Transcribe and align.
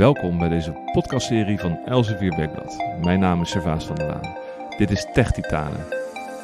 Welkom 0.00 0.38
bij 0.38 0.48
deze 0.48 0.90
podcastserie 0.92 1.58
van 1.58 1.78
Elsevier 1.86 2.36
Weekblad. 2.36 2.76
Mijn 3.02 3.20
naam 3.20 3.40
is 3.40 3.50
Servaas 3.50 3.84
van 3.84 3.96
der 3.96 4.06
Laan. 4.06 4.36
Dit 4.78 4.90
is 4.90 5.06
Tech 5.12 5.32
Titanen, 5.32 5.86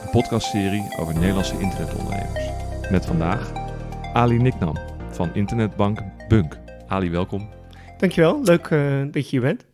een 0.02 0.10
podcastserie 0.10 0.96
over 0.98 1.14
Nederlandse 1.14 1.58
internetondernemers. 1.60 2.50
Met 2.90 3.06
vandaag 3.06 3.52
Ali 4.12 4.38
Niknam 4.38 4.76
van 5.10 5.34
internetbank 5.34 6.00
Bunk. 6.28 6.58
Ali, 6.86 7.10
welkom. 7.10 7.48
Dankjewel, 7.98 8.42
leuk 8.42 8.70
uh, 8.70 9.02
dat 9.10 9.30
je 9.30 9.30
hier 9.30 9.40
bent. 9.40 9.64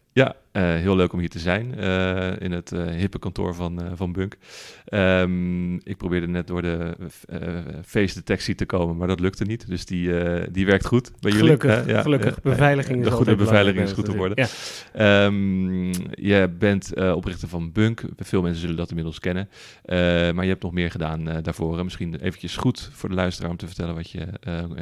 Uh, 0.53 0.63
heel 0.63 0.97
leuk 0.97 1.13
om 1.13 1.19
hier 1.19 1.29
te 1.29 1.39
zijn 1.39 1.75
uh, 1.79 2.41
in 2.41 2.53
het 2.53 2.73
uh, 2.73 2.87
hippe 2.87 3.19
kantoor 3.19 3.55
van, 3.55 3.81
van 3.95 4.13
Bunk. 4.13 4.37
Um, 4.89 5.75
ik 5.75 5.97
probeerde 5.97 6.27
net 6.27 6.47
door 6.47 6.63
de 6.63 6.95
face-detectie 7.85 8.55
te 8.55 8.67
komen, 8.67 8.97
maar 8.97 9.09
dat 9.09 9.21
lukte 9.21 9.45
niet. 9.45 9.67
Dus 9.67 9.85
die, 9.85 10.13
die 10.51 10.67
werkt 10.67 10.87
goed 10.87 11.13
bij 11.21 11.33
jullie. 11.33 11.47
Gelukkig, 11.47 11.87
ja, 11.87 12.03
gelukkig. 12.03 12.41
beveiliging 12.43 12.99
is 12.99 13.05
De 13.05 13.11
goede 13.11 13.37
beveiliging 13.37 13.85
is 13.85 13.93
goed 13.93 14.05
te 14.05 14.17
worden. 14.17 14.49
Ja. 14.95 15.25
Um, 15.25 15.93
je 16.15 16.51
bent 16.59 16.95
oprichter 17.15 17.49
van 17.49 17.73
Bunk. 17.73 18.03
Veel 18.17 18.43
mensen 18.43 18.61
zullen 18.61 18.77
dat 18.77 18.89
inmiddels 18.89 19.19
kennen. 19.19 19.49
maar 20.35 20.45
je 20.45 20.51
hebt 20.51 20.63
nog 20.63 20.73
meer 20.73 20.91
gedaan 20.91 21.25
daarvoor. 21.43 21.85
Misschien 21.85 22.15
eventjes 22.15 22.57
goed 22.57 22.91
voor 22.93 23.09
de 23.09 23.15
luisteraar 23.15 23.51
om 23.51 23.57
te 23.57 23.67
vertellen 23.67 23.95
wat 23.95 24.11
je 24.11 24.27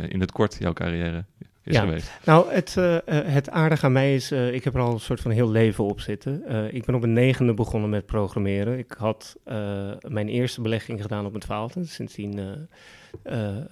in 0.09 0.21
het 0.21 0.33
kort, 0.33 0.57
jouw 0.59 0.73
carrière 0.73 1.25
ja. 1.63 1.97
Nou, 2.25 2.53
het, 2.53 2.77
uh, 2.79 2.97
het 3.07 3.51
aardige 3.51 3.87
aan 3.87 3.93
mij 3.93 4.15
is, 4.15 4.33
uh, 4.33 4.55
ik 4.55 4.65
heb 4.65 4.75
er 4.75 4.81
al 4.81 4.93
een 4.93 5.01
soort 5.01 5.21
van 5.21 5.31
heel 5.31 5.51
leven 5.51 5.85
op 5.85 6.01
zitten. 6.01 6.43
Uh, 6.49 6.73
ik 6.73 6.85
ben 6.85 6.95
op 6.95 7.03
een 7.03 7.13
negende 7.13 7.55
begonnen 7.55 7.91
met 7.91 8.07
programmeren. 8.07 8.79
Ik 8.79 8.95
had 8.99 9.37
mijn 10.09 10.29
eerste 10.29 10.61
belegging 10.61 11.03
gedaan 11.03 11.25
op 11.25 11.31
mijn 11.31 11.43
twaalfde. 11.43 11.85
Sindsdien 11.85 12.39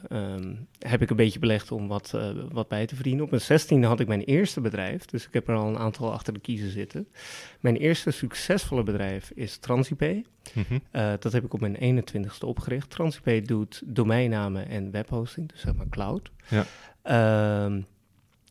um, 0.08 0.68
heb 0.78 1.02
ik 1.02 1.10
een 1.10 1.16
beetje 1.16 1.38
belegd 1.38 1.72
om 1.72 1.88
wat, 1.88 2.18
wat 2.52 2.68
bij 2.68 2.86
te 2.86 2.94
verdienen. 2.94 3.24
Op 3.24 3.30
mijn 3.30 3.42
zestiende 3.42 3.86
had 3.86 4.00
ik 4.00 4.08
mijn 4.08 4.24
eerste 4.24 4.60
bedrijf, 4.60 5.04
dus 5.04 5.26
ik 5.26 5.32
heb 5.32 5.48
er 5.48 5.54
al 5.54 5.68
een 5.68 5.78
aantal 5.78 6.12
achter 6.12 6.32
de 6.32 6.40
kiezen 6.40 6.70
zitten. 6.70 7.08
Mijn 7.60 7.76
eerste 7.76 8.10
succesvolle 8.10 8.82
bedrijf 8.82 9.30
is 9.34 9.56
Transipay. 9.56 10.24
Mm 10.54 10.64
-hmm. 10.68 10.80
dat 11.20 11.32
heb 11.32 11.44
ik 11.44 11.52
op 11.54 11.60
mijn 11.60 12.02
21ste 12.02 12.46
opgericht. 12.46 12.90
Transipay 12.90 13.42
doet 13.42 13.82
domeinnamen 13.86 14.68
en 14.68 14.90
webhosting, 14.90 15.48
dus 15.48 15.60
zeg 15.60 15.74
maar 15.74 15.88
cloud. 15.88 16.30
Ja. 16.48 16.66
Um, 17.10 17.86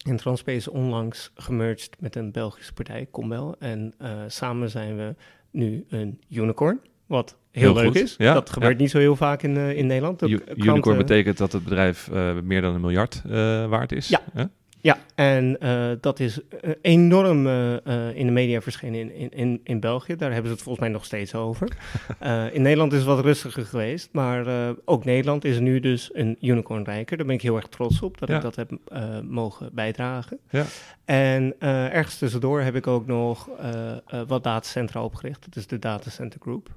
en 0.08 0.16
Transpay 0.16 0.56
is 0.56 0.68
onlangs 0.68 1.32
gemerged 1.36 1.96
met 2.00 2.16
een 2.16 2.32
Belgische 2.32 2.74
partij, 2.74 3.08
Combel. 3.12 3.56
En 3.60 3.94
uh, 4.02 4.10
samen 4.28 4.70
zijn 4.70 4.98
we 4.98 5.16
nu 5.52 5.86
een 5.90 6.22
unicorn, 6.30 6.80
wat 7.06 7.38
heel, 7.52 7.64
heel 7.64 7.74
leuk 7.74 7.86
goed. 7.86 7.96
is. 7.96 8.16
Ja, 8.18 8.34
dat 8.34 8.50
gebeurt 8.50 8.74
ja. 8.74 8.80
niet 8.80 8.90
zo 8.90 8.98
heel 8.98 9.16
vaak 9.16 9.44
in, 9.44 9.56
uh, 9.56 9.78
in 9.78 9.88
Nederland. 9.88 10.22
U 10.22 10.42
unicorn 10.56 10.98
betekent 10.98 11.38
dat 11.38 11.52
het 11.52 11.64
bedrijf 11.64 12.10
uh, 12.14 12.34
meer 12.44 12.62
dan 12.62 12.76
een 12.76 12.82
miljard 12.82 13.22
waard 13.70 13.92
is. 13.92 14.08
Ja, 14.08 14.22
ja, 14.82 14.98
en 15.16 15.58
uh, 15.60 15.92
dat 16.02 16.20
is 16.20 16.40
uh, 16.40 16.72
enorm 16.82 17.48
uh, 17.48 17.76
in 18.14 18.26
de 18.26 18.32
media 18.32 18.62
verschenen 18.62 19.16
in, 19.16 19.32
in, 19.32 19.62
in 19.64 19.80
België. 19.80 20.16
Daar 20.16 20.32
hebben 20.32 20.48
ze 20.48 20.54
het 20.54 20.64
volgens 20.64 20.86
mij 20.86 20.94
nog 20.94 21.06
steeds 21.06 21.36
over. 21.36 21.78
in 22.54 22.62
Nederland 22.62 22.92
is 22.92 22.98
het 22.98 23.08
wat 23.08 23.20
rustiger 23.20 23.66
geweest, 23.66 24.10
maar 24.12 24.46
ook 24.86 25.06
Nederland 25.06 25.46
is 25.46 25.60
nu 25.60 25.80
dus 25.80 26.10
een 26.14 26.38
unicorn 26.42 26.84
rijker. 26.84 27.18
Daar 27.18 27.26
ben 27.26 27.36
ik 27.36 27.42
heel 27.42 27.56
erg 27.56 27.68
trots 27.68 28.02
op 28.02 28.18
dat 28.18 28.30
ja. 28.30 28.36
ik 28.36 28.42
dat 28.42 28.56
heb 28.56 28.72
mogen 29.24 29.70
bijdragen. 29.74 30.40
Ja. 30.50 30.66
En 31.06 31.56
ergens 31.60 32.18
tussendoor 32.18 32.62
heb 32.62 32.76
ik 32.76 32.88
ook 32.88 33.08
nog 33.08 33.50
wat 34.28 34.44
datacentra 34.44 35.04
opgericht. 35.04 35.46
Dat 35.46 35.56
is 35.56 35.68
de 35.68 35.80
Datacenter 35.80 36.40
Group. 36.40 36.70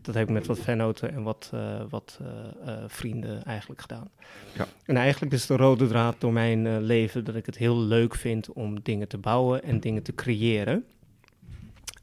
Dat 0.00 0.14
heb 0.14 0.28
ik 0.28 0.34
met 0.34 0.46
wat 0.46 0.58
vennoten 0.58 1.12
en 1.12 1.22
wat, 1.22 1.50
uh, 1.54 1.80
wat 1.88 2.18
uh, 2.22 2.28
uh, 2.66 2.84
vrienden 2.86 3.44
eigenlijk 3.44 3.80
gedaan. 3.80 4.10
Ja. 4.56 4.66
En 4.84 4.96
eigenlijk 4.96 5.32
is 5.32 5.46
de 5.46 5.56
rode 5.56 5.86
draad 5.86 6.16
door 6.18 6.32
mijn 6.32 6.80
leven 6.80 7.24
dat 7.24 7.34
ik 7.34 7.46
het 7.46 7.56
heel 7.56 7.78
leuk 7.78 8.14
vind 8.14 8.52
om 8.52 8.80
dingen 8.82 9.08
te 9.08 9.18
bouwen 9.18 9.62
en 9.62 9.80
dingen 9.80 10.02
te 10.02 10.14
creëren. 10.14 10.84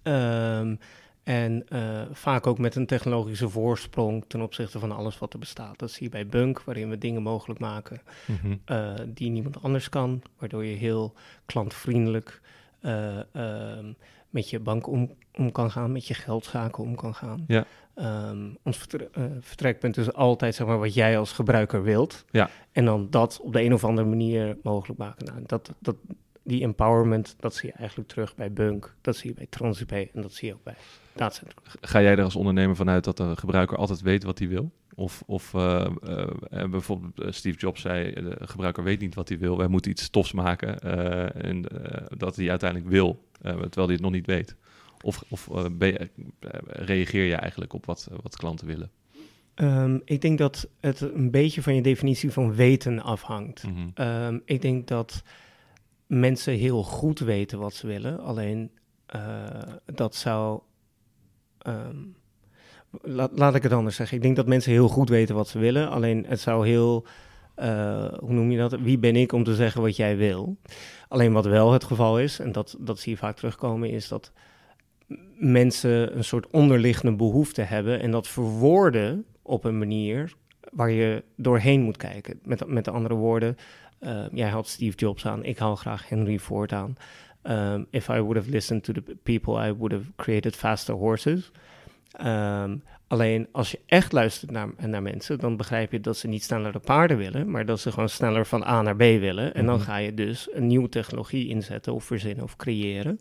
Um, 0.03 0.79
en 1.23 1.65
vaak 2.11 2.47
ook 2.47 2.57
met 2.57 2.75
een 2.75 2.85
technologische 2.85 3.49
voorsprong 3.49 4.23
ten 4.27 4.41
opzichte 4.41 4.79
van 4.79 4.91
alles 4.91 5.19
wat 5.19 5.33
er 5.33 5.39
bestaat. 5.39 5.79
Dat 5.79 5.91
zie 5.91 6.03
je 6.03 6.09
bij 6.09 6.27
Bunk, 6.27 6.63
waarin 6.63 6.89
we 6.89 6.97
dingen 6.97 7.21
mogelijk 7.21 7.59
maken 7.59 8.01
mm 8.25 8.37
-hmm. 8.41 9.13
die 9.13 9.29
niemand 9.29 9.61
anders 9.63 9.89
kan. 9.89 10.21
Waardoor 10.37 10.65
je 10.65 10.75
heel 10.75 11.13
klantvriendelijk 11.45 12.41
ehm, 12.81 13.91
met 14.35 14.49
je 14.49 14.59
bank 14.59 14.87
om, 14.87 15.11
om 15.33 15.51
kan 15.51 15.71
gaan, 15.71 15.91
met 15.91 16.07
je 16.07 16.13
geldzaken 16.13 16.83
om 16.83 16.95
kan 16.95 17.15
gaan. 17.15 17.43
Ja. 17.47 17.65
Um, 17.99 18.57
ons 18.63 18.77
vertre 18.77 19.09
uh, 19.17 19.23
vertrekpunt 19.39 19.97
is 19.97 20.13
altijd 20.13 20.55
zeg 20.55 20.67
maar, 20.67 20.79
wat 20.79 20.93
jij 20.93 21.17
als 21.17 21.31
gebruiker 21.31 21.83
wilt. 21.83 22.25
Ja. 22.31 22.49
En 22.71 22.85
dan 22.85 23.07
dat 23.09 23.39
op 23.41 23.53
de 23.53 23.61
een 23.61 23.73
of 23.73 23.83
andere 23.83 24.07
manier 24.07 24.57
mogelijk 24.63 24.99
maken. 24.99 25.25
Nou, 25.25 25.39
dat, 25.45 25.73
dat, 25.79 25.95
die 26.43 26.61
empowerment, 26.61 27.35
dat 27.39 27.55
zie 27.55 27.69
je 27.69 27.75
eigenlijk 27.75 28.09
terug 28.09 28.35
bij 28.35 28.53
Bunk, 28.53 28.95
dat 29.01 29.15
zie 29.15 29.29
je 29.29 29.35
bij 29.35 29.47
Transipay 29.49 30.09
en 30.13 30.21
dat 30.21 30.33
zie 30.33 30.47
je 30.47 30.53
ook 30.53 30.63
bij 30.63 30.75
Datacenter. 31.13 31.57
Ga 31.81 32.01
jij 32.01 32.17
er 32.17 32.23
als 32.23 32.35
ondernemer 32.35 32.75
vanuit 32.75 33.03
dat 33.03 33.17
de 33.17 33.35
gebruiker 33.35 33.77
altijd 33.77 34.01
weet 34.01 34.23
wat 34.23 34.39
hij 34.39 34.47
wil? 34.47 34.71
Of, 34.95 35.23
of 35.25 35.53
uh, 35.53 35.87
uh, 36.03 36.69
bijvoorbeeld 36.69 37.35
Steve 37.35 37.57
Jobs 37.57 37.81
zei, 37.81 38.13
de 38.13 38.37
gebruiker 38.39 38.83
weet 38.83 38.99
niet 38.99 39.15
wat 39.15 39.29
hij 39.29 39.37
wil, 39.37 39.57
wij 39.57 39.67
moeten 39.67 39.91
iets 39.91 40.09
tofs 40.09 40.31
maken 40.31 40.79
en 41.33 41.65
dat 42.17 42.35
hij 42.35 42.49
uiteindelijk 42.49 42.89
wil, 42.89 43.23
terwijl 43.41 43.85
hij 43.85 43.93
het 43.93 44.01
nog 44.01 44.11
niet 44.11 44.25
weet. 44.25 44.55
Of, 45.05 45.23
of 45.29 45.49
uh, 45.51 45.65
je, 45.79 46.09
uh, 46.19 46.49
reageer 46.65 47.23
je 47.23 47.35
eigenlijk 47.35 47.73
op 47.73 47.85
wat, 47.85 48.09
wat 48.21 48.35
klanten 48.35 48.67
willen? 48.67 48.91
Um, 49.55 50.01
ik 50.05 50.21
denk 50.21 50.37
dat 50.37 50.67
het 50.79 51.01
een 51.01 51.31
beetje 51.31 51.61
van 51.61 51.75
je 51.75 51.81
definitie 51.81 52.31
van 52.31 52.55
weten 52.55 53.01
afhangt. 53.01 53.63
Mm 53.63 53.75
-hmm. 53.75 54.07
um, 54.07 54.41
ik 54.45 54.61
denk 54.61 54.87
dat 54.87 55.23
mensen 56.07 56.53
heel 56.53 56.83
goed 56.83 57.19
weten 57.19 57.59
wat 57.59 57.73
ze 57.73 57.87
willen, 57.87 58.19
alleen 58.19 58.71
uh, 59.15 59.45
dat 59.85 60.15
zou. 60.15 60.59
Um, 61.67 62.15
la 63.01 63.29
laat 63.35 63.55
ik 63.55 63.63
het 63.63 63.71
anders 63.71 63.95
zeggen. 63.95 64.17
Ik 64.17 64.23
denk 64.23 64.35
dat 64.35 64.47
mensen 64.47 64.71
heel 64.71 64.87
goed 64.87 65.09
weten 65.09 65.35
wat 65.35 65.47
ze 65.47 65.59
willen, 65.59 65.89
alleen 65.89 66.25
het 66.27 66.39
zou 66.39 66.67
heel. 66.67 67.05
hoe 68.19 68.33
noem 68.33 68.51
je 68.51 68.57
dat? 68.57 68.79
Wie 68.79 68.97
ben 68.97 69.15
ik 69.15 69.31
om 69.31 69.43
te 69.43 69.55
zeggen 69.55 69.81
wat 69.81 69.95
jij 69.95 70.17
wil? 70.17 70.57
Alleen 71.07 71.33
wat 71.33 71.45
wel 71.45 71.71
het 71.71 71.83
geval 71.83 72.19
is, 72.19 72.39
en 72.39 72.51
dat, 72.51 72.75
dat 72.79 72.99
zie 72.99 73.11
je 73.11 73.17
vaak 73.17 73.35
terugkomen, 73.35 73.89
is 73.89 74.07
dat 74.07 74.31
mensen 75.37 76.17
een 76.17 76.23
soort 76.23 76.47
onderliggende 76.47 77.15
behoefte 77.15 77.61
hebben 77.61 77.99
en 78.01 78.11
dat 78.11 78.27
verwoorden 78.27 79.25
op 79.41 79.63
een 79.63 79.77
manier 79.77 80.33
waar 80.71 80.91
je 80.91 81.23
doorheen 81.35 81.81
moet 81.81 81.97
kijken. 81.97 82.39
Met, 82.43 82.67
met 82.67 82.87
andere 82.87 83.15
woorden, 83.15 83.57
uh, 83.99 84.25
jij 84.31 84.49
haalt 84.49 84.67
Steve 84.67 84.97
Jobs 84.97 85.25
aan, 85.25 85.43
ik 85.43 85.57
haal 85.57 85.75
graag 85.75 86.09
Henry 86.09 86.39
Ford 86.39 86.71
aan. 86.71 86.95
Um, 87.43 87.85
if 87.89 88.07
I 88.07 88.19
would 88.19 88.35
have 88.35 88.49
listened 88.49 88.83
to 88.83 88.93
the 88.93 89.01
people, 89.23 89.67
I 89.67 89.73
would 89.73 89.91
have 89.91 90.11
created 90.15 90.55
faster 90.55 90.95
horses. 90.95 91.51
Um, 92.25 92.83
alleen 93.07 93.47
als 93.51 93.71
je 93.71 93.79
echt 93.85 94.11
luistert 94.11 94.51
naar, 94.51 94.69
naar 94.77 95.01
mensen, 95.01 95.39
dan 95.39 95.57
begrijp 95.57 95.91
je 95.91 95.99
dat 95.99 96.17
ze 96.17 96.27
niet 96.27 96.43
snellere 96.43 96.79
paarden 96.79 97.17
willen, 97.17 97.51
maar 97.51 97.65
dat 97.65 97.79
ze 97.79 97.91
gewoon 97.91 98.09
sneller 98.09 98.45
van 98.45 98.63
A 98.63 98.81
naar 98.81 98.95
B 98.95 98.99
willen. 98.99 99.53
En 99.53 99.65
dan 99.65 99.75
mhm. 99.75 99.85
ga 99.85 99.97
je 99.97 100.13
dus 100.13 100.47
een 100.51 100.67
nieuwe 100.67 100.89
technologie 100.89 101.47
inzetten 101.47 101.93
of 101.93 102.03
verzinnen 102.03 102.43
of 102.43 102.55
creëren 102.55 103.19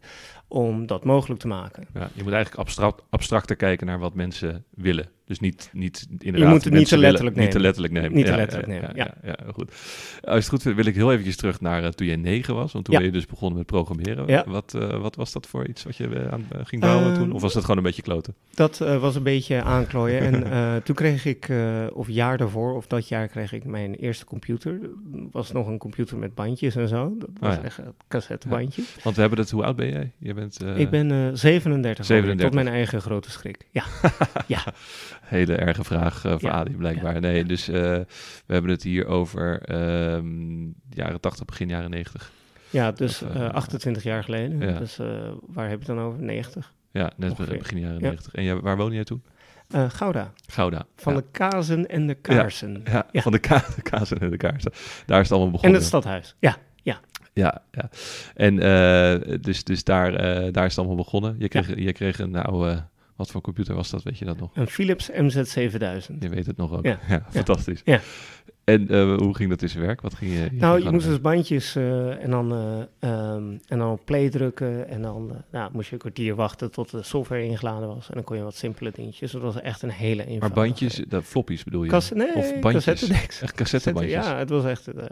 om 0.55 0.87
dat 0.87 1.05
mogelijk 1.05 1.41
te 1.41 1.47
maken. 1.47 1.87
Ja, 1.95 2.11
je 2.15 2.23
moet 2.23 2.33
eigenlijk 2.33 2.63
abstract, 2.63 3.03
abstracter 3.11 3.57
kijken 3.57 3.87
naar 3.87 3.99
wat 3.99 4.15
mensen 4.15 4.65
willen. 4.71 5.09
Dus 5.27 5.41
niet, 5.41 5.71
niet 5.73 6.07
inderdaad... 6.11 6.41
Je 6.41 6.55
moet 6.55 6.65
het 6.65 6.73
niet 6.73 6.89
te 6.89 6.99
letterlijk 6.99 7.37
nemen. 7.37 7.51
Niet 7.51 7.61
te 7.61 7.63
letterlijk 7.63 7.95
nemen. 7.95 8.13
Niet 8.13 8.27
te 8.27 8.37
letterlijk 8.37 8.69
nemen, 8.69 8.91
ja. 8.95 9.15
Ja, 9.23 9.37
goed. 9.53 9.71
Als 10.23 10.37
het 10.37 10.49
goed 10.49 10.63
vindt, 10.63 10.77
wil 10.77 10.87
ik 10.87 10.95
heel 10.95 11.13
eventjes 11.13 11.37
terug 11.37 11.61
naar 11.61 11.83
uh, 11.83 11.89
toen 11.89 12.07
je 12.07 12.17
negen 12.17 12.55
was. 12.55 12.73
Want 12.73 12.85
toen 12.85 12.95
ben 12.97 13.05
je 13.05 13.11
dus 13.11 13.27
begonnen 13.27 13.59
met 13.59 13.67
programmeren. 13.67 14.51
Wat, 14.51 14.75
uh, 14.77 15.01
wat 15.01 15.17
was 15.17 15.33
dat 15.33 15.47
voor 15.47 15.67
iets 15.67 15.85
wat 15.85 15.97
je 15.97 16.09
uh, 16.09 16.33
aan 16.33 16.47
ging 16.63 16.81
bouwen 16.81 17.07
ehm, 17.07 17.15
toen? 17.15 17.33
Of 17.33 17.43
was 17.43 17.53
dat 17.53 17.63
gewoon 17.63 17.77
een 17.77 17.83
beetje 17.83 18.03
kloten? 18.03 18.35
Dat 18.55 18.79
was 18.79 19.15
een 19.15 19.23
beetje 19.23 19.63
aanklooien. 19.63 20.45
en 20.45 20.83
toen 20.85 20.95
kreeg 20.95 21.25
ik, 21.25 21.53
of 21.93 22.09
jaar 22.09 22.39
daarvoor, 22.39 22.75
of 22.75 22.87
dat 22.87 23.09
jaar 23.09 23.29
kreeg 23.29 23.53
ik 23.53 23.65
mijn 23.65 23.95
eerste 23.95 24.25
computer. 24.25 24.81
was 25.31 25.53
nog 25.53 25.67
een 25.67 25.79
computer 25.79 26.17
met 26.17 26.35
bandjes 26.35 26.77
en 26.77 26.89
zo. 26.89 27.15
Dat 27.19 27.31
was 27.41 27.57
oh, 27.57 27.65
echt 27.65 27.79
een 27.79 27.95
cassettebandje. 28.09 28.83
Want 29.03 29.15
we 29.15 29.21
hebben 29.21 29.39
het, 29.39 29.51
hoe 29.51 29.65
oud 29.65 29.77
ben 29.77 29.91
jij? 29.91 30.13
Je 30.19 30.35
bent, 30.49 30.79
ik 30.79 30.91
ben 30.91 31.39
37, 31.39 32.05
37. 32.05 32.47
tot 32.47 32.55
mijn 32.55 32.69
eigen 32.69 33.01
grote 33.01 33.31
schrik. 33.31 33.69
Ja, 33.71 33.85
ja. 34.47 34.65
Hele 35.21 35.55
erge 35.55 35.85
vraag 35.85 36.25
uh, 36.25 36.33
voor 36.33 36.49
ja, 36.49 36.51
Ali 36.51 36.77
blijkbaar. 36.77 37.21
Nee, 37.21 37.45
dus 37.45 37.67
we 37.67 38.07
hebben 38.47 38.71
het 38.71 38.83
hier 38.83 39.07
over 39.07 39.75
um, 40.15 40.75
jaren 40.91 41.21
80, 41.21 41.45
begin 41.45 41.69
jaren 41.69 41.91
90. 41.91 42.33
Ja, 42.71 42.93
dus 42.93 43.23
of, 43.23 43.35
uh, 43.35 43.49
28 43.49 44.03
jaar 44.03 44.25
geleden. 44.25 44.79
Dus 44.79 44.97
waar 45.47 45.69
heb 45.69 45.83
je 45.83 45.87
het 45.87 45.97
dan 45.97 46.01
over? 46.01 46.23
90? 46.23 46.73
Ja, 46.91 47.13
net 47.17 47.31
ongeveer. 47.31 47.59
begin 47.59 47.79
jaren 47.79 48.01
90. 48.01 48.35
En 48.35 48.43
ja, 48.43 48.61
waar 48.61 48.77
woonde 48.77 48.95
jij 48.95 49.05
toen? 49.05 49.23
Uh, 49.75 49.91
Gouda. 49.91 50.33
Gouda. 50.47 50.87
Van 50.97 51.15
de 51.15 51.25
kazen 51.31 51.87
en 51.87 52.07
de 52.07 52.15
kaarsen. 52.15 52.83
Ja, 52.85 53.07
ja. 53.13 53.23
van 53.23 53.33
de, 53.33 53.39
ka 53.39 53.65
de, 53.77 53.83
kazen 53.83 54.19
en 54.19 54.31
de 54.31 54.37
kaarsen. 54.37 54.73
Daar 55.07 55.21
is 55.21 55.29
het 55.29 55.33
allemaal 55.33 55.51
begonnen. 55.51 55.77
En 55.77 55.77
het 55.77 55.85
stadhuis, 55.89 56.35
ja. 56.39 56.57
Ja, 57.35 57.63
ja. 57.71 57.91
En 58.35 58.55
uh, 58.55 59.39
dus, 59.41 59.65
dus 59.65 59.85
daar, 59.85 60.13
uh, 60.13 60.53
daar 60.53 60.65
is 60.65 60.71
het 60.71 60.79
allemaal 60.79 61.05
begonnen. 61.05 61.37
Je 61.39 61.49
kreeg, 61.49 61.79
je 61.79 61.93
kreeg 61.93 62.19
een 62.19 62.37
oude 62.37 62.85
wat 63.17 63.31
voor 63.31 63.41
computer 63.41 63.75
was 63.75 63.91
dat, 63.91 64.03
weet 64.03 64.19
je 64.19 64.25
dat 64.25 64.39
nog? 64.39 64.51
Een 64.55 64.67
Philips 64.67 65.11
MZ7000. 65.11 66.19
Je 66.19 66.29
weet 66.29 66.47
het 66.47 66.57
nog 66.57 66.73
ook. 66.73 66.85
Ja, 66.95 66.99
ja 67.09 67.27
fantastisch. 67.31 67.81
Ja. 67.85 68.01
En 68.65 68.89
eh, 68.89 69.17
hoe 69.17 69.35
ging 69.35 69.51
dat 69.51 69.63
in 69.63 69.69
zijn 69.69 69.85
werk? 69.85 70.01
Wat 70.01 70.15
ging 70.15 70.33
je... 70.33 70.49
Nou, 70.53 70.83
je 70.83 70.91
moest 70.91 71.07
dus 71.07 71.21
bandjes 71.21 71.77
eh, 71.77 72.23
en, 72.25 72.31
dan, 72.31 72.53
eh, 72.53 73.11
ehm, 73.11 73.57
en 73.69 73.79
dan 73.79 73.91
op 73.91 74.01
play 74.05 74.29
drukken. 74.31 74.89
En 74.89 75.03
dan 75.03 75.31
eh, 75.31 75.37
nou, 75.51 75.71
moest 75.73 75.87
je 75.87 75.93
een 75.93 75.99
kwartier 75.99 76.35
wachten 76.35 76.71
tot 76.71 76.91
de 76.91 77.03
software 77.03 77.45
ingeladen 77.45 77.89
was. 77.89 78.09
En 78.09 78.15
dan 78.15 78.25
kon 78.25 78.37
je 78.37 78.43
wat 78.43 78.57
simpele 78.57 78.91
dingetjes. 78.95 79.33
Dat 79.33 79.43
was 79.43 79.61
echt 79.61 79.83
een 79.83 79.91
hele 79.91 80.27
eenvoudige... 80.27 80.39
Maar 80.39 80.65
bandjes, 80.67 81.03
dat 81.09 81.25
floppies 81.25 81.65
bedoel 81.65 81.83
je? 81.85 81.91
Kas 81.91 82.11
nee, 82.11 82.35
of 82.35 82.61
bandjes? 82.61 82.85
cassettedecks. 82.85 83.41
Echt 83.41 83.55
cassettebandjes? 83.55 84.27
Ja, 84.27 84.39
het 84.39 84.51
was 84.51 84.65
echt... 84.65 84.87
eh, 84.87 85.05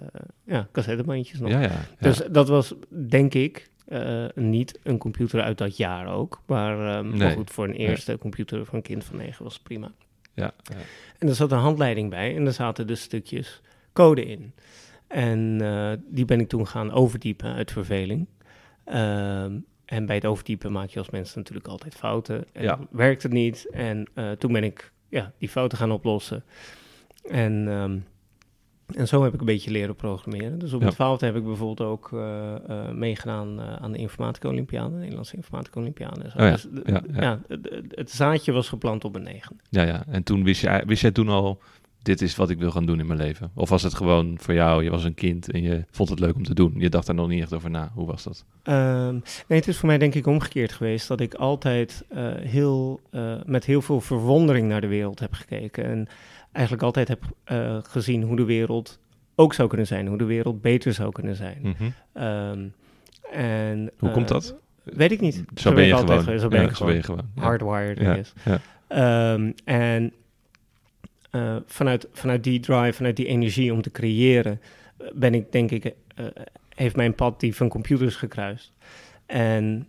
ja, 0.44 0.68
cassettebandjes 0.72 1.40
nog. 1.40 1.50
ja, 1.50 1.60
ja. 1.60 1.68
ja. 1.68 1.86
Dus 1.98 2.22
dat 2.30 2.48
was, 2.48 2.74
denk 3.08 3.34
ik, 3.34 3.70
eh, 3.92 4.24
niet 4.44 4.78
een 4.82 4.98
computer 4.98 5.40
uit 5.42 5.58
dat 5.58 5.76
jaar 5.76 6.14
ook. 6.14 6.40
Maar, 6.46 6.76
maar 6.76 7.04
Nee. 7.04 7.34
goed, 7.34 7.50
voor 7.50 7.64
een 7.64 7.74
eerste 7.74 8.18
computer 8.18 8.66
voor 8.66 8.74
een 8.74 8.82
kind 8.82 9.04
van 9.04 9.16
negen 9.16 9.44
was 9.44 9.58
prima. 9.58 9.92
ja, 10.34 10.54
ja. 10.62 10.76
En 11.18 11.28
er 11.28 11.34
zat 11.34 11.52
een 11.52 11.58
handleiding 11.58 12.10
bij 12.10 12.36
en 12.36 12.46
er 12.46 12.52
zaten 12.52 12.86
dus 12.86 13.02
stukjes 13.02 13.60
code 13.92 14.24
in. 14.24 14.52
En 15.06 15.58
eh, 15.60 15.92
die 16.08 16.24
ben 16.24 16.40
ik 16.40 16.48
toen 16.48 16.66
gaan 16.66 16.92
overtypen 16.92 17.54
uit 17.54 17.72
verveling. 17.72 18.26
Ehm, 18.84 19.58
en 19.84 20.06
bij 20.06 20.14
het 20.16 20.26
overtypen 20.26 20.72
maak 20.72 20.88
je 20.88 20.98
als 20.98 21.10
mens 21.10 21.34
natuurlijk 21.34 21.66
altijd 21.68 21.94
fouten. 21.94 22.44
En 22.52 22.62
Ja. 22.62 22.78
werkt 22.90 23.22
het 23.22 23.32
niet. 23.32 23.66
En 23.72 24.06
eh, 24.14 24.30
toen 24.30 24.52
ben 24.52 24.64
ik 24.64 24.92
ja, 25.08 25.32
die 25.38 25.48
fouten 25.48 25.78
gaan 25.78 25.92
oplossen. 25.92 26.44
En, 27.30 27.68
ehm, 27.68 27.98
en 28.96 29.08
zo 29.08 29.22
heb 29.22 29.34
ik 29.34 29.40
een 29.40 29.46
beetje 29.46 29.70
leren 29.70 29.94
programmeren. 29.96 30.58
Dus 30.58 30.68
op 30.72 30.78
Ja. 30.78 30.84
mijn 30.84 30.94
twaalfde 30.96 31.26
heb 31.26 31.36
ik 31.36 31.44
bijvoorbeeld 31.44 31.88
ook 31.90 32.10
eh, 32.12 32.54
eh, 32.54 32.90
meegedaan 32.94 33.60
eh, 33.60 33.74
aan 33.74 33.92
de 33.92 33.98
Informatica 33.98 34.48
Olympiade, 34.48 34.90
de 34.90 34.96
Nederlandse 34.98 35.36
Informatica 35.36 35.80
Olympiade. 35.80 36.20
Oh 36.24 36.32
ja, 36.36 36.50
Dus, 36.50 36.66
ja, 36.84 37.00
d- 37.00 37.06
ja. 37.20 37.40
het, 37.48 37.68
het- 37.70 37.84
het 37.96 38.10
zaadje 38.10 38.52
was 38.52 38.68
geplant 38.68 39.04
op 39.04 39.12
mijn 39.12 39.24
negen. 39.24 39.60
ja, 39.68 39.82
ja. 39.82 40.04
En 40.08 40.22
toen 40.22 40.44
wist, 40.44 40.60
je, 40.60 40.82
wist 40.86 41.02
jij 41.02 41.10
toen 41.10 41.28
al, 41.28 41.58
dit 42.02 42.20
is 42.22 42.36
wat 42.36 42.50
ik 42.50 42.58
wil 42.58 42.70
gaan 42.70 42.86
doen 42.86 43.00
in 43.00 43.06
mijn 43.06 43.18
leven? 43.18 43.50
Of 43.54 43.68
was 43.68 43.82
het 43.82 43.94
gewoon 43.94 44.36
voor 44.40 44.54
jou, 44.54 44.84
je 44.84 44.90
was 44.90 45.04
een 45.04 45.14
kind 45.14 45.50
en 45.50 45.62
je 45.62 45.84
vond 45.90 46.08
het 46.08 46.18
leuk 46.20 46.34
om 46.34 46.44
te 46.44 46.54
doen? 46.54 46.74
Je 46.76 46.88
dacht 46.88 47.06
daar 47.06 47.14
nog 47.14 47.28
niet 47.28 47.42
echt 47.42 47.52
over 47.54 47.70
na. 47.70 47.90
Hoe 47.94 48.06
was 48.06 48.22
dat? 48.22 48.44
Ehm, 48.62 49.12
nee, 49.48 49.58
het 49.58 49.68
is 49.68 49.76
voor 49.78 49.88
mij 49.88 49.98
denk 49.98 50.14
ik 50.14 50.26
omgekeerd 50.26 50.72
geweest 50.72 51.08
dat 51.08 51.20
ik 51.20 51.34
altijd 51.34 52.04
heel, 52.40 53.00
met 53.46 53.64
heel 53.64 53.82
veel 53.82 54.00
verwondering 54.00 54.68
naar 54.68 54.80
de 54.80 54.86
wereld 54.86 55.18
heb 55.20 55.32
gekeken. 55.32 55.84
En 55.84 56.06
eigenlijk 56.52 56.84
altijd 56.84 57.08
heb 57.08 57.22
eh, 57.44 57.78
gezien 57.82 58.22
hoe 58.22 58.36
de 58.36 58.44
wereld 58.44 58.98
ook 59.34 59.54
zou 59.54 59.68
kunnen 59.68 59.86
zijn, 59.86 60.06
hoe 60.06 60.18
de 60.18 60.24
wereld 60.24 60.60
beter 60.60 60.92
zou 60.92 61.12
kunnen 61.12 61.36
zijn. 61.36 61.58
Mhm. 61.62 61.90
Ehm, 62.12 62.66
en, 63.32 63.90
Hoe 63.98 64.08
eh, 64.08 64.14
komt 64.14 64.28
dat? 64.28 64.56
Weet 64.82 65.12
ik 65.12 65.20
niet. 65.20 65.44
Zo, 65.54 65.72
ben 65.72 65.82
je 65.84 65.88
ik 65.92 65.94
altijd 65.98 66.22
gewoon. 66.22 66.38
Zo 66.38 66.48
ben 66.48 66.60
Ja, 66.62 66.68
ik 66.68 66.76
zo 66.76 66.84
ben 66.84 66.94
je 66.94 67.02
gewoon. 67.02 67.30
Hardwired, 67.34 67.98
I 67.98 68.02
Ja, 68.02 68.14
guess. 68.14 68.32
ja. 68.44 68.60
Ehm, 68.88 69.52
en 69.64 70.12
eh, 71.30 71.56
vanuit, 71.66 72.08
vanuit 72.12 72.44
die 72.44 72.60
drive, 72.60 72.92
vanuit 72.92 73.16
die 73.16 73.26
energie 73.26 73.72
om 73.72 73.82
te 73.82 73.90
creëren, 73.90 74.60
eh, 74.98 75.06
ben 75.14 75.34
ik 75.34 75.52
denk 75.52 75.70
ik, 75.70 75.84
eh, 75.84 76.26
heeft 76.74 76.96
mijn 76.96 77.14
pad 77.14 77.40
die 77.40 77.56
van 77.56 77.68
computers 77.68 78.16
gekruist. 78.16 78.72
En 79.26 79.86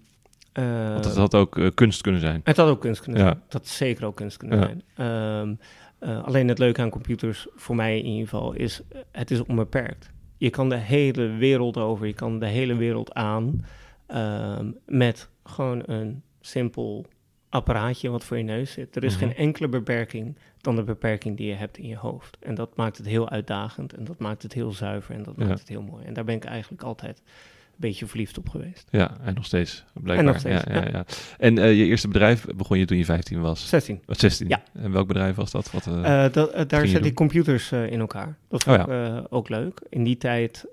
eh, 0.54 0.92
Want 0.92 1.06
het 1.06 1.15
had 1.15 1.36
ook 1.36 1.57
eh, 1.57 1.68
kunst 1.74 2.01
kunnen 2.01 2.21
zijn. 2.21 2.42
het 2.44 2.57
had 2.57 2.69
ook 2.69 2.81
kunst 2.81 3.01
kunnen 3.01 3.21
zijn. 3.21 3.33
Dat 3.33 3.54
had 3.62 3.68
zeker 3.68 4.06
ook 4.06 4.15
kunst 4.15 4.38
kunnen 4.38 4.60
zijn. 4.63 4.81
Ehm, 4.95 5.54
eh, 6.03 6.23
alleen 6.23 6.47
het 6.47 6.59
leuke 6.59 6.81
aan 6.81 6.89
computers, 6.89 7.47
voor 7.55 7.75
mij 7.75 7.97
in 8.00 8.05
ieder 8.05 8.23
geval, 8.27 8.53
is 8.53 8.81
eh, 8.89 9.00
het 9.11 9.31
is 9.31 9.44
onbeperkt. 9.44 10.11
Je 10.38 10.50
kan 10.50 10.69
de 10.69 10.75
hele 10.77 11.27
wereld 11.27 11.77
over, 11.77 12.07
je 12.07 12.13
kan 12.13 12.39
de 12.39 12.47
hele 12.47 12.75
wereld 12.75 13.13
aan 13.13 13.65
ehm, 14.07 14.71
met 14.85 15.29
gewoon 15.44 15.81
een 15.85 16.21
simpel 16.41 17.05
apparaatje 17.50 18.09
wat 18.09 18.23
voor 18.23 18.38
je 18.38 18.44
neus 18.44 18.71
zit. 18.71 18.95
Er 18.95 19.03
is 19.03 19.15
Mhm. 19.17 19.23
geen 19.25 19.35
enkele 19.35 19.67
beperking 19.67 20.38
dan 20.61 20.75
de 20.75 20.83
beperking 20.83 21.38
die 21.38 21.47
je 21.47 21.53
hebt 21.53 21.77
in 21.77 21.88
je 21.88 21.97
hoofd. 21.97 22.38
En 22.39 22.55
dat 22.55 22.75
maakt 22.75 22.97
het 22.97 23.05
heel 23.05 23.29
uitdagend 23.29 23.94
en 23.94 24.03
dat 24.03 24.19
maakt 24.19 24.44
het 24.44 24.53
heel 24.53 24.71
zuiver 24.71 25.15
en 25.15 25.23
dat 25.23 25.33
Ja. 25.38 25.45
maakt 25.45 25.59
het 25.59 25.67
heel 25.69 25.81
mooi. 25.81 26.05
En 26.05 26.13
daar 26.13 26.23
ben 26.23 26.35
ik 26.35 26.45
eigenlijk 26.45 26.83
altijd 26.83 27.21
beetje 27.75 28.06
verliefd 28.08 28.38
op 28.38 28.50
geweest. 28.50 28.88
Ja, 28.92 29.18
en 29.22 29.34
nog 29.34 29.46
steeds, 29.46 29.84
blijkbaar. 29.94 30.25
nog 30.25 30.40
steeds, 30.40 30.64
ja, 30.64 30.74
ja, 30.74 30.81
ja. 30.81 30.90
ja. 30.92 31.06
En 31.38 31.58
eh, 31.58 31.78
je 31.78 31.86
eerste 31.86 32.08
bedrijf 32.08 32.46
begon 32.56 32.80
je 32.80 32.86
toen 32.86 32.98
je 32.98 33.06
15 33.06 33.42
was? 33.42 33.70
16. 33.70 34.02
Of 34.08 34.20
16? 34.20 34.48
Ja. 34.48 34.64
En 34.74 34.92
welk 34.92 35.08
bedrijf 35.08 35.36
was 35.36 35.52
dat? 35.52 35.72
Wat, 35.72 35.88
eh, 35.88 36.25
Eh, 36.25 36.34
dat, 36.34 36.70
daar 36.70 36.88
zet 36.88 37.06
ik 37.06 37.14
computers 37.16 37.72
in 37.72 38.00
elkaar. 38.00 38.38
Dat 38.48 38.68
Oh 38.68 38.74
vond 38.74 38.88
ik 38.88 38.94
eh, 38.94 39.20
ook 39.30 39.50
leuk. 39.50 39.81
In 39.90 40.04
die 40.04 40.18
tijd, 40.18 40.66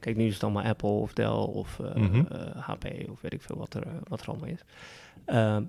kijk, 0.00 0.16
nu 0.16 0.26
is 0.26 0.34
het 0.34 0.42
allemaal 0.42 0.64
Apple 0.64 0.88
of 0.88 1.12
Dell 1.12 1.26
of 1.26 1.78
eh, 1.80 1.94
Mhm. 1.94 2.22
HP 2.58 2.84
of 3.10 3.20
weet 3.20 3.32
ik 3.32 3.42
veel 3.42 3.56
wat 3.56 3.74
er, 3.74 3.84
wat 4.08 4.20
er 4.20 4.26
allemaal 4.28 4.48
is. 4.48 4.64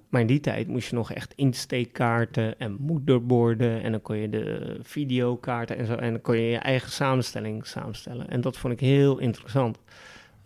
Maar 0.09 0.21
in 0.21 0.27
die 0.27 0.39
tijd 0.39 0.67
moest 0.67 0.89
je 0.89 0.95
nog 0.95 1.11
echt 1.11 1.33
insteekkaarten 1.35 2.59
en 2.59 2.75
moederborden 2.79 3.81
en 3.83 3.91
dan 3.91 4.01
kon 4.01 4.17
je 4.17 4.29
de 4.29 4.77
videokaarten 4.81 5.77
en 5.77 5.85
zo 5.85 5.93
en 5.95 6.11
dan 6.11 6.21
kon 6.21 6.35
je 6.35 6.49
je 6.49 6.57
eigen 6.57 6.91
samenstelling 6.91 7.65
samenstellen. 7.65 8.29
En 8.29 8.41
dat 8.41 8.57
vond 8.57 8.73
ik 8.73 8.79
heel 8.79 9.17
interessant. 9.17 9.77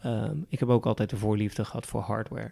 Ehm, 0.04 0.38
ik 0.48 0.60
heb 0.60 0.70
ook 0.70 0.86
altijd 0.86 1.10
de 1.10 1.18
voorliefde 1.18 1.66
gehad 1.66 1.86
voor 1.86 2.02
hardware. 2.02 2.52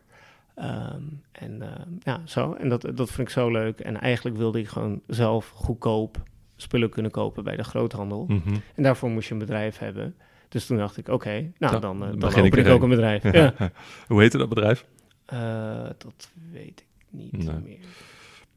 Ehm, 0.55 1.01
en 1.31 1.61
ehm, 1.61 1.89
ja, 1.99 2.21
zo. 2.25 2.53
En 2.53 2.69
dat, 2.69 2.81
dat 2.81 3.11
vond 3.11 3.17
ik 3.27 3.29
zo 3.29 3.51
leuk. 3.51 3.79
En 3.79 4.01
eigenlijk 4.01 4.37
wilde 4.37 4.59
ik 4.59 4.67
gewoon 4.67 5.01
zelf 5.07 5.47
goedkoop 5.49 6.23
spullen 6.55 6.89
kunnen 6.89 7.11
kopen 7.11 7.43
bij 7.43 7.55
de 7.55 7.63
groothandel. 7.63 8.25
mhm. 8.27 8.53
En 8.75 8.83
daarvoor 8.83 9.09
moest 9.09 9.27
je 9.27 9.33
een 9.33 9.39
bedrijf 9.39 9.77
hebben. 9.77 10.15
Dus 10.49 10.65
toen 10.65 10.77
dacht 10.77 10.97
ik, 10.97 11.07
oké, 11.07 11.51
nou 11.57 11.71
Dan 11.71 11.81
dan, 11.81 12.03
eh, 12.03 12.19
dan 12.19 12.43
open 12.45 12.59
ik 12.59 12.67
ook 12.67 12.81
een 12.81 12.89
bedrijf. 12.89 13.31
ja. 13.33 13.53
Hoe 14.07 14.21
heette 14.21 14.37
dat 14.37 14.49
bedrijf? 14.49 14.85
Eh, 15.25 15.83
dat 15.97 16.31
weet 16.51 16.79
ik 16.79 16.85
niet 17.09 17.31
Nee. 17.31 17.55
meer. 17.63 17.77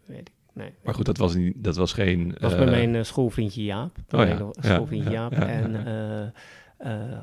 Weet 0.05 0.29
ik, 0.29 0.35
nee. 0.53 0.71
Maar 0.85 0.95
goed, 0.95 1.05
dat 1.07 1.17
was, 1.17 1.35
niet, 1.35 1.55
dat 1.65 1.77
was 1.77 1.93
geen... 1.93 2.29
Dat 2.29 2.41
was 2.41 2.57
bij 2.57 2.65
mijn 2.65 2.95
eh, 2.95 3.03
schoolvriendje 3.03 3.65
Jaap. 3.65 3.97
Oh 4.11 4.27
ja, 4.27 4.35
mijn 4.35 4.51
schoolvriendje 4.61 5.11
ja, 5.11 5.21
Jaap. 5.21 5.33
ja, 5.33 5.41
ja, 5.41 5.49
en 5.49 6.33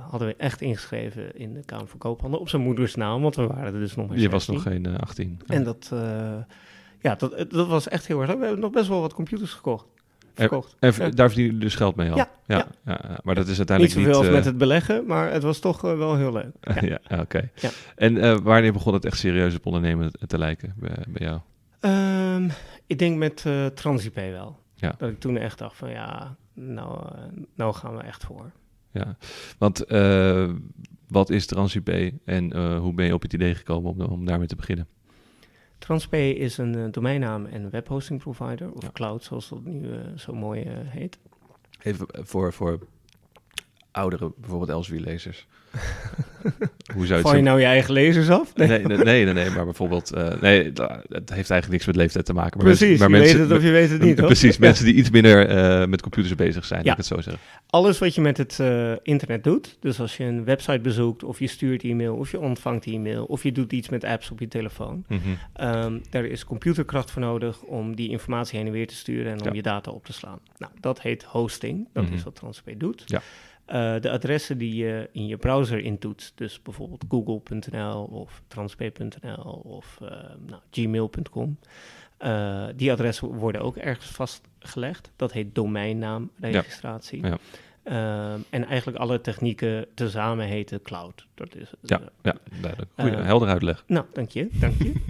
hadden 0.09 0.27
we 0.27 0.35
echt 0.37 0.61
ingeschreven 0.61 1.35
in 1.37 1.53
de 1.53 1.65
Kamer 1.65 1.87
van 1.87 1.99
Koophandel 1.99 2.39
op 2.39 2.49
zijn 2.49 2.61
moeders 2.61 2.95
naam, 2.95 3.21
want 3.21 3.35
we 3.35 3.47
waren 3.47 3.73
er 3.73 3.79
dus 3.79 3.95
nog 3.95 4.07
maar 4.07 4.17
Je 4.17 4.29
was 4.29 4.45
16. 4.45 4.53
nog 4.53 4.73
geen 4.73 4.95
eh, 4.95 5.01
18. 5.01 5.39
En 5.47 5.63
dat, 5.63 5.89
eh, 5.93 6.33
ja, 7.01 7.15
dat, 7.15 7.45
dat 7.49 7.67
was 7.67 7.87
echt 7.87 8.07
heel 8.07 8.21
erg. 8.21 8.33
We 8.33 8.37
hebben 8.39 8.59
nog 8.59 8.71
best 8.71 8.87
wel 8.87 9.01
wat 9.01 9.13
computers 9.13 9.53
gekocht. 9.53 9.85
Verkocht. 10.33 10.75
En 10.79 10.93
Ja. 10.97 11.09
daar 11.09 11.27
verdienen 11.27 11.53
jullie 11.53 11.59
dus 11.59 11.75
geld 11.75 11.95
mee 11.95 12.11
al? 12.11 12.17
Ja, 12.17 12.29
ja. 12.45 12.67
ja. 12.85 13.19
Maar 13.23 13.35
dat 13.35 13.47
is 13.47 13.57
Niet 13.57 13.69
uiteindelijk 13.69 13.97
zoveel 13.97 14.13
als 14.13 14.21
niet... 14.23 14.31
met 14.31 14.39
eh, 14.41 14.47
het 14.47 14.57
beleggen, 14.57 15.05
maar 15.05 15.31
het 15.31 15.43
was 15.43 15.59
toch 15.59 15.85
eh, 15.85 15.97
wel 15.97 16.15
heel 16.17 16.31
leuk. 16.31 16.51
Ja. 17.09 17.19
oké. 17.19 17.49
Ja. 17.55 17.69
En 17.95 18.17
eh, 18.17 18.37
wanneer 18.37 18.73
begon 18.73 18.93
het 18.93 19.05
echt 19.05 19.17
serieus 19.17 19.55
op 19.55 19.65
ondernemen 19.65 20.11
te 20.27 20.37
lijken 20.37 20.73
bij, 20.77 20.97
bij 21.07 21.27
jou? 21.27 21.39
Ehm, 21.79 22.49
ik 22.87 22.99
denk 22.99 23.17
met 23.17 23.43
eh 23.45 23.65
TransIP 23.65 24.15
wel. 24.15 24.59
Ja. 24.75 24.95
Dat 24.97 25.09
ik 25.09 25.19
toen 25.19 25.37
echt 25.37 25.57
dacht 25.57 25.75
van 25.77 25.89
ja, 25.89 26.35
nou, 26.53 27.05
eh, 27.05 27.21
nou 27.55 27.73
gaan 27.73 27.95
we 27.97 28.03
echt 28.03 28.23
voor. 28.23 28.51
Ja, 28.91 29.17
want 29.57 29.85
eh, 29.85 30.49
wat 31.07 31.29
is 31.29 31.45
TransIP 31.45 31.87
en 32.25 32.53
eh, 32.53 32.79
hoe 32.79 32.93
ben 32.93 33.05
je 33.05 33.13
op 33.13 33.21
het 33.21 33.33
idee 33.33 33.55
gekomen 33.55 33.91
om, 33.91 34.01
om 34.01 34.25
daarmee 34.25 34.47
te 34.47 34.55
beginnen? 34.55 34.87
TransP 35.77 36.13
is 36.13 36.57
een 36.57 36.75
eh, 36.75 36.91
domeinnaam 36.91 37.45
en 37.45 37.69
webhosting 37.69 38.19
provider, 38.19 38.71
of 38.71 38.83
Ja. 38.83 38.89
cloud 38.93 39.23
zoals 39.23 39.49
dat 39.49 39.63
nu 39.63 39.89
zo 40.15 40.33
mooi 40.33 40.63
heet. 40.67 41.17
Even 41.83 42.07
voor, 42.11 42.53
voor 42.53 42.79
oudere, 43.91 44.33
bijvoorbeeld 44.37 44.69
Elsevier-lezers. 44.69 45.47
hoe 46.95 47.05
zou 47.05 47.19
je 47.19 47.25
Val 47.27 47.41
nou 47.41 47.59
je 47.59 47.65
eigen 47.65 47.93
lezers 47.93 48.29
af? 48.29 48.55
Nee. 48.55 48.67
Nee, 48.67 48.97
nee, 49.23 49.33
nee, 49.33 49.49
maar 49.49 49.63
bijvoorbeeld... 49.65 50.11
eh, 50.13 50.41
nee, 50.41 50.63
het 50.63 51.29
heeft 51.29 51.49
eigenlijk 51.49 51.67
niks 51.69 51.85
met 51.85 51.95
leeftijd 51.95 52.25
te 52.25 52.33
maken. 52.33 52.57
Maar 52.57 52.65
Precies, 52.65 52.87
mensen, 52.99 53.11
maar 53.11 53.19
je 53.19 53.25
mensen, 53.25 53.39
weet 53.39 53.49
het 53.49 53.57
of 53.57 53.63
je 53.63 53.71
weet 53.71 53.89
het 53.89 54.01
niet, 54.01 54.17
hoor. 54.19 54.27
Precies, 54.27 54.57
mensen 54.57 54.85
die 54.85 54.93
iets 54.93 55.09
minder 55.09 55.47
eh, 55.47 55.87
met 55.87 56.01
computers 56.01 56.35
bezig 56.35 56.65
zijn, 56.65 56.83
Ja. 56.83 56.91
ik 56.91 56.97
het 56.97 57.05
zo 57.05 57.21
zeggen. 57.21 57.41
Alles 57.69 57.99
wat 57.99 58.15
je 58.15 58.21
met 58.21 58.37
het 58.37 58.59
eh, 58.59 58.91
internet 59.03 59.43
doet, 59.43 59.77
dus 59.79 59.99
als 59.99 60.17
je 60.17 60.23
een 60.23 60.43
website 60.45 60.79
bezoekt, 60.79 61.23
of 61.23 61.39
je 61.39 61.47
stuurt 61.47 61.83
e-mail, 61.83 62.15
of 62.15 62.31
je 62.31 62.39
ontvangt 62.39 62.85
e-mail, 62.85 63.25
of 63.25 63.43
je 63.43 63.51
doet 63.51 63.71
iets 63.73 63.89
met 63.89 64.03
apps 64.03 64.31
op 64.31 64.39
je 64.39 64.47
telefoon, 64.47 65.03
Mhm. 65.07 65.19
Ehm, 65.53 65.97
daar 66.09 66.25
is 66.25 66.45
computerkracht 66.45 67.11
voor 67.11 67.21
nodig 67.21 67.61
om 67.61 67.95
die 67.95 68.09
informatie 68.09 68.57
heen 68.57 68.67
en 68.67 68.73
weer 68.73 68.87
te 68.87 68.95
sturen 68.95 69.31
en 69.31 69.47
om 69.49 69.55
je 69.55 69.61
data 69.61 69.91
op 69.91 70.05
te 70.05 70.13
slaan. 70.13 70.39
Nou, 70.57 70.71
dat 70.79 71.01
heet 71.01 71.23
hosting. 71.23 71.87
Dat 71.93 72.03
Mhm. 72.03 72.13
is 72.13 72.23
wat 72.23 72.35
TransP 72.35 72.69
doet. 72.77 73.03
Ja. 73.05 73.21
Eh, 73.71 73.95
de 73.99 74.11
adressen 74.11 74.57
die 74.57 74.75
je 74.75 75.09
in 75.11 75.27
je 75.27 75.37
browser 75.37 75.79
intoetst, 75.79 76.31
dus 76.35 76.61
bijvoorbeeld 76.61 77.03
google.nl 77.09 78.03
of 78.03 78.41
transp.nl 78.47 79.61
of 79.63 79.99
eh, 80.01 80.09
nou, 80.47 80.61
gmail.com, 80.71 81.57
eh, 82.17 82.65
die 82.75 82.91
adressen 82.91 83.27
worden 83.27 83.61
ook 83.61 83.77
ergens 83.77 84.05
vastgelegd. 84.05 85.11
Dat 85.15 85.31
heet 85.31 85.55
domeinnaamregistratie. 85.55 87.25
Ja. 87.25 87.37
Ehm, 87.83 88.39
en 88.49 88.65
eigenlijk 88.65 88.97
alle 88.97 89.21
technieken 89.21 89.85
tezamen 89.93 90.45
heten 90.45 90.81
cloud. 90.81 91.27
Dat 91.33 91.55
is, 91.55 91.73
Ja, 91.81 92.01
ja, 92.21 92.35
duidelijk. 92.61 92.91
Goeie, 92.95 93.15
helder 93.15 93.47
uitleg. 93.47 93.83
nou, 93.87 94.05
dank 94.13 94.29
je, 94.29 94.47
dank 94.51 94.81
je. 94.81 94.93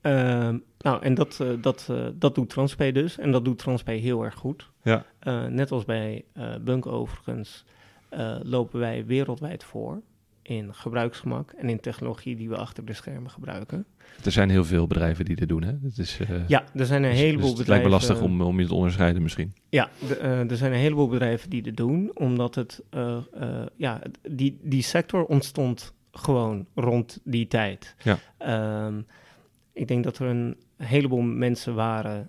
Ehm, 0.00 0.58
nou, 0.78 1.02
en 1.02 1.14
dat, 1.14 1.44
dat, 1.60 1.90
dat 2.14 2.34
doet 2.34 2.50
Transpay 2.50 2.92
dus. 2.92 3.18
En 3.18 3.30
dat 3.32 3.44
doet 3.44 3.58
Transpay 3.58 3.96
heel 3.96 4.24
erg 4.24 4.34
goed. 4.34 4.70
Ja. 4.82 5.04
Net 5.48 5.72
als 5.72 5.84
bij 5.84 6.24
Bunk 6.60 6.86
overigens, 6.86 7.64
eh, 8.08 8.36
lopen 8.42 8.80
wij 8.80 9.06
wereldwijd 9.06 9.64
voor. 9.64 10.02
in 10.42 10.74
gebruiksgemak 10.74 11.52
en 11.52 11.68
in 11.68 11.80
technologie 11.80 12.36
die 12.36 12.48
we 12.48 12.56
achter 12.56 12.84
de 12.84 12.92
schermen 12.92 13.30
gebruiken. 13.30 13.86
Er 14.24 14.32
zijn 14.32 14.50
heel 14.50 14.64
veel 14.64 14.86
bedrijven 14.86 15.24
die 15.24 15.36
dit 15.36 15.48
doen, 15.48 15.62
hè? 15.62 15.72
Het 15.82 15.98
is, 15.98 16.18
uh, 16.20 16.48
ja, 16.48 16.64
er 16.74 16.86
zijn 16.86 17.02
een 17.02 17.10
dus- 17.10 17.18
heleboel 17.18 17.40
dus 17.40 17.48
het 17.48 17.58
bedrijven. 17.58 17.90
lijkt 17.90 18.06
me 18.06 18.08
lastig 18.08 18.28
om, 18.28 18.40
om 18.40 18.60
je 18.60 18.66
te 18.66 18.74
onderscheiden 18.74 19.22
misschien. 19.22 19.54
Ja, 19.68 19.90
de, 20.08 20.18
uh, 20.22 20.50
er 20.50 20.56
zijn 20.56 20.72
een 20.72 20.78
heleboel 20.78 21.08
bedrijven 21.08 21.50
die 21.50 21.62
dit 21.62 21.76
doen, 21.76 22.10
omdat 22.14 22.54
het, 22.54 22.82
uh, 22.90 23.18
ja, 23.76 24.00
die, 24.30 24.58
die 24.62 24.82
sector 24.82 25.24
ontstond 25.24 25.94
gewoon 26.12 26.66
rond 26.74 27.20
die 27.24 27.46
tijd. 27.46 27.94
Ja. 28.02 28.86
Um, 28.86 29.06
ik 29.72 29.88
denk 29.88 30.04
dat 30.04 30.18
er 30.18 30.26
een 30.26 30.56
heleboel 30.76 31.22
mensen 31.22 31.74
waren 31.74 32.28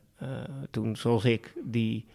toen, 0.70 0.96
zoals 0.96 1.26
ik, 1.26 1.54
die 1.64 2.06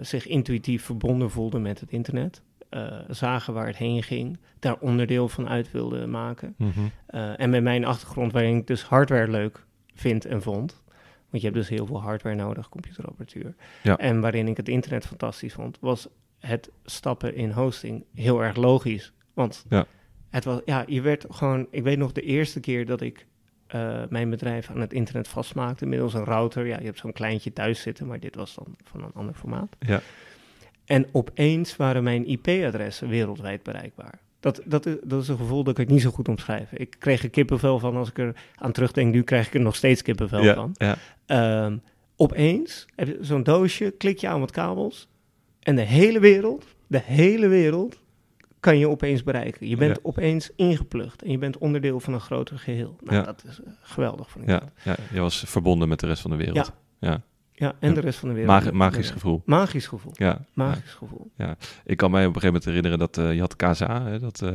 zich 0.00 0.26
intuïtief 0.26 0.84
verbonden 0.84 1.30
voelden 1.30 1.62
met 1.62 1.80
het 1.80 1.90
internet. 1.90 2.42
Uh, 2.74 2.98
zagen 3.08 3.54
waar 3.54 3.66
het 3.66 3.76
heen 3.76 4.02
ging, 4.02 4.38
daar 4.58 4.76
onderdeel 4.78 5.28
van 5.28 5.48
uit 5.48 5.70
wilden 5.70 6.10
maken. 6.10 6.54
Mm 6.58 6.72
-hmm. 6.74 6.90
uh, 7.10 7.40
en 7.40 7.50
met 7.50 7.62
mijn 7.62 7.84
achtergrond, 7.84 8.32
waarin 8.32 8.56
ik 8.56 8.66
dus 8.66 8.82
hardware 8.82 9.30
leuk 9.30 9.64
vind 9.94 10.24
en 10.24 10.42
vond. 10.42 10.82
Want 11.30 11.42
je 11.42 11.52
hebt 11.52 11.54
dus 11.54 11.68
heel 11.68 11.86
veel 11.86 12.02
hardware 12.02 12.36
nodig, 12.36 12.68
computerapparatuur. 12.68 13.54
Ja. 13.82 13.96
En 13.96 14.20
waarin 14.20 14.48
ik 14.48 14.56
het 14.56 14.68
internet 14.68 15.06
fantastisch 15.06 15.52
vond, 15.52 15.78
was 15.80 16.08
het 16.38 16.70
stappen 16.84 17.34
in 17.34 17.50
hosting 17.50 18.04
heel 18.14 18.42
erg 18.42 18.56
logisch. 18.56 19.12
Want 19.32 19.64
ja. 19.68 19.86
het 20.30 20.44
was, 20.44 20.60
ja, 20.64 20.84
je 20.86 21.00
werd 21.00 21.26
gewoon, 21.30 21.66
ik 21.70 21.82
weet 21.82 21.98
nog 21.98 22.12
de 22.12 22.22
eerste 22.22 22.60
keer 22.60 22.86
dat 22.86 23.00
ik 23.00 23.26
uh, 23.74 24.02
mijn 24.08 24.30
bedrijf 24.30 24.70
aan 24.70 24.80
het 24.80 24.92
internet 24.92 25.28
vastmaakte, 25.28 25.86
middels 25.86 26.14
een 26.14 26.24
router. 26.24 26.66
Ja, 26.66 26.78
je 26.78 26.84
hebt 26.84 26.98
zo'n 26.98 27.12
kleintje 27.12 27.52
thuis 27.52 27.80
zitten, 27.80 28.06
maar 28.06 28.20
dit 28.20 28.34
was 28.34 28.54
dan 28.54 28.76
van 28.84 29.02
een 29.02 29.12
ander 29.14 29.34
formaat. 29.34 29.76
Ja. 29.78 30.00
En 30.84 31.06
opeens 31.12 31.76
waren 31.76 32.02
mijn 32.02 32.26
IP-adressen 32.26 33.08
wereldwijd 33.08 33.62
bereikbaar. 33.62 34.20
Dat, 34.40 34.60
dat, 34.64 34.86
is, 34.86 34.96
dat 35.02 35.22
is 35.22 35.28
een 35.28 35.36
gevoel 35.36 35.64
dat 35.64 35.78
ik 35.78 35.88
niet 35.88 36.00
zo 36.00 36.10
goed 36.10 36.28
omschrijven. 36.28 36.80
Ik 36.80 36.96
kreeg 36.98 37.22
er 37.22 37.30
kippenvel 37.30 37.78
van 37.78 37.96
als 37.96 38.08
ik 38.08 38.18
er 38.18 38.34
aan 38.54 38.72
terugdenk. 38.72 39.14
Nu 39.14 39.22
krijg 39.22 39.46
ik 39.46 39.54
er 39.54 39.60
nog 39.60 39.76
steeds 39.76 40.02
kippenvel 40.02 40.42
ja, 40.42 40.54
van. 40.54 40.74
Ja. 40.76 41.64
Um, 41.64 41.82
opeens 42.16 42.86
heb 42.96 43.06
je 43.06 43.18
zo'n 43.20 43.42
doosje, 43.42 43.90
klik 43.90 44.18
je 44.18 44.28
aan 44.28 44.40
wat 44.40 44.50
kabels. 44.50 45.08
En 45.60 45.76
de 45.76 45.82
hele 45.82 46.20
wereld, 46.20 46.64
de 46.86 47.00
hele 47.04 47.48
wereld 47.48 47.98
kan 48.60 48.78
je 48.78 48.88
opeens 48.88 49.22
bereiken. 49.22 49.68
Je 49.68 49.76
bent 49.76 49.96
Ja. 49.96 50.02
opeens 50.02 50.50
ingeplucht 50.56 51.22
en 51.22 51.30
je 51.30 51.38
bent 51.38 51.58
onderdeel 51.58 52.00
van 52.00 52.14
een 52.14 52.20
groter 52.20 52.58
geheel. 52.58 52.96
Nou, 53.00 53.24
dat 53.24 53.44
is 53.48 53.60
eh, 53.60 53.72
geweldig 53.80 54.30
van 54.30 54.42
Ja, 54.46 54.62
ja, 54.84 54.96
je 55.12 55.20
was 55.20 55.44
verbonden 55.46 55.88
met 55.88 56.00
de 56.00 56.06
rest 56.06 56.22
van 56.22 56.30
de 56.30 56.36
wereld. 56.36 56.72
Ja. 56.98 57.22
Ja, 57.56 57.74
en 57.80 57.88
Ja. 57.88 57.94
de 57.94 58.00
rest 58.00 58.18
van 58.18 58.28
de 58.28 58.34
wereld. 58.34 58.52
Magi- 58.54 58.70
magisch 58.76 59.06
Ja. 59.06 59.12
gevoel. 59.12 59.42
Magisch 59.46 59.86
gevoel. 59.86 60.12
Ja. 60.14 60.26
ja. 60.26 60.44
Magisch 60.52 60.92
gevoel. 60.92 61.30
Ik 61.84 61.96
kan 61.96 62.10
mij 62.10 62.26
op 62.26 62.34
een 62.34 62.40
gegeven 62.40 62.46
moment 62.46 62.64
herinneren 62.64 62.98
dat 62.98 63.18
eh, 63.18 63.34
je 63.34 63.40
had 63.40 63.56
KSA. 63.56 64.02
Hè, 64.06 64.18
dat, 64.18 64.42
eh, 64.42 64.50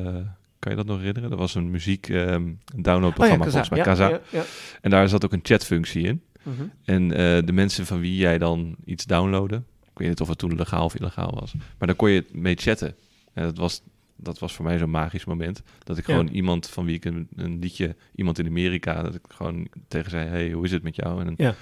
kan 0.60 0.72
je 0.72 0.76
dat 0.76 0.86
nog 0.86 0.98
herinneren? 0.98 1.30
Dat 1.30 1.40
was 1.40 1.56
een 1.56 1.70
muziek 1.72 2.08
een 2.08 2.60
downloadprogramma 2.76 3.44
volgens 3.44 3.70
mij. 3.70 3.80
Oh 3.80 3.86
Ja, 3.86 3.94
KSA. 3.94 4.10
ja, 4.10 4.20
ja. 4.30 4.44
En 4.82 4.90
daar 4.90 5.10
zat 5.10 5.26
ook 5.26 5.34
een 5.34 5.40
chatfunctie 5.44 6.04
in. 6.04 6.22
Mhm. 6.44 6.64
En 6.86 7.12
eh, 7.12 7.46
de 7.46 7.54
mensen 7.54 7.86
van 7.86 8.00
wie 8.00 8.16
jij 8.16 8.38
dan 8.38 8.76
iets 8.86 9.06
downloadde, 9.06 9.56
ik 9.92 9.98
weet 9.98 10.08
niet 10.08 10.22
of 10.22 10.28
het 10.28 10.38
toen 10.38 10.56
legaal 10.56 10.86
of 10.86 10.96
illegaal 10.96 11.36
was, 11.40 11.54
maar 11.54 11.88
daar 11.88 11.96
kon 11.96 12.10
je 12.10 12.26
mee 12.32 12.56
chatten. 12.56 12.96
En 13.34 13.44
dat 13.44 13.58
was, 13.58 13.82
dat 14.16 14.40
was 14.40 14.54
voor 14.54 14.66
mij 14.66 14.78
zo'n 14.78 14.90
magisch 14.90 15.26
moment. 15.26 15.62
Dat 15.84 15.98
ik 15.98 16.08
Ja. 16.08 16.14
gewoon 16.14 16.28
iemand 16.30 16.68
van 16.70 16.86
wie 16.86 16.96
ik 16.96 17.06
een, 17.06 17.28
een 17.36 17.60
liedje, 17.60 17.96
iemand 18.16 18.40
in 18.40 18.48
Amerika, 18.48 19.02
dat 19.04 19.16
ik 19.16 19.22
gewoon 19.28 19.68
tegen 19.88 20.12
zei, 20.12 20.28
hey, 20.30 20.52
hoe 20.52 20.66
is 20.66 20.72
het 20.72 20.84
met 20.84 20.96
jou? 20.96 21.22
En 21.26 21.34
Ja. 21.38 21.56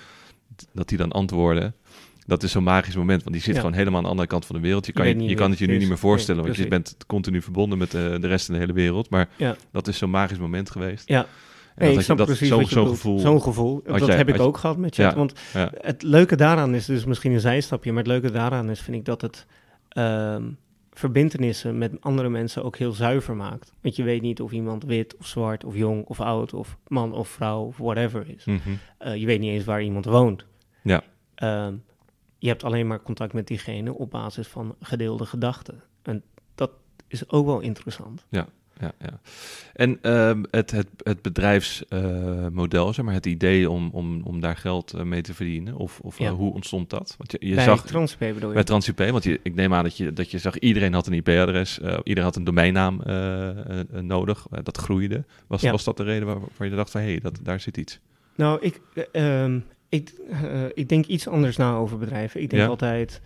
Dat 0.74 0.89
die 0.89 0.98
dan 0.98 1.12
antwoordde. 1.12 1.74
Dat 2.25 2.44
is 2.44 2.51
zo'n 2.51 2.63
magisch 2.63 2.96
moment, 2.96 3.22
want 3.24 3.36
die 3.36 3.44
zit 3.44 3.54
Ja. 3.54 3.60
gewoon 3.60 3.75
helemaal 3.75 3.98
aan 3.98 4.04
de 4.04 4.10
andere 4.10 4.27
kant 4.27 4.46
van 4.46 4.56
de 4.56 4.62
wereld. 4.62 4.86
Je 4.86 4.92
kan, 4.92 5.08
je, 5.08 5.24
je, 5.24 5.36
kan 5.36 5.50
het 5.50 5.60
je 5.60 5.66
nu 5.68 5.74
is. 5.74 5.80
niet 5.80 5.88
meer 5.88 5.98
voorstellen, 5.98 6.42
Nee, 6.44 6.51
want 6.51 6.63
je 6.63 6.70
bent 6.70 6.96
continu 7.08 7.42
verbonden 7.42 7.77
met 7.77 7.92
de, 7.92 8.18
de 8.22 8.27
rest 8.27 8.46
van 8.46 8.54
de 8.56 8.60
hele 8.60 8.74
wereld. 8.74 9.10
Maar 9.10 9.30
Ja. 9.36 9.56
dat 9.72 9.88
is 9.88 9.98
zo'n 9.98 10.10
magisch 10.10 10.38
moment 10.38 10.70
geweest. 10.70 11.08
Ja. 11.10 11.16
Nee, 11.20 11.27
dat 11.75 11.88
ik 11.89 11.96
je- 11.96 12.01
snap 12.04 12.18
dat- 12.18 12.25
precies 12.27 12.48
zo'n- 12.48 12.58
wat 12.58 12.68
je 12.68 12.74
zo'n 12.74 12.84
bedoelt. 12.84 13.01
gevoel. 13.01 13.20
Zo'n 13.20 13.42
gevoel. 13.42 13.82
dat 13.86 14.06
jij- 14.06 14.16
heb 14.16 14.30
ik 14.30 14.36
je- 14.36 14.42
ook 14.42 14.58
gehad 14.58 14.77
met 14.77 14.96
chat. 14.96 15.12
Ja, 15.12 15.18
Want 15.18 15.34
ja. 15.54 15.72
het 15.77 16.04
leuke 16.04 16.36
daaraan 16.36 16.74
is 16.75 16.86
dus 16.86 17.06
misschien 17.06 17.32
een 17.32 17.39
zijstapje, 17.39 17.89
maar 17.92 18.04
het 18.04 18.12
leuke 18.12 18.32
daaraan 18.32 18.70
is, 18.70 18.80
vind 18.82 18.98
ik, 18.98 19.06
dat 19.06 19.22
het 19.22 19.46
ehm, 19.89 20.44
verbindenissen 20.98 21.77
met 21.77 22.01
andere 22.01 22.30
mensen 22.30 22.63
ook 22.63 22.77
heel 22.77 22.92
zuiver 22.92 23.36
maakt. 23.36 23.74
Want 23.82 23.96
je 23.96 24.04
weet 24.04 24.22
niet 24.22 24.42
of 24.42 24.51
iemand 24.51 24.84
wit 24.84 25.16
of 25.18 25.27
zwart 25.27 25.63
of 25.63 25.75
jong 25.75 26.06
of 26.06 26.20
oud 26.20 26.54
of 26.54 26.77
man 26.88 27.13
of 27.13 27.30
vrouw 27.30 27.63
of 27.66 27.77
whatever 27.77 28.30
is. 28.30 28.46
Eh, 28.98 29.16
je 29.16 29.25
weet 29.25 29.39
niet 29.39 29.51
eens 29.51 29.66
waar 29.66 29.84
iemand 29.84 30.06
woont. 30.06 30.46
Ja. 30.82 31.04
Ehm, 31.36 31.75
je 32.38 32.48
hebt 32.48 32.63
alleen 32.63 32.88
maar 32.88 33.01
contact 33.01 33.34
met 33.34 33.48
diegene 33.48 33.94
op 33.94 34.12
basis 34.12 34.48
van 34.48 34.75
gedeelde 34.82 35.25
gedachten. 35.25 35.84
En 36.01 36.24
dat 36.56 36.72
is 37.08 37.30
ook 37.30 37.46
wel 37.46 37.60
interessant. 37.60 38.25
Ja, 38.30 38.48
ja. 38.80 38.92
En 39.74 39.98
ehm, 40.02 40.44
het, 40.52 40.72
het, 40.72 40.88
het 41.04 41.22
bedrijfsmodel, 41.22 42.94
zeg 42.94 43.06
maar, 43.06 43.14
het 43.14 43.26
idee 43.26 43.70
om, 43.70 43.90
om, 43.92 44.22
om 44.24 44.40
daar 44.42 44.56
geld 44.58 44.94
eh, 44.94 45.02
mee 45.04 45.22
te 45.22 45.34
verdienen, 45.34 45.76
of, 45.76 46.00
of 46.00 46.20
Ja. 46.20 46.26
eh, 46.26 46.32
hoe 46.34 46.54
ontstond 46.54 46.90
dat? 46.90 47.16
Want 47.18 47.32
je, 47.32 47.38
je 47.48 47.56
Bij 47.56 47.64
zag 47.64 47.86
TransP 47.86 48.20
bedoel 48.20 48.48
je? 48.50 48.54
bij 48.56 48.64
TransIP, 48.64 48.98
want 49.10 49.24
je, 49.24 49.40
ik 49.44 49.56
neem 49.56 49.74
aan 49.74 49.84
dat 49.84 49.98
je, 49.98 50.14
dat 50.14 50.32
je 50.32 50.38
zag 50.40 50.60
iedereen 50.60 50.94
had 50.94 51.08
een 51.08 51.14
IP-adres, 51.14 51.80
eh 51.80 51.98
iedereen 52.04 52.24
had 52.30 52.36
een 52.36 52.44
domeinnaam 52.44 53.02
nodig, 54.02 54.48
dat 54.64 54.78
groeide. 54.78 55.26
Was, 55.48 55.62
Ja. 55.62 55.72
was 55.72 55.84
dat 55.84 55.98
de 55.98 56.04
reden 56.04 56.28
waar, 56.28 56.38
waar 56.58 56.68
je 56.70 56.76
dacht 56.76 56.92
van, 56.92 57.02
hé, 57.02 57.08
hey, 57.08 57.20
dat 57.20 57.40
daar 57.44 57.60
zit 57.60 57.78
iets? 57.78 58.00
Nou, 58.36 58.60
ik, 58.62 58.82
eh, 59.12 59.44
ehm, 59.44 59.60
ik, 59.90 60.14
ik 60.74 60.90
denk 60.90 61.06
iets 61.06 61.28
anders 61.28 61.58
na 61.58 61.76
over 61.76 61.98
bedrijven. 61.98 62.42
Ik 62.42 62.50
denk 62.50 62.62
Ja? 62.62 62.68
altijd 62.68 63.22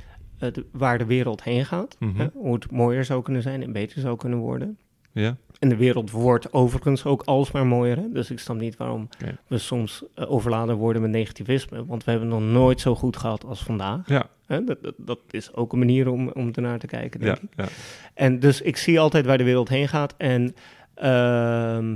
waar 0.71 0.97
de 0.97 1.05
wereld 1.05 1.43
heen 1.43 1.65
gaat. 1.65 1.95
Mhm. 1.99 2.17
hè, 2.19 2.27
hoe 2.33 2.53
het 2.53 2.71
mooier 2.71 3.05
zou 3.05 3.21
kunnen 3.21 3.41
zijn 3.41 3.63
en 3.63 3.71
beter 3.71 4.01
zou 4.01 4.17
kunnen 4.17 4.39
worden. 4.39 4.77
Ja, 5.13 5.37
En 5.59 5.69
de 5.69 5.75
wereld 5.75 6.11
wordt 6.11 6.53
overigens 6.53 7.05
ook 7.05 7.21
alsmaar 7.23 7.65
mooier. 7.67 7.97
Hè? 7.97 8.11
Dus 8.11 8.31
ik 8.31 8.39
snap 8.39 8.57
niet 8.57 8.77
waarom 8.77 9.09
we 9.47 9.57
soms 9.57 10.03
eh, 10.15 10.31
overladen 10.31 10.75
worden 10.75 11.01
met 11.01 11.11
negativisme. 11.11 11.85
Want 11.85 12.03
we 12.03 12.11
hebben 12.11 12.29
nog 12.29 12.41
nooit 12.41 12.81
zo 12.81 12.95
goed 12.95 13.17
gehad 13.17 13.45
als 13.45 13.63
vandaag. 13.63 14.07
ja, 14.07 14.29
Hè? 14.45 14.63
Dat, 14.63 14.83
dat, 14.83 14.93
dat 14.97 15.19
is 15.29 15.53
ook 15.53 15.73
een 15.73 15.79
manier 15.79 16.09
om, 16.09 16.29
om 16.29 16.49
ernaar 16.53 16.79
te 16.79 16.87
kijken, 16.87 17.19
denk 17.19 17.37
ja, 17.37 17.41
ik. 17.43 17.49
ja. 17.55 17.67
En 18.13 18.39
dus 18.39 18.61
ik 18.61 18.77
zie 18.77 18.99
altijd 18.99 19.25
waar 19.25 19.37
de 19.37 19.43
wereld 19.43 19.69
heen 19.69 19.87
gaat. 19.87 20.13
En 20.17 20.53
ehm, 20.93 21.95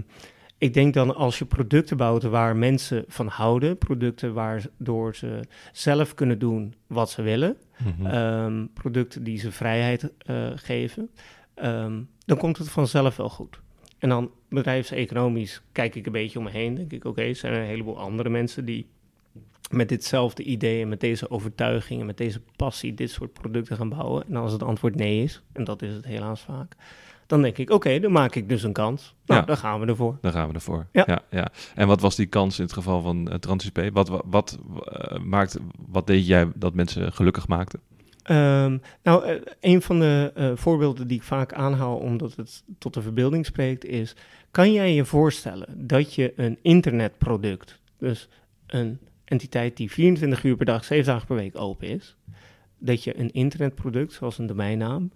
ik 0.57 0.73
denk 0.73 0.93
dan 0.93 1.15
als 1.15 1.39
je 1.39 1.45
producten 1.45 1.97
bouwt 1.97 2.23
waar 2.23 2.55
mensen 2.55 3.03
van 3.07 3.27
houden, 3.27 3.77
producten 3.77 4.33
waardoor 4.33 5.15
ze 5.15 5.39
zelf 5.71 6.13
kunnen 6.13 6.39
doen 6.39 6.73
wat 6.87 7.09
ze 7.09 7.21
willen, 7.21 7.57
Mhm. 7.77 8.05
ehm, 8.05 8.65
producten 8.73 9.23
die 9.23 9.37
ze 9.39 9.51
vrijheid 9.51 10.11
eh, 10.25 10.35
geven, 10.55 11.09
ehm, 11.53 12.01
dan 12.25 12.37
komt 12.37 12.57
het 12.57 12.69
vanzelf 12.69 13.15
wel 13.15 13.29
goed. 13.29 13.59
En 13.97 14.09
dan 14.09 14.31
bedrijfseconomisch 14.49 15.61
kijk 15.71 15.95
ik 15.95 16.05
een 16.05 16.11
beetje 16.11 16.37
om 16.39 16.43
me 16.45 16.51
heen, 16.51 16.75
denk 16.75 16.91
ik, 16.91 17.05
oké, 17.05 17.33
zijn 17.33 17.53
er 17.53 17.59
een 17.59 17.65
heleboel 17.65 17.99
andere 17.99 18.29
mensen 18.29 18.65
die 18.65 18.87
met 19.71 19.89
ditzelfde 19.89 20.43
idee 20.43 20.81
en 20.81 20.89
met 20.89 20.99
deze 20.99 21.29
overtuiging 21.29 21.99
en 21.99 22.05
met 22.05 22.17
deze 22.17 22.41
passie 22.55 22.93
dit 22.93 23.11
soort 23.11 23.33
producten 23.33 23.77
gaan 23.77 23.89
bouwen. 23.89 24.23
En 24.27 24.35
als 24.35 24.51
het 24.51 24.63
antwoord 24.63 24.95
nee 24.95 25.23
is, 25.23 25.41
en 25.51 25.63
dat 25.63 25.81
is 25.81 25.93
het 25.93 26.05
helaas 26.05 26.41
vaak, 26.41 26.75
dan 27.27 27.41
denk 27.41 27.57
ik, 27.57 27.69
oké, 27.69 27.99
dan 27.99 28.11
maak 28.11 28.35
ik 28.35 28.49
dus 28.49 28.63
een 28.63 28.73
kans. 28.73 29.15
Nou, 29.25 29.39
Ja. 29.39 29.45
dan 29.45 29.57
gaan 29.57 29.79
we 29.79 29.85
ervoor. 29.85 30.17
Dan 30.21 30.31
gaan 30.31 30.47
we 30.47 30.53
ervoor. 30.53 30.87
Ja. 30.91 31.03
Ja. 31.07 31.21
Ja, 31.29 31.51
En 31.75 31.87
wat 31.87 32.01
was 32.01 32.15
die 32.15 32.25
kans 32.25 32.57
in 32.57 32.63
het 32.63 32.73
geval 32.73 33.01
van 33.01 33.27
uh, 33.29 33.33
TransIP? 33.35 33.89
Wat, 33.93 34.07
wat, 34.07 34.23
wat, 34.25 34.57
eh, 34.85 35.19
maakt, 35.19 35.57
wat 35.87 36.07
deed 36.07 36.27
jij 36.27 36.47
dat 36.55 36.73
mensen 36.73 37.13
gelukkig 37.13 37.47
maakte? 37.47 37.79
Ehm, 38.25 38.77
nou, 39.03 39.25
eh, 39.25 39.41
een 39.59 39.81
van 39.81 39.99
de 39.99 40.31
eh, 40.35 40.51
voorbeelden 40.55 41.07
die 41.07 41.17
ik 41.17 41.23
vaak 41.23 41.53
aanhaal, 41.53 41.97
omdat 41.97 42.35
het 42.35 42.63
tot 42.77 42.93
de 42.93 43.01
verbeelding 43.01 43.45
spreekt, 43.45 43.85
is: 43.85 44.15
kan 44.51 44.73
jij 44.73 44.93
je 44.93 45.05
voorstellen 45.05 45.87
dat 45.87 46.13
je 46.13 46.33
een 46.35 46.57
internetproduct, 46.61 47.81
dus 47.97 48.29
een 48.67 48.99
entiteit 49.25 49.77
die 49.77 49.91
24 49.91 50.43
uur 50.43 50.55
per 50.55 50.65
dag, 50.65 50.83
7 50.85 51.05
dagen 51.05 51.27
per 51.27 51.35
week 51.35 51.59
open 51.59 51.87
is, 51.87 52.17
dat 52.77 53.03
je 53.03 53.19
een 53.19 53.31
internetproduct, 53.31 54.13
zoals 54.13 54.37
een 54.37 54.47
domeinnaam, 54.47 55.11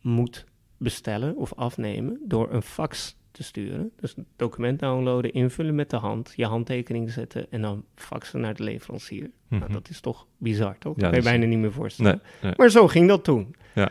moet 0.00 0.44
bestellen 0.76 1.36
of 1.36 1.54
afnemen 1.54 2.20
door 2.24 2.52
een 2.52 2.62
fax 2.62 3.16
te 3.32 3.42
sturen. 3.42 3.90
Dus 4.00 4.16
een 4.16 4.26
document 4.36 4.78
downloaden, 4.80 5.32
invullen 5.32 5.74
met 5.74 5.90
de 5.90 5.96
hand, 5.96 6.32
je 6.36 6.46
handtekening 6.46 7.10
zetten 7.10 7.46
en 7.50 7.62
dan 7.62 7.84
faxen 7.94 8.40
naar 8.40 8.54
de 8.54 8.62
leverancier. 8.62 9.30
Nou, 9.48 9.62
Mhm. 9.62 9.72
dat 9.72 9.88
is 9.88 10.00
toch 10.00 10.26
bizar, 10.38 10.76
toch? 10.78 10.94
Ja, 10.96 11.00
dat 11.02 11.10
kan 11.10 11.18
je 11.18 11.24
bijna 11.24 11.46
niet 11.46 11.58
meer 11.58 11.72
voorstellen. 11.72 12.20
Nee, 12.22 12.40
nee. 12.42 12.52
Maar 12.56 12.70
zo 12.70 12.86
ging 12.88 13.08
dat 13.08 13.24
toen. 13.24 13.54
Ja. 13.74 13.88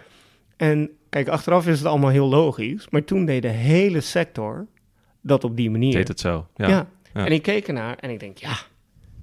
En 0.57 0.89
kijk, 1.09 1.27
achteraf 1.27 1.67
is 1.67 1.77
het 1.77 1.87
allemaal 1.87 2.09
heel 2.09 2.27
logisch, 2.29 2.89
maar 2.89 3.03
toen 3.03 3.25
deed 3.25 3.41
de 3.41 3.47
hele 3.47 4.01
sector 4.01 4.67
dat 5.21 5.43
op 5.43 5.55
die 5.57 5.69
manier. 5.71 5.93
Deed 5.93 6.07
het 6.07 6.19
zo. 6.19 6.47
Ja. 6.55 6.67
Ja. 6.67 6.87
Ja. 7.13 7.25
En 7.25 7.31
ik 7.31 7.41
keek 7.41 7.67
ernaar 7.67 7.95
en 7.97 8.09
ik 8.09 8.19
denk, 8.19 8.37
ja, 8.37 8.53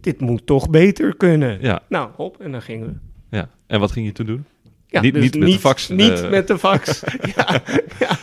dit 0.00 0.20
moet 0.20 0.46
toch 0.46 0.70
beter 0.70 1.16
kunnen. 1.16 1.60
Ja. 1.60 1.82
Nou, 1.88 2.10
hop, 2.16 2.40
en 2.40 2.52
dan 2.52 2.62
gingen 2.62 2.86
we. 2.86 3.36
ja. 3.36 3.50
En 3.66 3.80
wat 3.80 3.92
ging 3.92 4.06
je 4.06 4.12
toen 4.12 4.26
doen? 4.26 4.44
Ja, 4.86 5.00
Niet- 5.00 5.14
dus 5.14 5.22
niet 5.22 5.38
met 5.38 5.48
de 5.52 5.58
fax, 5.58 5.88
Niet 5.88 6.22
eh. 6.22 6.30
met 6.30 6.46
de 6.46 6.58
fax. 6.58 7.00
ja, 7.36 7.62
ja. 7.98 8.18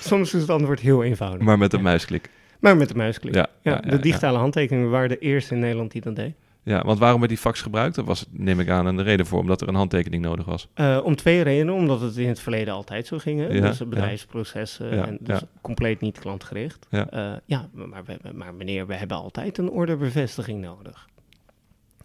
Soms 0.00 0.34
is 0.34 0.40
het 0.40 0.50
antwoord 0.50 0.80
heel 0.80 1.02
eenvoudig. 1.02 1.40
Maar 1.42 1.58
met 1.58 1.72
een 1.72 1.78
Ja. 1.78 1.84
muisklik. 1.84 2.30
Maar 2.60 2.76
met 2.76 2.88
de 2.88 2.94
muisklik. 2.94 3.34
Ja, 3.34 3.46
Ja, 3.62 3.70
ja, 3.72 3.80
ja, 3.84 3.90
de 3.90 3.98
digitale 3.98 4.38
handtekeningen 4.38 4.90
waren 4.90 5.08
de 5.08 5.18
eerste 5.18 5.54
in 5.54 5.60
Nederland 5.60 5.92
die 5.92 6.00
dat 6.00 6.16
deed. 6.16 6.34
Ja, 6.62 6.82
want 6.84 6.98
waarom 6.98 7.18
werd 7.20 7.32
die 7.32 7.40
fax 7.40 7.60
gebruikt? 7.62 7.94
Dat 7.94 8.04
was, 8.04 8.26
neem 8.30 8.60
ik 8.60 8.68
aan, 8.68 8.86
een 8.86 9.02
reden 9.02 9.26
voor, 9.26 9.38
omdat 9.38 9.60
er 9.60 9.68
een 9.68 9.74
handtekening 9.74 10.22
nodig 10.22 10.44
was. 10.46 10.68
Uh, 10.74 11.00
om 11.02 11.16
twee 11.16 11.42
redenen. 11.42 11.74
Omdat 11.74 12.00
het 12.00 12.16
in 12.16 12.28
het 12.28 12.40
verleden 12.40 12.74
altijd 12.74 13.06
zo 13.06 13.18
ging. 13.18 13.40
Hè? 13.40 13.46
Ja, 13.46 13.60
dus 13.60 13.78
bedrijfsprocessen 13.78 14.94
Ja, 14.94 15.06
en 15.06 15.18
dus 15.20 15.38
ja. 15.40 15.46
compleet 15.60 16.00
niet 16.00 16.18
klantgericht. 16.18 16.86
Ja. 16.90 17.10
Eh, 17.10 17.32
ja, 17.44 17.68
maar, 17.72 18.04
we, 18.04 18.18
maar 18.34 18.54
meneer, 18.54 18.86
we 18.86 18.94
hebben 18.94 19.16
altijd 19.16 19.58
een 19.58 19.70
orderbevestiging 19.70 20.60
nodig. 20.60 21.08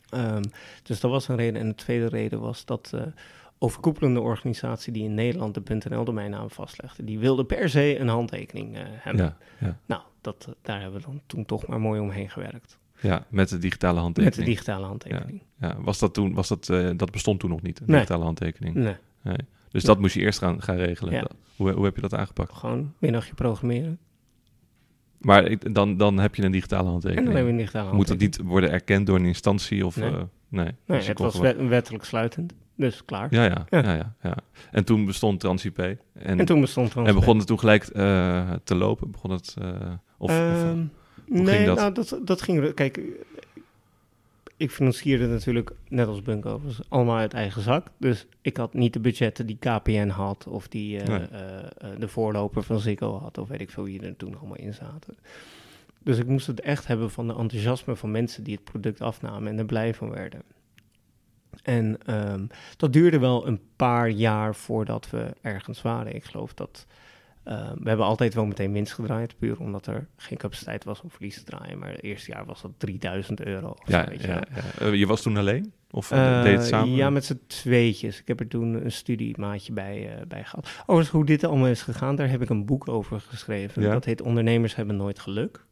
Ehm, 0.10 0.44
dus 0.84 1.00
dat 1.00 1.12
was 1.12 1.28
een 1.28 1.36
reden. 1.36 1.62
En 1.62 1.68
de 1.68 1.76
tweede 1.76 2.08
reden 2.08 2.40
was 2.40 2.66
dat 2.66 2.88
de 2.92 3.12
overkoepelende 3.58 4.20
organisatie 4.22 4.94
die 4.94 5.04
in 5.04 5.14
Nederland 5.14 5.54
de 5.68 5.76
.nl-domeinnaam 5.90 6.50
vastlegde, 6.50 7.04
die 7.04 7.20
wilde 7.20 7.46
per 7.46 7.70
se 7.70 8.00
een 8.00 8.08
handtekening 8.08 8.76
eh, 8.76 8.82
hebben. 8.88 9.26
Ja, 9.26 9.38
ja. 9.68 9.80
Nou, 9.86 10.02
dat, 10.22 10.46
eh, 10.50 10.54
daar 10.62 10.82
hebben 10.82 11.00
we 11.00 11.06
dan 11.06 11.22
toen 11.26 11.46
toch 11.46 11.68
maar 11.68 11.82
mooi 11.82 12.00
omheen 12.00 12.30
gewerkt. 12.30 12.78
ja, 13.02 13.26
met 13.30 13.50
de 13.50 13.58
digitale 13.58 13.94
Met 13.94 14.02
handtekening. 14.04 14.40
de 14.40 14.46
digitale 14.52 14.86
handtekening. 14.86 15.42
Ja, 15.60 15.76
was 15.82 16.00
dat 16.00 16.14
toen, 16.14 16.34
was 16.34 16.48
dat, 16.48 16.70
eh, 16.70 16.90
dat 16.96 17.12
bestond 17.12 17.40
toen 17.40 17.50
nog 17.50 17.62
niet, 17.62 17.80
een 17.80 17.86
Nee. 17.88 17.96
digitale 17.96 18.24
handtekening. 18.24 18.76
Nee, 18.76 19.36
Dus 19.70 19.84
dat 19.84 20.00
moest 20.00 20.14
je 20.14 20.20
eerst 20.22 20.40
gaan, 20.40 20.62
gaan 20.62 20.76
regelen. 20.76 21.22
Dat- 21.22 21.36
Hoe, 21.56 21.72
hoe 21.72 21.86
heb 21.86 21.96
je 21.96 22.02
dat 22.02 22.14
aangepakt? 22.14 22.54
gewoon 22.54 22.94
middagje 23.00 23.34
programmeren. 23.34 24.00
Maar 25.18 25.46
ik, 25.46 25.74
dan, 25.74 25.98
dan 25.98 26.18
heb 26.20 26.36
je 26.36 26.44
een 26.44 26.52
digitale 26.52 26.84
En 26.84 26.90
handtekening. 26.90 27.26
dan 27.26 27.36
hebben 27.36 27.54
we 27.54 27.60
een 27.60 27.66
digitale 27.66 27.94
Moet 27.94 27.98
dat 27.98 28.08
handtekening. 28.08 28.38
niet 28.44 28.52
worden 28.52 28.72
erkend 28.72 29.06
door 29.08 29.16
een 29.16 29.26
instantie? 29.26 29.86
Of, 29.86 29.96
Nee. 29.96 30.10
nee. 30.12 30.20
Nee, 30.50 30.74
Dus 30.86 31.04
je 31.04 31.10
het 31.10 31.20
was 31.20 31.36
gewoon- 31.36 31.68
wettelijk 31.68 32.04
sluitend. 32.04 32.54
Dus 32.76 33.06
klaar. 33.06 33.28
Ja, 33.34 33.44
ja, 33.44 33.66
Ja. 33.70 33.80
ja. 33.82 33.94
Ja, 33.94 34.16
ja, 34.22 34.36
En 34.72 34.84
toen 34.84 35.06
bestond 35.06 35.40
TransIP. 35.40 35.78
En, 35.80 36.00
En 36.14 36.46
toen 36.46 36.62
bestond 36.62 36.94
er 36.94 37.06
en 37.06 37.16
begon 37.16 37.38
het 37.38 37.48
toen 37.48 37.60
gelijk 37.60 37.84
eh, 37.84 38.52
te 38.64 38.76
lopen? 38.76 39.12
Begon 39.12 39.32
het... 39.32 39.56
eh, 39.62 39.70
of, 40.18 40.30
of, 40.32 40.38
Ehm, 40.38 40.84
nee, 41.26 41.46
ging 41.56 41.66
dat? 41.66 41.78
nou, 41.78 41.92
dat, 41.94 42.20
dat 42.24 42.42
ging... 42.42 42.74
Kijk, 42.74 43.02
ik 44.58 44.72
financierde 44.72 45.28
natuurlijk, 45.28 45.72
net 45.90 46.08
als 46.08 46.22
Bunkovers, 46.22 46.80
allemaal 46.90 47.18
uit 47.18 47.34
eigen 47.34 47.62
zak. 47.62 47.88
Dus 47.98 48.26
ik 48.42 48.58
had 48.58 48.74
niet 48.74 48.94
de 48.94 49.00
budgetten 49.00 49.46
die 49.46 49.58
KPN 49.60 50.08
had... 50.08 50.48
of 50.48 50.68
die 50.68 51.02
Nee. 51.02 51.20
eh, 51.20 51.90
de 52.00 52.08
voorloper 52.08 52.64
van 52.64 52.80
Ziggo 52.80 53.18
had... 53.20 53.38
of 53.38 53.48
weet 53.48 53.62
ik 53.62 53.70
veel 53.70 53.84
wie 53.84 54.02
er 54.02 54.16
toen 54.18 54.38
allemaal 54.40 54.58
in 54.58 54.74
zaten. 54.74 55.18
Dus 56.04 56.18
ik 56.18 56.28
moest 56.28 56.48
het 56.48 56.60
echt 56.62 56.88
hebben 56.88 57.12
van 57.12 57.28
de 57.28 57.36
enthousiasme 57.36 57.96
van 57.96 58.12
mensen... 58.12 58.44
die 58.44 58.56
het 58.56 58.64
product 58.64 59.02
afnamen 59.02 59.52
en 59.52 59.58
er 59.58 59.66
blij 59.66 59.94
van 59.94 60.10
werden. 60.10 60.42
En 61.64 61.98
ehm, 62.06 62.46
dat 62.78 62.94
duurde 62.94 63.20
wel 63.20 63.48
een 63.48 63.60
paar 63.76 64.10
jaar 64.10 64.56
voordat 64.56 65.10
we 65.10 65.34
ergens 65.42 65.82
waren. 65.82 66.16
Ik 66.16 66.24
geloof 66.24 66.54
dat... 66.54 66.86
eh, 67.44 67.72
we 67.80 67.88
hebben 67.90 68.06
altijd 68.06 68.34
wel 68.34 68.46
meteen 68.46 68.72
winst 68.72 68.94
gedraaid, 68.94 69.38
puur 69.38 69.60
omdat 69.60 69.88
er 69.88 70.08
geen 70.18 70.38
capaciteit 70.38 70.84
was 70.84 71.02
om 71.02 71.10
verlies 71.12 71.36
te 71.38 71.44
draaien. 71.44 71.80
Maar 71.80 71.90
het 71.92 72.04
eerste 72.04 72.32
jaar 72.32 72.46
was 72.46 72.62
dat 72.62 72.72
3000 72.78 73.42
euro. 73.46 73.70
Of 73.70 73.88
ja, 73.92 74.04
zo, 74.04 74.10
weet 74.10 74.22
je 74.22 74.28
ja. 74.28 74.44
Eh, 74.80 74.94
je 74.94 75.08
was 75.08 75.22
toen 75.22 75.38
alleen? 75.38 75.74
Of 75.92 76.12
eh, 76.12 76.38
Eh, 76.38 76.44
deed 76.44 76.58
het 76.58 76.66
samen? 76.68 76.96
Ja, 76.96 77.10
met 77.10 77.26
z'n 77.26 77.40
tweetjes. 77.48 78.20
Ik 78.20 78.28
heb 78.28 78.40
er 78.40 78.48
toen 78.48 78.84
een 78.86 78.92
studiemaatje 78.92 79.74
bij, 79.74 80.24
bij 80.28 80.44
gehad. 80.44 80.70
Overigens, 80.82 81.10
hoe 81.10 81.26
dit 81.26 81.44
allemaal 81.44 81.68
is 81.68 81.82
gegaan, 81.82 82.16
daar 82.16 82.30
heb 82.30 82.42
ik 82.42 82.50
een 82.50 82.66
boek 82.66 82.88
over 82.88 83.22
geschreven. 83.22 83.82
Ja? 83.82 83.92
Dat 83.92 84.06
heet 84.06 84.22
Ondernemers 84.22 84.76
hebben 84.76 84.96
nooit 84.98 85.20
geluk. 85.20 85.66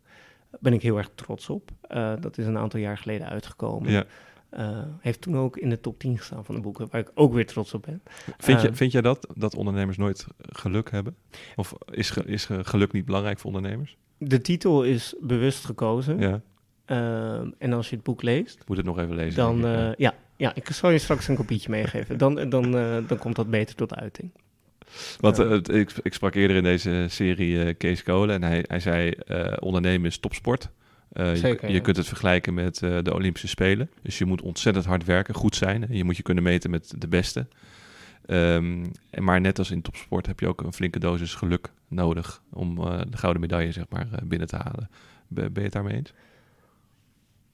Daar 0.51 0.61
ben 0.61 0.73
ik 0.73 0.81
heel 0.81 0.97
erg 0.97 1.09
trots 1.15 1.49
op. 1.49 1.71
Dat 2.19 2.37
is 2.37 2.45
een 2.45 2.57
aantal 2.57 2.79
jaar 2.79 2.97
geleden 2.97 3.29
uitgekomen. 3.29 3.91
Ja. 3.91 4.03
Eh, 4.53 4.77
heeft 4.99 5.21
toen 5.21 5.37
ook 5.37 5.57
in 5.57 5.69
de 5.69 5.79
top 5.79 5.99
10 5.99 6.17
gestaan 6.17 6.45
van 6.45 6.55
de 6.55 6.61
boeken, 6.61 6.87
waar 6.91 7.01
ik 7.01 7.11
ook 7.13 7.33
weer 7.33 7.45
trots 7.45 7.73
op 7.73 7.81
ben. 7.85 8.01
Vind, 8.37 8.61
je, 8.61 8.67
Eh, 8.67 8.73
vind 8.73 8.91
jij 8.91 9.01
dat, 9.01 9.27
dat 9.35 9.55
ondernemers 9.55 9.97
nooit 9.97 10.27
geluk 10.41 10.91
hebben? 10.91 11.15
Of 11.55 11.73
is, 11.91 12.09
ge- 12.09 12.25
is 12.25 12.45
ge- 12.45 12.63
geluk 12.63 12.91
niet 12.91 13.05
belangrijk 13.05 13.39
voor 13.39 13.53
ondernemers? 13.53 13.97
De 14.17 14.41
titel 14.41 14.83
is 14.83 15.15
bewust 15.21 15.65
gekozen. 15.65 16.19
Ja, 16.19 16.41
Ehm, 16.85 17.49
en 17.57 17.73
als 17.73 17.89
je 17.89 17.95
het 17.95 18.03
boek 18.03 18.21
leest, 18.21 18.63
moet 18.67 18.77
het 18.77 18.85
nog 18.85 18.99
even 18.99 19.15
lezen. 19.15 19.35
dan, 19.35 19.65
eh, 19.65 19.71
ja. 19.73 19.93
ja, 19.97 20.13
ja, 20.37 20.55
ik 20.55 20.69
zal 20.69 20.89
je 20.89 20.97
straks 20.97 21.27
een 21.27 21.35
kopietje 21.35 21.69
meegeven. 21.69 22.17
Dan, 22.17 22.49
dan, 22.49 22.71
dan 23.07 23.17
komt 23.19 23.35
dat 23.35 23.49
beter 23.49 23.75
tot 23.75 23.95
uiting. 23.95 24.31
Want 25.19 25.69
ik, 25.69 25.91
ik 26.01 26.13
sprak 26.13 26.35
eerder 26.35 26.57
in 26.57 26.63
deze 26.63 27.05
serie 27.09 27.73
Kees 27.73 28.03
Kolen 28.03 28.35
en 28.35 28.43
hij, 28.43 28.63
hij 28.67 28.79
zei 28.79 29.13
ondernemen 29.59 30.07
is 30.07 30.17
topsport. 30.17 30.69
Eh, 31.13 31.29
je- 31.31 31.37
Zeker, 31.37 31.67
je, 31.67 31.73
ja. 31.73 31.79
kunt 31.81 31.97
het 31.97 32.07
vergelijken 32.07 32.53
met 32.53 32.81
eh, 32.81 32.97
de 33.01 33.13
Olympische 33.13 33.47
Spelen. 33.47 33.89
Dus 34.01 34.17
je 34.17 34.25
moet 34.25 34.41
ontzettend 34.41 34.85
hard 34.85 35.03
werken, 35.05 35.33
goed 35.33 35.55
zijn. 35.55 35.87
En 35.87 35.95
je 35.97 36.03
moet 36.03 36.17
je 36.17 36.23
kunnen 36.23 36.43
meten 36.43 36.69
met 36.69 36.93
de 36.97 37.07
beste. 37.07 37.47
En 38.25 38.91
maar 39.19 39.41
net 39.41 39.59
als 39.59 39.71
in 39.71 39.81
topsport 39.81 40.25
heb 40.27 40.39
je 40.39 40.47
ook 40.47 40.61
een 40.61 40.73
flinke 40.73 40.99
dosis 40.99 41.35
geluk 41.35 41.71
nodig 41.87 42.41
om 42.51 42.77
eh, 42.77 43.01
de 43.09 43.17
gouden 43.17 43.41
medaille 43.41 43.71
zeg 43.71 43.85
maar, 43.89 44.07
binnen 44.23 44.47
te 44.47 44.55
halen. 44.55 44.89
Ben, 45.27 45.45
ben 45.45 45.53
je 45.55 45.61
het 45.69 45.71
daarmee 45.71 45.95
eens? 45.95 46.13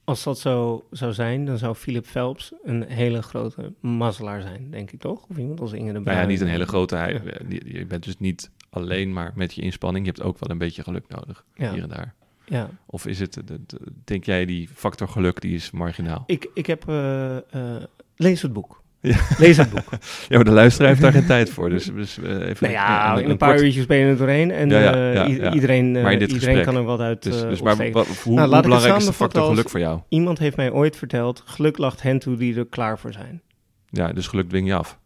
Als 0.03 0.23
dat 0.23 0.39
zo 0.39 0.87
zou 0.91 1.13
zijn, 1.13 1.45
dan 1.45 1.57
zou 1.57 1.75
Philip 1.75 2.05
Phelps 2.05 2.51
een 2.63 2.83
hele 2.83 3.21
grote 3.21 3.73
mazzelaar 3.79 4.41
zijn, 4.41 4.71
denk 4.71 4.91
ik 4.91 4.99
toch? 4.99 5.25
Of 5.29 5.37
iemand 5.37 5.59
als 5.59 5.71
Inge 5.71 5.93
de 5.93 5.99
Nou 5.99 6.17
ja, 6.17 6.25
niet 6.25 6.41
een 6.41 6.47
hele 6.47 6.65
grote. 6.65 6.95
Hij, 6.95 7.13
Ja. 7.13 7.19
je- 7.49 7.73
Je 7.77 7.85
bent 7.85 8.03
dus 8.03 8.17
niet 8.19 8.51
alleen 8.69 9.13
maar 9.13 9.31
met 9.35 9.53
je 9.53 9.61
inspanning. 9.61 10.05
Je 10.05 10.11
hebt 10.11 10.23
ook 10.23 10.39
wel 10.39 10.49
een 10.49 10.57
beetje 10.57 10.83
geluk 10.83 11.07
nodig, 11.07 11.45
Ja. 11.55 11.73
hier 11.73 11.83
en 11.83 11.89
daar. 11.89 12.13
Ja, 12.49 12.69
Of 12.85 13.05
is 13.07 13.19
het, 13.19 13.33
de- 13.33 13.43
de- 13.65 13.79
denk 14.03 14.23
jij, 14.23 14.45
die 14.45 14.69
factor 14.75 15.07
geluk, 15.07 15.41
die 15.41 15.55
is 15.55 15.71
marginaal? 15.71 16.23
ik, 16.25 16.49
ik 16.53 16.65
heb... 16.65 16.87
eh, 16.87 17.35
eh, 17.37 17.83
lees 18.15 18.41
het 18.41 18.53
boek. 18.53 18.81
Ja. 19.01 19.17
Lees 19.37 19.57
het 19.57 19.69
boek. 19.69 19.89
Ja, 20.29 20.35
maar 20.35 20.43
de 20.43 20.51
luisteraar 20.51 20.89
heeft 20.89 21.01
daar 21.01 21.11
geen 21.11 21.25
tijd 21.25 21.49
voor. 21.49 21.69
Dus, 21.69 21.85
dus 21.85 22.17
even 22.17 22.57
nou 22.59 22.71
ja, 22.73 23.17
een- 23.17 23.23
in 23.23 23.29
een 23.29 23.37
paar 23.37 23.49
kort- 23.53 23.61
uurtjes 23.63 23.85
ben 23.85 23.97
je 23.97 24.05
er 24.05 24.17
doorheen. 24.17 24.51
En 24.51 24.69
Ja, 24.69 24.79
ja, 24.79 24.93
eh, 24.93 25.13
ja, 25.13 25.25
iedereen, 25.27 25.85
iedereen 25.95 26.29
gesprek. 26.29 26.63
kan 26.63 26.75
er 26.75 26.83
wat 26.83 26.99
uit 26.99 27.23
Dus, 27.23 27.41
dus 27.41 27.61
maar 27.61 27.75
hoe, 27.75 27.91
Nou, 28.33 28.49
hoe 28.49 28.61
belangrijk 28.61 28.95
is 28.97 29.05
de 29.05 29.13
factor 29.13 29.43
geluk 29.49 29.69
voor 29.69 29.79
jou? 29.79 29.99
Iemand 30.09 30.39
heeft 30.39 30.55
mij 30.57 30.71
ooit 30.71 30.95
verteld, 30.95 31.43
geluk 31.45 31.77
lacht 31.77 32.01
hen 32.01 32.19
toe 32.19 32.35
die 32.37 32.55
er 32.57 32.65
klaar 32.65 32.99
voor 32.99 33.13
zijn. 33.13 33.41
Ja, 33.89 34.13
dus 34.13 34.27
geluk 34.27 34.49
dwing 34.49 34.67
je 34.67 34.75
af. 34.75 34.99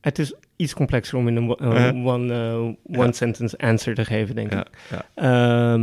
Het 0.00 0.18
is 0.18 0.34
iets 0.56 0.74
complexer 0.74 1.18
om 1.18 1.28
in 1.28 1.36
een 1.36 2.04
one, 2.06 2.76
one 2.84 3.12
sentence 3.12 3.58
answer 3.58 3.94
te 3.94 4.04
geven, 4.04 4.34
denk 4.34 4.52
ik. 4.52 4.68
ja. 5.16 5.74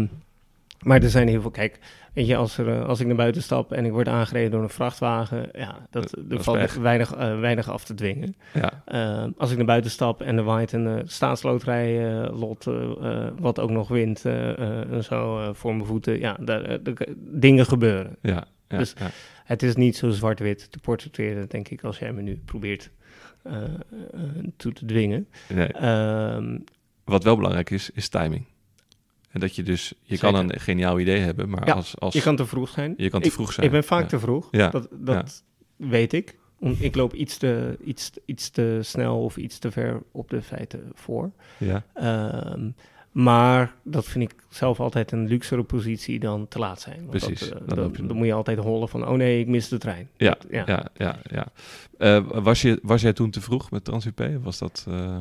Maar 0.83 1.01
er 1.03 1.09
zijn 1.09 1.27
heel 1.27 1.41
veel. 1.41 1.51
Kijk, 1.51 1.79
weet 2.13 2.27
je, 2.27 2.35
als, 2.35 2.57
er, 2.57 2.67
eh, 2.69 2.85
als 2.87 2.99
ik 2.99 3.07
naar 3.07 3.15
buiten 3.15 3.41
stap 3.43 3.71
en 3.71 3.85
ik 3.85 3.91
word 3.91 4.07
aangereden 4.07 4.51
door 4.51 4.61
een 4.63 4.69
vrachtwagen, 4.69 5.49
ja, 5.53 5.87
dat, 5.89 6.09
Dat- 6.29 6.37
er 6.37 6.43
valt 6.43 6.57
pech. 6.57 6.73
weinig, 6.75 7.13
eh, 7.15 7.39
weinig 7.39 7.69
af 7.69 7.83
te 7.83 7.93
dwingen. 7.93 8.35
ja. 8.53 8.83
Ehm, 8.85 9.31
als 9.37 9.51
ik 9.51 9.57
naar 9.57 9.65
buiten 9.65 9.91
stap 9.91 10.21
en 10.21 10.37
er 10.37 10.43
waait 10.43 10.71
een 10.71 10.87
eh, 10.87 11.01
staatsloterij 11.05 12.21
eh, 12.23 12.39
lot, 12.39 12.67
eh, 12.67 12.91
eh, 13.01 13.31
wat 13.39 13.59
ook 13.59 13.69
nog 13.69 13.87
wint 13.87 14.25
eh, 14.25 14.49
eh, 14.49 14.91
en 14.91 15.03
zo 15.03 15.39
eh, 15.39 15.49
voor 15.53 15.75
mijn 15.75 15.85
voeten, 15.87 16.19
ja, 16.19 16.37
daar, 16.41 16.61
eh, 16.63 16.77
dingen 17.17 17.65
gebeuren. 17.65 18.15
Ja, 18.21 18.43
ja, 18.67 18.77
Dus- 18.77 18.93
ja. 18.99 19.09
Het 19.43 19.63
is 19.63 19.75
niet 19.75 19.95
zo 19.97 20.09
zwart-wit 20.09 20.71
te 20.71 20.79
portretteren, 20.79 21.49
denk 21.49 21.67
ik, 21.69 21.83
als 21.83 21.99
jij 21.99 22.13
me 22.13 22.21
nu 22.21 22.41
probeert 22.45 22.91
eh, 23.43 23.63
eh, 23.63 23.69
toe 24.57 24.73
te 24.73 24.85
dwingen. 24.85 25.27
Nee, 25.53 25.67
Ehm, 25.67 26.57
wat 27.03 27.23
wel 27.23 27.35
belangrijk 27.35 27.69
is, 27.69 27.89
is 27.93 28.09
timing. 28.09 28.45
En 29.33 29.39
dat 29.39 29.55
je 29.55 29.63
dus, 29.63 29.93
je 30.01 30.17
kan 30.17 30.35
een 30.35 30.59
geniaal 30.59 30.99
idee 30.99 31.19
hebben, 31.19 31.49
maar 31.49 31.67
Ja, 31.67 31.73
als, 31.73 31.99
als 31.99 32.13
je 32.13 32.21
kan 32.21 32.35
te 32.35 32.45
vroeg 32.45 32.69
zijn. 32.69 32.93
je 32.97 33.09
kan 33.09 33.21
te 33.21 33.27
Ik- 33.27 33.33
vroeg 33.33 33.53
zijn. 33.53 33.65
Ik 33.65 33.71
ben 33.71 33.83
vaak 33.83 34.01
Ja. 34.01 34.07
te 34.07 34.19
vroeg. 34.19 34.47
Ja, 34.51 34.69
Dat, 34.69 34.87
dat 34.91 35.43
weet 35.75 36.13
ik. 36.13 36.37
Om- 36.59 36.75
Ik 36.79 36.95
loop 36.95 37.13
iets 37.13 37.37
te, 37.37 37.77
iets, 37.83 38.11
iets 38.25 38.49
te 38.49 38.79
snel 38.81 39.23
of 39.23 39.37
iets 39.37 39.59
te 39.59 39.71
ver 39.71 40.01
op 40.11 40.29
de 40.29 40.41
feiten 40.41 40.91
voor. 40.93 41.31
Ja, 41.57 41.83
Ehm, 41.93 42.69
maar 43.11 43.73
dat 43.83 44.05
vind 44.05 44.31
ik 44.31 44.35
zelf 44.49 44.79
altijd 44.79 45.11
een 45.11 45.27
luxere 45.27 45.63
positie 45.63 46.19
dan 46.19 46.47
te 46.47 46.59
laat 46.59 46.81
zijn. 46.81 46.97
Want 46.97 47.09
Precies, 47.09 47.39
Dat, 47.39 47.49
eh, 47.49 47.55
dan 47.57 47.67
dan, 47.67 47.77
loop 47.77 47.95
je- 47.95 48.05
dan 48.05 48.17
moet 48.17 48.25
je 48.25 48.33
altijd 48.33 48.57
hollen 48.59 48.89
van, 48.89 49.07
oh 49.07 49.17
nee, 49.17 49.39
ik 49.39 49.47
mis 49.47 49.67
de 49.67 49.77
trein. 49.77 50.09
ja, 50.17 50.29
Dat- 50.29 50.45
ja, 50.51 50.87
ja. 50.97 51.19
ja, 51.31 51.47
Eh, 51.97 52.25
was, 52.43 52.61
je, 52.61 52.79
was 52.81 53.01
jij 53.01 53.13
toen 53.13 53.29
te 53.31 53.41
vroeg 53.41 53.71
met 53.71 53.83
TransUP? 53.83 54.29
Was 54.43 54.57
dat... 54.59 54.85
eh, 54.89 55.17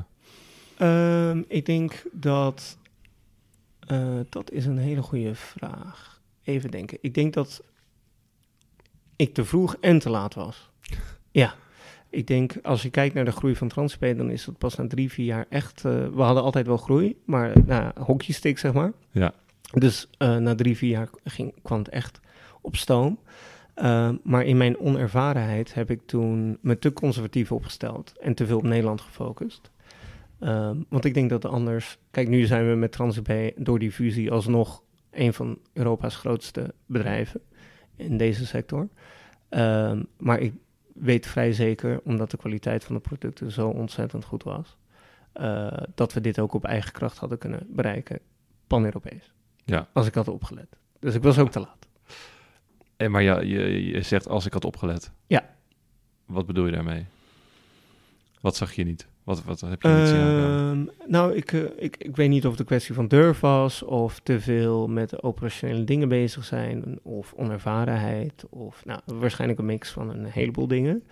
Ehm, 0.79 1.43
ik 1.49 1.67
denk 1.67 2.03
dat... 2.13 2.79
eh, 3.87 4.21
dat 4.29 4.51
is 4.51 4.67
een 4.67 4.79
hele 4.79 5.03
goede 5.03 5.35
vraag. 5.35 6.21
Even 6.45 6.71
denken. 6.71 6.99
Ik 7.01 7.15
denk 7.15 7.35
dat 7.35 7.63
ik 9.17 9.35
te 9.35 9.45
vroeg 9.45 9.77
en 9.81 9.99
te 9.99 10.11
laat 10.11 10.35
was. 10.35 10.71
ja. 11.31 11.55
Ik 12.11 12.27
denk, 12.27 12.55
als 12.63 12.83
je 12.83 12.91
kijkt 12.91 13.15
naar 13.15 13.25
de 13.25 13.33
groei 13.33 13.57
van 13.57 13.69
Transp, 13.69 14.01
dan 14.01 14.31
is 14.31 14.45
dat 14.45 14.59
pas 14.59 14.77
na 14.77 14.87
drie, 14.87 15.13
vier 15.13 15.27
jaar 15.27 15.47
echt... 15.49 15.85
eh, 15.85 15.93
we 16.09 16.23
hadden 16.23 16.43
altijd 16.43 16.67
wel 16.67 16.77
groei, 16.77 17.17
maar 17.25 17.53
nou, 17.67 17.93
hockeystick, 18.01 18.59
zeg 18.59 18.73
maar. 18.73 18.93
Ja. 19.11 19.35
Dus 19.73 20.09
eh, 20.19 20.37
na 20.37 20.55
drie, 20.55 20.77
vier 20.77 20.91
jaar 20.91 21.09
ging, 21.25 21.55
kwam 21.63 21.79
het 21.79 21.89
echt 21.89 22.21
op 22.61 22.77
stoom. 22.77 23.19
Maar 24.23 24.45
in 24.45 24.57
mijn 24.57 24.79
onervarenheid 24.79 25.75
heb 25.75 25.91
ik 25.91 26.01
toen 26.07 26.59
me 26.61 26.79
te 26.79 26.93
conservatief 26.93 27.53
opgesteld 27.53 28.13
en 28.21 28.35
te 28.35 28.47
veel 28.47 28.57
op 28.57 28.63
Nederland 28.63 29.01
gefocust. 29.01 29.71
Ehm, 30.43 30.77
want 30.89 31.05
ik 31.05 31.15
denk 31.15 31.31
dat 31.31 31.45
anders... 31.45 31.99
Kijk, 32.11 32.29
nu 32.29 32.45
zijn 32.45 32.69
we 32.69 32.75
met 32.75 32.93
TransUP 32.93 33.53
door 33.57 33.79
die 33.79 33.93
fusie 33.93 34.31
alsnog 34.31 34.83
een 35.11 35.33
van 35.33 35.59
Europa's 35.73 36.17
grootste 36.17 36.75
bedrijven 36.87 37.41
in 37.97 38.17
deze 38.17 38.47
sector. 38.47 38.89
Ehm, 39.49 40.03
maar 40.19 40.41
ik 40.41 40.53
weet 40.95 41.27
vrij 41.27 41.53
zeker, 41.53 42.01
omdat 42.05 42.31
de 42.31 42.37
kwaliteit 42.37 42.85
van 42.85 42.95
de 42.95 43.01
producten 43.01 43.51
zo 43.51 43.69
ontzettend 43.69 44.25
goed 44.25 44.43
was, 44.43 44.77
eh, 45.33 45.73
dat 45.95 46.13
we 46.13 46.21
dit 46.21 46.39
ook 46.39 46.53
op 46.53 46.65
eigen 46.65 46.93
kracht 46.93 47.19
hadden 47.19 47.39
kunnen 47.39 47.67
bereiken, 47.69 48.19
pan-Europees. 48.67 49.33
Ja. 49.65 49.89
Als 49.93 50.07
ik 50.07 50.15
had 50.15 50.29
opgelet. 50.29 50.77
Dus 50.99 51.15
ik 51.15 51.23
was 51.23 51.39
ook 51.39 51.51
te 51.51 51.61
laat. 51.61 51.89
En 52.97 53.11
maar 53.11 53.23
ja, 53.23 53.41
je, 53.41 53.87
je 53.87 54.03
zegt 54.03 54.29
als 54.29 54.47
ik 54.47 54.53
had 54.53 54.65
opgelet. 54.65 55.13
Ja. 55.27 55.55
Wat 56.27 56.47
bedoel 56.47 56.67
je 56.67 56.73
daarmee? 56.73 57.07
Wat 58.41 58.57
zag 58.57 58.73
je 58.73 58.85
niet? 58.85 59.11
Wat, 59.25 59.45
wat 59.45 59.61
heb 59.61 59.83
je 59.83 59.89
niet 59.89 60.09
zien? 60.09 60.19
Ehm, 60.19 61.11
nou, 61.11 61.35
ik, 61.35 61.53
eh, 61.53 61.63
ik, 61.77 61.97
ik 61.97 62.17
weet 62.17 62.29
niet 62.29 62.45
of 62.45 62.51
het 62.51 62.61
een 62.61 62.67
kwestie 62.67 62.95
van 62.95 63.09
durf 63.09 63.41
was, 63.41 63.83
of 63.83 64.21
te 64.21 64.41
veel 64.41 64.89
met 64.89 65.23
operationele 65.23 65.85
dingen 65.85 66.09
bezig 66.09 66.45
zijn, 66.45 66.99
of 67.03 67.33
onervarenheid, 67.37 68.45
of 68.51 68.85
nou, 68.85 69.01
waarschijnlijk 69.05 69.61
een 69.61 69.67
mix 69.67 69.91
van 69.91 70.11
een 70.11 70.25
heleboel 70.25 70.67
dingen. 70.67 71.05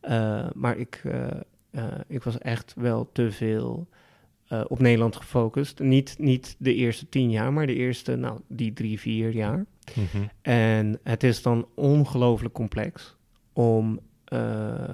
Eh, 0.00 0.46
maar 0.54 0.78
ik, 0.78 1.02
eh, 1.04 1.82
ik 2.06 2.22
was 2.22 2.38
echt 2.38 2.74
wel 2.76 3.08
te 3.12 3.30
veel 3.30 3.86
op 4.68 4.78
Nederland 4.78 5.16
gefocust. 5.16 5.78
Niet, 5.78 6.14
niet 6.18 6.56
de 6.58 6.74
eerste 6.74 7.08
tien 7.08 7.30
jaar, 7.30 7.52
maar 7.52 7.66
de 7.66 7.74
eerste, 7.74 8.16
nou, 8.16 8.40
die 8.48 8.72
drie, 8.72 9.00
vier 9.00 9.32
jaar. 9.32 9.64
Mhm. 9.94 10.24
En 10.42 11.00
het 11.02 11.22
is 11.22 11.42
dan 11.42 11.66
ongelooflijk 11.74 12.54
complex 12.54 13.16
om 13.52 14.00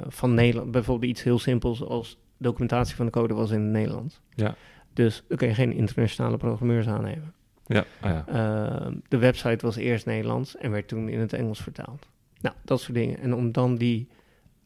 van 0.09 0.35
Nederland, 0.35 0.71
bijvoorbeeld 0.71 1.11
iets 1.11 1.23
heel 1.23 1.39
simpels 1.39 1.85
als 1.85 2.20
documentatie 2.43 2.97
van 2.97 3.07
de 3.07 3.13
code 3.13 3.35
was 3.35 3.51
in 3.51 3.61
het 3.61 3.71
Nederlands. 3.71 4.21
Ja. 4.35 4.55
Dus 4.93 5.25
dan 5.29 5.37
kun 5.37 5.49
je 5.49 5.55
geen 5.55 5.73
internationale 5.73 6.37
programmeurs 6.37 6.87
aannemen. 6.87 7.35
Ja, 7.67 7.85
ah, 8.01 8.11
ja. 8.11 8.25
Ehm, 8.27 8.95
de 9.09 9.19
website 9.19 9.67
was 9.67 9.77
eerst 9.77 10.07
Nederlands 10.07 10.57
en 10.57 10.71
werd 10.71 10.89
toen 10.89 11.09
in 11.09 11.19
het 11.19 11.33
Engels 11.33 11.61
vertaald. 11.63 12.09
Nou, 12.41 12.55
dat 12.65 12.81
soort 12.81 12.95
dingen. 12.95 13.19
En 13.19 13.35
om 13.35 13.53
dan 13.53 13.77
die 13.77 14.09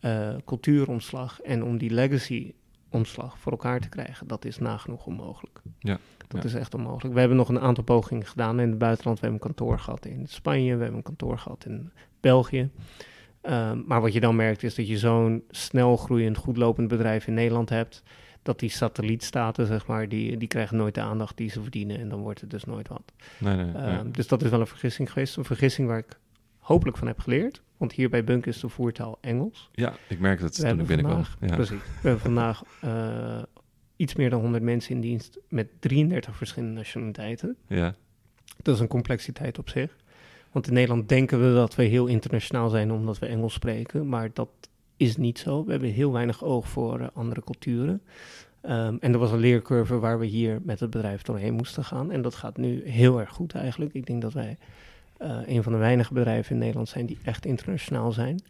eh, 0.01 0.35
cultuuromslag 0.45 1.41
en 1.41 1.65
om 1.65 1.79
die 1.79 1.91
legacy-omslag 1.91 3.39
voor 3.39 3.53
elkaar 3.53 3.81
te 3.81 3.89
krijgen, 3.89 4.27
dat 4.27 4.45
is 4.45 4.59
nagenoeg 4.59 5.07
onmogelijk. 5.07 5.61
Ja, 5.79 5.99
Dat 6.29 6.43
ja. 6.43 6.49
is 6.49 6.55
echt 6.55 6.75
onmogelijk. 6.75 7.15
We 7.15 7.21
hebben 7.21 7.39
nog 7.39 7.49
een 7.49 7.61
aantal 7.61 7.85
pogingen 7.85 8.27
gedaan 8.27 8.61
in 8.61 8.69
het 8.69 8.79
buitenland. 8.79 9.21
We 9.21 9.27
hebben 9.27 9.47
een 9.47 9.55
kantoor 9.55 9.79
gehad 9.79 10.07
in 10.07 10.27
Spanje, 10.27 10.77
we 10.77 10.83
hebben 10.83 10.97
een 10.97 11.03
kantoor 11.03 11.39
gehad 11.39 11.65
in 11.65 11.91
België. 12.21 12.71
Ehm, 13.45 13.81
maar 13.87 14.01
wat 14.01 14.13
je 14.13 14.21
dan 14.21 14.37
merkt 14.37 14.63
is 14.63 14.75
dat 14.75 14.89
je 14.89 14.99
zo'n 14.99 15.45
snel 15.51 15.97
groeiend, 15.97 16.37
goed 16.37 16.57
lopend 16.57 16.89
bedrijf 16.89 17.27
in 17.27 17.35
Nederland 17.35 17.69
hebt, 17.69 18.03
dat 18.43 18.59
die 18.59 18.71
satellietstaten, 18.71 19.67
zeg 19.67 19.87
maar, 19.87 20.09
die, 20.09 20.37
die 20.37 20.49
krijgen 20.49 20.77
nooit 20.77 20.95
de 20.95 21.01
aandacht 21.01 21.37
die 21.37 21.51
ze 21.51 21.61
verdienen 21.63 21.99
en 21.99 22.09
dan 22.09 22.21
wordt 22.21 22.41
het 22.41 22.51
dus 22.51 22.65
nooit 22.65 22.89
wat. 22.89 23.13
Nee, 23.39 23.57
nee, 23.57 23.65
nee. 23.65 23.75
Ehm, 23.75 24.11
Dus 24.11 24.29
dat 24.29 24.43
is 24.43 24.51
wel 24.51 24.61
een 24.61 24.67
vergissing 24.67 25.13
geweest. 25.13 25.37
Een 25.37 25.45
vergissing 25.45 25.89
waar 25.89 25.99
ik 25.99 26.19
hopelijk 26.59 26.97
van 26.97 27.07
heb 27.07 27.19
geleerd. 27.19 27.63
Want 27.77 27.93
hier 27.93 28.09
bij 28.11 28.25
Bunk 28.25 28.47
is 28.47 28.61
de 28.61 28.69
voertaal 28.69 29.19
Engels. 29.21 29.69
Ja, 29.73 29.95
ik 30.09 30.19
merk 30.21 30.41
het 30.41 30.57
We 30.57 30.69
toen 30.69 30.81
ik 30.81 30.87
binnenkwam. 30.87 31.25
vandaag, 31.25 31.49
Ja. 31.51 31.55
precies. 31.55 31.77
We 32.03 32.09
hebben 32.09 32.21
vandaag 32.21 32.63
eh, 32.81 33.43
iets 33.97 34.15
meer 34.15 34.31
dan 34.31 34.41
100 34.41 34.63
mensen 34.65 34.95
in 34.95 35.01
dienst 35.01 35.39
met 35.49 35.69
33 35.81 36.37
verschillende 36.37 36.75
nationaliteiten. 36.75 37.57
ja, 37.69 37.95
Dat 38.63 38.75
is 38.75 38.81
een 38.81 38.89
complexiteit 38.89 39.59
op 39.59 39.69
zich. 39.69 39.97
Want 40.55 40.67
in 40.67 40.73
Nederland 40.73 41.09
denken 41.09 41.49
we 41.49 41.55
dat 41.55 41.75
we 41.75 41.83
heel 41.83 42.07
internationaal 42.07 42.69
zijn 42.69 42.93
omdat 42.93 43.19
we 43.19 43.27
Engels 43.27 43.53
spreken. 43.53 44.09
Maar 44.09 44.31
dat 44.33 44.49
is 44.97 45.17
niet 45.17 45.39
zo. 45.39 45.65
We 45.65 45.71
hebben 45.71 45.89
heel 45.91 46.13
weinig 46.13 46.45
oog 46.45 46.69
voor 46.69 47.01
eh, 47.01 47.07
andere 47.15 47.43
culturen. 47.45 48.03
Ehm, 48.61 48.97
en 49.01 49.13
er 49.13 49.19
was 49.19 49.33
een 49.33 49.39
leercurve 49.39 49.99
waar 49.99 50.19
we 50.19 50.27
hier 50.27 50.61
met 50.63 50.81
het 50.81 50.91
bedrijf 50.91 51.23
doorheen 51.23 51.53
moesten 51.55 51.85
gaan. 51.85 52.11
En 52.11 52.23
dat 52.23 52.35
gaat 52.35 52.57
nu 52.57 52.89
heel 52.89 53.21
erg 53.21 53.31
goed 53.31 53.55
eigenlijk. 53.55 53.95
Ik 53.95 54.07
denk 54.07 54.23
dat 54.23 54.33
wij 54.33 54.57
eh, 55.17 55.37
een 55.47 55.63
van 55.63 55.73
de 55.73 55.79
weinige 55.79 56.15
bedrijven 56.15 56.53
in 56.53 56.59
Nederland 56.59 56.89
zijn 56.89 57.07
die 57.07 57.19
echt 57.25 57.47
internationaal 57.47 58.13
zijn. 58.13 58.41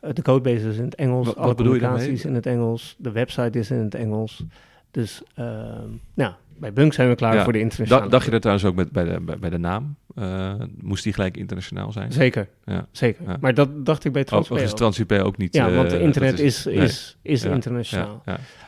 Eh, 0.00 0.12
de 0.12 0.22
codebase 0.22 0.68
is 0.68 0.76
in 0.76 0.84
het 0.84 0.94
Engels, 0.94 1.26
Wat- 1.26 1.36
alle 1.36 1.54
wat 1.80 2.00
is 2.00 2.24
in 2.24 2.34
het 2.34 2.46
Engels, 2.46 2.96
de 2.98 3.10
website 3.10 3.58
is 3.58 3.70
in 3.70 3.78
het 3.78 3.94
Engels. 3.94 4.44
Dus 4.90 5.22
ehm, 5.34 5.88
nou, 6.14 6.32
bij 6.58 6.72
Bunk 6.72 6.92
zijn 6.92 7.08
we 7.08 7.14
klaar 7.14 7.34
Ja, 7.34 7.44
voor 7.44 7.52
de 7.52 7.58
internationale. 7.60 8.04
Da- 8.04 8.10
dacht 8.10 8.24
je 8.24 8.30
dat 8.30 8.40
trouwens 8.40 8.68
ook 8.68 8.74
met, 8.74 8.90
bij, 8.92 9.04
de, 9.04 9.36
bij 9.40 9.50
de 9.50 9.58
naam? 9.58 9.96
Eh, 10.14 10.54
moest 10.80 11.04
die 11.04 11.12
gelijk 11.12 11.36
internationaal 11.36 11.92
zijn? 11.92 12.12
Zeker, 12.12 12.48
Ja. 12.64 12.86
zeker. 12.90 13.24
Ja. 13.26 13.36
Maar 13.40 13.54
dat 13.54 13.86
dacht 13.86 14.04
ik 14.04 14.12
bij 14.12 14.22
is 14.22 14.32
ook. 14.32 14.58
TransUP 14.58 15.12
ook 15.12 15.36
niet? 15.36 15.54
Ja, 15.54 15.68
eh, 15.68 15.76
want 15.76 15.92
internet 15.92 16.30
dat 16.30 16.46
is, 16.46 16.64
nee. 16.64 16.74
is, 16.74 17.16
is 17.22 17.42
Ja, 17.42 17.50
internationaal. 17.50 18.22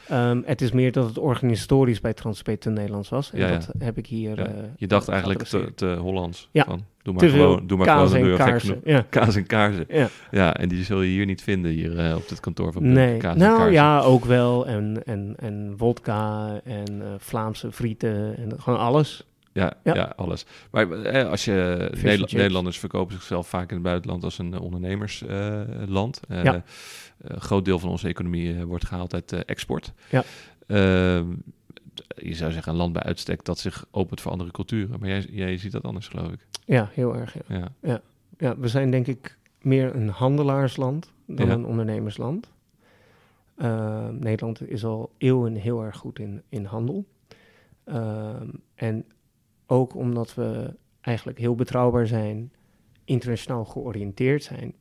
Ehm, 0.09 0.40
het 0.44 0.61
is 0.61 0.72
meer 0.72 0.92
dat 0.92 1.07
het 1.07 1.18
organisatorisch 1.18 2.00
bij 2.00 2.12
Transpair 2.12 2.59
te 2.59 2.70
Nederlands 2.70 3.09
was. 3.09 3.33
En 3.33 3.52
dat 3.52 3.70
heb 3.78 3.98
ik 3.98 4.07
hier... 4.07 4.38
Eh, 4.38 4.52
Je 4.76 4.87
dacht 4.87 5.09
eigenlijk 5.09 5.42
te, 5.42 5.72
te 5.74 5.87
Hollands. 5.87 6.48
Ja. 6.52 6.64
Van, 6.64 6.85
doe 7.02 7.14
maar 7.14 7.28
gewoon, 7.28 7.66
doe 7.66 7.78
maar 7.78 7.87
kaas 7.87 8.12
gewoon 8.12 8.30
en 8.30 8.37
kaarsen. 8.37 8.80
Ja. 8.85 9.04
Kaas 9.11 9.37
en 9.37 9.46
kaarsen. 9.46 9.85
Ja. 9.88 10.09
Ja, 10.30 10.57
en 10.57 10.68
die 10.68 10.85
zul 10.85 11.02
je 11.02 11.11
hier 11.11 11.26
niet 11.26 11.42
vinden, 11.42 11.70
hier 11.70 11.98
eh, 11.98 12.16
op 12.16 12.28
dit 12.28 12.40
kantoor 12.40 12.72
van. 12.72 12.92
Nee, 12.92 13.16
Kaas 13.18 13.37
nou 13.37 13.70
ja, 13.70 14.00
ook 14.00 14.24
wel. 14.24 14.66
En, 14.66 15.02
en, 15.04 15.35
en 15.38 15.74
wodka 15.76 16.61
en 16.64 17.02
eh, 17.02 17.09
Vlaamse 17.18 17.72
frieten 17.72 18.37
en 18.37 18.61
gewoon 18.61 18.78
alles. 18.78 19.26
Ja, 19.55 19.73
ja. 19.85 19.95
Ja. 19.95 20.12
alles. 20.17 20.45
Maar 20.71 20.90
eh, 20.90 21.31
als 21.31 21.45
je 21.45 21.88
Nederla-. 22.03 22.27
Nederlanders 22.37 22.79
verkopen 22.79 23.14
zichzelf 23.14 23.49
vaak 23.49 23.69
in 23.69 23.75
het 23.75 23.85
buitenland 23.85 24.25
als 24.25 24.38
een 24.38 24.55
eh, 24.55 24.61
ondernemersland. 24.61 26.21
Eh, 26.29 26.43
Ja. 26.45 26.62
Een 27.19 27.40
groot 27.40 27.64
deel 27.64 27.79
van 27.79 27.88
onze 27.88 28.09
economie 28.09 28.64
wordt 28.64 28.87
gehaald 28.87 29.14
uit 29.14 29.33
export. 29.45 29.93
Ja. 30.11 30.25
Ehm, 30.67 31.27
je 32.17 32.35
zou 32.35 32.53
zeggen 32.53 32.73
een 32.73 32.79
land 32.79 32.93
bij 32.93 33.03
uitstek 33.03 33.45
dat 33.45 33.59
zich 33.59 33.87
opent 33.90 34.21
voor 34.21 34.31
andere 34.33 34.51
culturen. 34.51 35.01
Maar 35.01 35.09
jij, 35.09 35.27
jij 35.31 35.57
ziet 35.57 35.73
dat 35.73 35.83
anders, 35.83 36.09
geloof 36.09 36.33
ik. 36.33 36.47
Ja, 36.64 36.88
heel 36.93 37.17
erg. 37.17 37.37
Ja. 37.49 37.69
Ja, 37.83 38.01
Ja, 38.38 38.59
we 38.59 38.69
zijn 38.69 38.90
denk 38.90 39.07
ik 39.07 39.38
meer 39.61 39.95
een 39.95 40.09
handelaarsland 40.09 41.12
dan 41.27 41.51
een 41.51 41.64
ondernemersland. 41.67 42.51
Ehm, 43.57 44.19
Nederland 44.19 44.69
is 44.69 44.85
al 44.85 45.11
eeuwen 45.19 45.55
heel 45.55 45.83
erg 45.85 45.97
goed 45.97 46.19
in, 46.19 46.43
in 46.49 46.64
handel. 46.64 47.05
Ehm, 47.85 48.49
en 48.75 49.05
ook 49.74 49.94
omdat 49.94 50.34
we 50.34 50.76
eigenlijk 51.00 51.38
heel 51.38 51.54
betrouwbaar 51.54 52.06
zijn, 52.06 52.52
internationaal 53.04 53.64
georiënteerd 53.64 54.42
zijn, 54.42 54.74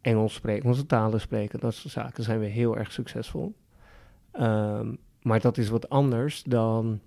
Engels 0.00 0.34
spreken, 0.34 0.68
onze 0.68 0.86
talen 0.86 1.20
spreken, 1.20 1.60
dat 1.60 1.74
soort 1.74 1.92
zaken, 1.92 2.24
zijn 2.24 2.40
we 2.40 2.46
heel 2.46 2.76
erg 2.76 2.92
succesvol. 2.92 3.54
Ehm, 4.30 4.94
maar 5.22 5.40
dat 5.40 5.58
is 5.58 5.68
wat 5.68 5.88
anders 5.88 6.42
dan 6.42 7.00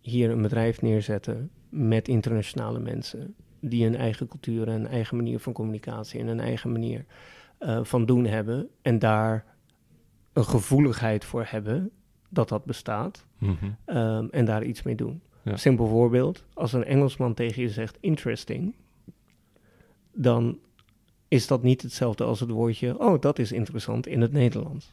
hier 0.00 0.30
een 0.30 0.42
bedrijf 0.42 0.82
neerzetten 0.82 1.50
met 1.68 2.08
internationale 2.08 2.78
mensen 2.78 3.34
die 3.60 3.86
een 3.86 3.96
eigen 3.96 4.28
cultuur 4.28 4.68
en 4.68 4.74
een 4.74 4.86
eigen 4.86 5.16
manier 5.16 5.38
van 5.38 5.52
communicatie 5.52 6.20
en 6.20 6.26
een 6.26 6.40
eigen 6.40 6.72
manier 6.72 7.04
eh, 7.58 7.84
van 7.84 8.06
doen 8.06 8.24
hebben 8.24 8.68
en 8.82 8.98
daar 8.98 9.44
een 10.32 10.44
gevoeligheid 10.44 11.24
voor 11.24 11.44
hebben 11.48 11.90
dat 12.28 12.48
dat 12.48 12.64
bestaat 12.64 13.26
Mhm. 13.38 13.54
ehm, 13.84 14.26
en 14.30 14.44
daar 14.44 14.64
iets 14.64 14.82
mee 14.82 14.94
doen. 14.94 15.22
Ja. 15.48 15.56
Simpel 15.56 15.86
voorbeeld, 15.86 16.44
als 16.54 16.72
een 16.72 16.84
Engelsman 16.84 17.34
tegen 17.34 17.62
je 17.62 17.70
zegt 17.70 17.96
interesting, 18.00 18.74
dan 20.12 20.58
is 21.28 21.46
dat 21.46 21.62
niet 21.62 21.82
hetzelfde 21.82 22.24
als 22.24 22.40
het 22.40 22.50
woordje, 22.50 22.98
oh 22.98 23.20
dat 23.20 23.38
is 23.38 23.52
interessant 23.52 24.06
in 24.06 24.20
het 24.20 24.32
Nederlands. 24.32 24.92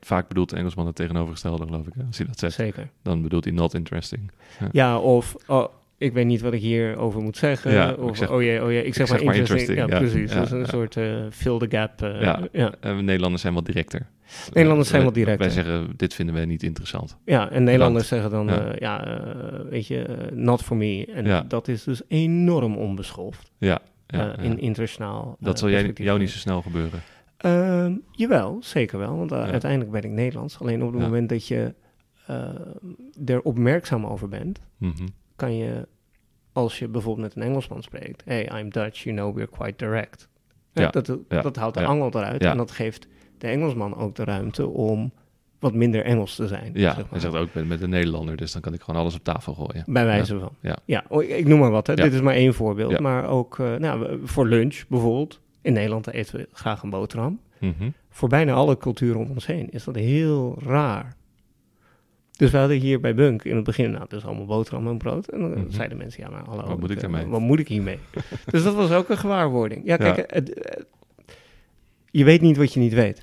Vaak 0.00 0.28
bedoelt 0.28 0.50
de 0.50 0.56
Engelsman 0.56 0.86
het 0.86 0.96
tegenovergestelde, 0.96 1.64
geloof 1.64 1.86
ik. 1.86 1.92
hè, 1.94 2.02
Als 2.06 2.18
hij 2.18 2.26
dat 2.26 2.38
zegt, 2.38 2.54
Zeker. 2.54 2.90
dan 3.02 3.22
bedoelt 3.22 3.44
hij 3.44 3.52
not 3.52 3.74
interesting. 3.74 4.30
Ja, 4.72 4.98
of 4.98 5.36
oh, 5.46 5.64
ik 6.00 6.12
weet 6.12 6.26
niet 6.26 6.40
wat 6.40 6.52
ik 6.52 6.60
hierover 6.60 7.20
moet 7.22 7.36
zeggen. 7.36 7.72
Ja, 7.72 7.92
of 7.92 8.16
zeg- 8.16 8.30
oh 8.30 8.42
jee, 8.42 8.62
oh 8.64 8.70
jee, 8.70 8.84
ik 8.84 8.94
zeg, 8.94 9.06
zeg 9.06 9.16
maar 9.16 9.26
maar 9.26 9.34
interesting. 9.36 9.78
interesting, 9.78 10.00
Ja, 10.00 10.06
ja. 10.06 10.10
precies. 10.12 10.32
Ja, 10.32 10.36
dat 10.38 10.46
is 10.46 10.52
een 10.52 10.66
soort 10.66 10.96
eh, 10.96 11.24
fill 11.30 11.58
the 11.58 11.66
gap. 11.76 12.02
eh, 12.02 12.20
Ja. 12.22 12.48
ja. 12.52 12.72
En 12.80 12.96
we 12.96 13.02
Nederlanders 13.02 13.42
zijn 13.42 13.54
wat 13.54 13.64
directer. 13.64 14.06
Nederlanders 14.52 14.88
zijn 14.88 15.00
Eh, 15.00 15.06
wat 15.06 15.14
directer. 15.16 15.46
Wij 15.46 15.54
zeggen, 15.54 15.92
dit 15.96 16.14
vinden 16.14 16.34
wij 16.34 16.44
niet 16.44 16.62
interessant. 16.62 17.16
Ja, 17.24 17.50
en 17.50 17.64
Nederlanders 17.64 18.08
zeggen 18.08 18.30
dan, 18.30 18.46
Ja. 18.46 18.54
ja, 18.54 18.74
ja 18.78 19.06
eh, 19.06 19.60
weet 19.70 19.86
je, 19.86 20.02
eh, 20.02 20.30
not 20.32 20.62
for 20.62 20.76
me. 20.76 21.06
En 21.14 21.24
Ja. 21.24 21.44
dat 21.48 21.68
is 21.68 21.84
dus 21.84 22.02
enorm 22.08 22.76
onbeschoft 22.76 23.52
Ja, 23.58 23.78
ja, 24.06 24.36
eh, 24.36 24.44
in 24.44 24.58
internationaal 24.58 25.36
dat 25.40 25.54
eh, 25.54 25.60
zal 25.60 25.70
jij, 25.70 25.90
jou 25.94 26.18
niet 26.18 26.30
zo 26.30 26.38
snel 26.38 26.62
gebeuren. 26.62 27.00
Ehm, 27.36 27.92
jawel, 28.10 28.58
zeker 28.60 28.98
wel. 28.98 29.16
Want 29.16 29.32
eh, 29.32 29.42
uiteindelijk 29.42 29.90
ben 29.90 30.02
ik 30.02 30.10
Nederlands. 30.10 30.58
Alleen 30.60 30.82
op 30.82 30.92
het 30.92 31.00
moment 31.02 31.28
dat 31.28 31.46
je 31.46 31.74
eh, 32.26 32.44
er 33.26 33.40
opmerkzaam 33.42 34.06
over 34.06 34.28
bent, 34.28 34.60
Mhm. 34.78 35.06
Kan 35.40 35.56
je, 35.56 35.88
als 36.52 36.78
je 36.78 36.88
bijvoorbeeld 36.88 37.26
met 37.26 37.36
een 37.36 37.48
Engelsman 37.48 37.82
spreekt, 37.82 38.22
hey, 38.24 38.60
I'm 38.60 38.70
Dutch, 38.70 39.02
you 39.02 39.16
know, 39.16 39.34
we're 39.34 39.48
quite 39.48 39.84
direct. 39.86 40.28
Ja, 40.72 40.90
Dat, 40.90 41.56
haalt 41.56 41.74
de 41.74 41.84
angel 41.84 42.10
eruit 42.14 42.42
en 42.42 42.56
dat 42.56 42.70
geeft 42.70 43.06
de 43.38 43.46
Engelsman 43.46 43.96
ook 43.96 44.14
de 44.14 44.24
ruimte 44.24 44.68
om 44.68 45.12
wat 45.58 45.74
minder 45.74 46.04
Engels 46.04 46.34
te 46.34 46.46
zijn. 46.46 46.70
Ja, 46.74 46.94
zeg 46.94 46.96
maar. 46.96 47.10
hij 47.10 47.20
zegt 47.20 47.34
ook 47.34 47.54
met, 47.54 47.68
met 47.68 47.82
een 47.82 47.90
Nederlander, 47.90 48.36
dus 48.36 48.52
dan 48.52 48.60
kan 48.60 48.74
ik 48.74 48.80
gewoon 48.80 49.00
alles 49.00 49.14
op 49.14 49.24
tafel 49.24 49.54
gooien. 49.54 49.84
Bij 49.86 50.04
wijze 50.04 50.38
van. 50.38 50.52
Ja. 50.60 50.76
Ja, 50.84 51.04
oh, 51.08 51.22
ik, 51.22 51.46
noem 51.46 51.58
maar 51.58 51.70
wat. 51.70 51.86
Hè. 51.86 51.92
Ja. 51.92 52.02
Dit 52.02 52.12
is 52.12 52.20
maar 52.20 52.34
één 52.34 52.54
voorbeeld. 52.54 52.90
Ja. 52.90 53.00
Maar 53.00 53.28
ook 53.28 53.58
eh, 53.58 53.74
nou, 53.74 54.20
voor 54.24 54.46
lunch 54.46 54.84
bijvoorbeeld. 54.88 55.40
In 55.62 55.72
Nederland 55.72 56.10
eten 56.10 56.36
we 56.36 56.48
graag 56.52 56.82
een 56.82 56.90
boterham. 56.90 57.40
Mhm. 57.58 57.90
Voor 58.10 58.28
bijna 58.28 58.52
alle 58.52 58.78
culturen 58.78 59.20
om 59.20 59.30
ons 59.30 59.46
heen 59.46 59.70
is 59.70 59.84
dat 59.84 59.94
heel 59.94 60.58
raar. 60.64 61.16
Dus 62.40 62.50
we 62.50 62.58
hadden 62.58 62.76
hier 62.78 63.00
bij 63.00 63.14
Bunk 63.14 63.42
in 63.44 63.54
het 63.56 63.64
begin, 63.64 63.90
nou, 63.90 64.02
het 64.02 64.12
is 64.12 64.24
allemaal 64.24 64.44
boterham 64.46 64.88
en 64.88 64.98
brood. 64.98 65.28
En 65.28 65.40
dan 65.40 65.50
Mhm. 65.50 65.70
zeiden 65.70 65.98
mensen, 65.98 66.22
ja, 66.22 66.30
maar 66.30 66.44
hallo. 66.44 66.66
Wat 66.66 66.80
moet 66.80 66.90
ik 66.90 66.96
eh, 66.96 67.02
daarmee? 67.02 67.26
Wat 67.26 67.40
moet 67.40 67.58
ik 67.58 67.68
hiermee? 67.68 67.98
dus 68.50 68.62
dat 68.62 68.74
was 68.74 68.90
ook 68.90 69.08
een 69.08 69.18
gewaarwording. 69.18 69.84
Ja, 69.84 69.96
kijk, 69.96 70.16
Ja. 70.16 70.22
het- 70.26 70.48
het- 70.62 70.86
je 72.10 72.24
weet 72.24 72.40
niet 72.40 72.56
wat 72.56 72.72
je 72.72 72.80
niet 72.80 72.92
weet. 72.94 73.22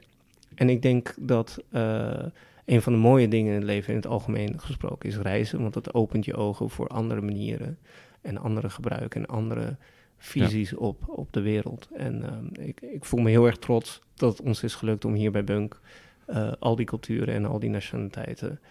En 0.55 0.69
ik 0.69 0.81
denk 0.81 1.13
dat 1.19 1.63
eh, 1.71 2.23
een 2.65 2.81
van 2.81 2.93
de 2.93 2.99
mooie 2.99 3.27
dingen 3.27 3.49
in 3.53 3.55
het 3.57 3.63
leven, 3.67 3.89
in 3.89 3.95
het 3.95 4.07
algemeen 4.07 4.59
gesproken, 4.59 5.09
is 5.09 5.17
reizen. 5.17 5.61
Want 5.61 5.73
dat 5.73 5.93
opent 5.93 6.25
je 6.25 6.35
ogen 6.35 6.69
voor 6.69 6.87
andere 6.87 7.21
manieren 7.21 7.77
en 8.21 8.37
andere 8.37 8.69
gebruiken 8.69 9.21
en 9.21 9.27
andere 9.27 9.75
visies 10.17 10.75
op, 10.75 11.03
op 11.07 11.33
de 11.33 11.41
wereld. 11.41 11.89
En 11.95 12.23
ik, 12.59 12.81
ik 12.81 13.05
voel 13.05 13.19
me 13.21 13.29
heel 13.29 13.45
erg 13.45 13.57
trots 13.57 14.01
dat 14.15 14.37
het 14.37 14.47
ons 14.47 14.63
is 14.63 14.75
gelukt 14.75 15.05
om 15.05 15.13
hier 15.13 15.31
bij 15.31 15.43
Bunk 15.43 15.79
eh, 16.25 16.51
al 16.59 16.75
die 16.75 16.85
culturen 16.85 17.33
en 17.33 17.45
al 17.45 17.59
die 17.59 17.69
nationaliteiten 17.69 18.51
eh, 18.51 18.67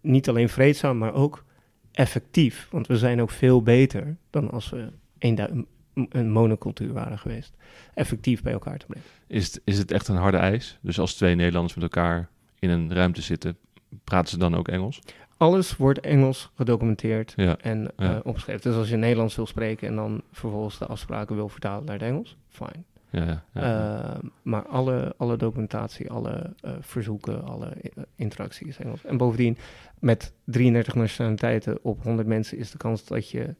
niet 0.00 0.28
alleen 0.28 0.48
vreedzaam, 0.48 0.98
maar 0.98 1.14
ook 1.14 1.44
effectief. 1.92 2.68
Want 2.70 2.86
we 2.86 2.98
zijn 2.98 3.20
ook 3.20 3.30
veel 3.30 3.62
beter 3.62 4.16
dan 4.30 4.50
als 4.50 4.70
we 4.70 4.88
een, 5.18 5.66
een 6.08 6.30
monocultuur 6.30 6.92
waren 6.92 7.18
geweest. 7.18 7.54
Effectief 7.94 8.42
bij 8.42 8.52
elkaar 8.52 8.78
te 8.78 8.86
brengen. 8.86 9.06
Is 9.26 9.46
het, 9.46 9.60
is 9.64 9.78
het 9.78 9.90
echt 9.90 10.08
een 10.08 10.16
harde 10.16 10.36
eis? 10.36 10.78
Dus 10.80 10.98
als 10.98 11.14
twee 11.14 11.34
Nederlanders 11.34 11.74
met 11.74 11.82
elkaar 11.82 12.28
in 12.58 12.70
een 12.70 12.92
ruimte 12.92 13.22
zitten, 13.22 13.56
praten 14.04 14.28
ze 14.28 14.38
dan 14.38 14.54
ook 14.54 14.68
Engels? 14.68 15.00
Alles 15.36 15.76
wordt 15.76 16.00
Engels 16.00 16.50
gedocumenteerd 16.54 17.32
Ja, 17.36 17.56
en 17.60 17.90
ja. 17.96 18.14
eh, 18.14 18.20
opgeschreven. 18.22 18.62
Dus 18.62 18.78
als 18.78 18.88
je 18.88 18.96
Nederlands 18.96 19.36
wil 19.36 19.46
spreken 19.46 19.88
en 19.88 19.96
dan 19.96 20.22
vervolgens 20.32 20.78
de 20.78 20.86
afspraken 20.86 21.36
wil 21.36 21.48
vertalen 21.48 21.84
naar 21.84 21.94
het 21.98 22.08
Engels, 22.08 22.36
fine. 22.48 22.82
Ja, 23.14 23.24
ja, 23.24 23.42
ja. 23.52 24.14
Eh, 24.14 24.18
maar 24.42 24.66
alle, 24.66 25.14
alle 25.16 25.36
documentatie, 25.36 26.10
alle 26.10 26.52
eh, 26.60 26.72
verzoeken, 26.80 27.44
alle 27.44 27.66
eh, 27.66 28.02
interactie 28.16 28.66
is 28.66 28.78
Engels. 28.78 29.04
En 29.04 29.16
bovendien, 29.16 29.56
met 29.98 30.32
33 30.44 30.94
nationaliteiten 30.94 31.78
op 31.82 32.02
100 32.02 32.28
mensen 32.28 32.58
is 32.58 32.70
de 32.70 32.78
kans 32.78 33.04
dat 33.04 33.30
je 33.30 33.54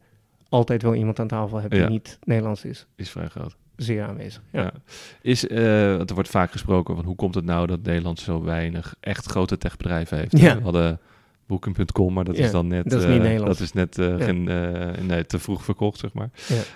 altijd 0.48 0.82
wel 0.82 0.94
iemand 0.94 1.18
aan 1.18 1.26
tafel 1.28 1.58
hebt 1.60 1.72
die 1.72 1.80
Ja. 1.82 1.88
niet 1.88 2.18
Nederlands 2.24 2.64
is, 2.64 2.86
is 2.96 3.10
vrij 3.10 3.28
groot. 3.28 3.56
zeer 3.76 4.04
aanwezig. 4.04 4.42
Ja. 4.52 4.72
Is, 5.22 5.40
want 5.96 6.08
er 6.08 6.14
wordt 6.14 6.28
vaak 6.28 6.50
gesproken 6.52 6.94
van 6.96 7.04
hoe 7.04 7.16
komt 7.16 7.34
het 7.34 7.44
nou 7.44 7.66
dat 7.66 7.82
Nederland 7.82 8.18
zo 8.20 8.42
weinig 8.42 8.94
echt 9.00 9.26
grote 9.26 9.58
techbedrijven 9.58 10.18
heeft. 10.18 10.38
Ja. 10.38 10.56
We 10.56 10.62
hadden 10.62 11.00
Booking.com, 11.46 12.12
maar 12.12 12.24
dat 12.24 12.36
Ja, 12.36 12.44
is 12.44 12.50
dan 12.50 12.66
net, 12.66 12.90
dat 12.90 13.00
is 13.00 13.06
niet 13.06 13.16
eh, 13.16 13.22
Nederlands. 13.22 13.58
dat 13.58 13.66
is 13.66 13.72
net 13.72 13.98
eh, 13.98 14.18
Ja. 14.18 14.24
geen, 14.24 14.48
eh, 14.48 15.02
nee, 15.02 15.26
te 15.26 15.38
vroeg 15.38 15.64
verkocht, 15.64 15.98
zeg 15.98 16.12
maar. 16.12 16.30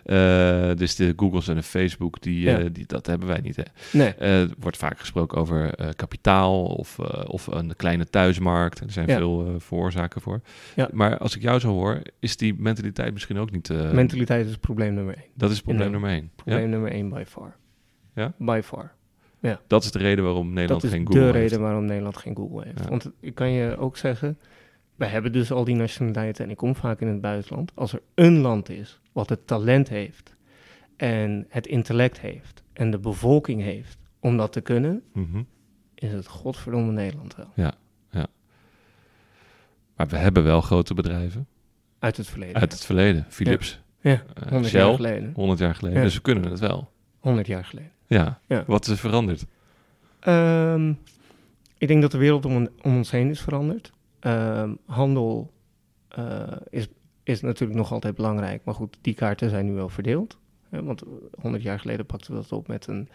Ja. 0.05 0.75
Dus 0.75 0.97
de 0.97 1.13
Googles 1.17 1.49
en 1.49 1.55
de 1.55 1.63
Facebook, 1.63 2.21
die, 2.23 2.41
Ja. 2.41 2.59
die, 2.59 2.87
dat 2.87 3.07
hebben 3.07 3.29
wij 3.29 3.41
niet. 3.41 3.57
Hè. 3.57 3.63
Nee, 3.93 4.15
wordt 4.59 4.77
vaak 4.77 4.99
gesproken 4.99 5.39
over 5.39 5.75
kapitaal 5.97 6.65
of, 6.65 6.99
of 7.27 7.47
een 7.47 7.77
kleine 7.77 8.05
thuismarkt. 8.05 8.81
Er 8.81 8.91
zijn 8.93 9.07
Ja. 9.09 9.17
veel 9.17 9.55
veroorzaken 9.59 10.21
voor. 10.21 10.41
Ja. 10.77 10.89
Maar 10.93 11.19
als 11.19 11.37
ik 11.37 11.43
jou 11.43 11.59
zo 11.61 11.69
hoor, 11.69 12.03
is 12.19 12.37
die 12.37 12.55
mentaliteit 12.59 13.13
misschien 13.13 13.39
ook 13.39 13.51
niet... 13.51 13.69
mentaliteit 13.93 14.47
is 14.47 14.57
probleem 14.57 14.95
nummer 14.95 15.15
één. 15.17 15.27
dat 15.35 15.51
is 15.51 15.61
probleem 15.61 15.91
nummer 15.91 16.11
één. 16.11 16.23
Ja? 16.37 16.43
Probleem 16.45 16.69
nummer 16.71 16.91
één 16.93 17.09
by 17.09 17.23
far. 17.27 17.57
Ja? 18.15 18.33
By 18.39 18.61
far. 18.65 18.97
Dat 19.67 19.85
is 19.85 19.91
de 19.91 19.99
reden 19.99 20.25
waarom 20.25 20.47
Nederland 20.53 20.81
dat 20.83 20.91
is 20.91 20.97
geen 20.97 21.05
de 21.05 21.13
Google 21.13 21.33
heeft. 21.33 21.37
reden 21.51 21.61
waarom 21.61 21.85
Nederland 21.85 22.17
geen 22.17 22.37
Google 22.37 22.65
heeft. 22.65 22.79
Ja. 22.79 22.89
Want 22.89 23.11
ik 23.21 23.35
kan 23.35 23.51
je 23.51 23.77
ook 23.79 23.97
zeggen, 23.97 24.39
we 24.99 25.07
hebben 25.07 25.33
dus 25.33 25.51
al 25.53 25.65
die 25.65 25.75
nationaliteiten 25.75 26.45
en 26.45 26.51
ik 26.51 26.57
kom 26.57 26.75
vaak 26.77 27.01
in 27.01 27.07
het 27.09 27.21
buitenland. 27.21 27.73
Als 27.75 27.93
er 27.93 28.03
een 28.15 28.39
land 28.39 28.69
is 28.69 29.01
wat 29.13 29.29
het 29.29 29.47
talent 29.47 29.89
heeft 29.89 30.37
en 30.97 31.47
het 31.49 31.67
intellect 31.67 32.21
heeft 32.21 32.63
en 32.73 32.91
de 32.91 32.99
bevolking 32.99 33.63
heeft 33.63 33.99
om 34.21 34.37
dat 34.37 34.53
te 34.53 34.61
kunnen, 34.61 35.03
Mhm. 35.13 35.43
is 35.95 36.13
het 36.13 36.27
godverdomme 36.27 36.93
Nederland 36.93 37.37
wel. 37.37 37.53
Maar 39.97 40.07
we 40.09 40.17
hebben 40.17 40.45
wel 40.45 40.61
grote 40.61 40.95
bedrijven 40.95 41.47
Uit 41.99 42.17
het 42.17 42.27
verleden. 42.27 42.55
uit 42.61 42.73
het 42.73 42.85
verleden. 42.85 43.27
Philips, 43.29 43.81
ja, 44.01 44.13
eh, 44.35 44.47
100 44.49 44.67
Shell, 44.73 44.81
jaar 44.87 44.95
geleden. 44.95 45.33
100 45.35 45.59
jaar 45.59 45.75
geleden. 45.75 45.99
Ja. 45.99 46.05
Dus 46.05 46.15
we 46.15 46.21
kunnen 46.21 46.51
het 46.51 46.61
wel. 46.61 46.91
100 47.19 47.47
jaar 47.47 47.65
geleden. 47.65 47.91
Ja. 48.07 48.41
Ja. 48.47 48.65
Wat 48.67 48.85
is 48.85 48.91
er 48.91 48.97
veranderd? 48.97 49.45
Ehm, 50.21 50.93
ik 51.79 51.89
denk 51.89 52.03
dat 52.03 52.11
de 52.11 52.19
wereld 52.19 52.45
om, 52.45 52.69
om 52.83 52.97
ons 52.97 53.11
heen 53.11 53.31
is 53.31 53.41
veranderd. 53.41 53.93
Ehm, 54.21 54.75
handel 54.85 55.53
eh, 56.09 56.43
is, 56.69 56.89
is 57.23 57.41
natuurlijk 57.41 57.79
nog 57.79 57.93
altijd 57.93 58.15
belangrijk, 58.15 58.65
maar 58.65 58.75
goed, 58.75 58.99
die 59.01 59.15
kaarten 59.15 59.51
zijn 59.51 59.67
nu 59.67 59.73
wel 59.73 59.89
verdeeld. 59.89 60.39
Hè, 60.69 60.83
want 60.83 61.03
100 61.41 61.63
jaar 61.63 61.81
geleden 61.81 62.07
pakten 62.07 62.35
we 62.35 62.41
dat 62.41 62.53
op 62.53 62.69
met 62.69 62.87
een, 62.87 63.09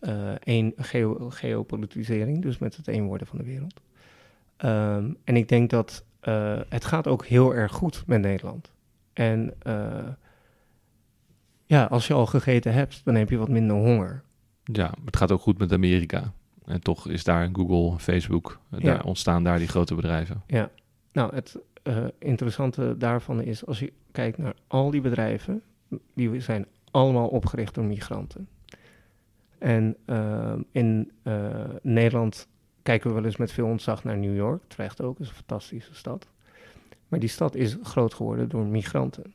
eh 0.00 0.34
een 0.44 0.74
geo, 0.76 1.30
geopolitisering, 1.30 2.42
dus 2.42 2.58
met 2.58 2.76
het 2.76 2.88
een 2.88 3.06
worden 3.06 3.26
van 3.26 3.38
de 3.38 3.44
wereld. 3.44 3.80
Ehm, 4.56 5.12
en 5.24 5.36
ik 5.36 5.48
denk 5.48 5.70
dat 5.70 6.04
eh, 6.20 6.60
het 6.68 6.84
gaat 6.84 7.06
ook 7.06 7.26
heel 7.26 7.54
erg 7.54 7.72
goed 7.72 8.02
met 8.06 8.20
Nederland. 8.20 8.72
En 9.12 9.54
eh, 9.58 10.08
ja, 11.66 11.84
als 11.84 12.06
je 12.06 12.14
al 12.14 12.26
gegeten 12.26 12.72
hebt, 12.72 13.04
dan 13.04 13.14
heb 13.14 13.30
je 13.30 13.36
wat 13.36 13.48
minder 13.48 13.76
honger. 13.76 14.22
Ja, 14.64 14.94
het 15.04 15.16
gaat 15.16 15.32
ook 15.32 15.40
goed 15.40 15.58
met 15.58 15.72
Amerika. 15.72 16.32
En 16.66 16.80
toch 16.80 17.08
is 17.08 17.24
daar 17.24 17.48
Google, 17.52 17.98
Facebook, 17.98 18.60
eh, 18.70 18.78
Ja. 18.80 18.92
daar 18.92 19.04
ontstaan 19.04 19.44
daar 19.44 19.58
die 19.58 19.68
grote 19.68 19.94
bedrijven. 19.94 20.42
Nou, 21.12 21.34
het 21.34 21.58
eh, 21.82 22.04
interessante 22.18 22.94
daarvan 22.98 23.42
is, 23.42 23.66
als 23.66 23.78
je 23.78 23.92
kijkt 24.12 24.38
naar 24.38 24.54
al 24.66 24.90
die 24.90 25.00
bedrijven, 25.00 25.62
die 26.14 26.40
zijn 26.40 26.66
allemaal 26.90 27.28
opgericht 27.28 27.74
door 27.74 27.84
migranten. 27.84 28.48
En 29.58 29.96
eh, 30.04 30.54
in 30.72 31.12
Nederland 31.82 32.48
kijken 32.82 33.08
we 33.08 33.14
wel 33.14 33.24
eens 33.24 33.36
met 33.36 33.52
veel 33.52 33.66
ontzag 33.66 34.04
naar 34.04 34.18
New 34.18 34.36
York. 34.36 34.62
Terecht 34.66 35.02
ook, 35.02 35.20
is 35.20 35.28
een 35.28 35.34
fantastische 35.34 35.94
stad. 35.94 36.28
Maar 37.08 37.20
die 37.20 37.28
stad 37.28 37.54
is 37.54 37.76
groot 37.82 38.14
geworden 38.14 38.48
door 38.48 38.66
migranten. 38.66 39.34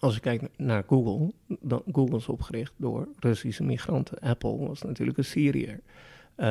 Als 0.00 0.14
je 0.14 0.20
kijkt 0.20 0.58
naar 0.58 0.84
Google, 0.86 1.32
dan 1.60 1.82
Google 1.92 2.16
is 2.16 2.28
opgericht 2.28 2.72
door 2.76 3.08
Russische 3.18 3.64
migranten. 3.64 4.18
Apple 4.18 4.56
was 4.56 4.82
natuurlijk 4.82 5.18
een 5.18 5.24
Syriër. 5.24 5.80
Eh, 6.34 6.48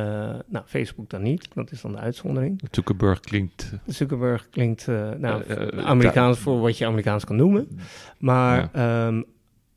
nou, 0.47 0.65
Facebook 0.65 1.09
dan 1.09 1.21
niet, 1.21 1.47
dat 1.53 1.71
is 1.71 1.81
dan 1.81 1.91
de 1.91 1.97
uitzondering. 1.97 2.61
Zuckerberg 2.71 3.19
klinkt... 3.19 3.73
Zuckerberg 3.85 4.49
klinkt 4.49 4.87
eh, 4.87 5.11
nou, 5.11 5.43
Eh, 5.43 5.61
eh, 5.61 5.85
Amerikaans 5.85 6.39
voor 6.39 6.59
wat 6.59 6.77
je 6.77 6.85
Amerikaans 6.85 7.25
kan 7.25 7.35
noemen. 7.35 7.67
Maar 8.17 8.69
ehm, 8.73 9.21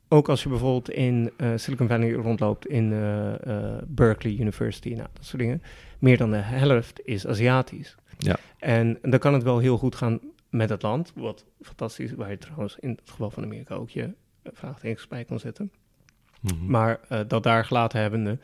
ook 0.07 0.29
als 0.29 0.43
je 0.43 0.49
bijvoorbeeld 0.49 0.89
in 0.89 1.31
eh, 1.37 1.49
Silicon 1.55 1.87
Valley 1.87 2.13
rondloopt, 2.13 2.67
in 2.67 2.91
eh, 2.93 3.47
eh, 3.47 3.81
Berkeley 3.87 4.35
University, 4.39 4.89
nou, 4.89 5.07
dat 5.13 5.25
soort 5.25 5.41
dingen, 5.41 5.61
meer 5.99 6.17
dan 6.17 6.31
de 6.31 6.37
helft 6.37 7.01
is 7.03 7.27
Aziatisch. 7.27 7.95
Ja. 8.17 8.35
En 8.59 8.97
dan 9.01 9.19
kan 9.19 9.33
het 9.33 9.43
wel 9.43 9.59
heel 9.59 9.77
goed 9.77 9.95
gaan 9.95 10.19
met 10.49 10.69
het 10.69 10.81
land, 10.81 11.11
wat 11.15 11.45
fantastisch 11.61 12.11
is, 12.11 12.17
waar 12.17 12.29
je 12.29 12.37
trouwens 12.37 12.77
in 12.79 12.89
het 12.89 13.01
geval 13.05 13.29
van 13.29 13.43
Amerika 13.43 13.75
ook 13.75 13.89
je 13.89 14.03
eh, 14.03 14.51
vraagtekens 14.53 15.07
bij 15.07 15.25
kan 15.25 15.39
zetten. 15.39 15.71
Mhm. 16.41 16.65
Maar 16.65 16.99
eh, 17.09 17.19
dat 17.27 17.43
daar 17.43 17.65
gelaten 17.65 17.99
hebbende, 18.01 18.37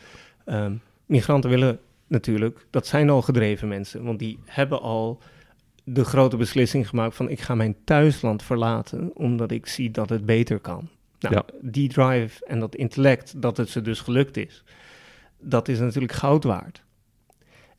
ehm, 0.45 0.75
migranten 1.11 1.49
willen 1.49 1.79
natuurlijk, 2.07 2.65
dat 2.69 2.87
zijn 2.87 3.09
al 3.09 3.21
gedreven 3.21 3.67
mensen, 3.67 4.03
want 4.03 4.19
die 4.19 4.39
hebben 4.45 4.81
al 4.81 5.21
de 5.83 6.03
grote 6.03 6.37
beslissing 6.37 6.89
gemaakt 6.89 7.15
van 7.15 7.29
ik 7.29 7.39
ga 7.39 7.55
mijn 7.55 7.75
thuisland 7.83 8.43
verlaten, 8.43 9.15
omdat 9.15 9.51
ik 9.51 9.65
zie 9.65 9.91
dat 9.91 10.09
het 10.09 10.25
beter 10.25 10.59
kan. 10.59 10.89
Nou, 11.19 11.35
Ja. 11.35 11.45
die 11.61 11.89
drive 11.89 12.45
en 12.45 12.59
dat 12.59 12.75
intellect, 12.75 13.41
dat 13.41 13.57
het 13.57 13.69
ze 13.69 13.81
dus 13.81 13.99
gelukt 13.99 14.37
is, 14.37 14.63
dat 15.39 15.67
is 15.67 15.79
natuurlijk 15.79 16.13
goud 16.13 16.43
waard. 16.43 16.83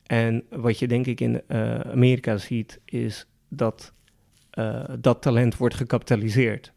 En 0.07 0.45
wat 0.51 0.79
je 0.79 0.89
denk 0.89 1.07
ik 1.07 1.21
in 1.21 1.43
eh, 1.47 1.81
Amerika 1.81 2.37
ziet, 2.37 2.81
is 2.85 3.27
dat 3.49 3.93
eh, 4.51 4.85
dat 4.99 5.23
talent 5.23 5.57
wordt 5.57 5.75
gecapitaliseerd. 5.75 6.73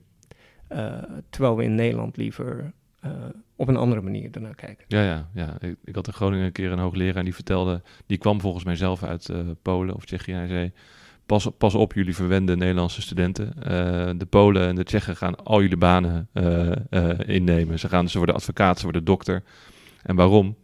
Eh, 0.68 1.04
terwijl 1.30 1.56
we 1.56 1.64
in 1.64 1.76
Nederland 1.76 2.18
liever 2.18 2.74
eh, 3.06 3.12
op 3.56 3.68
een 3.68 3.78
andere 3.78 4.02
manier 4.02 4.30
ernaar 4.32 4.56
kijken. 4.56 4.86
Ja, 4.88 5.04
ja, 5.04 5.30
ja. 5.34 5.58
Ik, 5.60 5.76
ik 5.84 5.96
had 5.96 6.08
in 6.08 6.14
Groningen 6.14 6.46
een 6.46 6.52
keer 6.52 6.72
een 6.72 6.80
hoogleraar 6.80 7.24
die 7.24 7.34
vertelde... 7.34 7.82
Die 8.06 8.18
kwam 8.18 8.42
volgens 8.42 8.64
mij 8.64 8.76
zelf 8.76 9.04
uit 9.04 9.30
eh, 9.30 9.40
Polen 9.62 9.96
of 9.96 10.06
Tsjechië. 10.06 10.34
Hij 10.34 10.48
zei, 10.48 10.72
pas, 11.26 11.50
pas 11.58 11.76
op 11.76 11.94
jullie 11.94 12.16
verwende 12.16 12.58
Nederlandse 12.58 13.02
studenten. 13.02 13.64
Eh, 13.64 14.10
de 14.18 14.26
Polen 14.30 14.68
en 14.68 14.76
de 14.76 14.84
Tsjechen 14.84 15.16
gaan 15.16 15.36
al 15.36 15.62
jullie 15.62 15.78
banen 15.78 16.30
innemen. 17.26 17.80
Ze, 17.80 17.90
gaan, 17.90 18.10
ze 18.10 18.18
worden 18.18 18.36
advocaat, 18.36 18.78
ze 18.78 18.84
worden 18.84 19.04
dokter. 19.04 19.44
En 20.04 20.16
waarom? 20.16 20.56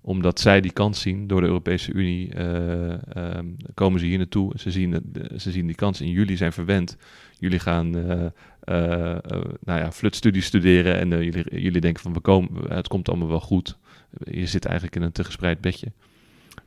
Omdat 0.00 0.40
zij 0.40 0.60
die 0.60 0.72
kans 0.72 1.00
zien 1.00 1.26
door 1.26 1.40
de 1.40 1.46
Europese 1.46 1.92
Unie, 1.92 2.34
eh, 2.34 3.16
ehm, 3.16 3.46
komen 3.74 4.00
ze 4.00 4.06
hier 4.06 4.18
naartoe. 4.18 4.52
Ze 4.56 4.70
zien, 4.70 5.12
ze 5.36 5.50
zien 5.50 5.66
die 5.66 5.74
kans 5.74 6.00
en 6.00 6.10
jullie 6.10 6.36
zijn 6.36 6.52
verwend. 6.52 6.96
Jullie 7.38 7.58
gaan 7.58 7.94
nou 9.64 9.80
ja, 9.80 9.92
flutstudies 9.92 10.44
studeren 10.46 10.98
en 10.98 11.12
eh, 11.12 11.22
jullie, 11.22 11.60
jullie 11.62 11.80
denken 11.80 12.02
van 12.02 12.12
we 12.12 12.20
komen, 12.20 12.72
het 12.74 12.88
komt 12.88 13.08
allemaal 13.08 13.28
wel 13.28 13.40
goed. 13.40 13.78
Je 14.24 14.46
zit 14.46 14.64
eigenlijk 14.64 14.96
in 14.96 15.02
een 15.02 15.12
te 15.12 15.24
gespreid 15.24 15.60
bedje. 15.60 15.86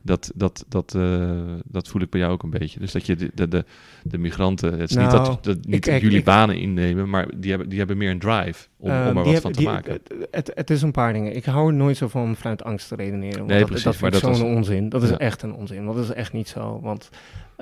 Dat, 0.04 0.32
dat, 0.34 0.64
dat, 0.68 0.94
eh, 0.94 1.30
dat 1.64 1.88
voel 1.88 2.02
ik 2.02 2.10
bij 2.10 2.20
jou 2.20 2.32
ook 2.32 2.42
een 2.42 2.50
beetje. 2.50 2.80
Dus 2.80 2.92
dat 2.92 3.06
je 3.06 3.16
de, 3.16 3.30
de, 3.34 3.48
de, 3.48 3.64
de 4.02 4.18
migranten, 4.18 4.72
het 4.78 4.90
is 4.90 4.96
niet 4.96 5.06
Nou, 5.06 5.24
dat, 5.24 5.44
dat 5.44 5.66
niet 5.66 5.86
ik- 5.86 6.00
jullie 6.00 6.18
ik- 6.18 6.24
banen 6.24 6.56
innemen, 6.58 7.08
maar 7.08 7.28
die 7.36 7.50
hebben, 7.50 7.68
die 7.68 7.78
hebben 7.78 7.96
meer 7.96 8.10
een 8.10 8.18
drive 8.18 8.66
om, 8.76 8.90
Eh, 8.90 9.00
om 9.00 9.06
er 9.06 9.14
wat 9.14 9.32
heb- 9.32 9.42
van 9.42 9.52
te 9.52 9.58
die- 9.58 9.68
maken. 9.68 9.98
Het, 10.30 10.50
het, 10.54 10.70
is 10.70 10.82
een 10.82 10.90
paar 10.90 11.12
dingen. 11.12 11.36
Ik 11.36 11.44
hou 11.44 11.68
er 11.68 11.74
nooit 11.74 11.96
zo 11.96 12.08
van 12.08 12.36
vanuit 12.36 12.64
angst 12.64 12.88
te 12.88 12.94
redeneren. 12.94 13.36
want 13.38 13.48
Nee, 13.50 13.58
dat, 13.58 13.66
precies, 13.66 13.84
dat 13.84 14.00
maar 14.00 14.10
vind 14.10 14.22
ik 14.22 14.28
dat 14.28 14.38
zo'n 14.38 14.56
onzin. 14.56 14.88
Dat 14.88 15.02
is 15.02 15.08
Ja. 15.10 15.18
echt 15.18 15.42
een 15.42 15.54
onzin. 15.54 15.84
Want 15.84 15.96
dat 15.96 16.04
is 16.08 16.14
echt 16.14 16.32
niet 16.32 16.48
zo. 16.48 16.80
Want 16.82 17.10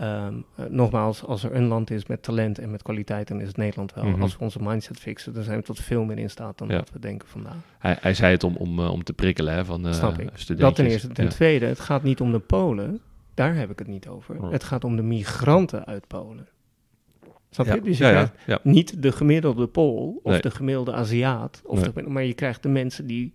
ehm, 0.00 0.34
eh, 0.56 0.64
nogmaals, 0.68 1.24
als 1.24 1.42
er 1.44 1.54
een 1.54 1.66
land 1.66 1.90
is 1.90 2.06
met 2.06 2.22
talent 2.22 2.58
en 2.58 2.70
met 2.70 2.82
kwaliteit, 2.82 3.28
dan 3.28 3.40
is 3.40 3.46
het 3.48 3.56
Nederland 3.56 3.94
wel. 3.94 4.04
Mhm. 4.04 4.22
Als 4.22 4.36
we 4.36 4.44
onze 4.44 4.58
mindset 4.62 4.98
fixen, 4.98 5.34
dan 5.34 5.42
zijn 5.42 5.58
we 5.58 5.64
tot 5.64 5.80
veel 5.80 6.04
meer 6.04 6.18
in 6.18 6.30
staat 6.30 6.58
dan 6.58 6.68
Ja. 6.68 6.76
dat 6.76 6.90
we 6.92 6.98
denken 6.98 7.28
vandaag. 7.28 7.56
Hij, 7.78 7.96
hij 8.00 8.14
zei 8.14 8.32
het 8.32 8.44
om, 8.44 8.56
om, 8.56 8.78
eh, 8.78 8.90
om 8.90 9.04
te 9.04 9.12
prikkelen 9.12 9.54
hè, 9.54 9.64
van 9.64 9.86
eh 9.86 10.12
ik. 10.18 10.58
Dat 10.58 10.74
ten 10.74 10.86
eerste. 10.86 11.08
Ten 11.08 11.24
Ja. 11.24 11.30
tweede, 11.30 11.66
het 11.66 11.80
gaat 11.80 12.02
niet 12.02 12.20
om 12.20 12.32
de 12.32 12.38
Polen. 12.38 13.00
Daar 13.34 13.54
heb 13.54 13.70
ik 13.70 13.78
het 13.78 13.88
niet 13.88 14.08
over. 14.08 14.42
Oh. 14.42 14.50
Het 14.50 14.64
gaat 14.64 14.84
om 14.84 14.96
de 14.96 15.02
migranten 15.02 15.84
uit 15.86 16.06
Polen. 16.06 16.48
Snap 17.50 17.66
je? 17.66 17.72
Ja, 17.74 17.80
Dus 17.80 17.98
je 17.98 18.04
ja, 18.04 18.10
krijgt 18.10 18.32
ja. 18.46 18.58
niet 18.62 19.02
de 19.02 19.12
gemiddelde 19.12 19.66
Pool 19.66 20.20
of 20.22 20.32
Nee. 20.32 20.40
de 20.40 20.50
gemiddelde 20.50 20.92
Aziat, 20.92 21.62
of 21.64 21.80
Nee. 21.80 22.04
de- 22.04 22.10
maar 22.10 22.22
je 22.24 22.34
krijgt 22.34 22.62
de 22.62 22.68
mensen 22.68 23.06
die 23.06 23.34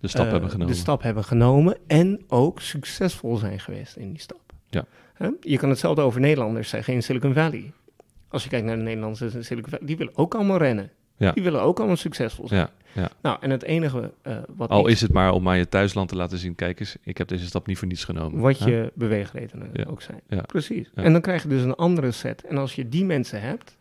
de 0.00 0.08
stap 0.08 0.30
hebben 0.30 0.50
genomen. 0.50 0.72
de 0.74 0.78
stap 0.80 1.02
hebben 1.02 1.24
genomen 1.24 1.76
en 1.86 2.20
ook 2.28 2.60
succesvol 2.60 3.36
zijn 3.36 3.60
geweest 3.60 3.96
in 3.96 4.08
die 4.10 4.20
stap. 4.20 4.40
Ja. 4.68 4.84
Je 5.40 5.56
kan 5.58 5.68
hetzelfde 5.68 6.02
over 6.02 6.20
Nederlanders 6.20 6.68
zeggen 6.68 6.94
in 6.94 7.02
Silicon 7.02 7.34
Valley. 7.34 7.72
Als 8.28 8.42
je 8.42 8.48
kijkt 8.48 8.66
naar 8.66 8.76
de 8.76 8.82
Nederlanders 8.82 9.34
in 9.34 9.44
Silicon 9.44 9.70
Valley, 9.70 9.86
die 9.86 9.96
willen 9.96 10.16
ook 10.16 10.34
allemaal 10.34 10.58
rennen. 10.58 10.90
Ja. 11.16 11.32
Die 11.32 11.42
willen 11.42 11.62
ook 11.62 11.78
allemaal 11.78 11.96
succesvol 11.96 12.48
zijn. 12.48 12.60
Ja, 12.60 12.70
ja. 13.02 13.10
Nou, 13.22 13.36
en 13.40 13.50
het 13.50 13.62
enige 13.62 14.12
eh, 14.22 14.36
wat, 14.56 14.68
Al 14.68 14.86
is 14.86 15.00
het 15.00 15.12
maar 15.12 15.32
om 15.32 15.48
aan 15.48 15.58
je 15.58 15.68
thuisland 15.68 16.08
te 16.08 16.16
laten 16.16 16.38
zien, 16.38 16.54
kijk 16.54 16.80
eens, 16.80 16.96
ik 17.02 17.18
heb 17.18 17.28
deze 17.28 17.46
stap 17.46 17.66
niet 17.66 17.78
voor 17.78 17.88
niets 17.88 18.04
genomen. 18.04 18.40
wat 18.40 18.58
je 18.58 18.92
beweegredenen 18.94 19.86
ook 19.86 20.02
zijn. 20.02 20.20
Precies. 20.46 20.90
En 20.94 21.12
dan 21.12 21.20
krijg 21.20 21.42
je 21.42 21.48
dus 21.48 21.62
een 21.62 21.74
andere 21.74 22.10
set. 22.10 22.44
En 22.44 22.58
als 22.58 22.74
je 22.74 22.88
die 22.88 23.04
mensen 23.04 23.40
hebt, 23.40 23.78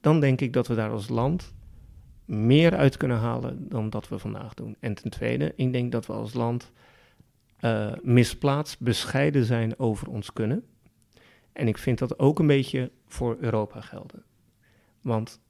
dan 0.00 0.20
denk 0.20 0.40
ik 0.40 0.52
dat 0.52 0.66
we 0.66 0.74
daar 0.74 0.90
als 0.90 1.08
land 1.08 1.54
meer 2.24 2.76
uit 2.76 2.96
kunnen 2.96 3.16
halen 3.16 3.68
dan 3.68 3.90
dat 3.90 4.08
we 4.08 4.18
vandaag 4.18 4.54
doen. 4.54 4.76
En 4.80 4.94
ten 4.94 5.10
tweede, 5.10 5.52
ik 5.56 5.72
denk 5.72 5.92
dat 5.92 6.06
we 6.06 6.12
als 6.12 6.34
land 6.34 6.72
eh, 7.64 7.92
misplaatst 8.02 8.80
bescheiden 8.80 9.44
zijn 9.44 9.78
over 9.78 10.08
ons 10.08 10.32
kunnen. 10.32 10.64
En 11.52 11.68
ik 11.68 11.78
vind 11.78 11.98
dat 11.98 12.18
ook 12.18 12.38
een 12.38 12.46
beetje 12.46 12.90
voor 13.06 13.36
Europa 13.40 13.80
gelden. 13.80 14.22
Want 15.00 15.40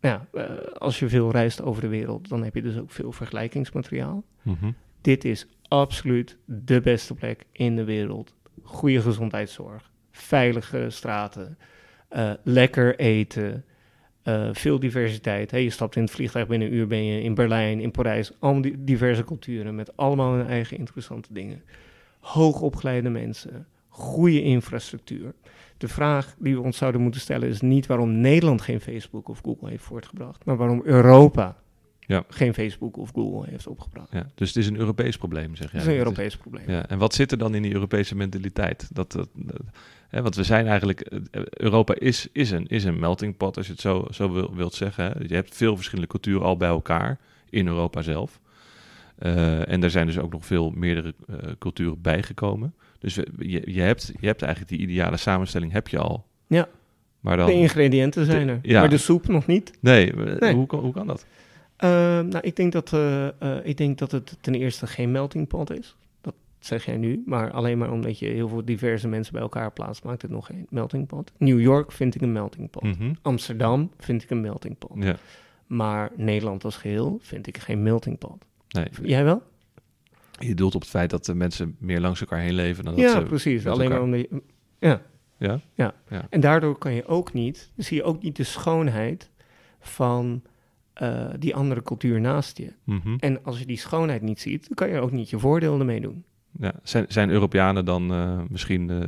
ja, 0.00 0.28
eh, 0.32 0.44
als 0.78 0.98
je 0.98 1.08
veel 1.08 1.30
reist 1.30 1.62
over 1.62 1.82
de 1.82 1.88
wereld, 1.88 2.28
dan 2.28 2.44
heb 2.44 2.54
je 2.54 2.62
dus 2.62 2.78
ook 2.78 2.90
veel 2.90 3.12
vergelijkingsmateriaal. 3.12 4.24
Mhm. 4.42 4.70
Dit 5.00 5.24
is 5.24 5.46
absoluut 5.68 6.38
de 6.44 6.80
beste 6.80 7.14
plek 7.14 7.44
in 7.52 7.76
de 7.76 7.84
wereld. 7.84 8.34
Goede 8.62 9.00
gezondheidszorg, 9.00 9.90
veilige 10.10 10.86
straten, 10.90 11.58
eh, 12.08 12.32
lekker 12.42 12.98
eten, 12.98 13.64
eh, 14.28 14.48
veel 14.52 14.78
diversiteit. 14.78 15.50
Hey, 15.50 15.62
je 15.62 15.70
stapt 15.70 15.96
in 15.96 16.02
het 16.02 16.10
vliegtuig, 16.10 16.46
binnen 16.46 16.68
een 16.68 16.74
uur 16.74 16.86
ben 16.86 17.04
je 17.04 17.22
in 17.22 17.34
Berlijn, 17.34 17.80
in 17.80 17.90
Parijs. 17.90 18.32
Allemaal 18.38 18.62
di- 18.62 18.74
diverse 18.78 19.24
culturen 19.24 19.74
met 19.74 19.96
allemaal 19.96 20.32
hun 20.32 20.46
eigen 20.46 20.78
interessante 20.78 21.32
dingen. 21.32 21.62
Hoogopgeleide 22.20 23.08
mensen, 23.10 23.66
goede 23.88 24.42
infrastructuur. 24.42 25.34
De 25.76 25.88
vraag 25.88 26.34
die 26.38 26.54
we 26.54 26.60
ons 26.62 26.76
zouden 26.76 27.00
moeten 27.00 27.20
stellen 27.20 27.48
is 27.48 27.60
niet 27.60 27.86
waarom 27.86 28.20
Nederland 28.20 28.60
geen 28.60 28.80
Facebook 28.80 29.28
of 29.28 29.40
Google 29.44 29.68
heeft 29.68 29.84
voortgebracht, 29.84 30.44
maar 30.44 30.56
waarom 30.56 30.80
Europa 30.84 31.56
Ja. 32.00 32.24
geen 32.28 32.54
Facebook 32.54 32.96
of 32.96 33.10
Google 33.14 33.50
heeft 33.50 33.66
opgebracht. 33.66 34.12
Ja, 34.12 34.26
dus 34.34 34.48
het 34.48 34.56
is 34.56 34.66
een 34.66 34.76
Europees 34.76 35.16
probleem, 35.16 35.56
zeg 35.56 35.72
jij. 35.72 35.80
Is 35.80 35.86
een 35.86 35.96
Europees 35.96 36.36
probleem. 36.36 36.64
Ja, 36.70 36.88
en 36.88 36.98
wat 36.98 37.14
zit 37.14 37.32
er 37.32 37.38
dan 37.38 37.54
in 37.54 37.62
die 37.62 37.72
Europese 37.72 38.14
mentaliteit? 38.16 38.88
Dat, 38.92 39.12
dat, 39.12 39.28
dat- 39.34 39.60
hè, 40.08 40.22
want 40.22 40.34
we 40.36 40.42
zijn 40.42 40.66
eigenlijk, 40.66 41.00
eh, 41.00 41.42
Europa 41.50 41.94
is, 41.94 42.28
is, 42.32 42.50
een, 42.50 42.66
is 42.66 42.84
een 42.84 42.98
melting 42.98 43.36
pot, 43.36 43.56
als 43.56 43.66
je 43.66 43.72
het 43.72 43.80
zo, 43.80 44.06
zo 44.10 44.32
wil, 44.32 44.54
wilt 44.54 44.74
zeggen. 44.74 45.04
Hè. 45.04 45.10
Je 45.26 45.34
hebt 45.34 45.56
veel 45.56 45.74
verschillende 45.76 46.10
culturen 46.10 46.42
al 46.42 46.56
bij 46.56 46.68
elkaar 46.68 47.18
in 47.50 47.66
Europa 47.66 48.02
zelf. 48.02 48.40
Eh, 49.18 49.68
en 49.68 49.82
er 49.82 49.90
zijn 49.90 50.06
dus 50.06 50.18
ook 50.18 50.32
nog 50.32 50.46
veel 50.46 50.70
meerdere 50.70 51.14
eh, 51.28 51.36
culturen 51.58 52.00
bijgekomen. 52.02 52.74
Dus 52.98 53.14
we- 53.16 53.26
je, 53.38 53.62
je, 53.72 53.80
hebt, 53.80 54.12
je 54.20 54.26
hebt 54.26 54.42
eigenlijk 54.42 54.72
die 54.72 54.80
ideale 54.88 55.16
samenstelling 55.16 55.72
heb 55.72 55.88
je 55.88 55.98
al. 55.98 56.26
Ja. 56.46 56.68
Maar 57.20 57.36
dan, 57.36 57.46
De 57.46 57.52
ingrediënten 57.52 58.26
zijn 58.26 58.48
er, 58.48 58.58
ja. 58.62 58.80
maar 58.80 58.88
de 58.88 58.96
soep 58.96 59.28
nog 59.28 59.46
niet. 59.46 59.72
nee, 59.80 60.12
eh, 60.12 60.40
Nee. 60.40 60.54
Hoe, 60.54 60.66
kan, 60.66 60.78
hoe 60.78 60.92
kan 60.92 61.06
dat? 61.06 61.26
Eh, 61.76 61.88
nou, 62.20 62.38
ik 62.40 62.56
denk, 62.56 62.72
dat, 62.72 62.92
eh, 62.92 63.26
eh, 63.26 63.32
ik 63.62 63.76
denk 63.76 63.98
dat 63.98 64.10
het 64.12 64.36
ten 64.40 64.54
eerste 64.54 64.86
geen 64.86 65.10
melting 65.10 65.48
pot 65.48 65.70
is. 65.78 65.96
Zeg 66.58 66.84
jij 66.84 66.96
nu. 66.96 67.22
Maar 67.26 67.50
alleen 67.50 67.78
maar 67.78 67.92
omdat 67.92 68.18
je 68.18 68.26
heel 68.26 68.48
veel 68.48 68.64
diverse 68.64 69.08
mensen 69.08 69.32
bij 69.32 69.42
elkaar 69.42 69.72
plaatst, 69.72 70.04
maakt 70.04 70.22
het 70.22 70.30
nog 70.30 70.46
geen 70.46 70.66
melting 70.70 71.06
pot. 71.06 71.32
New 71.38 71.60
York 71.60 71.92
vind 71.92 72.14
ik 72.14 72.20
een 72.20 72.32
melting 72.32 72.70
pot. 72.70 72.82
Mhm. 72.82 73.12
Amsterdam 73.22 73.90
vind 73.98 74.22
ik 74.22 74.30
een 74.30 74.40
melting 74.40 74.78
pot. 74.78 74.92
Ja, 75.04 75.16
Maar 75.66 76.10
Nederland 76.16 76.64
als 76.64 76.76
geheel 76.76 77.18
vind 77.22 77.46
ik 77.46 77.58
geen 77.58 77.82
melting 77.82 78.18
pot. 78.18 78.44
nee. 78.68 78.86
Jij 79.02 79.24
wel? 79.24 79.42
Je 80.38 80.54
doelt 80.54 80.74
op 80.74 80.80
het 80.80 80.90
feit 80.90 81.10
dat 81.10 81.24
de 81.24 81.34
mensen 81.34 81.76
meer 81.78 82.00
langs 82.00 82.20
elkaar 82.20 82.40
heen 82.40 82.54
leven 82.54 82.84
dan 82.84 82.94
dat 82.94 83.02
ja, 83.02 83.20
ze... 83.20 83.22
precies. 83.22 83.62
met 83.62 83.72
Alleen 83.72 83.88
maar 83.88 84.02
omdat 84.02 84.20
je, 84.20 84.42
ja. 84.78 85.02
Ja? 85.38 85.60
Ja. 85.74 85.94
Ja. 86.08 86.26
En 86.30 86.40
daardoor 86.40 86.78
kan 86.78 86.94
je 86.94 87.06
ook 87.06 87.32
niet, 87.32 87.70
zie 87.76 87.96
je 87.96 88.02
ook 88.02 88.22
niet 88.22 88.36
de 88.36 88.44
schoonheid 88.44 89.30
van 89.80 90.42
eh, 90.92 91.26
die 91.38 91.54
andere 91.54 91.82
cultuur 91.82 92.20
naast 92.20 92.58
je. 92.58 92.72
Mhm. 92.84 93.16
En 93.18 93.44
als 93.44 93.58
je 93.58 93.66
die 93.66 93.78
schoonheid 93.78 94.22
niet 94.22 94.40
ziet, 94.40 94.66
dan 94.66 94.74
kan 94.74 94.88
je 94.88 95.00
ook 95.00 95.12
niet 95.12 95.30
je 95.30 95.38
voordeel 95.38 95.78
ermee 95.78 96.00
doen. 96.00 96.24
Ja, 96.60 96.72
zijn, 96.82 97.04
zijn 97.08 97.30
Europeanen 97.30 97.84
dan 97.84 98.12
eh, 98.12 98.40
misschien, 98.48 98.90
eh, 98.90 98.98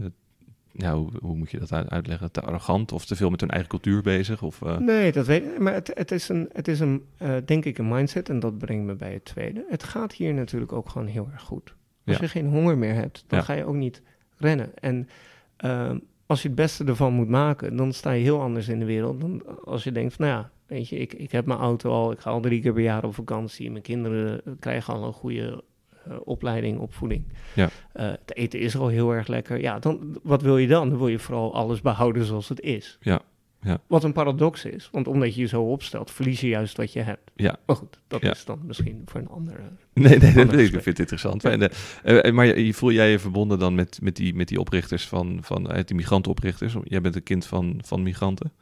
ja, 0.73 0.95
hoe, 0.95 1.11
hoe 1.21 1.37
moet 1.37 1.51
je 1.51 1.59
dat 1.59 1.73
uit- 1.73 1.91
uitleggen, 1.91 2.33
te 2.33 2.41
arrogant 2.41 2.93
of 2.93 3.05
te 3.07 3.17
veel 3.17 3.31
met 3.31 3.41
hun 3.41 3.51
eigen 3.51 3.69
cultuur 3.69 4.03
bezig? 4.03 4.43
Of, 4.43 4.63
eh, 4.63 4.79
Nee, 4.79 5.13
dat 5.13 5.27
weet 5.27 5.43
ik. 5.45 5.59
Maar 5.59 5.73
het, 5.75 5.91
het 5.95 6.11
is, 6.11 6.29
een, 6.29 6.49
het 6.53 6.69
is 6.69 6.81
een, 6.81 7.05
denk 7.45 7.65
ik, 7.65 7.79
een 7.79 7.89
mindset. 7.89 8.29
En 8.29 8.41
dat 8.41 8.59
brengt 8.59 8.85
me 8.87 8.95
bij 8.95 9.13
het 9.13 9.25
tweede. 9.25 9.65
Het 9.69 9.83
gaat 9.83 10.13
hier 10.13 10.35
natuurlijk 10.35 10.73
ook 10.73 10.89
gewoon 10.89 11.07
heel 11.07 11.29
erg 11.33 11.43
goed. 11.43 11.75
Als 12.07 12.17
Ja. 12.17 12.23
je 12.23 12.29
geen 12.29 12.47
honger 12.47 12.79
meer 12.79 12.95
hebt, 12.95 13.25
dan 13.27 13.39
Ja. 13.39 13.45
ga 13.45 13.53
je 13.53 13.65
ook 13.65 13.75
niet 13.75 14.03
rennen. 14.37 14.79
En 14.79 15.09
ehm, 15.57 15.99
als 16.27 16.43
je 16.43 16.49
het 16.49 16.57
beste 16.57 16.85
ervan 16.85 17.13
moet 17.13 17.29
maken, 17.29 17.77
dan 17.77 17.93
sta 17.93 18.11
je 18.11 18.23
heel 18.23 18.41
anders 18.41 18.69
in 18.69 18.79
de 18.79 18.85
wereld 18.85 19.21
dan 19.21 19.43
als 19.65 19.85
je 19.85 19.93
denkt 19.93 20.15
van, 20.15 20.27
nou 20.27 20.39
ja, 20.39 20.51
weet 20.67 20.89
je, 20.89 20.97
ik, 20.99 21.13
ik 21.13 21.33
heb 21.33 21.47
mijn 21.47 21.59
auto 21.59 21.91
al, 21.91 22.13
ik 22.13 22.19
ga 22.21 22.31
al 22.31 22.41
drie 22.41 22.61
keer 22.61 22.73
per 22.73 22.83
jaar 22.83 23.05
op 23.05 23.15
vakantie, 23.15 23.71
mijn 23.71 23.83
kinderen 23.83 24.41
krijgen 24.59 24.95
al 24.95 25.05
een 25.07 25.13
goede 25.13 25.65
opleiding, 26.25 26.79
opvoeding. 26.79 27.25
Ja. 27.55 27.69
Eh, 27.93 28.07
het 28.09 28.37
eten 28.37 28.61
is 28.61 28.77
al 28.77 28.89
heel 28.89 29.11
erg 29.11 29.27
lekker. 29.27 29.61
Ja, 29.61 29.79
dan, 29.79 30.19
wat 30.23 30.43
wil 30.43 30.59
je 30.59 30.67
dan? 30.67 30.89
Dan 30.89 30.99
wil 30.99 31.09
je 31.09 31.19
vooral 31.19 31.55
alles 31.55 31.81
behouden 31.81 32.25
zoals 32.25 32.49
het 32.49 32.61
is. 32.61 32.99
Ja, 33.01 33.21
ja. 33.63 33.81
Wat 33.87 34.05
een 34.05 34.13
paradox 34.13 34.65
is, 34.65 34.89
want 34.93 35.07
omdat 35.07 35.35
je 35.35 35.41
je 35.41 35.47
zo 35.47 35.63
opstelt, 35.63 36.11
verlies 36.11 36.41
je 36.41 36.49
juist 36.49 36.77
wat 36.77 36.93
je 36.93 37.01
hebt. 37.01 37.31
Ja. 37.35 37.57
Maar 37.67 37.77
goed, 37.77 38.01
dat 38.09 38.21
Ja. 38.23 38.31
is 38.31 38.45
dan 38.45 38.61
misschien 38.67 39.03
voor 39.07 39.21
een 39.21 39.29
andere... 39.29 39.59
Nee, 39.93 40.19
nee, 40.19 40.35
nee, 40.35 40.45
nee, 40.45 40.65
ik 40.65 40.71
vind 40.71 40.85
het 40.85 40.99
interessant. 40.99 41.45
En, 41.45 41.71
eh, 42.03 42.25
eh, 42.25 42.35
maar 42.35 42.59
je, 42.59 42.75
voel 42.75 42.93
jij 42.93 43.11
je 43.11 43.19
verbonden 43.19 43.59
dan 43.59 43.75
met, 43.75 43.99
met, 44.03 44.17
die, 44.17 44.35
met 44.35 44.49
die 44.49 44.61
oprichters 44.61 45.09
van, 45.09 45.39
van 45.43 45.71
eh, 45.71 45.85
die 45.85 45.97
migrantenoprichters? 45.97 46.75
Jij 46.85 47.01
bent 47.01 47.17
een 47.17 47.23
kind 47.23 47.47
van, 47.47 47.81
van 47.85 48.03
migranten. 48.03 48.53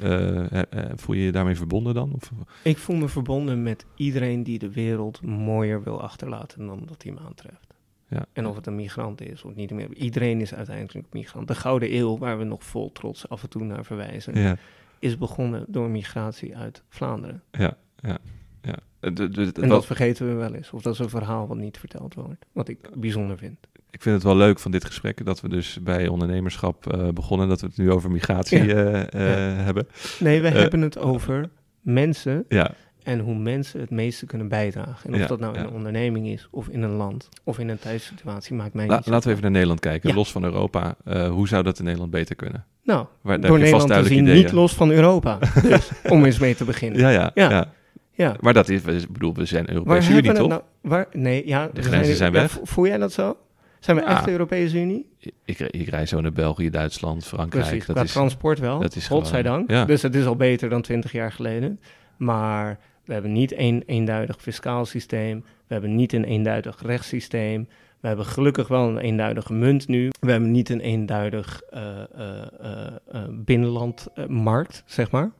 Eh, 0.00 0.52
eh, 0.52 0.62
eh, 0.70 0.90
voel 0.94 1.14
je 1.16 1.22
je 1.24 1.32
daarmee 1.32 1.56
verbonden 1.56 1.94
dan? 1.94 2.12
Of, 2.14 2.30
Ik 2.62 2.78
voel 2.78 2.96
me 2.96 3.08
verbonden 3.08 3.62
met 3.62 3.84
iedereen 3.94 4.42
die 4.42 4.58
de 4.58 4.70
wereld 4.72 5.22
mooier 5.22 5.82
wil 5.82 6.02
achterlaten 6.02 6.66
dan 6.66 6.82
dat 6.86 7.02
hij 7.02 7.12
me 7.12 7.18
aantreft. 7.20 7.74
Ja. 8.08 8.26
En 8.32 8.46
of 8.46 8.56
het 8.56 8.66
een 8.66 8.74
migrant 8.74 9.20
is 9.20 9.42
of 9.42 9.54
niet 9.54 9.70
meer. 9.70 9.94
Iedereen 9.94 10.40
is 10.40 10.54
uiteindelijk 10.54 11.06
migrant. 11.12 11.48
De 11.48 11.54
Gouden 11.54 11.94
Eeuw, 11.96 12.18
waar 12.18 12.38
we 12.38 12.44
nog 12.44 12.64
vol 12.64 12.92
trots 12.92 13.28
af 13.28 13.42
en 13.42 13.48
toe 13.48 13.64
naar 13.64 13.84
verwijzen, 13.84 14.40
ja, 14.40 14.56
is 14.98 15.18
begonnen 15.18 15.64
door 15.68 15.90
migratie 15.90 16.56
uit 16.56 16.82
Vlaanderen. 16.88 17.42
ja, 17.50 17.76
ja. 17.96 18.18
ja. 18.62 18.76
De- 19.00 19.28
de- 19.28 19.42
En 19.44 19.60
wat- 19.60 19.68
dat 19.68 19.86
vergeten 19.86 20.28
we 20.28 20.34
wel 20.34 20.54
eens. 20.54 20.70
Of 20.70 20.82
dat 20.82 20.92
is 20.92 20.98
een 20.98 21.08
verhaal 21.08 21.46
wat 21.46 21.56
niet 21.56 21.78
verteld 21.78 22.14
wordt. 22.14 22.46
Wat 22.52 22.68
ik 22.68 22.78
bijzonder 23.00 23.38
vind. 23.38 23.58
Ik 23.96 24.02
vind 24.02 24.14
het 24.14 24.24
wel 24.24 24.36
leuk 24.36 24.58
van 24.58 24.70
dit 24.70 24.84
gesprek 24.84 25.24
dat 25.24 25.40
we 25.40 25.48
dus 25.48 25.78
bij 25.82 26.08
ondernemerschap 26.08 26.92
eh, 26.92 27.08
begonnen. 27.08 27.48
Dat 27.48 27.60
we 27.60 27.66
het 27.66 27.76
nu 27.76 27.90
over 27.92 28.10
migratie 28.10 28.64
Ja. 28.64 28.74
eh, 28.74 29.02
eh, 29.02 29.08
Ja. 29.56 29.62
hebben. 29.62 29.88
Nee, 30.18 30.40
we 30.40 30.48
hebben 30.48 30.80
het 30.80 30.98
over 30.98 31.48
mensen 31.80 32.44
Ja, 32.48 32.70
en 33.02 33.18
hoe 33.20 33.34
mensen 33.34 33.80
het 33.80 33.90
meeste 33.90 34.26
kunnen 34.26 34.48
bijdragen. 34.48 35.08
En 35.08 35.14
of 35.14 35.20
Ja, 35.20 35.26
dat 35.26 35.40
nou 35.40 35.54
in 35.54 35.60
ja. 35.60 35.66
een 35.66 35.72
onderneming 35.74 36.26
is, 36.26 36.48
of 36.50 36.68
in 36.68 36.82
een 36.82 36.90
land, 36.92 37.28
of 37.44 37.58
in 37.58 37.68
een 37.68 37.78
thuissituatie, 37.78 38.54
maakt 38.56 38.74
mij 38.74 38.86
La- 38.86 38.96
niet 38.96 39.06
laten 39.06 39.24
we 39.24 39.30
even 39.30 39.42
naar 39.42 39.50
Nederland 39.52 39.80
kijken, 39.80 40.08
Ja. 40.08 40.14
los 40.14 40.32
van 40.32 40.44
Europa. 40.44 40.96
Hoe 41.30 41.48
zou 41.48 41.62
dat 41.62 41.78
in 41.78 41.84
Nederland 41.84 42.10
beter 42.10 42.36
kunnen? 42.36 42.64
Nou, 42.84 43.06
Waar, 43.20 43.40
door 43.40 43.58
Nederland 43.58 43.88
te 43.92 44.04
zien, 44.04 44.22
ideeën. 44.22 44.36
niet 44.36 44.52
los 44.52 44.74
van 44.74 44.90
Europa. 44.90 45.38
dus, 45.62 45.90
om 46.08 46.24
eens 46.24 46.38
mee 46.38 46.54
te 46.54 46.64
beginnen. 46.64 47.00
Ja, 47.00 47.08
ja, 47.08 47.30
ja. 47.34 47.50
Ja. 47.50 47.72
Ja. 48.12 48.36
Maar 48.40 48.52
dat 48.52 48.68
is, 48.68 48.80
ik 48.82 49.12
bedoel, 49.12 49.34
we 49.34 49.44
zijn 49.44 49.70
Europese 49.72 50.10
Unie, 50.12 50.32
toch? 50.32 50.48
nou? 50.48 50.62
Waar, 50.80 51.06
nee, 51.12 51.46
ja. 51.46 51.70
we 51.72 51.82
grenzen 51.82 52.16
zijn 52.16 52.32
ja, 52.32 52.40
weg. 52.40 52.50
vo- 52.50 52.60
Voel 52.64 52.86
jij 52.86 52.98
dat 52.98 53.12
zo? 53.12 53.36
Zijn 53.86 53.96
we 53.98 54.02
Ja. 54.02 54.08
echt 54.10 54.24
de 54.24 54.30
Europese 54.30 54.78
Unie? 54.80 55.06
Ik, 55.44 55.58
ik 55.58 55.88
reis 55.88 56.08
zo 56.08 56.20
naar 56.20 56.32
België, 56.32 56.70
Duitsland, 56.70 57.24
Frankrijk. 57.26 57.64
Precies, 57.66 57.86
dat 57.86 57.96
qua 57.96 58.04
is, 58.04 58.12
transport 58.12 58.58
wel. 58.58 58.80
dat 58.80 58.96
is 58.96 59.06
Godzijdank. 59.06 59.70
ja. 59.70 59.84
Dus 59.84 60.02
het 60.02 60.14
is 60.14 60.26
al 60.26 60.36
beter 60.36 60.68
dan 60.68 60.82
twintig 60.82 61.12
jaar 61.12 61.32
geleden. 61.32 61.80
Maar 62.16 62.78
we 63.04 63.12
hebben 63.12 63.32
niet 63.32 63.58
een 63.58 63.82
eenduidig 63.86 64.36
fiscaal 64.40 64.84
systeem. 64.84 65.40
We 65.66 65.72
hebben 65.72 65.94
niet 65.94 66.12
een 66.12 66.24
eenduidig 66.24 66.82
rechtssysteem. 66.82 67.68
We 68.00 68.06
hebben 68.08 68.26
gelukkig 68.26 68.68
wel 68.68 68.88
een 68.88 68.98
eenduidige 68.98 69.52
munt 69.52 69.88
nu. 69.88 70.10
We 70.20 70.30
hebben 70.30 70.50
niet 70.50 70.68
een 70.68 70.80
eenduidig 70.80 71.60
eh, 71.70 72.02
eh, 72.18 73.24
binnenlandmarkt, 73.30 74.82
zeg 74.86 75.10
maar. 75.10 75.30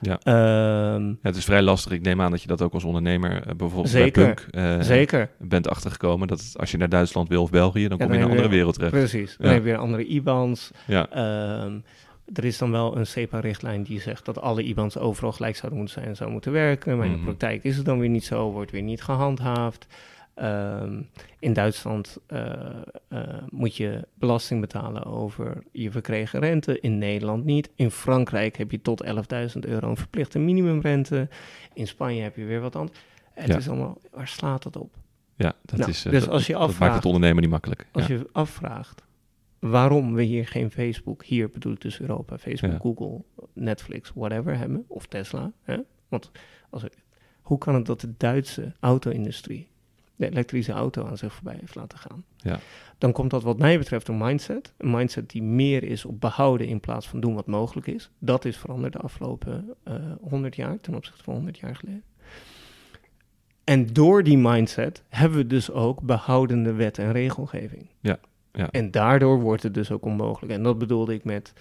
Ja. 0.00 0.18
Ehm, 0.22 1.06
Ja, 1.08 1.14
het 1.22 1.36
is 1.36 1.44
vrij 1.44 1.62
lastig. 1.62 1.92
Ik 1.92 2.02
neem 2.02 2.20
aan 2.20 2.30
dat 2.30 2.42
je 2.42 2.48
dat 2.48 2.62
ook 2.62 2.72
als 2.72 2.84
ondernemer 2.84 3.30
eh, 3.32 3.54
bijvoorbeeld 3.54 3.88
Zeker, 3.88 4.24
bij 4.24 4.34
Punk 4.34 4.54
eh, 4.54 4.80
zeker. 4.86 5.28
bent 5.38 5.68
achtergekomen. 5.68 6.28
Dat 6.28 6.52
als 6.56 6.70
je 6.70 6.76
naar 6.76 6.88
Duitsland 6.88 7.28
wil 7.28 7.42
of 7.42 7.50
België, 7.50 7.88
dan 7.88 7.98
Ja, 7.98 8.04
kom 8.04 8.14
je 8.14 8.20
in 8.20 8.20
dan 8.20 8.30
een 8.30 8.36
andere 8.36 8.48
wereld 8.56 8.74
terecht. 8.74 8.92
Precies. 8.92 9.36
Dan 9.38 9.46
heb 9.48 9.56
je 9.58 9.62
weer 9.64 9.76
andere 9.76 10.04
IBANs. 10.06 10.70
Ja, 10.86 11.08
Ehm, 11.10 11.78
er 12.34 12.44
is 12.44 12.58
dan 12.58 12.70
wel 12.70 12.96
een 12.96 13.06
CEPA-richtlijn 13.06 13.82
die 13.82 14.00
zegt 14.00 14.24
dat 14.24 14.40
alle 14.40 14.62
IBANs 14.62 14.98
overal 14.98 15.32
gelijk 15.32 15.56
zouden 15.56 15.78
moeten 15.78 15.96
zijn 15.98 16.08
en 16.10 16.16
zou 16.16 16.30
moeten 16.30 16.52
werken. 16.52 16.96
Maar 16.96 17.06
in 17.06 17.10
Mhm. 17.12 17.20
de 17.20 17.26
praktijk 17.26 17.64
is 17.64 17.76
het 17.76 17.84
dan 17.86 17.98
weer 17.98 18.08
niet 18.08 18.24
zo, 18.24 18.50
wordt 18.52 18.70
weer 18.70 18.82
niet 18.82 19.02
gehandhaafd. 19.02 19.86
Ehm, 20.36 21.02
in 21.38 21.52
Duitsland 21.52 22.18
eh, 22.26 22.66
eh, 23.08 23.42
moet 23.50 23.76
je 23.76 24.06
belasting 24.14 24.60
betalen 24.60 25.04
over 25.04 25.62
je 25.72 25.90
verkregen 25.90 26.40
rente. 26.40 26.80
In 26.80 26.98
Nederland 26.98 27.44
niet. 27.44 27.70
In 27.74 27.90
Frankrijk 27.90 28.56
heb 28.56 28.70
je 28.70 28.82
tot 28.82 29.04
11.000 29.04 29.58
euro 29.66 29.88
een 29.88 29.96
verplichte 29.96 30.38
minimumrente. 30.38 31.28
In 31.74 31.86
Spanje 31.86 32.22
heb 32.22 32.36
je 32.36 32.44
weer 32.44 32.60
wat 32.60 32.76
anders. 32.76 32.98
Het 33.32 33.46
Ja. 33.48 33.56
is 33.56 33.68
allemaal, 33.68 33.98
waar 34.10 34.28
slaat 34.28 34.62
dat 34.62 34.76
op? 34.76 34.94
Ja, 35.36 35.54
dat 35.62 35.78
Nou, 35.78 35.90
is. 35.90 36.04
eh, 36.04 36.12
dus 36.12 36.20
dat- 36.24 36.30
als 36.32 36.46
je 36.46 36.52
dat 36.52 36.60
maakt 36.60 36.72
afvraagt- 36.72 36.94
het 36.94 37.04
ondernemen 37.04 37.42
niet 37.42 37.50
makkelijk. 37.50 37.86
Als 37.92 38.06
ja. 38.06 38.14
je 38.14 38.28
afvraagt 38.32 39.04
waarom 39.58 40.14
we 40.14 40.22
hier 40.22 40.46
geen 40.46 40.70
Facebook, 40.70 41.24
hier 41.24 41.50
bedoel 41.50 41.72
ik 41.72 41.80
dus 41.80 42.00
Europa, 42.00 42.38
Facebook, 42.38 42.72
Ja. 42.72 42.78
Google, 42.78 43.22
Netflix, 43.52 44.12
whatever 44.14 44.58
hebben, 44.58 44.84
of 44.88 45.06
Tesla. 45.06 45.52
Hè? 45.62 45.76
Want 46.08 46.30
als 46.70 46.84
hoe 47.42 47.58
kan 47.58 47.74
het 47.74 47.86
dat 47.86 48.00
de 48.00 48.14
Duitse 48.16 48.72
auto-industrie 48.80 49.68
de 50.16 50.30
elektrische 50.30 50.72
auto 50.72 51.04
aan 51.06 51.18
zich 51.18 51.32
voorbij 51.32 51.56
heeft 51.60 51.74
laten 51.74 51.98
gaan? 51.98 52.24
Ja. 52.36 52.58
Dan 52.98 53.12
komt 53.12 53.30
dat 53.30 53.42
wat 53.42 53.58
mij 53.58 53.78
betreft 53.78 54.08
een 54.08 54.18
mindset. 54.18 54.72
Een 54.76 54.90
mindset 54.90 55.30
die 55.30 55.42
meer 55.42 55.82
is 55.82 56.04
op 56.04 56.20
behouden 56.20 56.66
in 56.66 56.80
plaats 56.80 57.08
van 57.08 57.20
doen 57.20 57.34
wat 57.34 57.46
mogelijk 57.46 57.86
is. 57.86 58.10
Dat 58.18 58.44
is 58.44 58.56
veranderd 58.56 58.92
de 58.92 58.98
afgelopen 58.98 59.74
eh 59.82 59.94
100 60.20 60.56
jaar 60.56 60.80
ten 60.80 60.94
opzichte 60.94 61.22
van 61.22 61.34
100 61.34 61.58
jaar 61.58 61.76
geleden. 61.76 62.02
En 63.64 63.86
door 63.92 64.22
die 64.22 64.38
mindset 64.38 65.02
hebben 65.08 65.38
we 65.38 65.46
dus 65.46 65.70
ook 65.70 66.00
behoudende 66.00 66.72
wet 66.72 66.98
en 66.98 67.12
regelgeving. 67.12 67.86
Ja, 68.00 68.18
ja. 68.52 68.70
En 68.70 68.90
daardoor 68.90 69.40
wordt 69.40 69.62
het 69.62 69.74
dus 69.74 69.90
ook 69.90 70.04
onmogelijk. 70.04 70.52
En 70.52 70.62
dat 70.62 70.78
bedoelde 70.78 71.14
ik 71.14 71.24
met, 71.24 71.52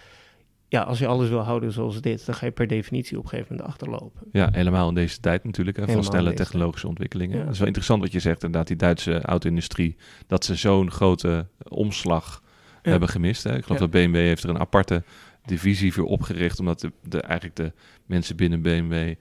ja, 0.75 0.81
als 0.81 0.99
je 0.99 1.07
alles 1.07 1.29
wil 1.29 1.39
houden 1.39 1.71
zoals 1.71 2.01
dit, 2.01 2.25
dan 2.25 2.35
ga 2.35 2.45
je 2.45 2.51
per 2.51 2.67
definitie 2.67 3.17
op 3.17 3.23
een 3.23 3.29
gegeven 3.29 3.51
moment 3.55 3.71
achterlopen. 3.73 4.21
Ja, 4.31 4.49
helemaal 4.51 4.89
in 4.89 4.95
deze 4.95 5.19
tijd 5.19 5.43
natuurlijk, 5.43 5.77
hè, 5.77 5.87
van 5.87 6.03
snelle 6.03 6.33
technologische 6.33 6.87
ontwikkelingen. 6.87 7.37
Ja. 7.37 7.43
Dat 7.43 7.51
is 7.53 7.57
wel 7.57 7.67
interessant 7.67 8.01
wat 8.01 8.11
je 8.11 8.19
zegt, 8.19 8.43
inderdaad, 8.43 8.67
die 8.67 8.75
Duitse 8.77 9.21
auto-industrie, 9.21 9.95
dat 10.27 10.45
ze 10.45 10.55
zo'n 10.55 10.91
grote 10.91 11.47
omslag 11.67 12.41
Ja. 12.83 12.91
hebben 12.91 13.09
gemist. 13.09 13.43
Hè. 13.43 13.55
Ik 13.55 13.63
geloof 13.63 13.79
Ja. 13.79 13.87
dat 13.87 13.91
BMW 13.91 14.15
heeft 14.15 14.43
er 14.43 14.49
een 14.49 14.59
aparte 14.59 15.03
divisie 15.45 15.93
voor 15.93 16.05
opgericht, 16.05 16.59
omdat 16.59 16.79
de, 16.79 16.91
de, 17.03 17.21
eigenlijk 17.21 17.55
de 17.55 17.71
mensen 18.05 18.35
binnen 18.35 18.61
BMW 18.61 19.13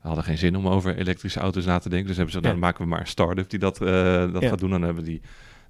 hadden 0.00 0.24
geen 0.24 0.38
zin 0.38 0.56
om 0.56 0.68
over 0.68 0.96
elektrische 0.96 1.40
auto's 1.40 1.64
na 1.64 1.78
te 1.78 1.88
denken. 1.88 2.06
Dus 2.06 2.16
hebben 2.16 2.34
ze, 2.34 2.40
nou, 2.40 2.52
dan 2.52 2.62
maken 2.62 2.82
we 2.82 2.88
maar 2.90 3.00
een 3.00 3.06
start-up 3.06 3.50
die 3.50 3.58
dat, 3.58 3.80
eh, 3.80 4.32
dat 4.32 4.44
gaat 4.44 4.58
doen. 4.58 4.70
Dan 4.70 4.82
hebben 4.82 5.04
die 5.04 5.20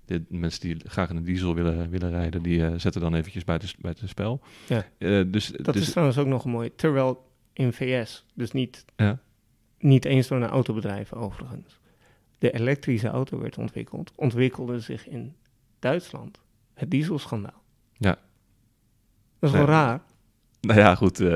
de 0.05 0.25
mensen 0.29 0.61
die 0.61 0.77
graag 0.85 1.11
in 1.11 1.17
een 1.17 1.25
diesel 1.25 1.55
willen, 1.55 1.91
willen 1.91 2.11
rijden, 2.11 2.43
die 2.43 2.65
eh, 2.67 2.73
zetten 2.77 3.01
dan 3.01 3.15
eventjes 3.15 3.45
buiten, 3.45 3.69
buiten 3.79 4.09
spel. 4.09 4.41
Ja. 4.69 4.85
Eh, 4.99 5.23
dus, 5.27 5.47
Dat 5.47 5.75
dus, 5.75 5.83
is 5.83 5.91
trouwens 5.91 6.19
ook 6.19 6.27
nog 6.27 6.45
een 6.45 6.51
mooi. 6.51 6.75
Terwijl 6.77 7.31
in 7.53 7.73
VS, 7.73 8.27
dus 8.35 8.53
niet, 8.53 8.85
Ja. 8.97 9.19
niet 9.79 10.05
eens 10.05 10.29
door 10.29 10.43
een 10.43 10.49
autobedrijf 10.49 11.13
overigens, 11.13 11.79
de 12.39 12.51
elektrische 12.51 13.09
auto 13.09 13.39
werd 13.41 13.59
ontwikkeld, 13.59 14.13
ontwikkelde 14.17 14.81
zich 14.81 15.09
in 15.09 15.35
Duitsland 15.79 16.41
het 16.75 16.91
dieselschandaal. 16.91 17.63
Ja. 17.93 18.19
Dat 19.39 19.51
is 19.51 19.57
wel 19.57 19.67
raar. 19.67 20.01
nou 20.61 20.79
ja, 20.79 20.95
goed. 20.95 21.21
eh, 21.21 21.29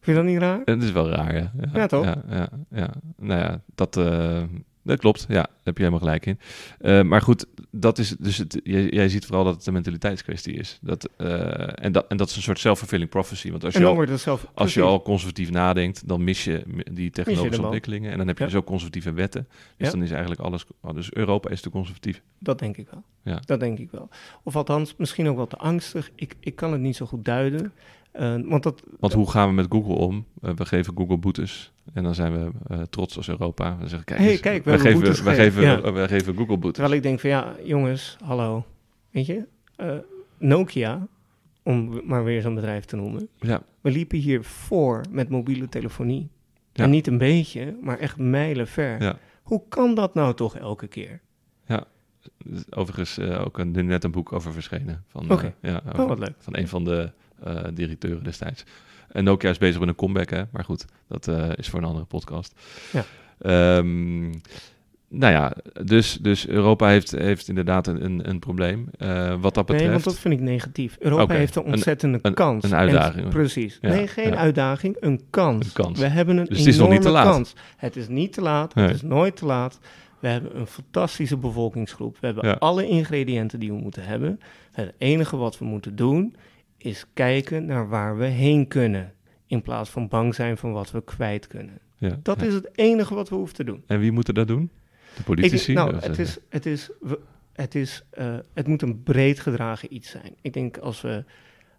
Vind 0.00 0.18
je 0.18 0.24
dat 0.24 0.24
niet 0.32 0.38
raar? 0.42 0.60
Het 0.64 0.82
is 0.82 0.92
wel 0.92 1.08
raar, 1.10 1.36
ja. 1.36 1.52
Ja, 1.72 1.86
toch? 1.86 2.04
Ja, 2.04 2.22
ja, 2.28 2.48
ja. 2.70 2.90
Nou 3.16 3.40
ja, 3.40 3.62
dat, 3.74 3.96
eh, 3.96 4.42
dat 4.86 4.98
klopt. 4.98 5.24
Ja, 5.28 5.34
daar 5.34 5.48
heb 5.62 5.76
je 5.76 5.82
helemaal 5.84 6.04
gelijk 6.04 6.26
in. 6.26 6.38
Eh, 6.78 7.02
maar 7.02 7.20
goed, 7.22 7.46
dat 7.70 7.98
is 7.98 8.16
dus 8.18 8.36
het, 8.36 8.60
jij, 8.64 8.88
jij 8.88 9.08
ziet 9.08 9.26
vooral 9.26 9.44
dat 9.44 9.54
het 9.54 9.66
een 9.66 9.72
mentaliteitskwestie 9.72 10.54
is. 10.54 10.78
Dat, 10.82 11.08
eh, 11.16 11.84
en, 11.84 11.92
dat, 11.92 12.06
en 12.08 12.16
dat 12.16 12.28
is 12.28 12.36
een 12.36 12.42
soort 12.42 12.58
self-fulfilling 12.58 13.10
prophecy. 13.10 13.50
Want 13.50 13.64
als 13.64 13.74
je, 13.74 13.84
al, 13.84 14.38
als 14.54 14.74
je 14.74 14.82
al 14.82 15.02
conservatief 15.02 15.50
nadenkt, 15.50 16.08
dan 16.08 16.24
mis 16.24 16.44
je 16.44 16.62
die 16.92 17.10
technologische 17.10 17.62
ontwikkelingen. 17.62 18.10
En 18.12 18.18
dan 18.18 18.26
heb 18.26 18.38
je 18.38 18.44
Ja. 18.44 18.50
dus 18.50 18.58
ook 18.58 18.66
conservatieve 18.66 19.12
wetten. 19.12 19.48
Dus 19.76 19.86
Ja. 19.86 19.92
dan 19.92 20.02
is 20.02 20.10
eigenlijk 20.10 20.40
alles... 20.40 20.64
oh, 20.80 20.94
dus 20.94 21.12
Europa 21.12 21.50
is 21.50 21.60
te 21.60 21.70
conservatief. 21.70 22.22
Dat 22.38 22.58
denk 22.58 22.76
ik 22.76 22.88
wel. 22.90 23.02
Ja. 23.22 23.40
Dat 23.44 23.60
denk 23.60 23.78
ik 23.78 23.90
wel. 23.90 24.08
Of 24.42 24.56
althans, 24.56 24.94
misschien 24.96 25.28
ook 25.28 25.36
wel 25.36 25.46
te 25.46 25.56
angstig. 25.56 26.10
Ik, 26.14 26.34
ik 26.40 26.56
kan 26.56 26.72
het 26.72 26.80
niet 26.80 26.96
zo 26.96 27.06
goed 27.06 27.24
duiden. 27.24 27.72
Eh, 28.16 28.34
want 28.44 28.62
dat, 28.62 28.82
Want 29.00 29.12
hoe 29.12 29.30
gaan 29.30 29.48
we 29.48 29.54
met 29.54 29.66
Google 29.68 29.94
om? 29.94 30.24
Eh, 30.42 30.50
we 30.54 30.66
geven 30.66 30.96
Google 30.96 31.16
boetes. 31.18 31.72
En 31.92 32.02
dan 32.02 32.14
zijn 32.14 32.32
we 32.32 32.50
eh, 32.68 32.80
trots 32.82 33.16
als 33.16 33.28
Europa. 33.28 33.76
We 33.80 33.88
zeggen, 33.88 34.04
kijk, 34.04 34.20
Hey, 34.20 34.30
eens, 34.30 34.40
kijk, 34.40 34.64
we 34.64 34.78
geven, 34.78 35.00
we, 35.00 35.06
gegeven. 35.14 35.34
geven, 35.34 35.62
Ja. 35.62 35.92
we 35.92 36.08
geven 36.08 36.34
Google 36.36 36.56
boetes. 36.56 36.72
Terwijl 36.72 36.94
ik 36.96 37.02
denk 37.02 37.20
van 37.20 37.30
ja, 37.30 37.54
jongens, 37.64 38.16
hallo. 38.24 38.64
Weet 39.10 39.26
je, 39.26 39.46
Nokia, 40.38 41.06
om 41.62 42.00
maar 42.04 42.24
weer 42.24 42.42
zo'n 42.42 42.54
bedrijf 42.54 42.84
te 42.84 42.96
noemen. 42.96 43.28
Ja, 43.40 43.62
We 43.80 43.90
liepen 43.90 44.18
hier 44.18 44.44
voor 44.44 45.04
met 45.10 45.28
mobiele 45.28 45.68
telefonie. 45.68 46.28
Ja. 46.72 46.84
En 46.84 46.90
niet 46.90 47.06
een 47.06 47.18
beetje, 47.18 47.76
maar 47.82 47.98
echt 47.98 48.16
mijlen 48.18 48.66
ver. 48.66 49.02
Ja. 49.02 49.18
Hoe 49.42 49.62
kan 49.68 49.94
dat 49.94 50.14
nou 50.14 50.34
toch 50.34 50.56
elke 50.56 50.86
keer? 50.86 51.20
Overigens 52.70 53.18
eh, 53.18 53.44
ook 53.44 53.58
een, 53.58 53.86
net 53.86 54.04
een 54.04 54.10
boek 54.10 54.32
over 54.32 54.52
verschenen. 54.52 55.04
Van, 55.08 55.52
ja, 55.60 55.82
Oh, 55.98 56.06
wat 56.08 56.18
leuk. 56.18 56.34
van 56.38 56.56
een 56.56 56.68
van 56.68 56.84
de 56.84 57.10
eh, 57.44 57.64
directeuren 57.74 58.24
destijds. 58.24 58.64
En 59.08 59.24
Nokia 59.24 59.50
is 59.50 59.58
bezig 59.58 59.80
met 59.80 59.88
een 59.88 59.94
comeback, 59.94 60.30
hè? 60.30 60.42
maar 60.50 60.64
goed, 60.64 60.84
dat 61.08 61.28
eh, 61.28 61.48
is 61.56 61.68
voor 61.68 61.78
een 61.78 61.84
andere 61.84 62.04
podcast. 62.04 62.54
Ja. 62.92 63.04
Ehm, 63.38 64.30
nou 65.08 65.32
ja, 65.32 65.52
dus, 65.84 66.18
dus 66.20 66.48
Europa 66.48 66.88
heeft, 66.88 67.10
heeft 67.10 67.48
inderdaad 67.48 67.86
een, 67.86 68.04
een, 68.04 68.28
een 68.28 68.38
probleem. 68.38 68.88
Eh, 68.98 69.34
wat 69.40 69.54
dat 69.54 69.64
betreft. 69.66 69.82
Nee, 69.82 69.92
want 69.92 70.04
dat 70.04 70.18
vind 70.18 70.34
ik 70.34 70.40
negatief. 70.40 70.96
Europa 70.98 71.34
heeft 71.34 71.56
een 71.56 71.66
een- 71.66 71.72
ontzettende 71.72 72.18
een- 72.22 72.34
kans. 72.34 72.64
een 72.64 72.70
En- 72.70 72.76
uitdaging. 72.78 73.28
precies. 73.28 73.78
Ja, 73.80 73.88
nee, 73.88 74.06
geen 74.06 74.28
ja. 74.30 74.36
uitdaging, 74.36 74.96
een 75.00 75.20
kans. 75.30 75.66
Een 75.66 75.72
kans. 75.72 75.98
We 75.98 76.06
hebben 76.06 76.36
een 76.36 76.44
Dus 76.44 76.58
het 76.58 76.66
is 76.66 76.78
nog 76.78 76.88
niet 76.90 77.02
te 77.02 77.10
laat. 77.10 77.24
kans. 77.32 77.54
Het 77.76 77.96
is 77.96 78.08
niet 78.08 78.32
te 78.32 78.40
laat, 78.40 78.74
Nee. 78.74 78.86
het 78.86 78.94
is 78.94 79.02
nooit 79.02 79.36
te 79.36 79.46
laat. 79.46 79.78
We 80.20 80.28
hebben 80.28 80.58
een 80.58 80.66
fantastische 80.66 81.36
bevolkingsgroep. 81.36 82.16
We 82.20 82.26
hebben 82.26 82.46
Ja. 82.48 82.52
alle 82.58 82.86
ingrediënten 82.88 83.60
die 83.60 83.72
we 83.72 83.78
moeten 83.78 84.04
hebben. 84.04 84.40
Het 84.72 84.92
enige 84.98 85.36
wat 85.36 85.58
we 85.58 85.64
moeten 85.64 85.96
doen 85.96 86.34
is 86.86 87.04
kijken 87.14 87.64
naar 87.66 87.88
waar 87.88 88.16
we 88.18 88.24
heen 88.24 88.68
kunnen. 88.68 89.12
In 89.46 89.62
plaats 89.62 89.90
van 89.90 90.08
bang 90.08 90.34
zijn 90.34 90.56
van 90.56 90.72
wat 90.72 90.90
we 90.90 91.04
kwijt 91.04 91.46
kunnen. 91.46 91.78
ja, 91.98 92.18
Dat 92.22 92.40
ja. 92.40 92.46
is 92.46 92.54
het 92.54 92.68
enige 92.74 93.14
wat 93.14 93.28
we 93.28 93.34
hoeven 93.34 93.54
te 93.54 93.64
doen. 93.64 93.82
En 93.86 93.98
wie 94.00 94.12
moeten 94.12 94.34
dat 94.34 94.48
doen? 94.48 94.70
De 95.16 95.22
politici? 95.22 95.72
nou, 95.72 95.94
Of, 95.96 96.02
het, 96.06 96.18
is, 96.18 96.38
het, 96.48 96.66
is, 96.66 96.90
we- 97.00 97.20
het, 97.52 97.74
is, 97.74 98.02
eh, 98.10 98.34
het 98.54 98.66
moet 98.66 98.82
een 98.82 99.02
breed 99.02 99.40
gedragen 99.40 99.94
iets 99.94 100.10
zijn. 100.10 100.34
Ik 100.40 100.52
denk 100.52 100.78
als 100.78 101.00
we 101.00 101.24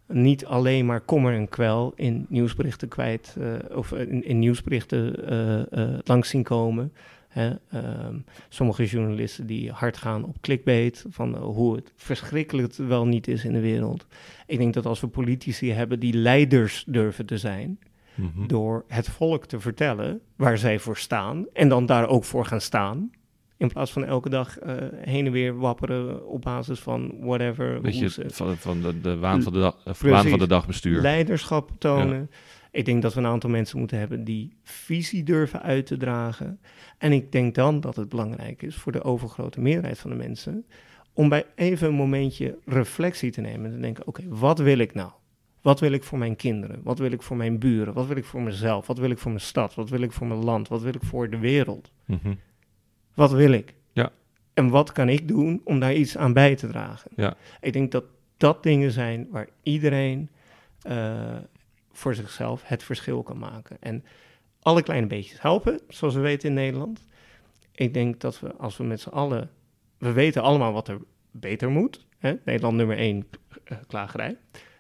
niet 0.08 0.46
alleen 0.46 0.86
maar 0.86 1.02
kommer 1.02 1.34
en 1.34 1.50
kwel 1.50 1.94
in 1.96 2.26
nieuwsberichten 2.30 2.88
kwijt, 2.88 3.36
eh, 3.40 3.78
of 3.78 3.92
in, 3.92 4.24
in 4.26 4.40
nieuwsberichten 4.40 5.30
eh, 5.72 6.00
langs 6.04 6.30
zien 6.30 6.44
komen. 6.44 6.94
Hè, 7.38 7.54
ehm, 7.72 8.16
sommige 8.50 8.86
journalisten 8.86 9.46
die 9.46 9.72
hard 9.72 9.98
gaan 9.98 10.26
op 10.26 10.42
clickbait, 10.42 11.06
van 11.10 11.36
eh, 11.36 11.42
hoe 11.42 11.76
het 11.76 11.92
verschrikkelijk 11.96 12.68
het 12.68 12.88
wel 12.88 13.06
niet 13.06 13.28
is 13.28 13.46
in 13.46 13.54
de 13.54 13.60
wereld. 13.60 14.06
Ik 14.48 14.58
denk 14.58 14.74
dat 14.74 14.86
als 14.86 15.00
we 15.00 15.08
politici 15.08 15.72
hebben 15.72 16.00
die 16.00 16.14
leiders 16.14 16.84
durven 16.88 17.26
te 17.26 17.38
zijn, 17.38 17.80
mhm. 18.16 18.48
door 18.48 18.84
het 18.88 19.10
volk 19.10 19.46
te 19.46 19.60
vertellen 19.60 20.22
waar 20.36 20.58
zij 20.58 20.80
voor 20.80 20.98
staan 20.98 21.46
en 21.54 21.70
dan 21.70 21.86
daar 21.86 22.08
ook 22.08 22.24
voor 22.24 22.46
gaan 22.46 22.62
staan. 22.62 23.12
In 23.58 23.68
plaats 23.68 23.92
van 23.92 24.06
elke 24.06 24.30
dag 24.30 24.60
eh, 24.60 24.76
heen 24.96 25.26
en 25.26 25.32
weer 25.32 25.58
wapperen 25.58 26.28
op 26.28 26.42
basis 26.42 26.80
van 26.80 27.14
whatever. 27.20 27.82
Weet 27.82 27.98
je, 27.98 28.26
van, 28.28 28.58
van 28.58 28.82
de, 28.82 29.02
de 29.02 29.18
waan 29.18 29.42
van 29.42 29.54
de, 29.54 29.60
dag, 29.60 29.78
eh, 29.86 29.94
waan 29.94 30.28
van 30.28 30.40
de 30.40 30.48
dag 30.48 30.68
bestuur. 30.68 31.02
leiderschap 31.02 31.72
tonen. 31.78 32.30
Ik 32.72 32.86
denk 32.86 33.02
dat 33.02 33.14
we 33.14 33.20
een 33.20 33.26
aantal 33.26 33.50
mensen 33.50 33.80
moeten 33.80 34.00
hebben 34.00 34.24
die 34.24 34.58
visie 34.64 35.24
durven 35.24 35.62
uit 35.62 35.86
te 35.86 35.98
dragen. 35.98 36.60
En 36.98 37.12
ik 37.12 37.32
denk 37.32 37.56
dan 37.56 37.80
dat 37.80 37.96
het 37.96 38.10
belangrijk 38.10 38.62
is 38.62 38.76
voor 38.76 38.92
de 38.92 39.04
overgrote 39.04 39.62
meerderheid 39.62 40.00
van 40.00 40.10
de 40.10 40.16
mensen 40.16 40.66
om 41.14 41.30
bij 41.30 41.46
even 41.56 41.88
een 41.88 41.94
momentje 41.94 42.58
reflectie 42.66 43.32
te 43.32 43.42
nemen 43.42 43.66
en 43.66 43.72
te 43.72 43.80
denken: 43.80 44.08
oké, 44.08 44.24
wat 44.28 44.60
wil 44.60 44.78
ik 44.78 44.94
nou? 44.94 45.12
Wat 45.62 45.80
wil 45.80 45.92
ik 45.92 46.04
voor 46.04 46.18
mijn 46.18 46.36
kinderen? 46.36 46.80
Wat 46.84 47.00
wil 47.00 47.12
ik 47.12 47.22
voor 47.22 47.38
mijn 47.38 47.60
buren? 47.60 47.94
Wat 47.94 48.08
wil 48.08 48.18
ik 48.18 48.26
voor 48.26 48.42
mezelf? 48.42 48.88
Wat 48.88 48.98
wil 48.98 49.10
ik 49.10 49.18
voor 49.18 49.32
mijn 49.32 49.44
stad? 49.44 49.76
Wat 49.76 49.90
wil 49.90 50.02
ik 50.02 50.12
voor 50.12 50.28
mijn 50.28 50.44
land? 50.44 50.68
Wat 50.68 50.82
wil 50.82 50.94
ik 50.94 51.04
voor 51.04 51.30
de 51.30 51.38
wereld? 51.38 51.92
Mhm. 52.06 52.34
Wat 53.14 53.32
wil 53.32 53.52
ik? 53.52 53.74
Ja. 53.92 54.12
En 54.54 54.70
wat 54.70 54.92
kan 54.92 55.10
ik 55.10 55.28
doen 55.28 55.62
om 55.64 55.80
daar 55.80 55.94
iets 55.94 56.18
aan 56.18 56.34
bij 56.34 56.56
te 56.56 56.68
dragen? 56.68 57.12
Ja. 57.16 57.36
Ik 57.62 57.74
denk 57.74 57.92
dat 57.92 58.04
dat 58.38 58.64
dingen 58.64 58.92
zijn 58.92 59.28
waar 59.32 59.48
iedereen 59.64 60.30
eh, 60.82 61.36
voor 61.98 62.16
zichzelf 62.16 62.62
het 62.66 62.84
verschil 62.84 63.24
kan 63.24 63.38
maken. 63.38 63.78
En 63.80 64.04
alle 64.62 64.84
kleine 64.84 65.08
beetjes 65.08 65.42
helpen, 65.42 65.80
zoals 65.88 66.14
we 66.14 66.20
weten 66.20 66.50
in 66.50 66.56
Nederland. 66.56 67.06
Ik 67.72 67.94
denk 67.94 68.20
dat 68.20 68.40
we, 68.40 68.54
als 68.54 68.78
we 68.78 68.84
met 68.84 69.02
z'n 69.02 69.10
allen... 69.10 69.50
We 69.98 70.12
weten 70.12 70.42
allemaal 70.42 70.74
wat 70.74 70.88
er 70.88 71.00
beter 71.32 71.70
moet. 71.70 72.06
Hè? 72.18 72.36
Nederland 72.46 72.76
nummer 72.76 72.98
één, 72.98 73.28
eh, 73.64 73.78
klagerij. 73.88 74.38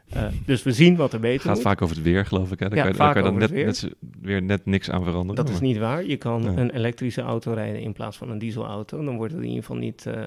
Eh, 0.09 0.25
dus 0.45 0.63
we 0.63 0.71
zien 0.71 0.95
wat 0.95 1.13
er 1.13 1.19
beter 1.19 1.41
gaat 1.41 1.53
moet. 1.53 1.61
vaak 1.63 1.81
over 1.81 1.95
het 1.95 2.05
weer, 2.05 2.25
geloof 2.25 2.51
ik. 2.51 2.59
Hè? 2.59 2.67
Daar 2.69 2.77
Ja, 2.77 2.83
kan, 2.83 2.91
daar 2.93 3.01
vaak 3.05 3.13
kan 3.13 3.23
dan 3.23 3.31
over 3.33 3.41
net, 3.49 3.57
het 3.57 3.65
net, 3.65 3.77
zo- 3.77 4.07
weer 4.21 4.41
net 4.41 4.65
niks 4.65 4.89
aan 4.89 5.03
veranderen. 5.03 5.45
Dat 5.45 5.53
is 5.53 5.59
niet 5.59 5.77
waar. 5.77 6.05
Je 6.05 6.17
kan 6.17 6.43
Ja. 6.43 6.49
een 6.55 6.69
elektrische 6.69 7.21
auto 7.21 7.53
rijden 7.53 7.81
in 7.81 7.93
plaats 7.93 8.17
van 8.17 8.29
een 8.29 8.37
dieselauto. 8.37 9.03
Dan 9.03 9.15
wordt 9.15 9.33
het 9.33 9.41
in 9.41 9.47
ieder 9.47 9.63
geval 9.63 9.77
niet, 9.81 10.05
eh, 10.05 10.21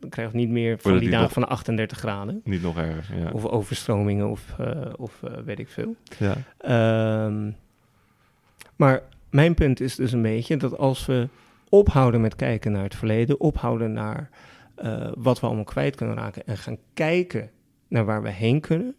dan 0.00 0.10
krijg 0.10 0.30
je 0.30 0.36
niet 0.36 0.48
meer 0.50 0.78
van 0.78 0.90
het 0.92 1.00
die 1.00 1.08
dagen 1.10 1.24
nog- 1.24 1.32
van 1.32 1.48
38 1.48 1.98
graden. 1.98 2.40
Niet 2.44 2.62
nog 2.62 2.76
erger, 2.76 3.18
ja. 3.18 3.30
Of 3.30 3.44
overstromingen 3.46 4.30
of, 4.30 4.54
eh, 4.58 4.80
of 4.96 5.22
eh, 5.22 5.30
weet 5.44 5.58
ik 5.58 5.68
veel. 5.68 5.96
ja. 6.18 6.34
Ehm, 6.58 7.50
maar 8.76 9.02
mijn 9.30 9.54
punt 9.54 9.80
is 9.80 9.94
dus 9.96 10.12
een 10.12 10.22
beetje 10.22 10.56
dat 10.56 10.78
als 10.78 11.06
we 11.06 11.28
ophouden 11.68 12.20
met 12.20 12.36
kijken 12.36 12.72
naar 12.72 12.82
het 12.84 12.94
verleden, 12.94 13.40
ophouden 13.40 13.92
naar 13.92 14.30
wat 15.14 15.40
we 15.40 15.46
allemaal 15.46 15.64
kwijt 15.64 15.96
kunnen 15.96 16.16
raken 16.16 16.46
en 16.46 16.56
gaan 16.56 16.76
kijken 16.94 17.50
naar 17.88 18.04
waar 18.04 18.22
we 18.22 18.30
heen 18.30 18.60
kunnen, 18.60 18.94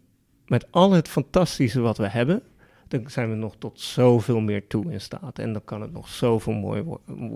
met 0.46 0.72
al 0.72 0.92
het 0.92 1.08
fantastische 1.08 1.80
wat 1.80 1.98
we 1.98 2.08
hebben, 2.08 2.42
dan 2.88 3.10
zijn 3.10 3.30
we 3.30 3.36
nog 3.36 3.54
tot 3.58 3.80
zoveel 3.80 4.40
meer 4.40 4.66
toe 4.66 4.92
in 4.92 5.00
staat. 5.00 5.38
En 5.38 5.52
dan 5.52 5.64
kan 5.64 5.80
het 5.80 5.92
nog 5.92 6.08
zoveel 6.08 6.52
mooier, 6.52 6.84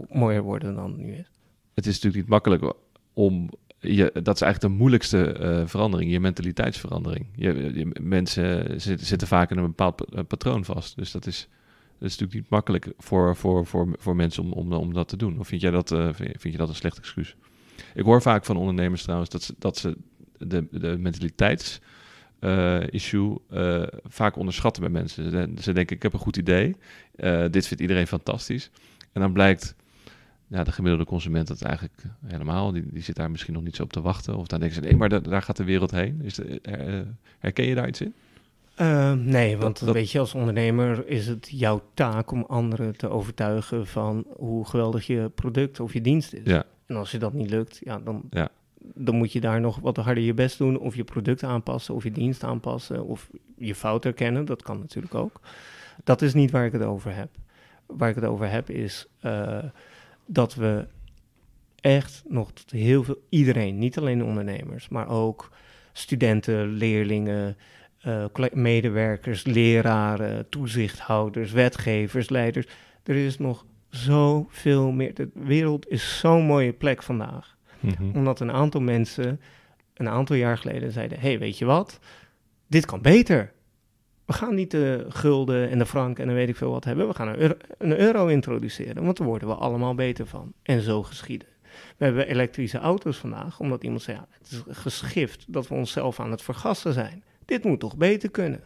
mooier 0.09 0.43
worden 0.43 0.75
dan 0.75 0.97
nu 0.97 1.13
is. 1.13 1.31
Het 1.75 1.87
is 1.87 1.93
natuurlijk 1.95 2.23
niet 2.23 2.29
makkelijk 2.29 2.75
om. 3.13 3.51
Je, 3.81 4.11
dat 4.23 4.35
is 4.35 4.41
eigenlijk 4.41 4.61
de 4.73 4.79
moeilijkste 4.79 5.33
eh, 5.33 5.67
verandering, 5.67 6.11
je 6.11 6.21
mentaliteitsverandering. 6.21 7.27
Je, 7.37 7.91
mensen 8.01 8.81
zitten, 8.81 9.27
vaak 9.27 9.51
in 9.51 9.57
een 9.57 9.67
bepaald 9.67 9.97
pa- 9.97 10.23
patroon 10.23 10.65
vast. 10.65 10.97
Dus 10.97 11.11
dat 11.11 11.27
is, 11.27 11.49
dat 11.99 12.09
is 12.09 12.19
natuurlijk 12.19 12.35
niet 12.35 12.51
makkelijk 12.51 12.93
voor, 12.99 13.37
voor, 13.37 13.67
voor, 13.67 13.89
voor 13.99 14.17
mensen 14.17 14.43
om, 14.43 14.53
om, 14.53 14.73
om 14.73 14.93
dat 14.95 15.09
te 15.09 15.17
doen. 15.17 15.39
Of 15.39 15.49
vind 15.49 15.61
jij 15.61 15.71
dat, 15.71 15.93
eh, 15.93 16.09
vind 16.13 16.43
je 16.43 16.57
dat 16.57 16.69
een 16.69 16.75
slecht 16.75 16.99
excuus? 16.99 17.37
Ik 17.95 18.05
hoor 18.05 18.23
vaak 18.23 18.45
van 18.45 18.57
ondernemers 18.57 19.03
trouwens 19.03 19.31
dat 19.31 19.43
ze, 19.43 19.55
dat 19.59 19.77
ze 19.77 19.97
de, 20.39 20.67
de 20.71 20.97
mentaliteits 20.99 21.81
eh, 22.41 22.81
issue 22.91 23.37
eh, 23.51 23.83
vaak 24.05 24.37
onderschatten 24.37 24.83
bij 24.83 24.93
mensen. 24.93 25.31
Ze, 25.31 25.53
ze 25.63 25.73
denken, 25.73 25.97
ik 25.97 26.03
heb 26.03 26.13
een 26.13 26.19
goed 26.19 26.37
idee, 26.37 26.77
eh, 27.17 27.45
dit 27.51 27.67
vindt 27.67 27.83
iedereen 27.83 28.07
fantastisch. 28.07 28.71
En 29.13 29.21
dan 29.21 29.33
blijkt 29.33 29.75
ja, 30.47 30.65
de 30.65 30.73
gemiddelde 30.73 31.05
consument 31.05 31.49
dat 31.49 31.63
eigenlijk 31.63 32.03
helemaal, 32.27 32.73
die, 32.73 32.85
die 32.93 33.03
zit 33.03 33.17
daar 33.17 33.31
misschien 33.31 33.55
nog 33.55 33.63
niet 33.63 33.77
zo 33.77 33.83
op 33.83 33.93
te 33.93 34.01
wachten. 34.01 34.37
Of 34.37 34.47
dan 34.47 34.61
denken 34.61 34.77
ze, 34.79 34.83
nee, 34.89 34.97
maar 34.97 35.09
da- 35.09 35.19
daar 35.21 35.43
gaat 35.43 35.57
de 35.57 35.65
wereld 35.65 35.91
heen. 35.91 36.21
Is 36.23 36.35
de, 36.35 36.61
herken 37.39 37.65
je 37.65 37.75
daar 37.75 37.89
iets 37.89 38.01
in? 38.01 38.15
Eh, 38.75 39.13
nee, 39.13 39.57
want 39.57 39.77
Dat- 39.79 39.87
dat- 39.87 39.95
weet 39.95 40.11
je, 40.11 40.19
als 40.19 40.35
ondernemer 40.35 41.09
is 41.09 41.27
het 41.27 41.49
jouw 41.53 41.83
taak 41.95 42.31
om 42.31 42.45
anderen 42.49 42.97
te 42.97 43.09
overtuigen 43.09 43.87
van 43.87 44.25
hoe 44.37 44.67
geweldig 44.67 45.07
je 45.07 45.31
product 45.35 45.81
of 45.81 45.93
je 45.93 46.01
dienst 46.01 46.33
is. 46.33 46.41
Ja. 46.45 46.65
En 46.87 46.97
als 46.97 47.11
je 47.11 47.19
dat 47.19 47.33
niet 47.33 47.51
lukt, 47.51 47.81
ja, 47.85 47.99
dan, 47.99 48.23
Ja. 48.31 48.49
Dan 48.81 49.15
moet 49.15 49.33
je 49.33 49.41
daar 49.41 49.61
nog 49.61 49.79
wat 49.79 49.97
harder 49.97 50.25
je 50.25 50.35
best 50.35 50.59
doen. 50.59 50.79
Of 50.79 50.95
je 50.95 51.05
product 51.05 51.43
aanpassen, 51.43 51.95
of 51.95 52.05
je 52.05 52.13
dienst 52.13 52.45
aanpassen, 52.45 53.05
of 53.05 53.31
je 53.57 53.75
fout 53.75 54.05
erkennen. 54.05 54.45
Dat 54.45 54.63
kan 54.63 54.79
natuurlijk 54.79 55.15
ook. 55.15 55.41
Dat 56.05 56.23
is 56.23 56.35
niet 56.35 56.51
waar 56.51 56.67
ik 56.67 56.73
het 56.73 56.83
over 56.83 57.15
heb. 57.15 57.29
Waar 57.87 58.09
ik 58.09 58.15
het 58.15 58.25
over 58.25 58.51
heb 58.51 58.71
is 58.71 59.07
eh, 59.21 59.65
dat 60.27 60.55
we 60.55 60.87
echt 61.81 62.23
nog 62.29 62.53
heel 62.67 63.05
veel, 63.05 63.23
iedereen, 63.29 63.79
niet 63.79 63.99
alleen 63.99 64.25
ondernemers, 64.25 64.89
maar 64.89 65.09
ook 65.09 65.51
studenten, 65.93 66.69
leerlingen, 66.69 67.57
eh, 68.01 68.25
medewerkers, 68.53 69.45
leraren, 69.45 70.49
toezichthouders, 70.49 71.53
wetgevers, 71.53 72.29
leiders. 72.29 72.67
Er 73.03 73.17
is 73.17 73.39
nog 73.39 73.67
zoveel 73.89 74.91
meer. 74.91 75.15
De 75.15 75.31
wereld 75.35 75.89
is 75.89 76.19
zo'n 76.19 76.45
mooie 76.45 76.73
plek 76.73 77.03
vandaag. 77.03 77.58
Mhm. 77.81 78.17
Omdat 78.17 78.41
een 78.41 78.53
aantal 78.53 78.81
mensen 78.81 79.41
een 79.95 80.09
aantal 80.09 80.37
jaar 80.37 80.59
geleden 80.59 80.93
zeiden: 80.93 81.21
hey, 81.21 81.39
weet 81.39 81.59
je 81.59 81.65
wat? 81.65 81.99
Dit 82.67 82.87
kan 82.87 83.01
beter. 83.01 83.53
We 84.25 84.33
gaan 84.33 84.55
niet 84.55 84.71
de 84.71 85.07
gulden 85.09 85.71
en 85.71 85.79
de 85.79 85.87
frank 85.87 86.19
en 86.19 86.27
dan 86.27 86.35
weet 86.35 86.49
ik 86.49 86.57
veel 86.57 86.71
wat 86.71 86.85
hebben. 86.85 87.09
We 87.09 87.15
gaan 87.15 87.29
een 87.29 87.39
euro, 87.39 87.55
een 87.79 87.99
euro 87.99 88.27
introduceren, 88.27 89.05
want 89.05 89.17
daar 89.17 89.27
worden 89.27 89.49
we 89.49 89.55
allemaal 89.55 89.95
beter 89.95 90.27
van. 90.27 90.53
En 90.63 90.81
zo 90.81 91.03
geschieden. 91.03 91.49
We 91.97 92.05
hebben 92.05 92.29
elektrische 92.29 92.79
auto's 92.79 93.17
vandaag, 93.17 93.61
omdat 93.61 93.85
iemand 93.85 94.03
zei: 94.03 94.17
ja, 94.17 94.27
het 94.31 94.51
is 94.51 94.63
geschift 94.69 95.45
dat 95.49 95.69
we 95.69 95.75
onszelf 95.75 96.21
aan 96.21 96.31
het 96.31 96.43
vergassen 96.43 96.93
zijn. 96.93 97.25
Dit 97.45 97.65
moet 97.65 97.81
toch 97.81 97.97
beter 97.97 98.31
kunnen? 98.31 98.63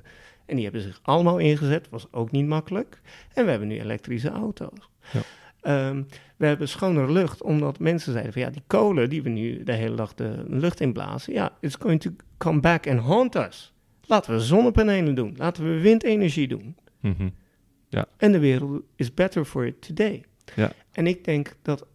En 0.47 0.55
die 0.55 0.65
hebben 0.65 0.83
zich 0.83 1.01
allemaal 1.03 1.39
ingezet, 1.39 1.89
was 1.89 2.07
ook 2.11 2.31
niet 2.31 2.47
makkelijk. 2.47 3.01
En 3.35 3.45
we 3.45 3.51
hebben 3.51 3.69
nu 3.69 3.81
elektrische 3.81 4.31
auto's. 4.31 4.89
Ja. 5.13 5.21
Ehm, 5.63 6.03
we 6.37 6.47
hebben 6.47 6.69
schonere 6.69 7.13
lucht, 7.13 7.43
omdat 7.43 7.79
mensen 7.79 8.13
zeiden 8.13 8.33
van 8.33 8.43
ja, 8.43 8.51
die 8.51 8.63
kolen 8.67 9.11
die 9.11 9.23
we 9.23 9.29
nu 9.29 9.63
de 9.63 9.73
hele 9.73 9.97
dag 9.97 10.15
de 10.15 10.45
lucht 10.49 10.81
inblazen, 10.81 11.33
ja, 11.33 11.53
it's 11.61 11.77
going 11.81 12.01
to 12.01 12.11
come 12.39 12.61
back 12.61 12.87
and 12.89 13.01
haunt 13.01 13.35
us. 13.35 13.73
Laten 14.07 14.33
we 14.35 14.41
zonnepanelen 14.41 15.15
doen, 15.15 15.35
laten 15.37 15.65
we 15.65 15.81
windenergie 15.81 16.49
doen. 16.49 16.77
Mhm. 17.01 17.29
En 18.17 18.33
de 18.33 18.39
wereld 18.39 18.83
is 18.97 19.15
better 19.15 19.45
for 19.45 19.67
it 19.67 19.83
today. 19.87 20.25
Ja. 20.57 20.73
En 20.93 21.07
ik 21.07 21.25
denk 21.25 21.57
dat 21.63 21.87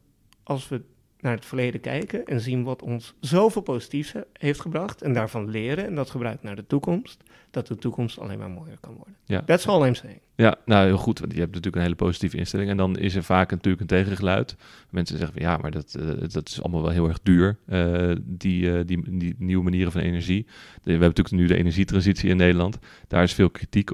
als 0.44 0.68
we 0.70 0.82
naar 1.20 1.36
het 1.36 1.46
verleden 1.46 1.82
kijken 1.82 2.26
en 2.26 2.42
zien 2.42 2.64
wat 2.64 2.82
ons 2.82 3.14
zoveel 3.20 3.62
positiefs 3.62 4.12
he- 4.14 4.22
heeft 4.34 4.62
gebracht 4.62 5.02
en 5.02 5.14
daarvan 5.14 5.50
leren 5.50 5.86
en 5.86 5.96
dat 5.96 6.10
gebruiken 6.10 6.46
naar 6.46 6.56
de 6.56 6.68
toekomst, 6.68 7.24
dat 7.52 7.68
de 7.68 7.76
toekomst 7.76 8.20
alleen 8.20 8.38
maar 8.40 8.50
mooier 8.50 8.78
kan 8.80 8.94
worden. 8.94 9.16
Ja. 9.26 9.42
That's 9.44 9.68
all 9.68 9.86
I'm 9.88 9.96
saying. 9.96 10.22
Ja, 10.38 10.56
nou 10.66 10.86
heel 10.86 10.98
goed. 10.98 11.20
Want 11.20 11.32
je 11.34 11.40
hebt 11.40 11.50
natuurlijk 11.50 11.76
een 11.76 11.82
hele 11.82 11.96
positieve 11.96 12.38
instelling. 12.38 12.70
En 12.70 12.78
dan 12.78 12.98
is 12.98 13.16
er 13.16 13.24
vaak 13.24 13.52
natuurlijk 13.52 13.82
een 13.82 13.88
tegengeluid. 13.88 14.56
Mensen 14.90 15.18
zeggen 15.18 15.34
van 15.34 15.48
ja, 15.48 15.58
maar 15.58 15.72
dat, 15.72 15.96
eh, 15.96 16.08
dat 16.28 16.48
is 16.48 16.62
allemaal 16.62 16.82
wel 16.82 16.92
heel 16.92 17.08
erg 17.08 17.20
duur. 17.24 17.58
eh, 17.66 18.12
die, 18.24 18.72
eh, 18.72 18.86
die, 18.86 19.18
die 19.18 19.36
nieuwe 19.38 19.64
manieren 19.64 19.92
van 19.92 20.02
energie. 20.02 20.46
We 20.84 20.92
hebben 20.92 21.08
natuurlijk 21.08 21.36
nu 21.36 21.48
de 21.48 21.58
energietransitie 21.58 22.30
in 22.30 22.38
Nederland. 22.38 22.78
Daar 23.08 23.24
is 23.24 23.34
veel 23.34 23.50
kritiek 23.50 23.92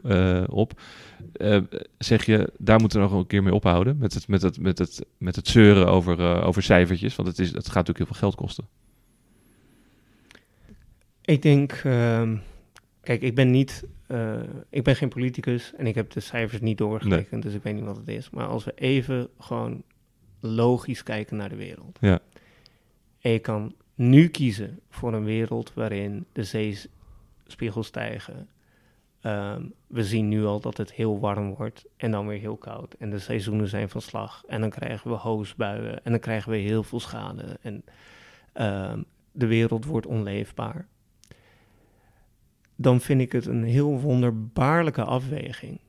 op. 0.50 0.82
Zeg 1.98 2.26
je, 2.26 2.54
daar 2.58 2.80
moeten 2.80 3.02
we 3.02 3.08
nog 3.08 3.16
een 3.20 3.28
keer 3.28 3.44
mee 3.44 3.54
ophouden. 3.54 3.98
Met 3.98 4.14
het, 4.14 4.28
met 4.28 4.42
het, 4.42 4.60
met 4.60 4.78
het, 4.78 5.06
met 5.18 5.36
het 5.36 5.48
zeuren 5.48 5.88
over, 5.88 6.44
over 6.44 6.64
cijfertjes. 6.64 7.16
Want 7.16 7.28
het, 7.28 7.40
is, 7.40 7.48
het 7.48 7.66
gaat 7.66 7.88
natuurlijk 7.88 7.98
heel 7.98 8.08
veel 8.08 8.16
geld 8.16 8.36
kosten. 8.36 8.68
Ik 11.22 11.42
denk, 11.42 11.72
ehm, 11.72 12.36
kijk, 13.04 13.22
ik 13.22 13.36
ben 13.36 13.52
niet, 13.52 13.84
eh, 14.08 14.42
ik 14.70 14.84
ben 14.84 14.96
geen 14.96 15.10
politicus 15.10 15.74
en 15.76 15.88
ik 15.88 15.96
heb 15.96 16.12
de 16.12 16.20
cijfers 16.20 16.62
niet 16.62 16.78
doorgerekend, 16.78 17.44
dus 17.44 17.54
ik 17.54 17.64
weet 17.64 17.76
niet 17.76 17.84
wat 17.84 17.98
het 17.98 18.08
is. 18.08 18.30
Maar 18.30 18.48
als 18.48 18.64
we 18.64 18.74
even 18.76 19.30
gewoon 19.40 19.84
logisch 20.40 21.04
kijken 21.04 21.38
naar 21.38 21.50
de 21.50 21.56
wereld. 21.56 21.98
Ja. 22.02 22.20
En 23.20 23.32
je 23.32 23.40
kan 23.40 23.76
nu 23.96 24.28
kiezen 24.28 24.80
voor 24.90 25.14
een 25.14 25.24
wereld 25.24 25.74
waarin 25.74 26.26
de 26.32 26.44
zeespiegels 26.44 27.88
stijgen. 27.88 28.50
Ehm, 29.22 29.64
we 29.88 30.04
zien 30.04 30.28
nu 30.28 30.46
al 30.46 30.60
dat 30.60 30.78
het 30.78 30.94
heel 30.94 31.20
warm 31.20 31.56
wordt 31.56 31.86
en 31.98 32.12
dan 32.12 32.28
weer 32.28 32.40
heel 32.40 32.58
koud. 32.58 32.94
En 32.94 33.10
de 33.10 33.20
seizoenen 33.20 33.68
zijn 33.68 33.90
van 33.90 34.02
slag. 34.02 34.44
En 34.48 34.62
dan 34.62 34.70
krijgen 34.70 35.12
we 35.12 35.18
hoosbuien 35.18 36.04
en 36.04 36.12
dan 36.12 36.20
krijgen 36.20 36.52
we 36.52 36.58
heel 36.58 36.84
veel 36.84 37.00
schade. 37.00 37.58
En 37.62 37.84
ehm, 38.54 39.02
de 39.32 39.48
wereld 39.48 39.86
wordt 39.86 40.06
onleefbaar. 40.06 40.88
Dan 42.76 43.02
vind 43.02 43.22
ik 43.22 43.32
het 43.32 43.46
een 43.46 43.64
heel 43.64 44.00
wonderbaarlijke 44.00 45.04
afweging 45.04 45.80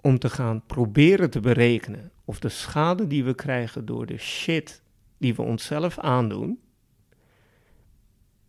om 0.00 0.18
te 0.18 0.30
gaan 0.30 0.62
proberen 0.66 1.30
te 1.30 1.40
berekenen 1.40 2.10
of 2.24 2.38
de 2.38 2.48
schade 2.48 3.06
die 3.06 3.24
we 3.24 3.34
krijgen 3.34 3.84
door 3.86 4.06
de 4.06 4.18
shit 4.18 4.82
die 5.18 5.34
we 5.34 5.42
onszelf 5.42 5.98
aandoen, 5.98 6.58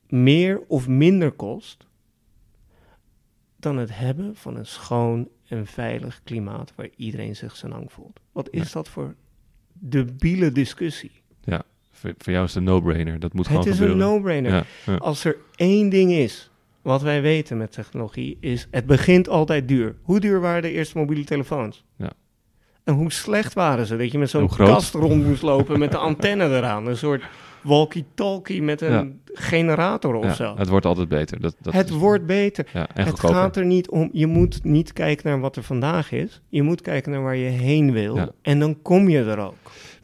meer 0.07 0.61
of 0.67 0.87
minder 0.87 1.31
kost 1.31 1.87
dan 3.55 3.77
het 3.77 3.97
hebben 3.97 4.35
van 4.35 4.55
een 4.57 4.65
schoon 4.65 5.27
en 5.47 5.65
veilig 5.65 6.21
klimaat 6.23 6.73
waar 6.75 6.89
iedereen 6.95 7.35
zich 7.35 7.55
zijn 7.55 7.71
hang 7.71 7.91
voelt. 7.91 8.19
Wat 8.31 8.49
is 8.49 8.71
dat 8.71 8.89
voor 8.89 9.15
debiele 9.73 10.51
discussie? 10.51 11.11
Voor, 11.91 12.13
voor 12.17 12.33
jou 12.33 12.45
is 12.45 12.53
het 12.53 12.63
een 12.63 12.69
no-brainer. 12.69 13.19
Dat 13.19 13.33
moet 13.33 13.47
Het 13.47 13.55
gewoon 13.55 13.71
is 13.73 13.79
een 13.79 13.87
gebeuren. 13.87 14.13
no-brainer. 14.13 14.51
Ja, 14.51 14.63
ja. 14.85 14.95
Als 14.95 15.23
er 15.25 15.37
één 15.55 15.89
ding 15.89 16.11
is 16.11 16.49
wat 16.85 17.01
wij 17.01 17.21
weten 17.21 17.57
met 17.57 17.71
technologie, 17.71 18.37
is 18.39 18.67
het 18.71 18.85
begint 18.85 19.29
altijd 19.29 19.67
duur. 19.67 19.95
Hoe 20.01 20.19
duur 20.19 20.39
waren 20.41 20.61
de 20.61 20.71
eerste 20.71 20.97
mobiele 20.97 21.23
telefoons? 21.23 21.83
Ja. 21.97 22.11
En 22.83 22.93
hoe 22.93 23.11
slecht 23.11 23.53
waren 23.53 23.85
ze? 23.85 23.97
Dat 23.97 24.11
je 24.11 24.17
met 24.17 24.29
zo'n 24.29 24.47
kast 24.55 24.93
rond 24.93 25.25
moest 25.25 25.41
lopen 25.41 25.79
met 25.79 25.91
de 25.91 25.97
antenne 25.97 26.45
eraan. 26.57 26.87
Een 26.87 26.97
soort 26.97 27.23
walkie-talkie 27.63 28.61
met 28.63 28.81
een 28.81 28.91
Ja. 28.91 29.07
generator 29.33 30.15
of 30.15 30.23
Ja, 30.23 30.33
zo. 30.33 30.55
het 30.57 30.67
wordt 30.69 30.85
altijd 30.85 31.07
beter. 31.07 31.41
Dat, 31.41 31.55
dat 31.61 31.73
het 31.73 31.89
is- 31.89 31.95
wordt 31.95 32.25
beter. 32.25 32.65
ja, 32.73 32.87
en 32.93 33.03
het 33.03 33.09
goedkoper. 33.09 33.35
gaat 33.37 33.55
er 33.55 33.65
niet 33.65 33.89
om. 33.89 34.09
Je 34.11 34.27
moet 34.27 34.63
niet 34.63 34.93
kijken 34.93 35.29
naar 35.29 35.39
wat 35.39 35.55
er 35.55 35.63
vandaag 35.63 36.11
is. 36.11 36.41
Je 36.49 36.61
moet 36.61 36.81
kijken 36.81 37.11
naar 37.11 37.23
waar 37.23 37.35
je 37.35 37.49
heen 37.49 37.91
wil. 37.91 38.33
En 38.41 38.59
dan 38.59 38.81
kom 38.81 39.09
je 39.09 39.23
er 39.23 39.39
ook. 39.39 39.55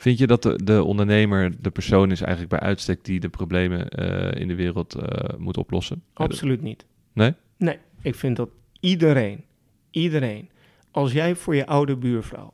Vind 0.01 0.17
je 0.17 0.27
dat 0.27 0.43
de, 0.43 0.63
de 0.63 0.83
ondernemer 0.83 1.61
de 1.61 1.69
persoon 1.71 2.11
is 2.11 2.21
eigenlijk 2.21 2.49
bij 2.51 2.59
uitstek 2.59 3.05
die 3.05 3.19
de 3.19 3.29
problemen 3.29 3.89
eh, 3.89 4.41
in 4.41 4.47
de 4.47 4.55
wereld 4.55 4.95
eh, 4.95 5.37
moet 5.37 5.57
oplossen? 5.57 6.03
Absoluut 6.13 6.61
niet. 6.61 6.85
Nee? 7.13 7.33
Nee, 7.57 7.77
ik 8.01 8.15
vind 8.15 8.35
dat 8.35 8.49
iedereen, 8.79 9.43
iedereen, 9.91 10.49
als 10.91 11.11
jij 11.11 11.35
voor 11.35 11.55
je 11.55 11.65
oude 11.65 11.95
buurvrouw 11.97 12.53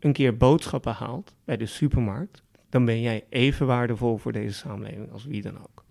een 0.00 0.12
keer 0.12 0.36
boodschappen 0.36 0.92
haalt 0.92 1.34
bij 1.44 1.56
de 1.56 1.66
supermarkt, 1.66 2.42
dan 2.70 2.84
ben 2.84 3.00
jij 3.00 3.24
even 3.28 3.66
waardevol 3.66 4.16
voor 4.18 4.32
deze 4.32 4.54
samenleving 4.54 5.12
als 5.12 5.24
wie 5.24 5.42
dan 5.42 5.58
ook. 5.58 5.84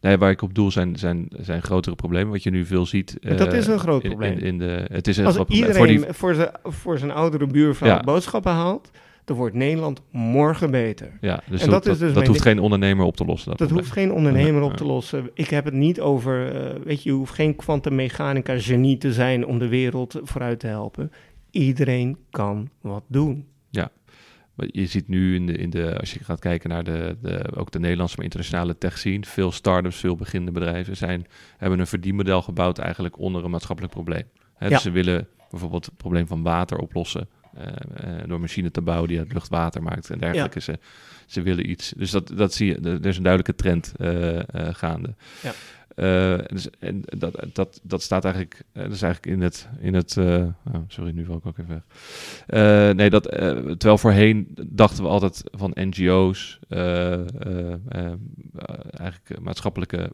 Nee, 0.00 0.16
waar 0.18 0.30
ik 0.30 0.42
op 0.42 0.54
doel 0.54 0.70
zijn, 0.70 0.96
zijn, 0.96 1.28
zijn 1.30 1.62
grotere 1.62 1.94
problemen. 1.94 2.32
Wat 2.32 2.42
je 2.42 2.50
nu 2.50 2.64
veel 2.64 2.86
ziet. 2.86 3.18
En 3.20 3.36
dat 3.36 3.52
eh, 3.52 3.58
is 3.58 3.66
een 3.66 3.78
groot 3.78 4.02
in- 4.02 4.08
probleem. 4.08 4.32
In, 4.32 4.40
in 4.40 4.58
de, 4.58 4.84
het 4.92 5.08
is 5.08 5.16
een 5.16 5.24
Als 5.26 5.34
groot 5.34 5.46
probleem. 5.46 5.68
iedereen 5.68 5.98
Voor 5.98 6.06
die, 6.06 6.14
voor, 6.14 6.34
zijn, 6.34 6.50
voor 6.62 6.98
zijn 6.98 7.10
oudere 7.10 7.46
buurvrouw 7.46 7.88
Ja. 7.88 8.00
boodschappen 8.00 8.52
haalt, 8.52 8.90
dan 9.24 9.36
wordt 9.36 9.54
Nederland 9.54 10.02
morgen 10.10 10.70
beter. 10.70 11.18
ja, 11.20 11.42
dus 11.48 11.62
en 11.62 11.70
dat, 11.70 11.84
dat 11.84 11.92
is 11.92 11.98
dus 11.98 12.12
dat 12.12 12.26
hoeft 12.26 12.42
geen 12.42 12.58
ondernemer 12.58 13.04
op 13.04 13.16
te 13.16 13.24
lossen. 13.24 13.56
Dat, 13.56 13.70
hoeft 13.70 13.90
geen 13.90 14.12
ondernemer 14.12 14.60
Ja, 14.60 14.66
op 14.66 14.76
te 14.76 14.84
lossen. 14.84 15.30
Ik 15.34 15.48
heb 15.48 15.64
het 15.64 15.74
niet 15.74 16.00
over, 16.00 16.54
eh, 16.54 16.80
weet 16.84 17.02
je, 17.02 17.08
je 17.08 17.14
hoeft 17.14 17.34
geen 17.34 17.56
kwantummechanica 17.56 18.58
genie 18.58 18.98
te 18.98 19.12
zijn 19.12 19.46
om 19.46 19.58
de 19.58 19.68
wereld 19.68 20.20
vooruit 20.22 20.60
te 20.60 20.66
helpen. 20.66 21.12
Iedereen 21.50 22.16
kan 22.30 22.68
wat 22.80 23.04
doen. 23.06 23.46
je 24.66 24.86
ziet 24.86 25.08
nu 25.08 25.34
in 25.34 25.46
de, 25.46 25.52
in 25.52 25.70
de, 25.70 25.98
als 25.98 26.12
je 26.12 26.24
gaat 26.24 26.40
kijken 26.40 26.68
naar 26.70 26.84
de, 26.84 27.16
de, 27.22 27.44
ook 27.56 27.70
de 27.70 27.78
Nederlandse, 27.78 28.16
maar 28.16 28.24
internationale 28.24 28.78
tech 28.78 28.98
scene, 28.98 29.24
veel 29.26 29.52
start-ups, 29.52 29.96
veel 29.96 30.16
beginnende 30.16 30.58
bedrijven 30.60 30.96
zijn, 30.96 31.26
hebben 31.56 31.78
een 31.78 31.86
verdienmodel 31.86 32.42
gebouwd 32.42 32.78
eigenlijk 32.78 33.18
onder 33.18 33.44
een 33.44 33.50
maatschappelijk 33.50 33.94
probleem. 33.94 34.24
Hè, 34.54 34.68
Dus 34.68 34.82
ze 34.82 34.90
willen 34.90 35.28
bijvoorbeeld 35.50 35.84
het 35.84 35.96
probleem 35.96 36.26
van 36.26 36.42
water 36.42 36.78
oplossen. 36.78 37.28
Uh, 37.58 37.66
uh, 38.04 38.22
door 38.26 38.40
machine 38.40 38.70
te 38.70 38.80
bouwen 38.80 39.08
die 39.08 39.18
het 39.18 39.32
luchtwater 39.32 39.82
maakt 39.82 40.10
en 40.10 40.18
dergelijke. 40.18 40.58
Ja. 40.58 40.64
Ze, 40.64 40.78
ze 41.26 41.42
willen 41.42 41.70
iets. 41.70 41.92
Dus 41.96 42.10
dat, 42.10 42.32
dat 42.36 42.52
zie 42.52 42.66
je, 42.66 42.80
er 42.80 43.06
is 43.06 43.16
een 43.16 43.22
duidelijke 43.22 43.54
trend 43.54 43.92
uh, 44.00 44.38
gaande. 44.54 45.14
Ja. 45.42 45.52
dus, 46.36 46.70
en 46.78 47.02
dat, 47.04 47.46
dat, 47.52 47.80
dat 47.82 48.02
staat 48.02 48.24
eigenlijk, 48.24 48.62
dat 48.72 48.92
is 48.92 49.02
eigenlijk 49.02 49.36
in 49.36 49.42
het, 49.42 49.68
in 49.80 49.94
het 49.94 50.16
oh, 50.16 50.82
sorry, 50.88 51.10
nu 51.12 51.24
val 51.24 51.36
ik 51.36 51.46
ook 51.46 51.58
even 51.58 51.82
weg. 52.46 52.94
nee, 52.94 53.10
dat, 53.10 53.22
terwijl 53.78 53.98
voorheen 53.98 54.48
dachten 54.66 55.02
we 55.02 55.08
altijd 55.08 55.42
van 55.44 55.70
NGO's, 55.74 56.58
eigenlijk 58.90 59.40
maatschappelijke 59.40 60.12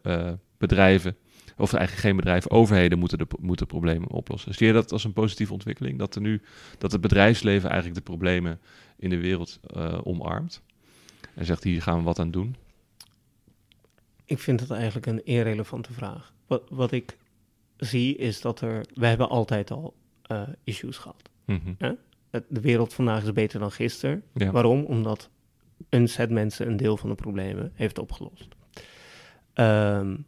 bedrijven, 0.59 1.17
of 1.61 1.73
eigenlijk 1.73 2.07
geen 2.07 2.17
bedrijven, 2.17 2.51
overheden 2.51 2.99
moeten 2.99 3.19
de 3.19 3.27
moeten 3.41 3.67
problemen 3.67 4.11
oplossen. 4.11 4.55
Zie 4.55 4.67
je 4.67 4.73
dat 4.73 4.93
als 4.93 5.05
een 5.05 5.13
positieve 5.13 5.53
ontwikkeling? 5.53 5.99
Dat 5.99 6.15
er 6.15 6.21
nu 6.21 6.43
dat 6.79 6.93
het 6.93 7.01
bedrijfsleven 7.01 7.71
eigenlijk 7.71 7.99
de 7.99 8.13
problemen 8.13 8.61
in 8.97 9.11
de 9.11 9.19
wereld 9.19 9.61
uh, 9.77 9.99
omarmt 10.03 10.63
en 11.35 11.45
zegt 11.45 11.65
hier 11.65 11.83
gaan 11.83 11.99
we 11.99 12.05
wat 12.05 12.19
aan 12.19 12.31
doen? 12.31 12.57
Ik 14.25 14.39
vind 14.39 14.59
dat 14.59 14.71
eigenlijk 14.71 15.07
een 15.07 15.25
irrelevante 15.25 15.93
vraag. 15.93 16.33
Wat, 16.47 16.63
wat 16.69 16.93
ik 16.93 17.17
zie 17.77 18.17
is 18.17 18.41
dat 18.41 18.61
er, 18.61 18.85
we 18.95 19.07
hebben 19.07 19.29
altijd 19.29 19.71
al 19.71 19.95
uh, 20.33 20.43
issues 20.65 20.97
gehad. 20.97 21.31
Mm 21.47 21.61
-hmm. 21.79 21.99
De 22.49 22.61
wereld 22.61 22.95
vandaag 22.95 23.23
is 23.23 23.33
beter 23.33 23.61
dan 23.61 23.73
gisteren. 23.73 24.23
Ja. 24.35 24.51
Waarom? 24.51 24.85
Omdat 24.85 25.31
een 25.89 26.09
set 26.09 26.31
mensen 26.31 26.67
een 26.67 26.77
deel 26.77 26.97
van 26.97 27.09
de 27.09 27.15
problemen 27.15 27.73
heeft 27.75 27.99
opgelost. 27.99 28.49
Um, 29.55 30.27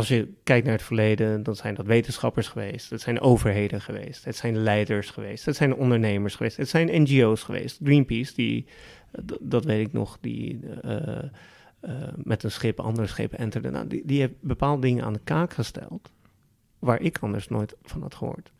als 0.00 0.08
je 0.08 0.32
kijkt 0.44 0.64
naar 0.64 0.74
het 0.74 0.84
verleden, 0.84 1.42
dan 1.42 1.56
zijn 1.56 1.74
dat 1.74 1.86
wetenschappers 1.86 2.48
geweest, 2.48 2.90
het 2.90 3.00
zijn 3.00 3.20
overheden 3.20 3.80
geweest, 3.80 4.24
het 4.24 4.36
zijn 4.36 4.56
leiders 4.56 5.10
geweest, 5.10 5.44
het 5.44 5.56
zijn 5.56 5.74
ondernemers 5.74 6.34
geweest, 6.34 6.56
het 6.56 6.68
zijn 6.68 7.02
NGO's 7.02 7.42
geweest. 7.42 7.78
Greenpeace, 7.82 8.34
die, 8.34 8.66
dat 9.40 9.64
weet 9.64 9.86
ik 9.86 9.92
nog, 9.92 10.18
die 10.20 10.60
uh, 10.84 10.96
uh, 11.82 11.92
met 12.16 12.42
een 12.42 12.50
schip 12.50 12.80
andere 12.80 13.06
schepen 13.06 13.38
enterde, 13.38 13.70
nou, 13.70 13.86
die, 13.86 14.02
die 14.04 14.20
heeft 14.20 14.40
bepaalde 14.40 14.80
dingen 14.80 15.04
aan 15.04 15.12
de 15.12 15.20
kaak 15.24 15.52
gesteld, 15.52 16.12
waar 16.78 17.00
ik 17.00 17.18
anders 17.18 17.48
nooit 17.48 17.76
van 17.82 18.02
had 18.02 18.14
gehoord. 18.14 18.52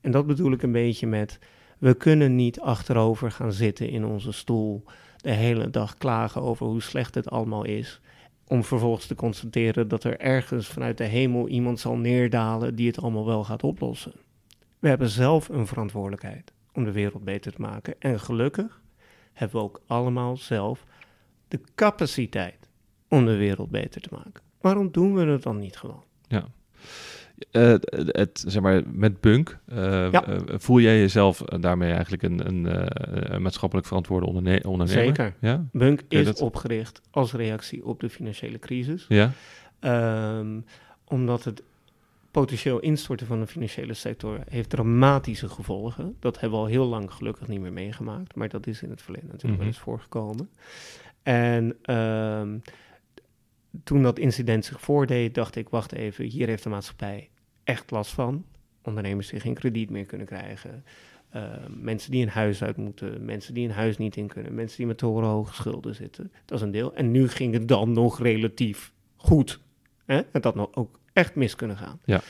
En 0.00 0.10
dat 0.10 0.26
bedoel 0.26 0.52
ik 0.52 0.62
een 0.62 0.72
beetje 0.72 1.06
met, 1.06 1.38
we 1.78 1.94
kunnen 1.94 2.34
niet 2.34 2.60
achterover 2.60 3.30
gaan 3.30 3.52
zitten 3.52 3.88
in 3.88 4.04
onze 4.04 4.32
stoel, 4.32 4.84
de 5.16 5.32
hele 5.32 5.70
dag 5.70 5.96
klagen 5.96 6.42
over 6.42 6.66
hoe 6.66 6.82
slecht 6.82 7.14
het 7.14 7.30
allemaal 7.30 7.64
is 7.64 8.00
om 8.46 8.64
vervolgens 8.64 9.06
te 9.06 9.14
constateren 9.14 9.88
dat 9.88 10.04
er 10.04 10.20
ergens 10.20 10.66
vanuit 10.66 10.98
de 10.98 11.04
hemel 11.04 11.48
iemand 11.48 11.80
zal 11.80 11.96
neerdalen 11.96 12.74
die 12.74 12.86
het 12.86 13.00
allemaal 13.00 13.26
wel 13.26 13.44
gaat 13.44 13.62
oplossen. 13.62 14.12
We 14.78 14.88
hebben 14.88 15.08
zelf 15.08 15.48
een 15.48 15.66
verantwoordelijkheid 15.66 16.52
om 16.72 16.84
de 16.84 16.92
wereld 16.92 17.24
beter 17.24 17.52
te 17.52 17.60
maken. 17.60 17.94
En 17.98 18.20
gelukkig 18.20 18.80
hebben 19.32 19.56
we 19.56 19.62
ook 19.62 19.82
allemaal 19.86 20.36
zelf 20.36 20.84
de 21.48 21.60
capaciteit 21.74 22.68
om 23.08 23.24
de 23.24 23.36
wereld 23.36 23.70
beter 23.70 24.00
te 24.00 24.08
maken. 24.12 24.42
Waarom 24.60 24.90
doen 24.90 25.14
we 25.14 25.24
het 25.24 25.42
dan 25.42 25.58
niet 25.58 25.76
gewoon? 25.76 26.04
Ja. 26.28 26.48
Uh, 27.52 27.74
het, 28.06 28.44
zeg 28.46 28.62
maar, 28.62 28.82
met 28.86 29.20
Bunk 29.20 29.58
uh, 29.68 29.76
ja. 30.10 30.28
uh, 30.28 30.36
voel 30.46 30.80
jij 30.80 30.98
jezelf 30.98 31.38
daarmee 31.38 31.92
eigenlijk 31.92 32.22
een, 32.22 32.46
een, 32.46 32.66
een 33.34 33.42
maatschappelijk 33.42 33.86
verantwoorde 33.86 34.26
onderne 34.26 34.62
ondernemer? 34.68 35.04
Zeker. 35.04 35.34
Ja? 35.40 35.64
Bunk 35.72 36.00
is 36.08 36.24
dat... 36.24 36.40
opgericht 36.40 37.00
als 37.10 37.32
reactie 37.32 37.84
op 37.84 38.00
de 38.00 38.10
financiële 38.10 38.58
crisis. 38.58 39.06
Ja. 39.08 39.32
Um, 40.38 40.64
omdat 41.04 41.44
het 41.44 41.62
potentieel 42.30 42.78
instorten 42.78 43.26
van 43.26 43.40
de 43.40 43.46
financiële 43.46 43.94
sector 43.94 44.38
heeft 44.48 44.70
dramatische 44.70 45.48
gevolgen. 45.48 46.16
Dat 46.20 46.40
hebben 46.40 46.58
we 46.58 46.64
al 46.64 46.70
heel 46.70 46.86
lang 46.86 47.12
gelukkig 47.12 47.48
niet 47.48 47.60
meer 47.60 47.72
meegemaakt, 47.72 48.34
maar 48.34 48.48
dat 48.48 48.66
is 48.66 48.82
in 48.82 48.90
het 48.90 49.02
verleden 49.02 49.28
natuurlijk 49.30 49.60
mm 49.60 49.66
-hmm. 49.66 49.72
wel 49.72 49.74
eens 49.74 49.78
voorgekomen. 49.78 50.50
En 51.22 51.94
um, 51.94 52.62
toen 53.84 54.02
dat 54.02 54.18
incident 54.18 54.64
zich 54.64 54.80
voordeed, 54.80 55.34
dacht 55.34 55.56
ik, 55.56 55.68
wacht 55.68 55.92
even, 55.92 56.24
hier 56.24 56.46
heeft 56.46 56.62
de 56.62 56.68
maatschappij 56.68 57.30
echt 57.64 57.90
last 57.90 58.12
van. 58.12 58.44
Ondernemers 58.82 59.28
die 59.28 59.40
geen 59.40 59.54
krediet 59.54 59.90
meer 59.90 60.04
kunnen 60.04 60.26
krijgen. 60.26 60.84
Uh, 61.36 61.42
mensen 61.68 62.10
die 62.10 62.22
een 62.22 62.28
huis 62.28 62.62
uit 62.62 62.76
moeten, 62.76 63.24
mensen 63.24 63.54
die 63.54 63.68
een 63.68 63.74
huis 63.74 63.96
niet 63.96 64.16
in 64.16 64.26
kunnen, 64.26 64.54
mensen 64.54 64.76
die 64.76 64.86
met 64.86 64.98
torenhoge 64.98 65.54
schulden 65.54 65.94
zitten. 65.94 66.32
Dat 66.44 66.58
is 66.58 66.64
een 66.64 66.70
deel. 66.70 66.94
En 66.94 67.10
nu 67.10 67.28
ging 67.28 67.52
het 67.52 67.68
dan 67.68 67.92
nog 67.92 68.20
relatief 68.20 68.92
goed. 69.16 69.60
Hè? 70.04 70.20
En 70.32 70.40
dat 70.40 70.54
nog 70.54 70.68
ook 70.74 70.98
echt 71.12 71.34
mis 71.34 71.54
kunnen 71.54 71.76
gaan. 71.76 72.00
Ja. 72.04 72.20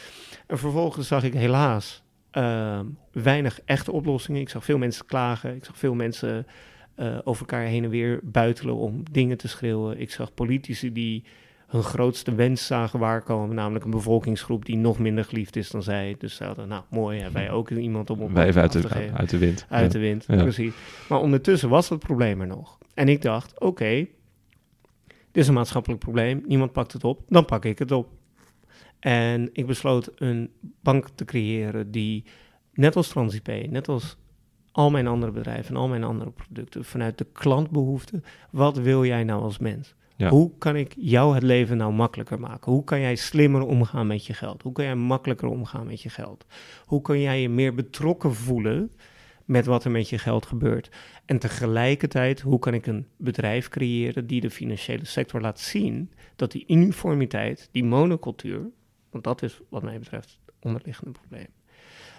En 0.46 0.58
vervolgens 0.58 1.08
zag 1.08 1.22
ik 1.22 1.34
helaas 1.34 2.02
uh, 2.32 2.80
weinig 3.12 3.60
echte 3.64 3.92
oplossingen. 3.92 4.40
Ik 4.40 4.48
zag 4.48 4.64
veel 4.64 4.78
mensen 4.78 5.06
klagen. 5.06 5.54
Ik 5.54 5.64
zag 5.64 5.78
veel 5.78 5.94
mensen 5.94 6.46
uh, 6.96 7.18
over 7.24 7.40
elkaar 7.40 7.66
heen 7.66 7.84
en 7.84 7.90
weer 7.90 8.20
buitelen 8.22 8.74
om 8.74 9.02
dingen 9.10 9.36
te 9.36 9.48
schreeuwen. 9.48 10.00
Ik 10.00 10.10
zag 10.10 10.34
politici 10.34 10.92
die 10.92 11.24
hun 11.66 11.82
grootste 11.82 12.34
wens 12.34 12.66
zagen 12.66 12.98
waarkomen, 12.98 13.56
namelijk 13.56 13.84
een 13.84 13.90
bevolkingsgroep 13.90 14.64
die 14.64 14.76
nog 14.76 14.98
minder 14.98 15.24
geliefd 15.24 15.56
is 15.56 15.70
dan 15.70 15.82
zij. 15.82 16.14
Dus 16.18 16.36
ze 16.36 16.44
hadden, 16.44 16.68
nou 16.68 16.82
mooi, 16.90 17.20
hebben 17.20 17.42
wij 17.42 17.50
ook 17.50 17.70
iemand 17.70 18.10
om 18.10 18.20
op 18.20 18.32
wij 18.32 18.46
even 18.46 18.60
uit 18.60 18.72
de, 18.72 18.88
geven. 18.88 19.16
uit 19.16 19.30
de 19.30 19.38
wind. 19.38 19.66
Uit 19.68 19.92
ja. 19.92 19.98
de 19.98 19.98
wind, 19.98 20.24
ja. 20.26 20.42
precies. 20.42 20.74
Maar 21.08 21.20
ondertussen 21.20 21.68
was 21.68 21.88
het 21.88 21.98
probleem 21.98 22.40
er 22.40 22.46
nog. 22.46 22.78
En 22.94 23.08
ik 23.08 23.22
dacht, 23.22 23.54
oké, 23.54 23.64
okay, 23.66 24.10
dit 25.04 25.42
is 25.42 25.48
een 25.48 25.54
maatschappelijk 25.54 26.00
probleem, 26.00 26.42
niemand 26.46 26.72
pakt 26.72 26.92
het 26.92 27.04
op, 27.04 27.20
dan 27.28 27.44
pak 27.44 27.64
ik 27.64 27.78
het 27.78 27.92
op. 27.92 28.08
En 28.98 29.50
ik 29.52 29.66
besloot 29.66 30.10
een 30.14 30.50
bank 30.82 31.08
te 31.14 31.24
creëren 31.24 31.90
die, 31.90 32.24
net 32.72 32.96
als 32.96 33.08
TransIP, 33.08 33.66
net 33.70 33.88
als 33.88 34.16
al 34.74 34.90
mijn 34.90 35.06
andere 35.06 35.32
bedrijven 35.32 35.74
en 35.74 35.80
al 35.80 35.88
mijn 35.88 36.04
andere 36.04 36.30
producten 36.30 36.84
vanuit 36.84 37.18
de 37.18 37.26
klantbehoeften. 37.32 38.24
Wat 38.50 38.76
wil 38.76 39.04
jij 39.04 39.24
nou 39.24 39.42
als 39.42 39.58
mens? 39.58 39.94
Ja. 40.16 40.28
Hoe 40.28 40.50
kan 40.58 40.76
ik 40.76 40.94
jou 40.96 41.34
het 41.34 41.42
leven 41.42 41.76
nou 41.76 41.92
makkelijker 41.92 42.40
maken? 42.40 42.72
Hoe 42.72 42.84
kan 42.84 43.00
jij 43.00 43.16
slimmer 43.16 43.62
omgaan 43.62 44.06
met 44.06 44.26
je 44.26 44.32
geld? 44.32 44.62
Hoe 44.62 44.72
kan 44.72 44.84
jij 44.84 44.94
makkelijker 44.94 45.48
omgaan 45.48 45.86
met 45.86 46.02
je 46.02 46.08
geld? 46.08 46.46
Hoe 46.84 47.02
kan 47.02 47.20
jij 47.20 47.40
je 47.40 47.48
meer 47.48 47.74
betrokken 47.74 48.34
voelen 48.34 48.92
met 49.44 49.66
wat 49.66 49.84
er 49.84 49.90
met 49.90 50.08
je 50.08 50.18
geld 50.18 50.46
gebeurt? 50.46 50.90
En 51.24 51.38
tegelijkertijd, 51.38 52.40
hoe 52.40 52.58
kan 52.58 52.74
ik 52.74 52.86
een 52.86 53.06
bedrijf 53.16 53.68
creëren 53.68 54.26
die 54.26 54.40
de 54.40 54.50
financiële 54.50 55.04
sector 55.04 55.40
laat 55.40 55.60
zien 55.60 56.10
dat 56.36 56.52
die 56.52 56.64
uniformiteit, 56.66 57.68
die 57.72 57.84
monocultuur, 57.84 58.70
want 59.10 59.24
dat 59.24 59.42
is 59.42 59.60
wat 59.68 59.82
mij 59.82 59.98
betreft 59.98 60.38
het 60.46 60.54
onderliggende 60.60 61.12
probleem, 61.12 61.48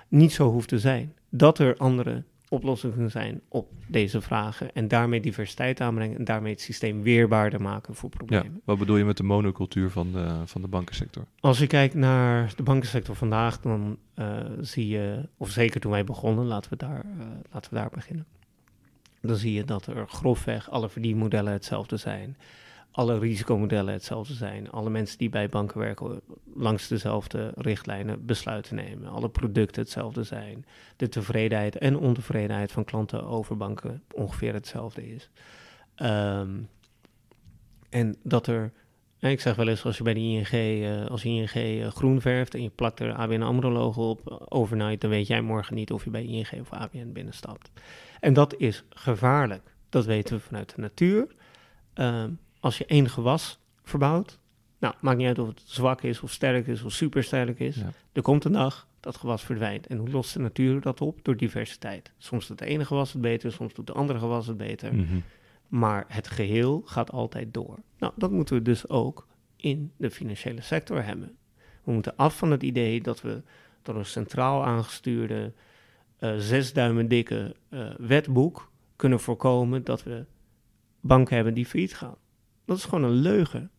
niet 0.08 0.32
zo 0.32 0.52
hoeft 0.52 0.68
te 0.68 0.80
zijn. 0.80 1.14
Dat 1.30 1.60
er 1.60 1.78
andere 1.78 2.24
oplossingen 2.50 3.12
zijn 3.12 3.42
op 3.48 3.72
deze 3.88 4.22
vragen. 4.22 4.74
En 4.74 4.88
daarmee 4.88 5.20
diversiteit 5.20 5.82
aanbrengen 5.82 6.18
en 6.18 6.24
daarmee 6.24 6.52
het 6.52 6.62
systeem 6.62 7.02
weerbaarder 7.02 7.62
maken 7.62 7.96
voor 7.96 8.10
problemen. 8.10 8.52
Ja, 8.54 8.60
wat 8.64 8.78
bedoel 8.78 8.98
je 8.98 9.06
met 9.06 9.18
de 9.18 9.24
monocultuur 9.24 9.90
van 9.90 10.12
de, 10.12 10.42
van 10.46 10.62
de 10.62 10.68
bankensector? 10.68 11.26
Als 11.40 11.60
je 11.60 11.68
kijkt 11.68 11.94
naar 11.94 12.54
de 12.56 12.64
bankensector 12.64 13.16
vandaag, 13.16 13.60
dan 13.60 13.98
uh, 14.16 14.38
zie 14.60 14.88
je, 14.88 15.30
of 15.38 15.50
zeker 15.50 15.80
toen 15.82 15.92
wij 15.92 16.04
begonnen, 16.04 16.46
laten 16.46 16.70
we, 16.70 16.78
daar, 16.78 17.06
uh, 17.06 17.26
laten 17.52 17.74
we 17.74 17.78
daar 17.78 17.90
beginnen. 17.90 18.26
Dan 19.22 19.36
zie 19.36 19.54
je 19.54 19.64
dat 19.64 19.88
er 19.88 20.08
grofweg 20.08 20.70
alle 20.70 20.90
verdienmodellen 20.90 21.54
hetzelfde 21.54 21.98
zijn 21.98 22.38
alle 22.96 23.20
risicomodellen 23.20 23.94
hetzelfde 23.94 24.34
zijn. 24.34 24.72
Alle 24.72 24.90
mensen 24.90 25.18
die 25.18 25.30
bij 25.30 25.50
banken 25.50 25.80
werken 25.80 26.22
langs 26.54 26.88
dezelfde 26.88 27.52
richtlijnen 27.56 28.26
besluiten 28.26 28.76
nemen. 28.76 29.10
Alle 29.10 29.30
producten 29.30 29.82
hetzelfde 29.82 30.24
zijn. 30.24 30.66
De 30.96 31.10
tevredenheid 31.10 31.78
en 31.78 31.98
ontevredenheid 31.98 32.72
van 32.72 32.84
klanten 32.84 33.28
over 33.28 33.58
banken 33.58 34.04
ongeveer 34.14 34.54
hetzelfde 34.54 35.14
is. 35.14 35.30
Um, 35.96 36.70
en 37.90 38.16
dat 38.24 38.48
er, 38.48 38.72
ik 39.20 39.42
zeg 39.42 39.56
wel 39.56 39.68
eens 39.68 39.86
als 39.86 39.98
je 39.98 40.04
bij 40.04 40.14
de 40.14 40.20
ING, 40.20 40.52
uh, 40.52 41.06
als 41.06 41.26
ING 41.26 41.56
uh, 41.56 41.88
groen 41.88 42.22
verft 42.22 42.54
en 42.54 42.64
je 42.64 42.70
plakt 42.70 43.00
er 43.00 43.14
ABN 43.14 43.42
AMRO 43.42 43.72
logo 43.72 44.10
op 44.10 44.46
overnight, 44.50 45.02
dan 45.02 45.10
weet 45.10 45.28
jij 45.28 45.42
morgen 45.42 45.76
niet 45.76 45.92
of 45.92 46.04
je 46.04 46.10
bij 46.10 46.26
ING 46.26 46.60
of 46.60 46.72
ABN 46.72 47.12
binnenstapt. 47.12 47.72
En 48.20 48.34
dat 48.34 48.56
is 48.58 48.84
gevaarlijk. 48.90 49.76
Dat 49.90 50.06
weten 50.06 50.36
we 50.36 50.42
vanuit 50.42 50.76
de 50.76 50.82
natuur. 50.82 51.28
Um, 51.94 52.40
als 52.66 52.78
je 52.78 52.86
één 52.86 53.10
gewas 53.10 53.60
verbouwt, 53.84 54.40
nou, 54.80 54.94
maakt 55.02 55.18
niet 55.18 55.28
uit 55.28 55.40
of 55.40 55.48
het 55.48 55.62
zwak 55.66 56.02
is 56.02 56.22
of 56.22 56.32
sterk 56.32 56.68
is 56.68 56.84
of 56.84 56.92
supersterk 56.92 57.60
is. 57.60 57.78
Er 58.12 58.22
komt 58.22 58.44
een 58.44 58.52
dag 58.52 58.88
dat 59.00 59.18
gewas 59.18 59.44
verdwijnt. 59.44 59.88
En 59.88 59.98
hoe 59.98 60.10
lost 60.10 60.34
de 60.34 60.40
natuur 60.40 60.82
dat 60.82 61.02
op? 61.02 61.20
Door 61.22 61.38
diversiteit. 61.38 62.12
Soms 62.18 62.48
doet 62.48 62.58
de 62.58 62.66
ene 62.66 62.86
gewas 62.86 63.14
het 63.14 63.22
beter, 63.22 63.52
soms 63.52 63.74
doet 63.74 63.88
de 63.88 63.94
andere 63.94 64.20
gewas 64.20 64.48
het 64.48 64.58
beter. 64.58 64.94
Mm-hmm. 64.94 65.24
Maar 65.68 66.06
het 66.08 66.28
geheel 66.28 66.82
gaat 66.86 67.12
altijd 67.12 67.54
door. 67.54 67.80
Nou, 67.98 68.14
dat 68.16 68.32
moeten 68.32 68.56
we 68.56 68.62
dus 68.62 68.90
ook 68.90 69.28
in 69.56 69.92
de 69.98 70.12
financiële 70.12 70.62
sector 70.62 71.04
hebben. 71.04 71.38
We 71.84 71.92
moeten 71.92 72.16
af 72.16 72.38
van 72.38 72.52
het 72.52 72.64
idee 72.64 73.02
dat 73.02 73.22
we 73.22 73.42
door 73.82 73.96
een 73.96 74.06
centraal 74.06 74.66
aangestuurde, 74.66 75.54
uh, 76.20 76.36
zes 76.38 76.74
duimen 76.74 77.08
dikke 77.08 77.56
uh, 77.70 77.94
wetboek 77.98 78.72
kunnen 78.96 79.20
voorkomen 79.20 79.84
dat 79.84 80.04
we 80.04 80.26
banken 81.00 81.36
hebben 81.36 81.54
die 81.54 81.66
failliet 81.66 81.96
gaan. 81.96 82.16
Dat 82.66 82.78
is 82.78 82.84
gewoon 82.84 83.04
een 83.04 83.10
leugen. 83.16 83.70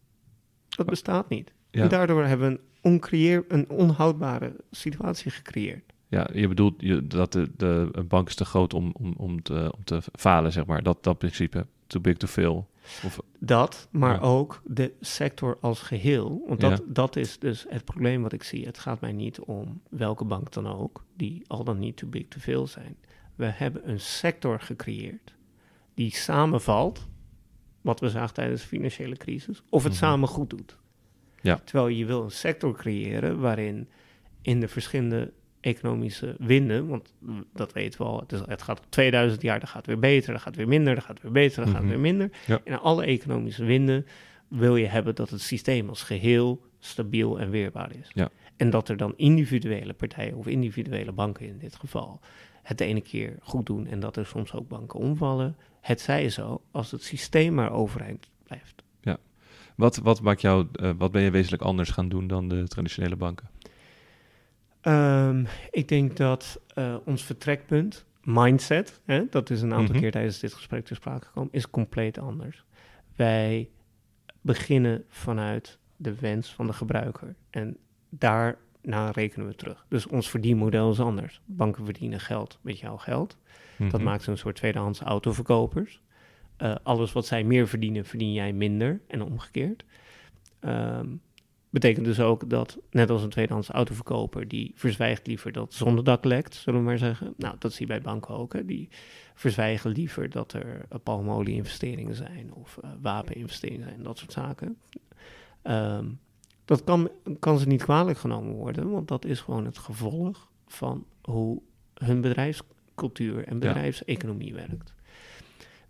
Dat 0.68 0.86
bestaat 0.86 1.28
niet. 1.28 1.52
Ja. 1.70 1.82
En 1.82 1.88
daardoor 1.88 2.24
hebben 2.24 2.48
we 2.48 2.54
een, 2.54 2.92
oncreëer, 2.92 3.44
een 3.48 3.68
onhoudbare 3.70 4.56
situatie 4.70 5.30
gecreëerd. 5.30 5.92
Ja, 6.08 6.28
je 6.32 6.48
bedoelt 6.48 6.74
je, 6.78 7.06
dat 7.06 7.32
de, 7.32 7.50
de 7.56 7.88
een 7.92 8.06
bank 8.06 8.28
is 8.28 8.34
te 8.34 8.44
groot 8.44 8.74
om, 8.74 8.90
om, 8.98 9.14
om, 9.16 9.42
te, 9.42 9.72
om 9.76 9.84
te 9.84 10.00
falen, 10.12 10.52
zeg 10.52 10.66
maar. 10.66 10.82
Dat, 10.82 11.02
dat 11.04 11.18
principe. 11.18 11.66
Too 11.86 12.00
big 12.00 12.16
to 12.16 12.26
fail. 12.26 12.68
Of, 13.04 13.18
Dat, 13.38 13.88
maar 13.90 14.14
Ja. 14.14 14.20
ook 14.20 14.62
de 14.64 14.92
sector 15.00 15.58
als 15.60 15.80
geheel. 15.80 16.44
Want 16.46 16.60
dat, 16.60 16.70
Ja. 16.78 16.84
dat 16.86 17.16
is 17.16 17.38
dus 17.38 17.66
het 17.68 17.84
probleem 17.84 18.22
wat 18.22 18.32
ik 18.32 18.42
zie. 18.42 18.66
Het 18.66 18.78
gaat 18.78 19.00
mij 19.00 19.12
niet 19.12 19.40
om 19.40 19.80
welke 19.90 20.24
bank 20.24 20.52
dan 20.52 20.66
ook, 20.66 21.04
die 21.16 21.42
al 21.46 21.64
dan 21.64 21.78
niet 21.78 21.96
too 21.96 22.08
big 22.10 22.28
to 22.28 22.38
fail 22.38 22.66
zijn. 22.66 22.96
We 23.34 23.44
hebben 23.44 23.90
een 23.90 24.00
sector 24.00 24.60
gecreëerd 24.60 25.34
die 25.94 26.10
samenvalt, 26.14 27.06
wat 27.86 28.00
we 28.00 28.10
zagen 28.10 28.34
tijdens 28.34 28.60
de 28.60 28.66
financiële 28.68 29.16
crisis, 29.16 29.62
of 29.68 29.82
het 29.82 29.92
Mhm. 29.92 30.00
samen 30.02 30.28
goed 30.28 30.50
doet. 30.50 30.76
Ja. 31.42 31.60
Terwijl 31.64 31.88
je 31.88 32.04
wil 32.06 32.22
een 32.22 32.30
sector 32.30 32.76
creëren 32.76 33.40
waarin 33.40 33.88
in 34.42 34.60
de 34.60 34.68
verschillende 34.68 35.32
economische 35.60 36.34
winden, 36.38 36.86
want 36.88 37.12
dat 37.52 37.72
weten 37.72 38.00
we 38.00 38.06
al, 38.06 38.20
het, 38.20 38.32
is, 38.32 38.40
het 38.46 38.62
gaat 38.62 38.82
2000 38.88 39.42
jaar, 39.42 39.60
dat 39.60 39.68
gaat 39.68 39.86
weer 39.86 39.98
beter, 39.98 40.32
dat 40.32 40.42
gaat 40.42 40.56
weer 40.56 40.68
minder, 40.68 40.94
dat 40.94 41.04
gaat 41.04 41.22
weer 41.22 41.32
beter, 41.32 41.64
dat 41.64 41.72
gaat 41.72 41.80
Mhm. 41.82 41.90
weer 41.90 42.00
minder. 42.00 42.30
Ja. 42.46 42.60
In 42.64 42.78
alle 42.78 43.04
economische 43.04 43.64
winden 43.64 44.06
wil 44.48 44.76
je 44.76 44.86
hebben 44.86 45.14
dat 45.14 45.30
het 45.30 45.40
systeem 45.40 45.88
als 45.88 46.02
geheel 46.02 46.60
stabiel 46.78 47.40
en 47.40 47.50
weerbaar 47.50 47.90
is. 48.00 48.10
Ja. 48.14 48.30
En 48.56 48.70
dat 48.70 48.88
er 48.88 48.96
dan 48.96 49.12
individuele 49.16 49.92
partijen 49.92 50.34
of 50.36 50.46
individuele 50.46 51.12
banken 51.12 51.46
in 51.46 51.58
dit 51.58 51.76
geval 51.76 52.20
het 52.62 52.78
de 52.78 52.84
ene 52.84 53.00
keer 53.00 53.36
goed 53.42 53.66
doen 53.66 53.86
en 53.86 54.00
dat 54.00 54.16
er 54.16 54.26
soms 54.26 54.52
ook 54.52 54.68
banken 54.68 54.98
omvallen. 55.00 55.56
Het 55.86 56.00
zij 56.00 56.28
zo, 56.28 56.62
als 56.70 56.90
het 56.90 57.02
systeem 57.02 57.54
maar 57.54 57.72
overeind 57.72 58.28
blijft. 58.42 58.84
wat, 59.76 59.96
wat, 59.96 60.20
maakt 60.20 60.40
jou, 60.40 60.66
eh, 60.72 60.90
wat 60.98 61.10
ben 61.12 61.22
je 61.22 61.30
wezenlijk 61.30 61.62
anders 61.62 61.90
gaan 61.90 62.08
doen 62.08 62.26
dan 62.26 62.48
de 62.48 62.68
traditionele 62.68 63.16
banken? 63.16 63.48
Ehm, 64.80 65.44
ik 65.70 65.88
denk 65.88 66.16
dat 66.16 66.60
eh, 66.74 66.96
ons 67.04 67.24
vertrekpunt, 67.24 68.04
mindset, 68.22 69.00
hè, 69.04 69.24
dat 69.30 69.50
is 69.50 69.62
een 69.62 69.72
aantal 69.72 69.92
Mhm. 69.94 69.98
keer 70.02 70.10
tijdens 70.10 70.38
dit 70.38 70.54
gesprek 70.54 70.84
ter 70.84 70.96
sprake 70.96 71.26
gekomen, 71.26 71.52
is 71.52 71.70
compleet 71.70 72.18
anders. 72.18 72.64
Wij 73.16 73.70
beginnen 74.40 75.04
vanuit 75.08 75.78
de 75.96 76.14
wens 76.14 76.54
van 76.54 76.66
de 76.66 76.72
gebruiker 76.72 77.34
en 77.50 77.76
daarna 78.86 79.10
rekenen 79.10 79.46
we 79.46 79.54
terug. 79.54 79.86
Dus 79.88 80.06
ons 80.06 80.30
verdienmodel 80.30 80.90
is 80.90 81.00
anders. 81.00 81.40
Banken 81.44 81.84
verdienen 81.84 82.20
geld 82.20 82.58
met 82.60 82.78
jouw 82.78 82.96
geld. 82.96 83.36
Dat 83.78 83.92
Mhm. 83.92 84.02
maakt 84.02 84.22
ze 84.22 84.30
een 84.30 84.38
soort 84.38 84.56
tweedehands 84.56 85.00
autoverkopers. 85.00 86.00
Eh, 86.56 86.74
alles 86.82 87.12
wat 87.12 87.26
zij 87.26 87.44
meer 87.44 87.68
verdienen, 87.68 88.04
verdien 88.04 88.32
jij 88.32 88.52
minder 88.52 89.00
en 89.08 89.22
omgekeerd. 89.22 89.84
Ehm, 90.60 91.06
betekent 91.70 92.04
dus 92.06 92.20
ook 92.20 92.50
dat, 92.50 92.78
net 92.90 93.10
als 93.10 93.22
een 93.22 93.28
tweedehands 93.30 93.68
autoverkoper, 93.68 94.48
die 94.48 94.72
verzwijgt 94.74 95.26
liever 95.26 95.52
dat 95.52 95.74
zonnedak 95.74 96.24
lekt, 96.24 96.54
zullen 96.54 96.80
we 96.80 96.86
maar 96.86 96.98
zeggen. 96.98 97.34
Nou, 97.36 97.56
dat 97.58 97.72
zie 97.72 97.86
je 97.86 97.92
bij 97.92 98.02
banken 98.02 98.34
ook. 98.34 98.52
Hè. 98.52 98.64
Die 98.64 98.88
verzwijgen 99.34 99.90
liever 99.90 100.30
dat 100.30 100.52
er 100.52 100.86
palmolie-investeringen 101.02 102.14
zijn 102.14 102.54
of 102.54 102.78
uh, 102.84 102.90
wapeninvesteringen 103.00 103.86
zijn, 103.88 104.02
dat 104.02 104.18
soort 104.18 104.32
zaken. 104.32 104.78
Ehm, 105.62 106.06
dat 106.66 106.84
kan, 106.84 107.10
kan 107.38 107.58
ze 107.58 107.66
niet 107.66 107.82
kwalijk 107.82 108.18
genomen 108.18 108.54
worden, 108.54 108.90
want 108.90 109.08
dat 109.08 109.24
is 109.24 109.40
gewoon 109.40 109.64
het 109.64 109.78
gevolg 109.78 110.48
van 110.66 111.06
hoe 111.22 111.62
hun 111.94 112.20
bedrijfscultuur 112.20 113.44
en 113.44 113.58
bedrijfseconomie 113.58 114.54
werkt. 114.54 114.94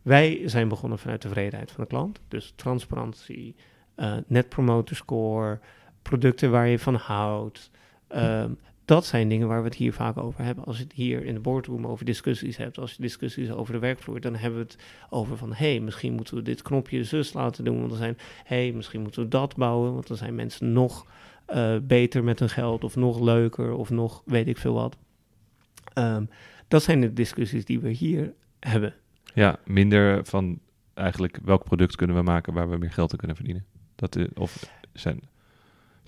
Wij 0.03 0.49
zijn 0.49 0.68
begonnen 0.68 0.99
vanuit 0.99 1.20
tevredenheid 1.20 1.70
van 1.70 1.85
de 1.85 1.91
klant, 1.91 2.20
dus 2.29 2.53
transparantie, 2.57 3.57
uh, 3.97 4.16
net 4.27 4.49
promoter 4.49 4.97
score, 4.97 5.61
producten 6.03 6.51
waar 6.51 6.68
je 6.68 6.79
van 6.79 6.95
houdt. 6.95 7.70
Um, 8.09 8.59
dat 8.87 9.07
zijn 9.07 9.28
dingen 9.28 9.49
waar 9.49 9.62
we 9.62 9.68
het 9.68 9.76
hier 9.76 9.93
vaak 9.93 10.16
over 10.16 10.45
hebben. 10.45 10.64
Als 10.64 10.76
je 10.76 10.82
het 10.82 10.93
hier 10.93 11.24
in 11.24 11.34
de 11.34 11.41
boardroom 11.41 11.87
over 11.87 12.05
discussies 12.05 12.57
hebt, 12.57 12.78
als 12.78 12.93
je 12.93 13.03
discussies 13.03 13.51
over 13.51 13.72
de 13.72 13.78
werkvloer, 13.78 14.20
dan 14.20 14.34
hebben 14.34 14.59
we 14.59 14.64
het 14.64 14.78
over 15.11 15.37
van, 15.37 15.53
hé, 15.53 15.70
hey, 15.70 15.80
misschien 15.80 16.12
moeten 16.12 16.34
we 16.34 16.43
dit 16.43 16.62
knopje 16.62 17.05
zus 17.05 17.32
laten 17.32 17.64
doen, 17.64 17.76
want 17.76 17.89
dan 17.89 17.99
zijn, 17.99 18.18
hé, 18.45 18.62
hey, 18.62 18.72
misschien 18.72 19.03
moeten 19.03 19.22
we 19.22 19.28
dat 19.28 19.57
bouwen, 19.57 19.93
want 19.93 20.07
dan 20.07 20.16
zijn 20.16 20.34
mensen 20.34 20.72
nog 20.72 21.07
uh, 21.55 21.76
beter 21.82 22.24
met 22.24 22.39
hun 22.39 22.49
geld, 22.49 22.84
of 22.84 22.97
nog 22.97 23.20
leuker, 23.20 23.72
of 23.72 23.91
nog 23.91 24.22
weet 24.24 24.49
ik 24.49 24.59
veel 24.59 24.74
wat. 24.74 24.97
Um, 25.95 26.28
dat 26.68 26.82
zijn 26.82 27.01
de 27.01 27.12
discussies 27.12 27.64
die 27.64 27.80
we 27.80 27.91
hier 27.91 28.32
hebben. 28.61 28.95
Ja, 29.34 29.59
minder 29.64 30.24
van 30.24 30.59
eigenlijk 30.95 31.39
welk 31.45 31.64
product 31.64 31.97
kunnen 31.97 32.16
we 32.16 32.22
maken 32.22 32.53
waar 32.53 32.70
we 32.70 32.76
meer 32.76 32.93
geld 32.93 33.12
aan 33.12 33.18
kunnen 33.18 33.37
verdienen. 33.37 33.64
Dat, 33.95 34.16
uh, 34.16 34.26
of 34.34 34.70
zijn, 34.93 35.20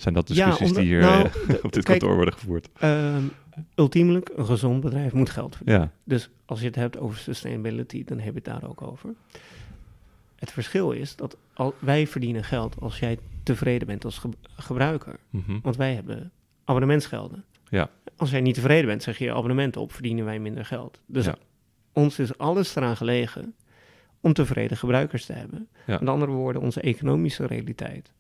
zijn 0.01 0.15
dat 0.15 0.27
discussies 0.27 0.59
ja, 0.59 0.67
omdat, 0.67 0.83
die 0.83 0.93
hier 0.93 1.01
nou, 1.01 1.29
uh, 1.49 1.55
op 1.65 1.73
dit 1.73 1.85
kijk, 1.85 1.85
kantoor 1.85 2.15
worden 2.15 2.35
gevoerd? 2.35 2.69
Um, 2.83 3.31
ultiemelijk, 3.75 4.31
een 4.37 4.47
gezond 4.47 4.81
bedrijf 4.81 5.13
moet 5.13 5.31
geld 5.31 5.57
verdienen. 5.57 5.83
Ja. 5.83 5.93
Dus 6.05 6.31
als 6.45 6.61
je 6.61 6.67
het 6.67 6.75
hebt 6.75 6.99
over 6.99 7.19
sustainability, 7.19 8.05
dan 8.05 8.19
heb 8.19 8.29
je 8.29 8.35
het 8.35 8.45
daar 8.45 8.71
ook 8.71 8.83
over. 8.83 9.15
Het 10.37 10.53
verschil 10.53 10.91
is 10.91 11.17
dat 11.17 11.37
al, 11.55 11.75
wij 11.79 12.07
verdienen 12.07 12.45
geld 12.45 12.81
als 12.81 12.99
jij 12.99 13.19
tevreden 13.43 13.87
bent 13.87 14.05
als 14.05 14.19
ge 14.19 14.29
gebruiker. 14.57 15.19
Mm 15.31 15.43
-hmm. 15.47 15.61
Want 15.63 15.77
wij 15.77 15.95
hebben 15.95 16.33
abonnementsgelden. 16.65 17.45
Ja. 17.69 17.91
Als 18.17 18.31
jij 18.31 18.41
niet 18.41 18.55
tevreden 18.55 18.87
bent, 18.87 19.03
zeg 19.03 19.19
je 19.19 19.25
je 19.25 19.35
abonnement 19.35 19.77
op, 19.77 19.93
verdienen 19.93 20.25
wij 20.25 20.39
minder 20.39 20.65
geld. 20.65 21.01
Dus 21.07 21.25
ja. 21.25 21.37
ons 21.93 22.19
is 22.19 22.39
alles 22.39 22.77
eraan 22.77 22.97
gelegen 22.97 23.55
om 24.21 24.33
tevreden 24.33 24.77
gebruikers 24.77 25.25
te 25.27 25.33
hebben. 25.33 25.69
Met 25.87 26.09
andere 26.09 26.33
woorden, 26.33 26.63
onze 26.63 26.81
economische 26.81 27.47
realiteit 27.47 28.13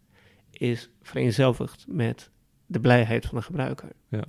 is 0.58 0.90
vereenzelvigd 1.02 1.84
met 1.88 2.30
de 2.66 2.80
blijheid 2.80 3.26
van 3.26 3.38
de 3.38 3.44
gebruiker. 3.44 3.92
Ja. 4.08 4.24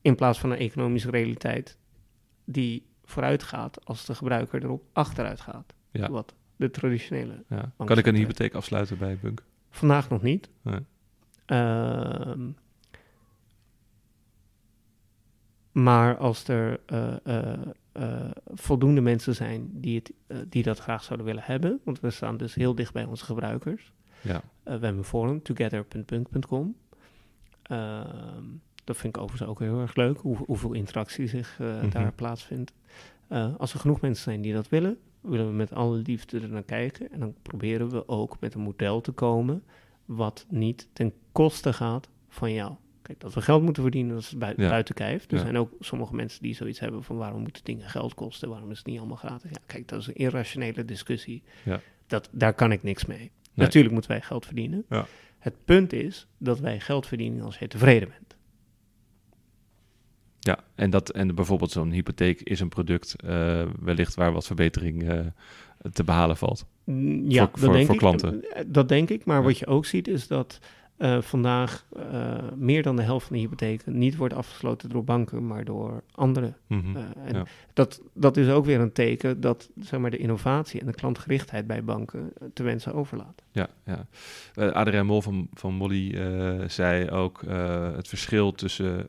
In 0.00 0.14
plaats 0.14 0.38
van 0.38 0.50
een 0.50 0.58
economische 0.58 1.10
realiteit 1.10 1.78
die 2.44 2.86
vooruit 3.04 3.42
gaat 3.42 3.84
als 3.84 4.06
de 4.06 4.14
gebruiker 4.14 4.62
erop 4.62 4.84
achteruit 4.92 5.40
gaat. 5.40 5.74
Ja. 5.90 6.10
Wat 6.10 6.34
de 6.56 6.70
traditionele. 6.70 7.44
Ja. 7.48 7.72
Kan 7.76 7.98
ik 7.98 8.06
een 8.06 8.14
hypotheek 8.14 8.54
afsluiten 8.54 8.98
bij 8.98 9.18
Bunk? 9.18 9.42
Vandaag 9.70 10.08
nog 10.08 10.22
niet. 10.22 10.50
Nee. 10.62 10.80
Uh, 11.46 12.34
maar 15.72 16.16
als 16.16 16.48
er 16.48 16.80
uh, 16.92 17.14
uh, 17.96 18.30
voldoende 18.46 19.00
mensen 19.00 19.34
zijn 19.34 19.80
die, 19.80 19.96
het, 19.96 20.12
die 20.50 20.62
dat 20.62 20.78
graag 20.78 21.02
zouden 21.04 21.26
willen 21.26 21.42
hebben, 21.44 21.80
want 21.84 22.00
we 22.00 22.10
staan 22.10 22.36
dus 22.36 22.54
heel 22.54 22.74
dicht 22.74 22.92
bij 22.92 23.04
onze 23.04 23.24
gebruikers. 23.24 23.92
Ja. 24.20 24.42
We 24.64 24.70
hebben 24.70 24.96
een 24.96 25.04
forum, 25.04 25.42
together.punk.com. 25.42 26.76
Ehm, 27.62 28.44
dat 28.84 28.96
vind 28.96 29.16
ik 29.16 29.22
overigens 29.22 29.50
ook 29.50 29.58
heel 29.58 29.80
erg 29.80 29.94
leuk, 29.94 30.18
hoe, 30.18 30.36
hoeveel 30.36 30.72
interactie 30.72 31.26
zich 31.26 31.58
mm 31.58 31.66
-hmm. 31.66 31.90
daar 31.90 32.12
plaatsvindt. 32.12 32.72
Uh, 33.28 33.54
als 33.58 33.72
er 33.74 33.80
genoeg 33.80 34.00
mensen 34.00 34.24
zijn 34.24 34.40
die 34.40 34.52
dat 34.52 34.68
willen, 34.68 34.98
willen 35.20 35.46
we 35.46 35.52
met 35.52 35.72
alle 35.72 35.96
liefde 35.96 36.40
er 36.40 36.48
naar 36.48 36.62
kijken. 36.62 37.12
En 37.12 37.20
dan 37.20 37.34
proberen 37.42 37.90
we 37.90 38.08
ook 38.08 38.36
met 38.40 38.54
een 38.54 38.60
model 38.60 39.00
te 39.00 39.12
komen 39.12 39.62
wat 40.04 40.46
niet 40.48 40.88
ten 40.92 41.12
koste 41.32 41.72
gaat 41.72 42.08
van 42.28 42.52
jou. 42.52 42.74
Kijk, 43.02 43.20
dat 43.20 43.34
we 43.34 43.42
geld 43.42 43.62
moeten 43.62 43.82
verdienen, 43.82 44.14
dat 44.14 44.22
is 44.22 44.36
bui 44.36 44.54
ja. 44.56 44.68
buiten 44.68 44.94
kijf. 44.94 45.24
Er 45.30 45.36
ja. 45.36 45.42
zijn 45.42 45.56
ook 45.56 45.72
sommige 45.80 46.14
mensen 46.14 46.42
die 46.42 46.54
zoiets 46.54 46.80
hebben 46.80 47.04
van 47.04 47.16
waarom 47.16 47.42
moeten 47.42 47.64
dingen 47.64 47.88
geld 47.88 48.14
kosten, 48.14 48.48
waarom 48.48 48.70
is 48.70 48.78
het 48.78 48.86
niet 48.86 48.98
allemaal 48.98 49.16
gratis? 49.16 49.50
Ja, 49.50 49.62
kijk, 49.66 49.88
dat 49.88 50.00
is 50.00 50.06
een 50.06 50.14
irrationele 50.14 50.84
discussie. 50.84 51.42
Ja. 51.64 51.80
Dat, 52.06 52.28
daar 52.32 52.54
kan 52.54 52.72
ik 52.72 52.82
niks 52.82 53.04
mee. 53.04 53.30
Nee. 53.54 53.66
Natuurlijk 53.66 53.92
moeten 53.92 54.10
wij 54.10 54.20
geld 54.20 54.46
verdienen. 54.46 54.84
Ja. 54.88 55.06
Het 55.38 55.54
punt 55.64 55.92
is 55.92 56.26
dat 56.38 56.60
wij 56.60 56.80
geld 56.80 57.06
verdienen 57.06 57.44
als 57.44 57.58
jij 57.58 57.68
tevreden 57.68 58.08
bent. 58.08 58.36
Ja, 60.40 60.58
en, 60.74 60.90
dat, 60.90 61.10
en 61.10 61.34
bijvoorbeeld 61.34 61.70
zo'n 61.70 61.90
hypotheek 61.90 62.40
is 62.40 62.60
een 62.60 62.68
product 62.68 63.16
uh, 63.24 63.62
wellicht 63.80 64.14
waar 64.14 64.32
wat 64.32 64.46
verbetering 64.46 65.10
uh, 65.12 65.20
te 65.92 66.04
behalen 66.04 66.36
valt. 66.36 66.66
Mm, 66.84 67.30
Ja, 67.30 67.42
voor, 67.42 67.50
dat 67.50 67.60
voor, 67.60 67.72
denk 67.72 67.84
voor 67.86 67.94
ik. 67.94 68.00
klanten. 68.00 68.44
Dat 68.66 68.88
denk 68.88 69.10
ik, 69.10 69.24
maar 69.24 69.36
Ja. 69.38 69.42
wat 69.42 69.58
je 69.58 69.66
ook 69.66 69.86
ziet 69.86 70.08
is 70.08 70.26
dat 70.26 70.58
uh, 70.98 71.20
vandaag 71.20 71.86
uh, 71.96 72.34
meer 72.56 72.82
dan 72.82 72.96
de 72.96 73.02
helft 73.02 73.26
van 73.26 73.36
de 73.36 73.42
hypotheken 73.42 73.98
niet 73.98 74.16
wordt 74.16 74.34
afgesloten 74.34 74.88
door 74.88 75.04
banken, 75.04 75.46
maar 75.46 75.64
door 75.64 76.02
anderen. 76.14 76.56
Mm 76.66 76.80
-hmm. 76.80 76.96
Uh, 76.96 77.02
en 77.24 77.34
ja. 77.34 77.44
dat, 77.72 78.02
dat 78.12 78.36
is 78.36 78.48
ook 78.48 78.64
weer 78.64 78.80
een 78.80 78.92
teken 78.92 79.40
dat 79.40 79.70
zeg 79.80 80.00
maar, 80.00 80.10
de 80.10 80.16
innovatie 80.16 80.80
en 80.80 80.86
de 80.86 80.92
klantgerichtheid 80.92 81.66
bij 81.66 81.84
banken 81.84 82.32
te 82.52 82.62
wensen 82.62 82.94
overlaat. 82.94 83.42
Ja, 83.50 83.68
ja. 83.84 84.06
Adrien 84.72 85.06
Mol 85.06 85.22
van, 85.22 85.48
van 85.54 85.74
Molly 85.74 86.16
zei 86.68 87.10
ook 87.10 87.42
het 87.96 88.08
verschil 88.08 88.52
tussen, 88.52 89.08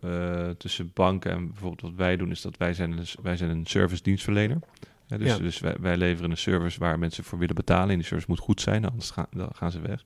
tussen 0.58 0.92
banken 0.94 1.32
en 1.32 1.48
bijvoorbeeld 1.48 1.82
wat 1.82 1.94
wij 1.96 2.18
doen, 2.18 2.32
is 2.32 2.42
dat 2.42 2.58
wij 2.58 2.74
zijn 2.74 2.92
een, 2.92 3.06
wij 3.22 3.38
zijn 3.38 3.50
een 3.50 3.66
service 3.66 4.04
dienstverlener. 4.04 4.60
Ja, 5.08 5.18
dus 5.18 5.38
dus 5.38 5.60
wij, 5.60 5.76
wij 5.80 5.98
leveren 5.98 6.32
een 6.32 6.38
service 6.38 6.80
waar 6.80 7.00
mensen 7.00 7.24
voor 7.24 7.40
willen 7.40 7.56
betalen. 7.56 7.90
En 7.90 7.96
die 7.96 8.06
service 8.06 8.30
moet 8.30 8.40
goed 8.40 8.62
zijn, 8.62 8.86
anders 8.86 9.10
gaan, 9.10 9.28
dan 9.32 9.50
gaan 9.54 9.72
ze 9.72 9.82
weg. 9.82 10.04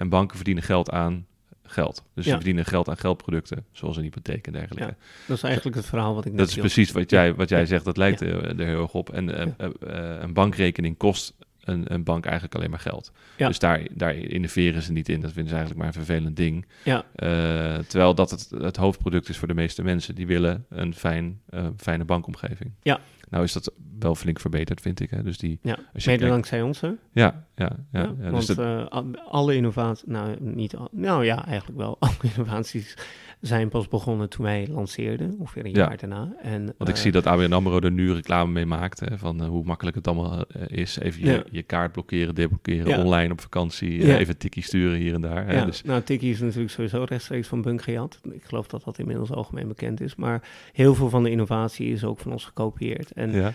En 0.00 0.08
banken 0.08 0.36
verdienen 0.36 0.62
geld 0.62 0.90
aan 0.90 1.26
geld. 1.62 2.04
Dus 2.14 2.24
Ja. 2.24 2.30
ze 2.30 2.36
verdienen 2.36 2.64
geld 2.64 2.88
aan 2.88 2.96
geldproducten, 2.96 3.64
zoals 3.72 3.96
een 3.96 4.02
hypotheek 4.02 4.46
en 4.46 4.52
dergelijke. 4.52 4.84
Ja, 4.90 4.96
Dat 5.26 5.36
is 5.36 5.42
eigenlijk 5.42 5.76
het 5.76 5.86
verhaal 5.86 6.14
wat 6.14 6.24
ik 6.24 6.30
net 6.30 6.40
Dat 6.40 6.48
is 6.48 6.56
precies 6.56 6.92
wat 6.92 7.10
jij, 7.10 7.34
wat 7.34 7.48
jij 7.48 7.66
zegt, 7.66 7.84
dat 7.84 7.96
lijkt 7.96 8.20
er, 8.20 8.60
er 8.60 8.66
heel 8.66 8.82
erg 8.82 8.92
op. 8.94 9.10
En 9.10 9.34
eh, 9.34 9.42
eh, 9.58 9.66
eh, 9.80 10.22
een 10.22 10.32
bankrekening 10.32 10.96
kost 10.96 11.34
een, 11.60 11.92
een 11.92 12.04
bank 12.04 12.24
eigenlijk 12.24 12.54
alleen 12.54 12.70
maar 12.70 12.78
geld. 12.78 13.12
Ja. 13.36 13.46
Dus 13.48 13.58
daar, 13.58 13.86
daar 13.90 14.14
innoveren 14.14 14.82
ze 14.82 14.92
niet 14.92 15.08
in. 15.08 15.20
Dat 15.20 15.32
vinden 15.32 15.48
ze 15.50 15.56
eigenlijk 15.58 15.84
maar 15.86 15.86
een 15.96 16.04
vervelend 16.04 16.36
ding. 16.36 16.66
Ja. 16.84 17.04
Eh, 17.14 17.78
terwijl 17.78 18.14
dat 18.14 18.30
het, 18.30 18.48
het 18.58 18.76
hoofdproduct 18.76 19.28
is 19.28 19.36
voor 19.38 19.48
de 19.48 19.54
meeste 19.54 19.82
mensen. 19.82 20.14
Die 20.14 20.26
willen 20.26 20.66
een 20.68 20.94
fijn, 20.94 21.40
eh, 21.48 21.66
fijne 21.76 22.04
bankomgeving. 22.04 22.70
Ja. 22.82 23.00
Nou 23.30 23.44
is 23.44 23.52
dat 23.52 23.72
wel 23.98 24.14
flink 24.14 24.40
verbeterd, 24.40 24.80
vind 24.80 25.00
ik. 25.00 25.10
Hè? 25.10 25.22
Dus 25.22 25.38
die, 25.38 25.58
Ja, 25.62 25.78
als 25.94 26.04
je 26.04 26.10
mede 26.10 26.20
kijkt- 26.22 26.34
dankzij 26.34 26.62
ons, 26.62 26.80
hè? 26.80 26.86
ja, 26.88 26.96
ja, 27.12 27.36
ja, 27.54 27.76
Ja, 27.92 28.00
ja, 28.00 28.30
dus 28.30 28.30
want 28.30 28.46
dat- 28.56 28.90
al- 28.90 29.16
alle 29.16 29.54
innovaties, 29.54 30.04
nou 30.06 30.36
niet, 30.40 30.76
al- 30.76 30.88
nou 30.92 31.24
ja, 31.24 31.46
eigenlijk 31.46 31.78
wel, 31.78 31.96
alle 32.00 32.14
innovaties 32.34 32.96
zijn 33.40 33.68
pas 33.68 33.88
begonnen 33.88 34.28
toen 34.28 34.44
wij 34.44 34.66
lanceerden, 34.70 35.34
ongeveer 35.38 35.64
een 35.64 35.70
Ja. 35.70 35.76
jaar 35.78 35.96
daarna. 35.96 36.32
En, 36.42 36.64
Want 36.78 36.90
ik 36.90 36.96
eh, 36.96 37.00
zie 37.02 37.12
dat 37.12 37.26
ABN 37.26 37.52
AMRO 37.52 37.78
er 37.80 37.90
nu 37.92 38.12
reclame 38.12 38.52
mee 38.52 38.66
maakt. 38.66 39.00
Hè, 39.00 39.18
van 39.18 39.42
eh, 39.42 39.48
hoe 39.48 39.64
makkelijk 39.64 39.96
het 39.96 40.06
allemaal 40.06 40.44
eh, 40.46 40.62
is. 40.78 40.98
Even 40.98 41.20
je, 41.24 41.30
Ja. 41.32 41.42
je 41.50 41.62
kaart 41.62 41.92
blokkeren, 41.92 42.34
deblokkeren, 42.34 42.86
Ja. 42.88 43.02
online 43.04 43.32
op 43.32 43.40
vakantie. 43.40 44.16
even 44.18 44.36
tikkie 44.38 44.62
sturen 44.62 44.98
hier 44.98 45.14
en 45.14 45.20
daar. 45.20 45.46
Hè, 45.46 45.54
Ja, 45.54 45.64
dus, 45.64 45.82
nou, 45.82 46.02
Tiki 46.02 46.30
is 46.30 46.40
natuurlijk 46.40 46.70
sowieso 46.70 47.04
rechtstreeks 47.08 47.48
van 47.48 47.62
Bunk 47.62 47.82
gejat. 47.82 48.20
Ik 48.32 48.44
geloof 48.44 48.66
dat 48.66 48.84
dat 48.84 48.98
inmiddels 48.98 49.30
algemeen 49.30 49.68
bekend 49.68 50.00
is. 50.00 50.14
Maar 50.14 50.42
heel 50.72 50.94
veel 50.94 51.08
van 51.08 51.22
de 51.22 51.30
innovatie 51.30 51.92
is 51.92 52.04
ook 52.04 52.18
van 52.20 52.32
ons 52.32 52.44
gekopieerd. 52.44 53.12
En 53.12 53.54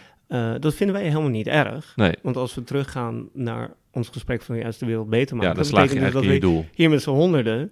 dat 0.60 0.74
vinden 0.74 0.96
wij 0.96 1.06
helemaal 1.08 1.30
niet 1.30 1.48
erg. 1.48 1.94
Nee, 1.96 2.14
Want 2.22 2.38
als 2.38 2.56
we 2.56 2.64
teruggaan 2.64 3.30
naar 3.34 3.74
ons 3.92 4.10
gesprek 4.10 4.42
van 4.42 4.58
juist 4.58 4.80
de 4.80 4.86
wereld 4.86 5.10
beter 5.10 5.36
maken... 5.36 5.50
ja, 5.52 5.56
dan 5.56 5.66
slaag 5.66 5.94
je 5.94 6.00
dus 6.00 6.12
dat 6.14 6.24
je 6.24 6.30
we 6.30 6.38
doel. 6.40 6.66
hier 6.74 6.90
met 6.90 7.02
z'n 7.02 7.10
honderden 7.10 7.72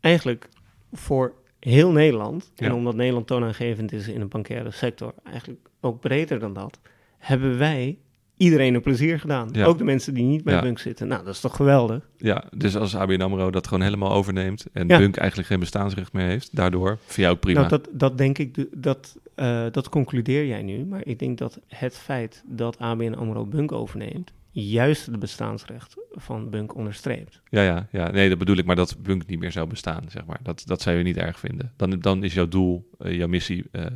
eigenlijk 0.00 0.48
voor 0.92 1.34
heel 1.60 1.90
Nederland... 1.90 2.52
en 2.56 2.66
Ja. 2.66 2.74
omdat 2.74 2.94
Nederland 2.94 3.26
toonaangevend 3.26 3.92
is 3.92 4.08
in 4.08 4.20
de 4.20 4.26
bankaire 4.26 4.70
sector... 4.70 5.14
eigenlijk 5.24 5.68
ook 5.80 6.00
breder 6.00 6.38
dan 6.38 6.52
dat... 6.52 6.78
hebben 7.18 7.58
wij 7.58 7.98
iedereen 8.36 8.74
een 8.74 8.80
plezier 8.80 9.20
gedaan. 9.20 9.48
Ja. 9.52 9.64
Ook 9.64 9.78
de 9.78 9.84
mensen 9.84 10.14
die 10.14 10.24
niet 10.24 10.44
bij 10.44 10.54
Ja. 10.54 10.60
Bunk 10.60 10.78
zitten. 10.78 11.08
Nou, 11.08 11.24
dat 11.24 11.34
is 11.34 11.40
toch 11.40 11.56
geweldig? 11.56 12.08
Ja, 12.16 12.44
dus 12.56 12.76
als 12.76 12.96
ABN 12.96 13.20
AMRO 13.20 13.50
dat 13.50 13.66
gewoon 13.66 13.82
helemaal 13.82 14.12
overneemt... 14.12 14.66
en 14.72 14.88
Ja. 14.88 14.98
Bunk 14.98 15.16
eigenlijk 15.16 15.48
geen 15.48 15.60
bestaansrecht 15.60 16.12
meer 16.12 16.26
heeft... 16.26 16.56
daardoor, 16.56 16.98
vind 17.00 17.16
jij 17.16 17.30
ook 17.30 17.40
prima. 17.40 17.58
Nou, 17.58 17.70
dat, 17.70 17.88
dat 17.92 18.18
denk 18.18 18.38
ik, 18.38 18.66
dat, 18.76 19.18
eh, 19.34 19.66
dat 19.70 19.88
concludeer 19.88 20.46
jij 20.46 20.62
nu. 20.62 20.84
Maar 20.84 21.06
ik 21.06 21.18
denk 21.18 21.38
dat 21.38 21.60
het 21.68 21.96
feit 21.96 22.42
dat 22.46 22.78
ABN 22.78 23.12
AMRO 23.12 23.46
Bunk 23.46 23.72
overneemt... 23.72 24.32
juist 24.50 25.06
het 25.06 25.18
bestaansrecht 25.18 25.96
van 26.10 26.50
Bunk 26.50 26.74
onderstreept. 26.74 27.40
Ja, 27.48 27.62
ja, 27.62 27.88
ja, 27.92 28.10
nee, 28.10 28.28
dat 28.28 28.38
bedoel 28.38 28.56
ik, 28.56 28.64
maar 28.64 28.76
dat 28.76 28.96
Bunk 29.02 29.26
niet 29.26 29.38
meer 29.38 29.52
zou 29.52 29.66
bestaan, 29.68 30.04
zeg 30.08 30.24
maar. 30.24 30.40
Dat, 30.42 30.62
dat 30.66 30.82
zou 30.82 30.96
je 30.96 31.02
niet 31.02 31.16
erg 31.16 31.38
vinden. 31.38 31.72
Dan, 31.76 32.00
dan 32.00 32.24
is 32.24 32.34
jouw 32.34 32.48
doel, 32.48 32.90
eh, 32.98 33.16
jouw 33.16 33.28
missie 33.28 33.64
eh, 33.72 33.86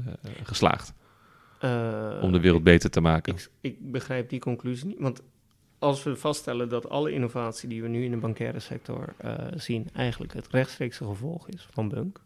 geslaagd. 0.42 0.92
Eh, 1.60 2.18
om 2.22 2.32
de 2.32 2.40
wereld 2.40 2.62
beter 2.62 2.90
te 2.90 3.00
maken. 3.00 3.34
Ik, 3.34 3.50
ik 3.60 3.90
begrijp 3.92 4.28
die 4.28 4.40
conclusie 4.40 4.86
niet. 4.86 4.98
Want 4.98 5.22
als 5.78 6.02
we 6.02 6.16
vaststellen 6.16 6.68
dat 6.68 6.88
alle 6.88 7.12
innovatie 7.12 7.68
die 7.68 7.82
we 7.82 7.88
nu 7.88 8.04
in 8.04 8.10
de 8.10 8.16
bankaire 8.16 8.60
sector 8.60 9.14
zien... 9.54 9.88
eigenlijk 9.92 10.32
het 10.32 10.48
rechtstreekse 10.50 11.04
gevolg 11.04 11.48
is 11.48 11.68
van 11.70 11.88
Bunk... 11.88 12.20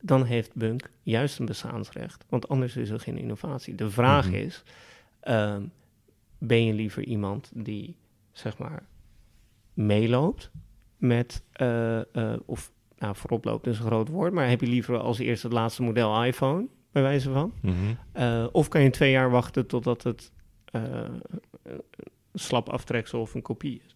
dan 0.00 0.24
heeft 0.24 0.54
Bunk 0.54 0.90
juist 1.02 1.38
een 1.38 1.46
bestaansrecht. 1.46 2.24
Want 2.28 2.48
anders 2.48 2.76
is 2.76 2.90
er 2.90 3.00
geen 3.00 3.18
innovatie. 3.18 3.74
De 3.74 3.90
vraag 3.90 4.26
Mhm. 4.26 4.34
is, 4.34 4.62
ehm, 5.20 5.62
ben 6.38 6.64
je 6.64 6.72
liever 6.72 7.04
iemand 7.04 7.50
die, 7.54 7.96
zeg 8.32 8.58
maar, 8.58 8.86
meeloopt 9.74 10.50
met... 10.96 11.44
eh, 11.52 12.14
eh, 12.14 12.40
of 12.46 12.72
nou, 12.98 13.16
voorop 13.16 13.44
loopt 13.44 13.66
is 13.66 13.78
een 13.78 13.86
groot 13.86 14.08
woord... 14.08 14.32
maar 14.32 14.48
heb 14.48 14.60
je 14.60 14.66
liever 14.66 14.98
als 14.98 15.18
eerste 15.18 15.46
het 15.46 15.56
laatste 15.56 15.82
model 15.82 16.24
iPhone, 16.24 16.66
bij 16.92 17.02
wijze 17.02 17.30
van... 17.30 17.52
Mhm. 17.62 17.74
Uh, 18.14 18.46
of 18.52 18.68
kan 18.68 18.82
je 18.82 18.90
twee 18.90 19.10
jaar 19.10 19.30
wachten 19.30 19.66
totdat 19.66 20.02
het 20.02 20.32
een 20.72 21.22
slap 22.34 22.68
aftreksel 22.68 23.20
of 23.20 23.34
een 23.34 23.42
kopie 23.42 23.82
is. 23.86 23.94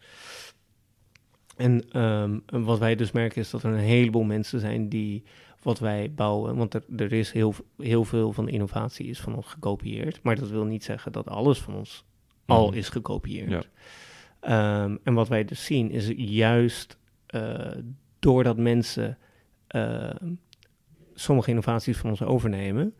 En 1.56 2.00
um, 2.02 2.42
wat 2.64 2.78
wij 2.78 2.94
dus 2.94 3.12
merken 3.12 3.40
is 3.40 3.50
dat 3.50 3.62
er 3.62 3.72
een 3.72 3.78
heleboel 3.78 4.22
mensen 4.22 4.60
zijn 4.60 4.88
die 4.88 5.22
wat 5.62 5.78
wij 5.78 6.12
bouwen, 6.14 6.56
want 6.56 6.74
er, 6.74 6.82
er 6.96 7.12
is 7.12 7.32
heel, 7.32 7.54
heel 7.76 8.04
veel 8.04 8.32
van 8.32 8.48
innovatie 8.48 9.06
is 9.06 9.20
van 9.20 9.34
ons 9.34 9.46
gekopieerd, 9.46 10.22
maar 10.22 10.36
dat 10.36 10.48
wil 10.48 10.64
niet 10.64 10.84
zeggen 10.84 11.12
dat 11.12 11.28
alles 11.28 11.58
van 11.58 11.74
ons 11.74 12.04
mm. 12.46 12.54
al 12.54 12.72
is 12.72 12.88
gekopieerd. 12.88 13.68
Ja. 14.40 14.82
Um, 14.84 14.98
en 15.02 15.14
wat 15.14 15.28
wij 15.28 15.44
dus 15.44 15.64
zien 15.64 15.90
is 15.90 16.12
juist 16.16 16.98
uh, 17.34 17.70
doordat 18.18 18.56
mensen 18.56 19.18
uh, 19.68 20.10
sommige 21.14 21.50
innovaties 21.50 21.98
van 21.98 22.10
ons 22.10 22.22
overnemen, 22.22 22.94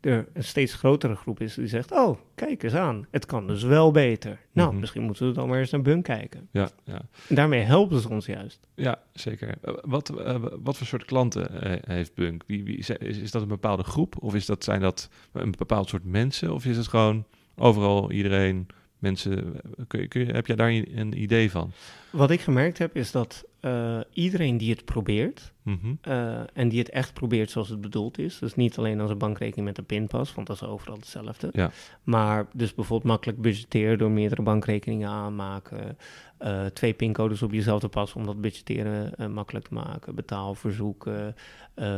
er 0.00 0.28
een 0.32 0.44
steeds 0.44 0.74
grotere 0.74 1.14
groep 1.14 1.40
is 1.40 1.54
die 1.54 1.66
zegt: 1.66 1.92
Oh, 1.92 2.18
kijk 2.34 2.62
eens 2.62 2.74
aan, 2.74 3.06
het 3.10 3.26
kan 3.26 3.46
dus 3.46 3.62
wel 3.62 3.90
beter. 3.90 4.30
Nou, 4.30 4.66
mm-hmm. 4.66 4.80
misschien 4.80 5.02
moeten 5.02 5.26
we 5.26 5.32
dan 5.32 5.48
maar 5.48 5.58
eens 5.58 5.70
naar 5.70 5.82
Bunk 5.82 6.04
kijken. 6.04 6.48
Ja, 6.50 6.70
ja. 6.84 7.02
En 7.28 7.34
daarmee 7.34 7.60
helpen 7.60 8.00
ze 8.00 8.08
ons 8.08 8.26
juist. 8.26 8.66
Ja, 8.74 9.02
zeker. 9.12 9.54
Wat, 9.82 10.12
uh, 10.18 10.36
wat 10.62 10.76
voor 10.76 10.86
soort 10.86 11.04
klanten 11.04 11.66
uh, 11.66 11.72
heeft 11.80 12.14
Bunk? 12.14 12.42
Wie, 12.46 12.64
wie, 12.64 12.76
is, 12.76 12.90
is, 12.90 13.30
dat 13.30 13.42
een 13.42 13.48
bepaalde 13.48 13.82
groep? 13.82 14.22
Of 14.22 14.34
is 14.34 14.46
dat, 14.46 14.64
zijn 14.64 14.80
dat 14.80 15.08
een 15.32 15.54
bepaald 15.58 15.88
soort 15.88 16.04
mensen? 16.04 16.52
Of 16.54 16.64
is 16.64 16.76
het 16.76 16.88
gewoon 16.88 17.26
overal 17.56 18.10
iedereen, 18.10 18.66
mensen? 19.00 19.60
Kun 19.86 20.00
je, 20.00 20.08
kun 20.08 20.26
je, 20.26 20.32
heb 20.32 20.46
jij 20.46 20.56
daar 20.56 20.70
een 20.70 21.22
idee 21.22 21.50
van? 21.50 21.72
Wat 22.10 22.30
ik 22.30 22.40
gemerkt 22.40 22.78
heb 22.78 22.96
is 22.96 23.10
dat 23.10 23.44
uh, 23.60 24.00
iedereen 24.12 24.58
die 24.58 24.70
het 24.70 24.84
probeert, 24.84 25.52
mm-hmm. 25.62 25.98
uh, 26.08 26.40
en 26.52 26.68
die 26.68 26.78
het 26.78 26.90
echt 26.90 27.12
probeert 27.12 27.50
zoals 27.50 27.68
het 27.68 27.80
bedoeld 27.80 28.18
is, 28.18 28.38
dus 28.38 28.54
niet 28.54 28.78
alleen 28.78 29.00
als 29.00 29.10
een 29.10 29.18
bankrekening 29.18 29.66
met 29.66 29.78
een 29.78 29.84
pinpas, 29.84 30.34
want 30.34 30.46
dat 30.46 30.56
is 30.56 30.62
overal 30.62 30.96
hetzelfde, 30.96 31.48
ja. 31.52 31.70
maar 32.02 32.46
dus 32.52 32.74
bijvoorbeeld 32.74 33.10
makkelijk 33.10 33.40
budgetteren 33.40 33.98
door 33.98 34.10
meerdere 34.10 34.42
bankrekeningen 34.42 35.08
aanmaken, 35.08 35.98
uh, 36.42 36.66
twee 36.66 36.92
pincodes 36.92 37.42
op 37.42 37.52
jezelf 37.52 37.80
te 37.80 37.88
passen 37.88 38.20
om 38.20 38.26
dat 38.26 38.40
budgetteren 38.40 39.32
makkelijk 39.32 39.66
te 39.68 39.74
maken, 39.74 40.14
betaalverzoeken, 40.14 41.34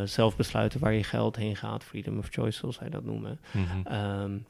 zelf 0.04 0.36
besluiten 0.36 0.80
waar 0.80 0.94
je 0.94 1.04
geld 1.04 1.36
heen 1.36 1.56
gaat, 1.56 1.84
freedom 1.84 2.18
of 2.18 2.28
choice 2.30 2.58
zoals 2.58 2.76
zij 2.76 2.88
dat 2.88 3.04
noemen. 3.04 3.40
Mm-hmm. 3.52 4.20
Um, 4.22 4.44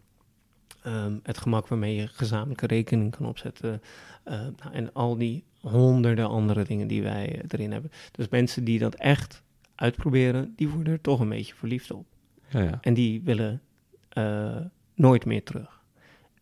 Um, 0.86 1.20
het 1.22 1.38
gemak 1.38 1.68
waarmee 1.68 1.94
je 1.94 2.06
gezamenlijke 2.06 2.66
rekening 2.66 3.16
kan 3.16 3.26
opzetten. 3.26 3.82
Uh, 4.24 4.32
nou, 4.32 4.72
en 4.72 4.92
al 4.92 5.16
die 5.16 5.44
honderden 5.60 6.28
andere 6.28 6.64
dingen 6.64 6.86
die 6.86 7.02
wij 7.02 7.36
uh, 7.36 7.42
erin 7.48 7.72
hebben. 7.72 7.90
Dus 8.12 8.28
mensen 8.28 8.64
die 8.64 8.78
dat 8.78 8.94
echt 8.94 9.42
uitproberen, 9.74 10.52
die 10.56 10.68
worden 10.68 10.92
er 10.92 11.00
toch 11.00 11.20
een 11.20 11.28
beetje 11.28 11.54
verliefd 11.54 11.90
op. 11.90 12.06
Ja, 12.48 12.62
ja. 12.62 12.78
En 12.80 12.94
die 12.94 13.22
willen 13.22 13.60
uh, 14.18 14.56
nooit 14.94 15.24
meer 15.24 15.42
terug. 15.42 15.80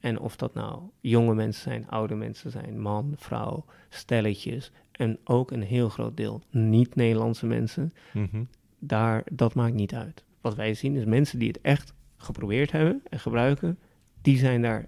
En 0.00 0.18
of 0.18 0.36
dat 0.36 0.54
nou 0.54 0.82
jonge 1.00 1.34
mensen 1.34 1.62
zijn, 1.62 1.88
oude 1.88 2.14
mensen 2.14 2.50
zijn, 2.50 2.80
man, 2.80 3.12
vrouw, 3.16 3.64
stelletjes. 3.88 4.72
En 4.92 5.18
ook 5.24 5.50
een 5.50 5.62
heel 5.62 5.88
groot 5.88 6.16
deel 6.16 6.42
niet-Nederlandse 6.50 7.46
mensen. 7.46 7.92
Mm-hmm. 8.12 8.48
Daar, 8.78 9.22
dat 9.32 9.54
maakt 9.54 9.74
niet 9.74 9.94
uit. 9.94 10.24
Wat 10.40 10.54
wij 10.54 10.74
zien 10.74 10.96
is 10.96 11.04
mensen 11.04 11.38
die 11.38 11.48
het 11.48 11.60
echt 11.60 11.94
geprobeerd 12.16 12.72
hebben 12.72 13.02
en 13.08 13.20
gebruiken 13.20 13.78
die 14.22 14.38
zijn 14.38 14.62
daar, 14.62 14.86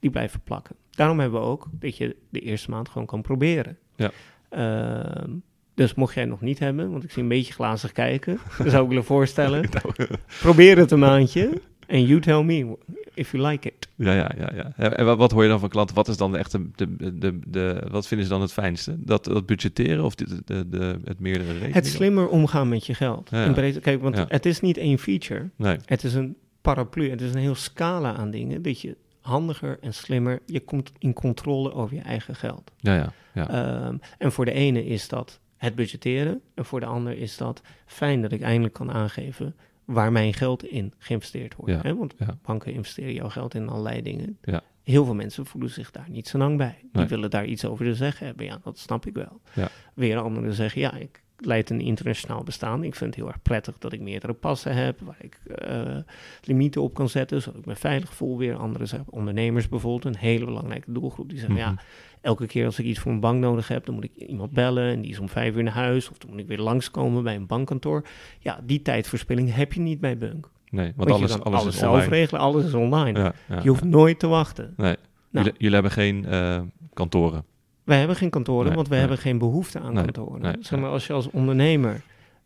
die 0.00 0.10
blijven 0.10 0.40
plakken. 0.40 0.76
Daarom 0.90 1.20
hebben 1.20 1.40
we 1.40 1.46
ook 1.46 1.68
dat 1.72 1.96
je 1.96 2.16
de 2.28 2.40
eerste 2.40 2.70
maand 2.70 2.88
gewoon 2.88 3.06
kan 3.06 3.22
proberen. 3.22 3.78
Ja. 3.96 4.10
Uh, 4.56 5.34
dus 5.74 5.94
mocht 5.94 6.14
jij 6.14 6.22
het 6.22 6.32
nog 6.32 6.40
niet 6.40 6.58
hebben, 6.58 6.90
want 6.90 7.04
ik 7.04 7.10
zie 7.10 7.22
een 7.22 7.28
beetje 7.28 7.52
glazig 7.52 7.92
kijken, 7.92 8.38
dan 8.58 8.70
zou 8.70 8.82
ik 8.82 8.88
willen 8.88 9.04
voorstellen, 9.04 9.68
probeer 10.40 10.78
het 10.78 10.90
een 10.90 10.98
maandje 10.98 11.60
en 11.86 12.06
you 12.06 12.20
tell 12.20 12.42
me 12.42 12.76
if 13.14 13.32
you 13.32 13.46
like 13.46 13.68
it. 13.68 13.88
Ja, 13.96 14.12
ja, 14.14 14.30
ja. 14.38 14.72
ja. 14.76 14.90
En 14.90 15.16
wat, 15.16 15.30
hoor 15.32 15.42
je 15.42 15.48
dan 15.48 15.60
van 15.60 15.68
klanten? 15.68 15.94
Wat 15.94 16.08
is 16.08 16.16
dan 16.16 16.36
echt 16.36 16.52
de, 16.52 16.70
de, 16.76 17.18
de, 17.18 17.38
de, 17.46 17.82
wat 17.90 18.06
vinden 18.06 18.26
ze 18.26 18.32
dan 18.32 18.40
het 18.40 18.52
fijnste? 18.52 18.96
Dat, 18.98 19.24
dat 19.24 19.46
budgetteren 19.46 20.04
of 20.04 20.14
de, 20.14 20.42
de, 20.44 20.68
de, 20.68 20.98
het 21.04 21.18
meerdere 21.18 21.44
rekeningen? 21.46 21.74
Het 21.74 21.86
slimmer 21.86 22.28
omgaan 22.28 22.68
met 22.68 22.86
je 22.86 22.94
geld. 22.94 23.30
Ja, 23.30 23.44
ja. 23.44 23.62
In 23.62 23.80
kijk, 23.80 24.02
want 24.02 24.16
Ja. 24.16 24.24
het 24.28 24.46
is 24.46 24.60
niet 24.60 24.76
één 24.76 24.98
feature, 24.98 25.50
Nee. 25.56 25.76
het 25.84 26.04
is 26.04 26.14
een 26.14 26.36
paraplu. 26.62 27.10
Het 27.10 27.20
is 27.20 27.34
een 27.34 27.40
heel 27.40 27.54
scala 27.54 28.14
aan 28.14 28.30
dingen. 28.30 28.62
Dat 28.62 28.80
je 28.80 28.96
handiger 29.20 29.78
en 29.80 29.94
slimmer, 29.94 30.40
je 30.46 30.60
komt 30.60 30.92
in 30.98 31.12
controle 31.12 31.72
over 31.72 31.96
je 31.96 32.02
eigen 32.02 32.34
geld. 32.34 32.72
Ja, 32.76 32.94
ja. 32.94 33.12
ja. 33.34 33.86
Um, 33.86 34.00
en 34.18 34.32
voor 34.32 34.44
de 34.44 34.52
ene 34.52 34.84
is 34.86 35.08
dat 35.08 35.40
het 35.56 35.74
budgetteren. 35.74 36.40
En 36.54 36.64
voor 36.64 36.80
de 36.80 36.86
ander 36.86 37.18
is 37.18 37.36
dat 37.36 37.62
fijn 37.86 38.22
dat 38.22 38.32
ik 38.32 38.40
eindelijk 38.42 38.74
kan 38.74 38.92
aangeven 38.92 39.54
waar 39.84 40.12
mijn 40.12 40.34
geld 40.34 40.64
in 40.64 40.92
geïnvesteerd 40.98 41.54
wordt. 41.54 41.72
Ja, 41.72 41.80
Hè? 41.82 41.96
Want 41.96 42.14
ja. 42.18 42.36
banken 42.42 42.72
investeren 42.72 43.12
jouw 43.14 43.28
geld 43.28 43.54
in 43.54 43.68
allerlei 43.68 44.02
dingen. 44.02 44.38
Ja. 44.42 44.60
Heel 44.82 45.04
veel 45.04 45.14
mensen 45.14 45.46
voelen 45.46 45.70
zich 45.70 45.90
daar 45.90 46.06
niet 46.10 46.28
zo 46.28 46.38
lang 46.38 46.56
bij. 46.56 46.76
Die 46.80 46.88
Nee. 46.92 47.06
willen 47.06 47.30
daar 47.30 47.44
iets 47.46 47.64
over 47.64 47.84
te 47.84 47.94
zeggen 47.94 48.26
hebben. 48.26 48.44
Ja, 48.46 48.58
dat 48.62 48.78
snap 48.78 49.06
ik 49.06 49.14
wel. 49.14 49.40
Ja. 49.52 49.68
Weer 49.94 50.18
anderen 50.18 50.54
zeggen, 50.54 50.80
ja, 50.80 50.94
ik 50.94 51.21
leid 51.46 51.70
een 51.70 51.80
internationaal 51.80 52.42
bestaan. 52.42 52.84
Ik 52.84 52.94
vind 52.94 53.10
het 53.10 53.18
heel 53.24 53.28
erg 53.32 53.42
prettig 53.42 53.78
dat 53.78 53.92
ik 53.92 54.00
meerdere 54.00 54.32
passen 54.32 54.74
heb, 54.74 55.00
waar 55.00 55.16
ik 55.20 55.38
uh, 55.68 55.96
limieten 56.44 56.82
op 56.82 56.94
kan 56.94 57.08
zetten, 57.08 57.42
zodat 57.42 57.60
ik 57.60 57.66
me 57.66 57.76
veilig 57.76 58.14
voel 58.14 58.38
weer. 58.38 58.56
Anderen 58.56 58.88
zijn 58.88 59.04
ondernemers 59.10 59.68
bijvoorbeeld, 59.68 60.14
een 60.14 60.20
hele 60.20 60.44
belangrijke 60.44 60.92
doelgroep, 60.92 61.28
die 61.28 61.38
zeggen, 61.38 61.56
ja, 61.56 61.70
Mhm. 61.70 61.80
elke 62.20 62.46
keer 62.46 62.64
als 62.66 62.78
ik 62.78 62.84
iets 62.84 62.98
voor 62.98 63.12
een 63.12 63.20
bank 63.20 63.40
nodig 63.40 63.68
heb, 63.68 63.84
dan 63.86 63.94
moet 63.94 64.04
ik 64.04 64.14
iemand 64.16 64.50
bellen 64.52 64.92
en 64.92 65.00
die 65.02 65.10
is 65.10 65.18
om 65.18 65.28
vijf 65.28 65.54
uur 65.56 65.62
naar 65.62 65.72
huis, 65.72 66.10
of 66.10 66.18
dan 66.18 66.30
moet 66.30 66.38
ik 66.40 66.46
weer 66.46 66.58
langskomen 66.58 67.22
bij 67.22 67.34
een 67.34 67.46
bankkantoor. 67.46 68.04
Ja, 68.38 68.60
die 68.64 68.82
tijdverspilling 68.82 69.54
heb 69.54 69.72
je 69.72 69.80
niet 69.80 70.00
bij 70.00 70.18
Bunk. 70.18 70.50
Nee, 70.70 70.92
want 70.96 71.08
Want 71.08 71.10
alles, 71.10 71.32
alles, 71.40 71.44
alles 71.60 71.74
is 71.74 71.78
zelf 71.80 71.92
online. 71.94 72.10
regelen, 72.10 72.40
alles 72.40 72.64
is 72.64 72.74
online. 72.74 73.18
Ja, 73.18 73.32
ja, 73.48 73.60
Je 73.62 73.68
hoeft 73.68 73.82
ja. 73.82 73.88
nooit 73.88 74.18
te 74.18 74.26
wachten. 74.26 74.74
Nee. 74.76 74.96
Nou. 75.30 75.44
Jullie, 75.44 75.52
jullie 75.58 75.74
hebben 75.74 75.92
geen 75.92 76.24
eh, 76.26 76.60
kantoren. 76.92 77.44
Wij 77.84 77.98
hebben 77.98 78.16
geen 78.16 78.30
kantoren, 78.30 78.66
Nee, 78.66 78.74
want 78.74 78.86
we 78.86 78.92
nee. 78.92 79.00
hebben 79.02 79.18
geen 79.18 79.38
behoefte 79.38 79.80
aan 79.80 79.94
Nee, 79.94 80.04
kantoren. 80.04 80.56
zeg 80.60 80.80
maar, 80.80 80.90
als 80.90 81.06
je 81.06 81.12
als 81.12 81.30
ondernemer 81.30 82.00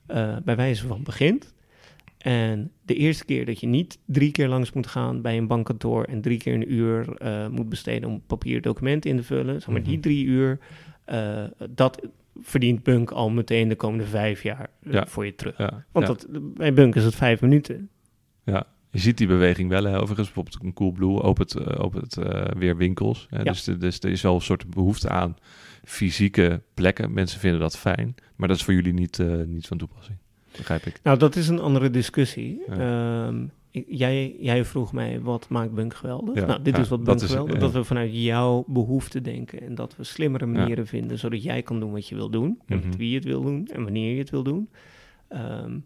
eh, 0.07 0.37
bij 0.45 0.57
wijze 0.57 0.87
van 0.87 1.03
begint 1.03 1.55
en 2.19 2.71
de 2.83 2.95
eerste 2.95 3.25
keer 3.25 3.47
dat 3.47 3.61
je 3.61 3.67
niet 3.67 3.99
drie 4.05 4.31
keer 4.33 4.49
langs 4.49 4.73
moet 4.73 4.87
gaan 4.87 5.21
bij 5.23 5.37
een 5.37 5.47
bankkantoor 5.47 6.05
en 6.05 6.21
drie 6.21 6.39
keer 6.39 6.55
een 6.55 6.73
uur 6.73 7.17
eh, 7.17 7.49
moet 7.49 7.69
besteden 7.69 8.09
om 8.09 8.23
papier 8.27 8.61
documenten 8.63 9.11
in 9.11 9.17
te 9.17 9.23
vullen, 9.23 9.61
zeg 9.61 9.71
maar 9.71 9.83
die 9.83 9.93
Mhm. 9.93 10.01
drie 10.03 10.25
uur, 10.25 10.59
eh, 11.05 11.45
dat 11.71 12.01
verdient 12.41 12.83
Bunk 12.83 13.11
al 13.11 13.31
meteen 13.31 13.69
de 13.69 13.77
komende 13.77 14.05
vijf 14.05 14.43
jaar 14.43 14.71
Ja. 14.81 15.07
voor 15.07 15.25
je 15.25 15.35
terug. 15.35 15.59
Ja, 15.59 15.85
Want 15.93 16.07
ja, 16.07 16.13
dat, 16.13 16.27
bij 16.55 16.73
Bunk 16.73 16.95
is 16.95 17.05
het 17.05 17.15
vijf 17.15 17.41
minuten. 17.41 17.89
ja. 18.45 18.67
Je 18.97 19.03
ziet 19.03 19.19
die 19.19 19.27
beweging 19.27 19.69
wel, 19.69 19.85
hè, 19.85 19.95
overigens. 20.01 20.27
Bijvoorbeeld 20.33 20.59
een 20.63 20.73
Coolblue 20.73 21.23
opent, 21.23 21.55
eh, 21.55 21.85
opent 21.85 22.17
eh, 22.17 22.45
weer 22.59 22.77
winkels. 22.77 23.27
Hè. 23.31 23.37
Ja. 23.39 23.43
Dus, 23.45 23.65
de- 23.65 23.77
dus 23.77 23.99
er 24.01 24.11
is 24.11 24.23
wel 24.23 24.35
een 24.35 24.41
soort 24.41 24.71
behoefte 24.71 25.09
aan 25.09 25.37
fysieke 25.85 26.63
plekken. 26.75 27.13
Mensen 27.13 27.41
vinden 27.41 27.61
dat 27.61 27.79
fijn. 27.79 28.15
Maar 28.37 28.49
dat 28.49 28.57
is 28.57 28.63
voor 28.65 28.75
jullie 28.75 28.93
niet, 28.93 29.19
eh, 29.19 29.27
niet 29.47 29.67
van 29.67 29.79
toepassing. 29.79 30.19
Begrijp 30.57 30.85
ik. 30.87 31.01
Nou, 31.03 31.19
dat 31.19 31.37
is 31.37 31.49
een 31.49 31.61
andere 31.61 31.91
discussie. 31.91 32.63
Ja. 32.69 33.27
Ehm, 33.27 33.47
jij, 33.87 34.37
jij 34.41 34.65
vroeg 34.65 34.93
mij, 34.93 35.21
wat 35.21 35.49
maakt 35.49 35.73
Bunk 35.75 35.95
geweldig? 35.95 36.35
Ja, 36.35 36.47
nou, 36.47 36.63
dit 36.63 36.79
is 36.79 36.89
wat 36.89 37.05
Bunk 37.05 37.23
geweldig. 37.23 37.59
Dat 37.59 37.73
we 37.73 37.85
vanuit 37.85 38.11
jouw 38.13 38.65
behoefte 38.69 39.21
denken 39.21 39.61
en 39.61 39.75
dat 39.75 39.97
we 39.97 40.05
slimmere 40.05 40.47
manieren 40.47 40.87
vinden, 40.87 41.19
zodat 41.19 41.43
jij 41.43 41.63
kan 41.63 41.81
doen 41.81 41.93
wat 41.93 42.09
je 42.09 42.15
wil 42.15 42.31
doen. 42.31 42.59
En 42.67 42.77
Mhm. 42.77 42.87
met 42.87 42.97
wie 42.97 43.09
je 43.09 43.15
het 43.15 43.25
wil 43.25 43.43
doen 43.43 43.67
en 43.67 43.83
wanneer 43.83 44.13
je 44.13 44.19
het 44.19 44.31
wil 44.31 44.43
doen. 44.43 44.69
Ehm, 45.29 45.79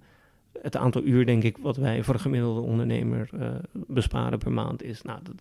het 0.62 0.76
aantal 0.76 1.02
uur, 1.04 1.26
denk 1.26 1.42
ik, 1.42 1.56
wat 1.58 1.76
wij 1.76 2.02
voor 2.02 2.14
een 2.14 2.20
gemiddelde 2.20 2.60
ondernemer 2.60 3.28
eh, 3.38 3.48
besparen 3.72 4.38
per 4.38 4.52
maand 4.52 4.82
is, 4.82 5.02
nou, 5.02 5.20
dat, 5.22 5.34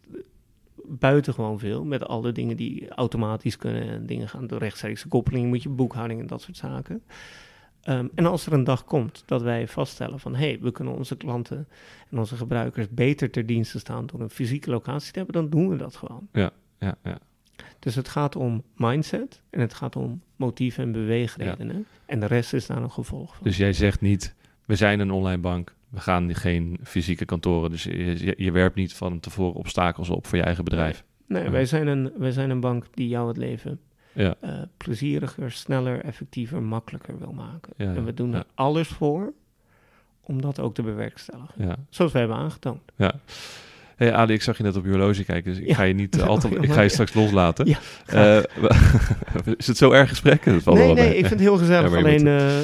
buitengewoon 0.89 1.59
veel. 1.59 1.85
Met 1.85 2.07
alle 2.07 2.31
dingen 2.31 2.57
die 2.57 2.89
automatisch 2.89 3.57
kunnen 3.57 3.89
en 3.89 4.05
dingen 4.05 4.29
gaan. 4.29 4.47
De 4.47 4.57
rechtstreekse 4.57 5.07
koppeling 5.07 5.47
moet 5.47 5.63
je 5.63 5.69
boekhouding 5.69 6.19
en 6.19 6.27
dat 6.27 6.41
soort 6.41 6.57
zaken. 6.57 7.03
Ehm, 7.81 8.07
en 8.15 8.25
als 8.25 8.45
er 8.45 8.53
een 8.53 8.63
dag 8.63 8.85
komt 8.85 9.23
dat 9.25 9.41
wij 9.41 9.67
vaststellen 9.67 10.19
van 10.19 10.35
hé, 10.35 10.47
hey, 10.47 10.59
we 10.61 10.71
kunnen 10.71 10.93
onze 10.93 11.17
klanten 11.17 11.67
en 12.09 12.17
onze 12.17 12.35
gebruikers 12.35 12.89
beter 12.89 13.29
ter 13.29 13.45
dienste 13.45 13.79
staan 13.79 14.05
door 14.05 14.19
een 14.19 14.29
fysieke 14.29 14.69
locatie 14.69 15.11
te 15.11 15.17
hebben, 15.17 15.35
dan 15.41 15.49
doen 15.49 15.69
we 15.69 15.75
dat 15.75 15.95
gewoon. 15.95 16.27
Ja, 16.31 16.51
ja. 16.79 16.97
Dus 17.79 17.95
het 17.95 18.07
gaat 18.07 18.35
om 18.35 18.63
mindset 18.75 19.41
en 19.49 19.59
het 19.59 19.73
gaat 19.73 19.95
om 19.95 20.21
motieven 20.35 20.83
en 20.83 20.91
beweegredenen. 20.91 21.85
En 22.05 22.19
de 22.19 22.25
rest 22.25 22.53
is 22.53 22.65
daar 22.65 22.81
een 22.81 22.91
gevolg 22.91 23.35
van. 23.35 23.43
Dus 23.43 23.57
jij 23.57 23.73
zegt 23.73 24.01
niet, 24.01 24.35
we 24.69 24.75
zijn 24.75 24.99
een 24.99 25.11
online 25.11 25.41
bank. 25.41 25.73
We 25.89 25.99
gaan 25.99 26.35
geen 26.35 26.79
fysieke 26.83 27.25
kantoren. 27.25 27.69
Dus 27.69 27.83
je, 27.83 28.33
je, 28.37 28.51
werpt 28.51 28.75
niet 28.75 28.93
van 28.93 29.19
tevoren 29.19 29.59
obstakels 29.59 30.09
op 30.09 30.27
voor 30.27 30.37
je 30.37 30.43
eigen 30.43 30.63
bedrijf. 30.63 31.03
nee, 31.27 31.49
wij, 31.49 31.65
zijn 31.65 31.87
een, 31.87 32.11
wij 32.17 32.31
zijn 32.31 32.49
een 32.49 32.59
bank 32.59 32.85
die 32.93 33.07
jou 33.07 33.27
het 33.27 33.37
leven 33.37 33.79
Ja, 34.13 34.35
eh, 34.39 34.61
plezieriger, 34.77 35.51
sneller, 35.51 36.01
effectiever, 36.01 36.63
makkelijker 36.63 37.19
wil 37.19 37.31
maken. 37.31 37.73
Ja, 37.77 37.93
en 37.93 38.05
we 38.05 38.13
doen 38.13 38.33
er 38.33 38.45
alles 38.53 38.87
voor 38.87 39.33
om 40.21 40.41
dat 40.41 40.59
ook 40.59 40.73
te 40.73 40.81
bewerkstelligen. 40.81 41.87
Zoals 41.89 42.11
we 42.11 42.19
hebben 42.19 42.37
aangetoond. 42.37 42.81
ja. 42.95 43.13
Hey 43.99 44.13
Ali, 44.13 44.33
ik 44.33 44.41
zag 44.41 44.57
je 44.57 44.63
net 44.63 44.75
op 44.75 44.83
je 44.85 44.89
horloge 44.89 45.23
kijken, 45.23 45.51
dus 45.51 45.61
ik 45.61 45.67
Ja. 45.67 45.75
ga 45.75 45.83
je 45.83 45.93
niet 45.93 46.17
eh, 46.17 46.27
al 46.27 46.37
te- 46.37 46.49
Ja, 46.49 46.61
ik 46.61 46.71
ga 46.71 46.81
je 46.81 46.89
straks 46.89 47.13
loslaten. 47.13 47.65
Ja, 47.67 47.77
Eh, 48.05 48.43
is 49.57 49.67
het 49.67 49.77
zo 49.77 49.91
erg 49.91 50.09
gesprek? 50.09 50.43
Dat 50.45 50.65
nee, 50.65 50.85
nee, 50.85 50.93
mee. 50.93 51.07
ik 51.09 51.13
vind 51.13 51.29
het 51.29 51.39
heel 51.39 51.57
gezellig. 51.57 51.91
Ja, 51.91 51.97
alleen, 51.97 52.23
moet- 52.23 52.41
eh, 52.41 52.57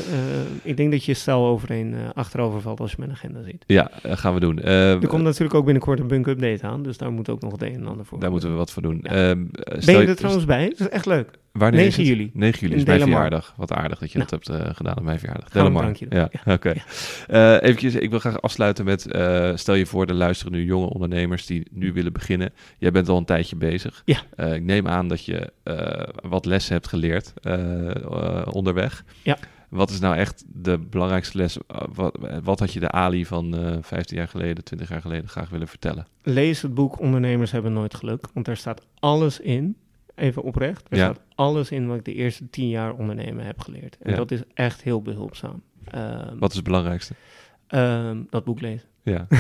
ik 0.63 0.77
denk 0.77 0.91
dat 0.91 1.05
je 1.05 1.13
stel 1.13 1.45
overeen 1.45 1.95
achterover 2.13 2.61
valt 2.61 2.79
als 2.79 2.89
je 2.91 2.95
mijn 2.99 3.11
agenda 3.11 3.41
ziet. 3.43 3.63
Ja, 3.67 3.91
gaan 4.03 4.33
we 4.33 4.39
doen. 4.39 4.61
Er 4.61 5.07
komt 5.07 5.23
natuurlijk 5.23 5.53
ook 5.53 5.63
binnenkort 5.65 5.99
een 5.99 6.07
bunk 6.07 6.27
update 6.27 6.63
aan, 6.67 6.83
dus 6.83 6.97
daar 6.97 7.11
moet 7.11 7.29
ook 7.29 7.41
nog 7.41 7.51
het 7.51 7.61
een 7.61 7.73
en 7.73 7.88
ander 7.88 8.05
voor. 8.05 8.19
daar 8.19 8.31
moeten 8.31 8.49
we 8.49 8.55
wat 8.55 8.71
voor 8.71 8.81
doen. 8.81 9.01
Ehm, 9.01 9.43
eh, 9.51 9.86
ben 9.86 9.99
je 10.01 10.07
er 10.07 10.15
trouwens 10.15 10.45
bij? 10.45 10.69
Dat 10.69 10.79
is 10.79 10.89
echt 10.89 11.05
leuk. 11.05 11.29
Wanneer 11.58 11.80
9 11.82 11.88
is 12.03 12.10
het? 12.10 12.18
juli. 12.18 12.32
9 12.34 12.60
juli 12.60 12.76
is 12.76 12.86
mijn 12.86 12.99
verjaardag. 13.01 13.53
Wat 13.58 13.72
aardig 13.72 13.99
dat 13.99 14.12
je 14.12 14.18
Nou. 14.18 14.30
dat 14.30 14.47
hebt 14.47 14.62
eh, 14.62 14.76
gedaan 14.76 14.97
op 14.97 15.03
mijn 15.03 15.20
verjaardag. 15.20 15.49
Delamar. 15.49 15.82
drankje 15.82 16.08
doen. 16.08 16.20
Ja, 16.20 16.53
oké. 16.53 16.74
Eh, 17.28 17.62
eventjes, 17.62 17.95
ik 17.95 18.10
wil 18.10 18.20
graag 18.20 18.41
afsluiten 18.41 18.86
met... 18.86 19.12
eh, 19.12 19.51
stel 19.56 19.76
je 19.76 19.86
voor, 19.86 20.06
er 20.06 20.14
luisteren 20.14 20.53
nu 20.53 20.64
jonge 20.66 20.89
ondernemers 20.89 21.45
die 21.45 21.68
nu 21.72 21.93
willen 21.93 22.14
beginnen. 22.14 22.53
Jij 22.78 22.91
bent 22.91 23.10
al 23.10 23.18
een 23.18 23.26
tijdje 23.26 23.56
bezig. 23.56 24.01
Ja. 24.06 24.18
Ik 24.53 24.64
neem 24.64 24.88
aan 24.88 25.08
dat 25.08 25.26
je 25.26 25.51
wat 26.24 26.45
lessen 26.45 26.74
hebt 26.74 26.88
geleerd 26.88 27.34
onderweg. 28.51 29.03
Ja. 29.24 29.38
Wat 29.70 29.89
is 29.89 29.99
nou 29.99 30.16
echt 30.16 30.43
de 30.47 30.78
belangrijkste 30.78 31.38
les? 31.38 31.58
Wat, 31.93 32.18
wat 32.43 32.60
had 32.60 32.74
je 32.74 32.80
de 32.80 32.91
Ali 32.91 33.26
van 33.26 33.58
eh 33.58 33.78
15 33.82 34.18
jaar 34.18 34.28
geleden, 34.28 34.64
20 34.64 34.89
jaar 34.89 35.01
geleden 35.01 35.30
graag 35.30 35.49
willen 35.49 35.68
vertellen? 35.68 36.08
Lees 36.24 36.62
het 36.62 36.74
boek 36.74 36.99
Ondernemers 36.99 37.51
hebben 37.51 37.74
nooit 37.74 37.93
geluk, 37.95 38.26
want 38.34 38.45
daar 38.45 38.58
staat 38.58 38.86
alles 38.99 39.39
in. 39.39 39.76
Even 40.16 40.43
oprecht. 40.43 40.86
Er 40.89 40.97
Ja. 40.97 41.03
staat 41.03 41.22
alles 41.36 41.72
in 41.72 41.88
wat 41.88 41.97
ik 41.97 42.05
de 42.05 42.13
eerste 42.13 42.49
10 42.49 42.70
jaar 42.70 42.93
ondernemen 42.93 43.45
heb 43.45 43.59
geleerd. 43.59 43.97
En 44.01 44.11
Ja. 44.11 44.18
dat 44.18 44.32
is 44.32 44.41
echt 44.53 44.84
heel 44.84 45.01
behulpzaam. 45.01 45.61
Ehm, 45.91 46.38
Wat 46.38 46.49
is 46.49 46.55
het 46.55 46.66
belangrijkste? 46.66 47.13
ehm, 47.68 48.22
dat 48.30 48.43
boek 48.43 48.61
lezen. 48.61 48.88
Ja. 49.03 49.28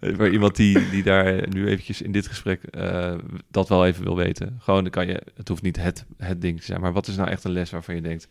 Voor 0.00 0.28
iemand 0.28 0.56
die, 0.56 0.90
die 0.90 1.02
daar 1.02 1.48
nu 1.48 1.66
eventjes 1.68 2.02
in 2.02 2.12
dit 2.12 2.26
gesprek 2.26 2.62
eh, 2.62 3.14
dat 3.50 3.68
wel 3.68 3.86
even 3.86 4.04
wil 4.04 4.16
weten. 4.16 4.56
Gewoon, 4.60 4.82
dan 4.82 4.90
kan 4.92 5.06
je, 5.06 5.22
het 5.36 5.48
hoeft 5.48 5.62
niet 5.62 5.82
het, 5.82 6.06
het 6.16 6.40
ding 6.40 6.58
te 6.60 6.64
zijn. 6.64 6.80
Maar 6.80 6.92
wat 6.92 7.06
is 7.06 7.16
nou 7.16 7.28
echt 7.28 7.44
een 7.44 7.50
les 7.52 7.70
waarvan 7.70 7.94
je 7.94 8.00
denkt... 8.00 8.28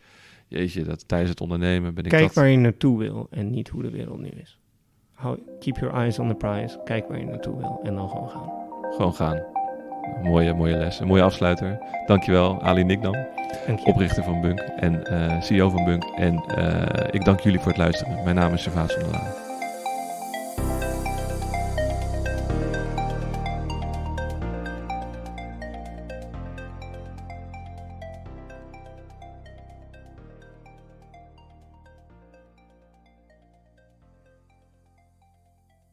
Jeetje, 0.48 0.82
dat 0.84 1.08
tijdens 1.08 1.30
het 1.30 1.40
ondernemen 1.40 1.94
ben 1.94 2.04
ik 2.04 2.10
Kijk 2.10 2.22
dat... 2.22 2.34
waar 2.34 2.48
je 2.48 2.56
naartoe 2.56 2.98
wil 2.98 3.26
en 3.30 3.50
niet 3.50 3.68
hoe 3.68 3.82
de 3.82 3.90
wereld 3.90 4.20
nu 4.20 4.28
is. 4.28 4.58
Keep 5.58 5.76
your 5.76 5.94
eyes 5.94 6.18
on 6.18 6.28
the 6.28 6.34
prize. 6.34 6.80
Kijk 6.84 7.08
waar 7.08 7.18
je 7.18 7.24
naartoe 7.24 7.56
wil 7.56 7.80
en 7.82 7.94
dan 7.94 8.08
gewoon 8.08 8.28
gaan. 8.30 8.50
Gewoon 8.96 9.14
gaan. 9.14 9.42
Mooie, 10.22 10.54
mooie 10.54 10.76
les. 10.76 11.00
Een 11.00 11.06
mooie 11.06 11.22
afsluiter. 11.22 11.78
Dankjewel, 12.06 12.62
Ali 12.62 12.84
Nikdam, 12.84 13.14
oprichter 13.84 14.22
van 14.22 14.40
Bunk 14.40 14.60
en 14.60 15.04
eh, 15.04 15.40
CEO 15.40 15.70
van 15.70 15.84
Bunk. 15.84 16.04
En 16.16 16.44
eh, 16.44 17.08
ik 17.10 17.24
dank 17.24 17.40
jullie 17.40 17.58
voor 17.58 17.68
het 17.68 17.80
luisteren. 17.80 18.24
Mijn 18.24 18.36
naam 18.36 18.52
is 18.52 18.62
Servaas 18.62 18.92
van 18.92 19.02
der 19.02 19.10
Laan. 19.10 19.45